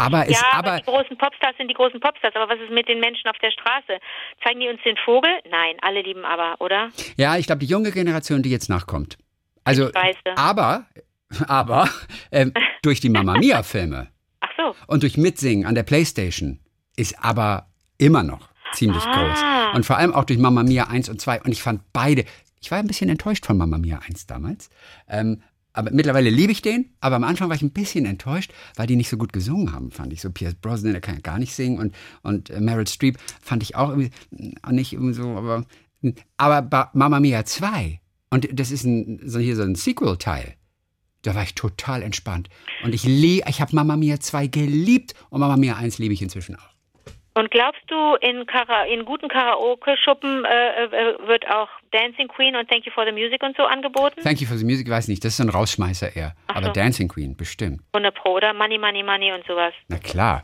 Aber 0.00 0.28
ja, 0.30 0.38
aber, 0.52 0.68
aber 0.72 0.78
die 0.78 0.84
großen 0.84 1.18
Popstars 1.18 1.56
sind 1.58 1.68
die 1.68 1.74
großen 1.74 2.00
Popstars. 2.00 2.34
Aber 2.34 2.48
was 2.48 2.60
ist 2.60 2.70
mit 2.70 2.88
den 2.88 3.00
Menschen 3.00 3.28
auf 3.28 3.36
der 3.38 3.50
Straße? 3.50 4.00
Zeigen 4.42 4.60
die 4.60 4.68
uns 4.68 4.80
den 4.82 4.96
Vogel? 5.04 5.30
Nein, 5.50 5.76
alle 5.82 6.02
lieben 6.02 6.24
aber, 6.24 6.56
oder? 6.60 6.90
Ja, 7.16 7.36
ich 7.36 7.46
glaube, 7.46 7.60
die 7.60 7.66
junge 7.66 7.92
Generation, 7.92 8.42
die 8.42 8.50
jetzt 8.50 8.68
nachkommt. 8.68 9.18
Also, 9.64 9.90
aber, 10.36 10.86
aber 11.46 11.88
ähm, 12.32 12.54
durch 12.82 13.00
die 13.00 13.10
Mamma 13.10 13.34
Mia-Filme. 13.34 14.08
Ach 14.40 14.50
so. 14.56 14.74
Und 14.86 15.02
durch 15.02 15.18
Mitsingen 15.18 15.66
an 15.66 15.74
der 15.74 15.82
Playstation 15.82 16.60
ist 16.96 17.22
aber 17.22 17.68
immer 17.98 18.22
noch 18.22 18.48
ziemlich 18.72 19.04
ah. 19.04 19.12
groß. 19.12 19.76
Und 19.76 19.86
vor 19.86 19.98
allem 19.98 20.14
auch 20.14 20.24
durch 20.24 20.38
Mamma 20.38 20.62
Mia 20.62 20.84
1 20.84 21.08
und 21.08 21.20
2. 21.20 21.42
Und 21.42 21.52
ich 21.52 21.62
fand 21.62 21.82
beide, 21.92 22.24
ich 22.60 22.70
war 22.70 22.78
ein 22.78 22.86
bisschen 22.86 23.10
enttäuscht 23.10 23.46
von 23.46 23.56
Mamma 23.56 23.78
Mia 23.78 23.98
1 23.98 24.26
damals. 24.26 24.70
Ähm, 25.08 25.42
aber 25.72 25.90
mittlerweile 25.92 26.30
liebe 26.30 26.52
ich 26.52 26.62
den, 26.62 26.90
aber 27.00 27.16
am 27.16 27.24
Anfang 27.24 27.48
war 27.48 27.56
ich 27.56 27.62
ein 27.62 27.70
bisschen 27.70 28.04
enttäuscht, 28.04 28.52
weil 28.76 28.86
die 28.86 28.96
nicht 28.96 29.08
so 29.08 29.16
gut 29.16 29.32
gesungen 29.32 29.72
haben, 29.72 29.90
fand 29.90 30.12
ich. 30.12 30.20
So 30.20 30.30
Pierce 30.30 30.54
Brosnan, 30.54 30.92
der 30.92 31.00
kann 31.00 31.14
ja 31.14 31.20
gar 31.20 31.38
nicht 31.38 31.54
singen 31.54 31.78
und, 31.78 31.94
und 32.22 32.50
äh, 32.50 32.60
Meryl 32.60 32.86
Streep 32.86 33.18
fand 33.40 33.62
ich 33.62 33.76
auch 33.76 33.90
irgendwie 33.90 34.10
äh, 34.36 34.72
nicht 34.72 34.92
irgendwie 34.92 35.14
so, 35.14 35.36
aber, 35.36 35.64
aber 36.36 36.90
Mamma 36.94 37.20
Mia 37.20 37.44
2, 37.44 38.00
und 38.30 38.48
das 38.52 38.70
ist 38.70 38.84
ein, 38.84 39.20
so 39.24 39.38
hier 39.38 39.56
so 39.56 39.62
ein 39.62 39.74
Sequel-Teil, 39.74 40.54
da 41.22 41.34
war 41.34 41.42
ich 41.42 41.54
total 41.54 42.02
entspannt. 42.02 42.48
Und 42.82 42.94
ich, 42.94 43.04
ich 43.04 43.60
habe 43.60 43.76
Mamma 43.76 43.96
Mia 43.96 44.20
2 44.20 44.46
geliebt 44.46 45.14
und 45.28 45.40
Mamma 45.40 45.56
Mia 45.56 45.76
1 45.76 45.98
liebe 45.98 46.14
ich 46.14 46.22
inzwischen 46.22 46.56
auch. 46.56 46.70
Und 47.34 47.50
glaubst 47.50 47.80
du, 47.86 48.16
in, 48.20 48.44
Kara 48.46 48.84
in 48.86 49.04
guten 49.04 49.28
Karaoke-Schuppen 49.28 50.44
äh, 50.44 50.84
äh, 50.84 51.28
wird 51.28 51.46
auch 51.48 51.68
Dancing 51.92 52.26
Queen 52.28 52.56
und 52.56 52.68
Thank 52.68 52.86
You 52.86 52.92
for 52.92 53.04
the 53.06 53.12
Music 53.12 53.40
und 53.42 53.56
so 53.56 53.62
angeboten? 53.64 54.20
Thank 54.22 54.40
You 54.40 54.48
for 54.48 54.56
the 54.56 54.64
Music, 54.64 54.88
weiß 54.88 55.06
nicht, 55.08 55.24
das 55.24 55.34
ist 55.34 55.40
ein 55.40 55.48
Rausschmeißer 55.48 56.16
eher. 56.16 56.34
Ach 56.48 56.56
Aber 56.56 56.66
so. 56.66 56.72
Dancing 56.72 57.08
Queen, 57.08 57.36
bestimmt. 57.36 57.80
100 57.92 58.14
Pro, 58.14 58.32
oder? 58.34 58.52
Money, 58.52 58.78
Money, 58.78 59.02
Money 59.04 59.32
und 59.32 59.46
sowas. 59.46 59.72
Na 59.88 59.98
klar. 59.98 60.42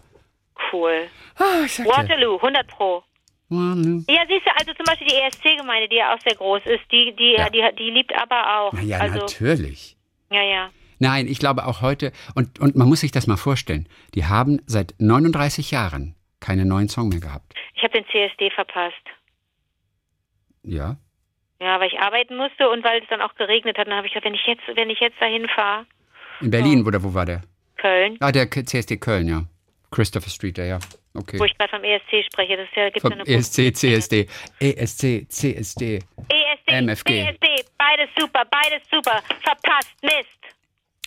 Cool. 0.73 1.09
Dir. 1.39 1.85
Waterloo, 1.87 2.37
100 2.37 2.67
Pro. 2.69 3.03
Waterloo. 3.49 4.03
Ja, 4.09 4.23
siehst 4.29 4.47
du, 4.47 4.51
also 4.59 4.73
zum 4.75 4.85
Beispiel 4.87 5.09
die 5.09 5.15
ESC-Gemeinde, 5.15 5.89
die 5.89 5.97
ja 5.97 6.15
auch 6.15 6.21
sehr 6.21 6.37
groß 6.37 6.63
ist, 6.67 6.83
die, 6.93 7.15
die, 7.19 7.35
Ja. 7.37 7.51
die, 7.51 7.63
die 7.79 7.91
liebt 7.91 8.13
aber 8.17 8.59
auch. 8.61 8.73
Na 8.73 8.81
ja, 8.83 8.99
also, 8.99 9.19
natürlich. 9.19 9.97
ja, 10.31 10.43
ja. 10.43 10.71
Nein, 10.99 11.27
ich 11.27 11.39
glaube 11.39 11.67
auch 11.67 11.83
heute, 11.83 12.11
und, 12.35 12.59
und 12.59 12.75
man 12.75 12.89
muss 12.89 13.01
sich 13.01 13.13
das 13.13 13.27
mal 13.27 13.37
vorstellen, 13.37 13.87
die 14.15 14.25
haben 14.25 14.63
seit 14.67 14.95
39 14.99 15.71
Jahren 15.71 16.15
keinen 16.41 16.69
neuen 16.69 16.89
Song 16.89 17.09
mehr 17.09 17.21
gehabt. 17.21 17.53
Ich 17.75 17.83
habe 17.83 17.93
den 17.93 18.05
CSD 18.07 18.51
verpasst. 18.51 18.95
Ja. 20.63 20.97
Ja, 21.61 21.81
weil 21.81 21.89
ich 21.89 21.99
arbeiten 21.99 22.37
musste 22.37 22.69
und 22.69 22.85
weil 22.85 23.01
es 23.03 23.09
dann 23.09 23.23
auch 23.23 23.35
geregnet 23.37 23.79
hat. 23.79 23.87
Dann 23.87 23.95
habe 23.95 24.07
ich 24.07 24.13
gesagt, 24.13 24.27
wenn 24.27 24.35
ich 24.35 24.47
jetzt, 24.47 24.63
wenn 24.75 24.91
ich 24.91 25.01
jetzt 25.01 25.21
dahin 25.21 25.49
fahre, 25.49 25.87
In 26.41 26.51
Berlin, 26.51 26.87
oder 26.87 27.03
wo 27.03 27.15
war 27.15 27.25
der? 27.25 27.43
Köln, 27.77 28.17
Ah, 28.21 28.33
der 28.33 28.51
CSD 28.51 28.97
Köln, 28.99 29.29
ja. 29.29 29.45
Christopher 29.91 30.29
Street, 30.31 30.59
ja, 30.59 30.65
ja. 30.65 30.79
Okay. 31.15 31.39
wo 31.39 31.45
ich 31.45 31.57
gerade 31.57 31.71
vom 31.71 31.83
ESC 31.85 32.27
spreche, 32.31 32.57
das 32.59 32.69
ist 32.69 32.77
ja, 32.77 32.85
gibt's 32.91 33.01
Vom 33.03 33.13
ja 33.13 33.19
eine 33.19 33.27
ESC, 33.27 33.75
CSD. 33.75 34.27
ESC, 34.61 35.27
CSD. 35.31 35.97
ESC, 36.29 36.69
MFG. 36.83 37.21
ESC, 37.21 37.65
beides 37.79 38.11
super, 38.19 38.45
beides 38.51 38.83
super. 38.91 39.23
Verpasst, 39.43 39.95
Mist. 40.03 40.36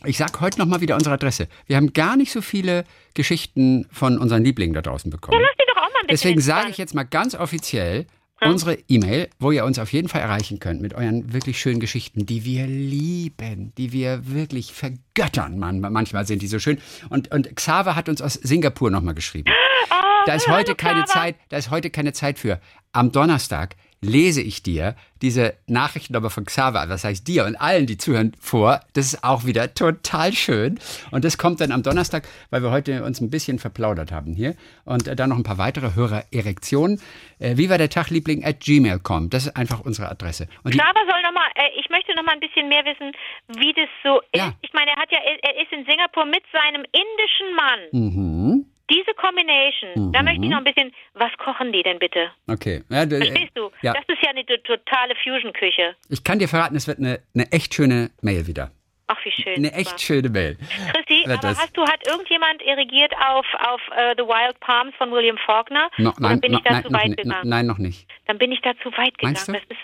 Ich 0.05 0.17
sag 0.17 0.39
heute 0.39 0.59
nochmal 0.59 0.79
wieder 0.81 0.95
unsere 0.95 1.15
Adresse. 1.15 1.47
Wir 1.65 1.75
haben 1.75 1.91
gar 1.91 2.15
nicht 2.15 2.31
so 2.31 2.41
viele 2.41 2.85
Geschichten 3.15 3.85
von 3.91 4.17
unseren 4.17 4.43
Lieblingen 4.43 4.73
da 4.73 4.81
draußen 4.81 5.11
bekommen. 5.11 5.41
Lass 5.41 5.51
die 5.59 5.65
doch 5.67 5.77
auch 5.77 5.93
mal 5.93 5.99
ein 6.01 6.07
bisschen 6.07 6.29
Deswegen 6.29 6.41
sage 6.41 6.69
ich 6.69 6.77
jetzt 6.77 6.95
mal 6.95 7.03
ganz 7.03 7.35
offiziell 7.35 8.05
unsere 8.41 8.77
E-Mail, 8.87 9.29
wo 9.39 9.51
ihr 9.51 9.65
uns 9.65 9.77
auf 9.79 9.91
jeden 9.91 10.07
Fall 10.07 10.21
erreichen 10.21 10.59
könnt 10.59 10.81
mit 10.81 10.93
euren 10.93 11.33
wirklich 11.33 11.59
schönen 11.59 11.81
Geschichten, 11.81 12.25
die 12.25 12.45
wir 12.45 12.65
lieben, 12.67 13.73
die 13.77 13.91
wir 13.91 14.29
wirklich 14.31 14.71
vergöttern. 14.71 15.59
Man, 15.59 15.81
manchmal 15.81 16.25
sind 16.25 16.41
die 16.41 16.47
so 16.47 16.59
schön. 16.59 16.79
Und, 17.09 17.31
und 17.33 17.53
Xaver 17.53 17.97
hat 17.97 18.07
uns 18.07 18.21
aus 18.21 18.35
Singapur 18.35 18.91
nochmal 18.91 19.15
geschrieben. 19.15 19.51
Oh, 19.91 19.95
Da 20.25 20.35
ist 20.35 20.47
heute 20.47 20.75
keine 20.75 21.03
Xaver. 21.03 21.19
Zeit, 21.19 21.35
da 21.49 21.57
ist 21.57 21.69
heute 21.69 21.89
keine 21.89 22.13
Zeit 22.13 22.39
für. 22.39 22.61
Am 22.93 23.11
Donnerstag 23.11 23.75
lese 24.01 24.41
ich 24.41 24.63
dir 24.63 24.95
diese 25.21 25.55
Nachrichten 25.67 26.15
aber 26.15 26.29
von 26.29 26.45
Xaver, 26.45 26.87
das 26.87 27.03
heißt 27.03 27.27
dir 27.27 27.45
und 27.45 27.55
allen, 27.55 27.85
die 27.85 27.97
zuhören, 27.97 28.33
vor. 28.39 28.81
Das 28.93 29.05
ist 29.05 29.23
auch 29.23 29.45
wieder 29.45 29.73
total 29.73 30.33
schön. 30.33 30.79
Und 31.11 31.25
das 31.25 31.37
kommt 31.37 31.61
dann 31.61 31.71
am 31.71 31.83
Donnerstag, 31.83 32.27
weil 32.49 32.63
wir 32.63 32.71
heute 32.71 33.03
uns 33.03 33.19
ein 33.19 33.29
bisschen 33.29 33.59
verplaudert 33.59 34.11
haben 34.11 34.33
hier. 34.33 34.55
Und 34.85 35.07
äh, 35.07 35.15
dann 35.15 35.29
noch 35.29 35.37
ein 35.37 35.43
paar 35.43 35.57
weitere 35.57 35.95
Hörer-Erektionen. 35.95 37.01
Äh, 37.39 37.57
wie 37.57 37.69
war 37.69 37.77
der 37.77 37.89
Tagliebling 37.89 38.45
at 38.45 38.61
gmail.com? 38.61 39.29
Das 39.29 39.47
ist 39.47 39.55
einfach 39.55 39.81
unsere 39.81 40.09
Adresse. 40.09 40.47
Und 40.63 40.71
Xaver 40.71 41.01
soll 41.09 41.21
noch 41.23 41.33
mal, 41.33 41.47
äh, 41.55 41.79
ich 41.79 41.89
möchte 41.89 42.15
noch 42.15 42.23
mal 42.23 42.33
ein 42.33 42.39
bisschen 42.39 42.69
mehr 42.69 42.85
wissen, 42.85 43.11
wie 43.59 43.73
das 43.73 43.89
so 44.03 44.21
ist. 44.31 44.39
Ja. 44.39 44.53
Ich 44.61 44.73
meine, 44.73 44.91
er 44.91 44.97
hat 44.97 45.11
ja, 45.11 45.19
er 45.19 45.61
ist 45.61 45.71
in 45.71 45.85
Singapur 45.85 46.25
mit 46.25 46.43
seinem 46.53 46.85
indischen 46.91 47.55
Mann. 47.55 47.79
mhm. 47.91 48.65
Diese 48.89 49.13
Combination, 49.15 50.11
da 50.11 50.23
möchte 50.23 50.43
ich 50.43 50.49
noch 50.49 50.57
ein 50.59 50.63
bisschen, 50.63 50.91
was 51.13 51.31
kochen 51.37 51.71
die 51.71 51.83
denn 51.83 51.99
bitte? 51.99 52.31
Okay. 52.47 52.83
Ja, 52.89 53.05
Verstehst 53.07 53.51
du? 53.55 53.69
Ja. 53.81 53.93
Das 53.93 54.03
ist 54.07 54.23
ja 54.23 54.29
eine 54.31 54.45
to- 54.45 54.57
totale 54.57 55.13
Fusion-Küche. 55.23 55.95
Ich 56.09 56.23
kann 56.23 56.39
dir 56.39 56.47
verraten, 56.47 56.75
es 56.75 56.87
wird 56.87 56.99
eine, 56.99 57.19
eine 57.35 57.51
echt 57.51 57.73
schöne 57.73 58.09
Mail 58.21 58.47
wieder. 58.47 58.71
Ach, 59.07 59.17
wie 59.25 59.31
schön. 59.31 59.55
Eine 59.55 59.73
echt 59.73 59.99
schöne 60.01 60.29
Mail. 60.29 60.55
Christi, 60.93 61.23
aber 61.25 61.37
das. 61.37 61.59
hast 61.59 61.75
du, 61.75 61.81
hat 61.83 62.05
irgendjemand 62.07 62.61
irrigiert 62.61 63.11
auf, 63.17 63.45
auf 63.67 63.81
äh, 63.95 64.13
The 64.17 64.23
Wild 64.23 64.59
Palms 64.59 64.93
von 64.97 65.11
William 65.11 65.37
Faulkner? 65.45 65.89
No, 65.97 66.13
nein, 66.19 66.39
bin 66.39 66.51
no, 66.51 66.57
ich 66.59 66.63
da 66.63 66.73
nein, 66.73 66.83
noch 66.83 66.91
weit 66.93 67.07
nicht, 67.07 67.17
gegangen? 67.23 67.49
nein, 67.49 67.65
noch 67.65 67.77
nicht. 67.79 68.07
Dann 68.27 68.37
bin 68.37 68.51
ich 68.51 68.61
da 68.61 68.73
zu 68.83 68.91
weit 68.91 69.17
gegangen. 69.17 69.33
Meinst 69.33 69.47
du? 69.47 69.53
Das 69.53 69.63
ist, 69.63 69.79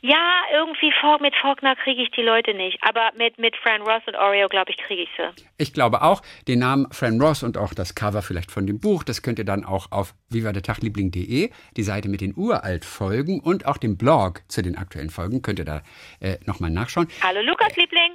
ja, 0.00 0.42
irgendwie 0.52 0.92
mit 1.20 1.34
Faulkner 1.36 1.76
kriege 1.76 2.02
ich 2.02 2.10
die 2.10 2.22
Leute 2.22 2.54
nicht. 2.54 2.78
Aber 2.82 3.10
mit, 3.16 3.38
mit 3.38 3.56
Fran 3.56 3.82
Ross 3.82 4.02
und 4.06 4.16
Oreo, 4.16 4.48
glaube 4.48 4.70
ich, 4.70 4.76
kriege 4.76 5.02
ich 5.02 5.08
sie. 5.16 5.42
Ich 5.58 5.72
glaube 5.72 6.02
auch, 6.02 6.22
den 6.46 6.58
Namen 6.60 6.90
Fran 6.92 7.20
Ross 7.20 7.42
und 7.42 7.56
auch 7.56 7.74
das 7.74 7.94
Cover 7.94 8.22
vielleicht 8.22 8.50
von 8.50 8.66
dem 8.66 8.80
Buch, 8.80 9.02
das 9.02 9.22
könnt 9.22 9.38
ihr 9.38 9.44
dann 9.44 9.64
auch 9.64 9.90
auf 9.92 10.14
vivadertagliebling.de, 10.30 11.50
die 11.76 11.82
Seite 11.82 12.08
mit 12.08 12.20
den 12.20 12.34
uralt 12.36 12.84
Folgen 12.84 13.40
und 13.40 13.66
auch 13.66 13.78
dem 13.78 13.96
Blog 13.96 14.42
zu 14.48 14.62
den 14.62 14.76
aktuellen 14.76 15.10
Folgen, 15.10 15.42
könnt 15.42 15.58
ihr 15.58 15.64
da 15.64 15.82
äh, 16.20 16.36
nochmal 16.44 16.70
nachschauen. 16.70 17.08
Hallo 17.22 17.40
Lukas, 17.40 17.74
Liebling. 17.76 18.12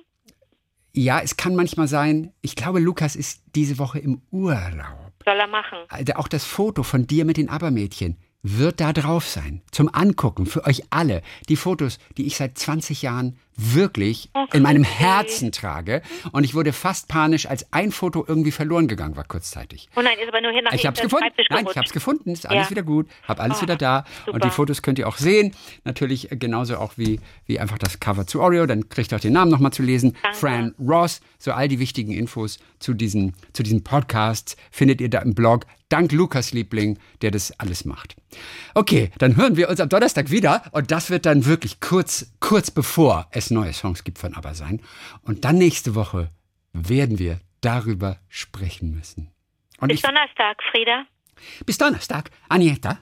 Ja, 0.93 1.21
es 1.21 1.37
kann 1.37 1.55
manchmal 1.55 1.87
sein, 1.87 2.33
ich 2.41 2.55
glaube, 2.55 2.79
Lukas 2.79 3.15
ist 3.15 3.43
diese 3.55 3.77
Woche 3.77 3.99
im 3.99 4.21
Urlaub. 4.31 5.13
Soll 5.23 5.39
er 5.39 5.47
machen. 5.47 5.77
Also 5.89 6.13
auch 6.13 6.27
das 6.27 6.45
Foto 6.45 6.83
von 6.83 7.05
dir 7.05 7.25
mit 7.25 7.37
den 7.37 7.49
Abermädchen 7.49 8.17
wird 8.43 8.79
da 8.79 8.93
drauf 8.93 9.27
sein. 9.27 9.61
Zum 9.71 9.93
Angucken 9.93 10.45
für 10.45 10.65
euch 10.65 10.83
alle. 10.89 11.21
Die 11.49 11.55
Fotos, 11.55 11.99
die 12.17 12.25
ich 12.25 12.37
seit 12.37 12.57
20 12.57 13.01
Jahren 13.01 13.37
wirklich 13.59 14.29
Oh, 14.33 14.45
in 14.53 14.63
meinem. 14.63 14.83
Herzen 14.83 15.51
trage. 15.51 16.01
Und 16.31 16.43
ich 16.43 16.55
wurde 16.55 16.73
fast 16.73 17.07
panisch, 17.07 17.45
als 17.47 17.71
ein 17.73 17.91
Foto 17.91 18.23
irgendwie 18.27 18.51
verloren 18.51 18.87
gegangen 18.87 19.15
war 19.15 19.23
kurzzeitig. 19.23 19.89
Oh 19.95 20.01
nein, 20.01 20.17
ist 20.21 20.27
aber 20.29 20.41
nur 20.41 20.51
hin 20.51 20.63
nach 20.63 20.73
Ich 20.73 20.85
hab's 20.85 20.99
ins 20.99 21.11
gefunden. 21.11 21.25
Nein, 21.37 21.43
ich 21.43 21.49
gerutscht. 21.59 21.77
hab's 21.77 21.91
gefunden. 21.93 22.29
Ist 22.31 22.45
alles 22.49 22.65
Ja. 22.65 22.69
wieder 22.71 22.83
gut. 22.83 23.07
Hab 23.27 23.39
alles 23.39 23.59
Oh, 23.59 23.61
wieder 23.63 23.75
da. 23.75 23.99
Und 24.25 24.33
super. 24.35 24.39
die 24.39 24.49
Fotos 24.49 24.81
könnt 24.81 24.99
ihr 24.99 25.07
auch 25.07 25.17
sehen. 25.17 25.53
Natürlich 25.83 26.27
genauso 26.31 26.77
auch 26.77 26.93
wie, 26.97 27.19
wie 27.45 27.59
einfach 27.59 27.77
das 27.77 27.99
Cover 27.99 28.25
zu 28.27 28.41
Oreo. 28.41 28.65
Dann 28.65 28.89
kriegt 28.89 29.11
ihr 29.11 29.17
auch 29.17 29.21
den 29.21 29.33
Namen 29.33 29.51
nochmal 29.51 29.71
zu 29.73 29.83
lesen. 29.83 30.15
Danke. 30.21 30.37
Fran 30.37 30.75
Ross. 30.79 31.21
So 31.37 31.51
all 31.53 31.67
die 31.67 31.79
wichtigen 31.79 32.11
Infos 32.11 32.59
zu 32.79 32.93
diesen, 32.93 33.33
zu 33.53 33.63
diesen 33.63 33.83
Podcasts 33.83 34.57
findet 34.71 34.99
ihr 35.01 35.09
da 35.09 35.19
im 35.19 35.33
Blog. 35.35 35.65
Dank 35.87 36.11
Lukas 36.11 36.51
Liebling, 36.51 36.99
der 37.21 37.31
das 37.31 37.57
alles 37.59 37.83
macht. 37.83 38.15
Okay, 38.75 39.09
dann 39.17 39.35
hören 39.37 39.55
wir 39.57 39.69
uns 39.69 39.79
am 39.79 39.89
Donnerstag 39.89 40.29
wieder. 40.29 40.61
Und 40.71 40.91
das 40.91 41.09
wird 41.09 41.25
dann 41.25 41.45
wirklich 41.45 41.79
kurz, 41.79 42.27
kurz 42.39 42.69
bevor 42.69 43.27
es 43.49 43.51
neue 43.51 43.73
Songs 43.73 44.03
gibt 44.03 44.19
von 44.19 44.33
Aber 44.35 44.53
sein. 44.53 44.81
Und 45.23 45.45
dann 45.45 45.57
nächste 45.57 45.95
Woche 45.95 46.29
werden 46.73 47.19
wir 47.19 47.39
darüber 47.61 48.17
sprechen 48.29 48.91
müssen. 48.91 49.31
Und 49.79 49.89
Bis 49.89 49.99
ich, 49.99 50.01
Donnerstag, 50.01 50.61
Frieda. 50.71 51.05
bis 51.65 51.77
Donnerstag, 51.77 52.31
Anieta. 52.47 52.99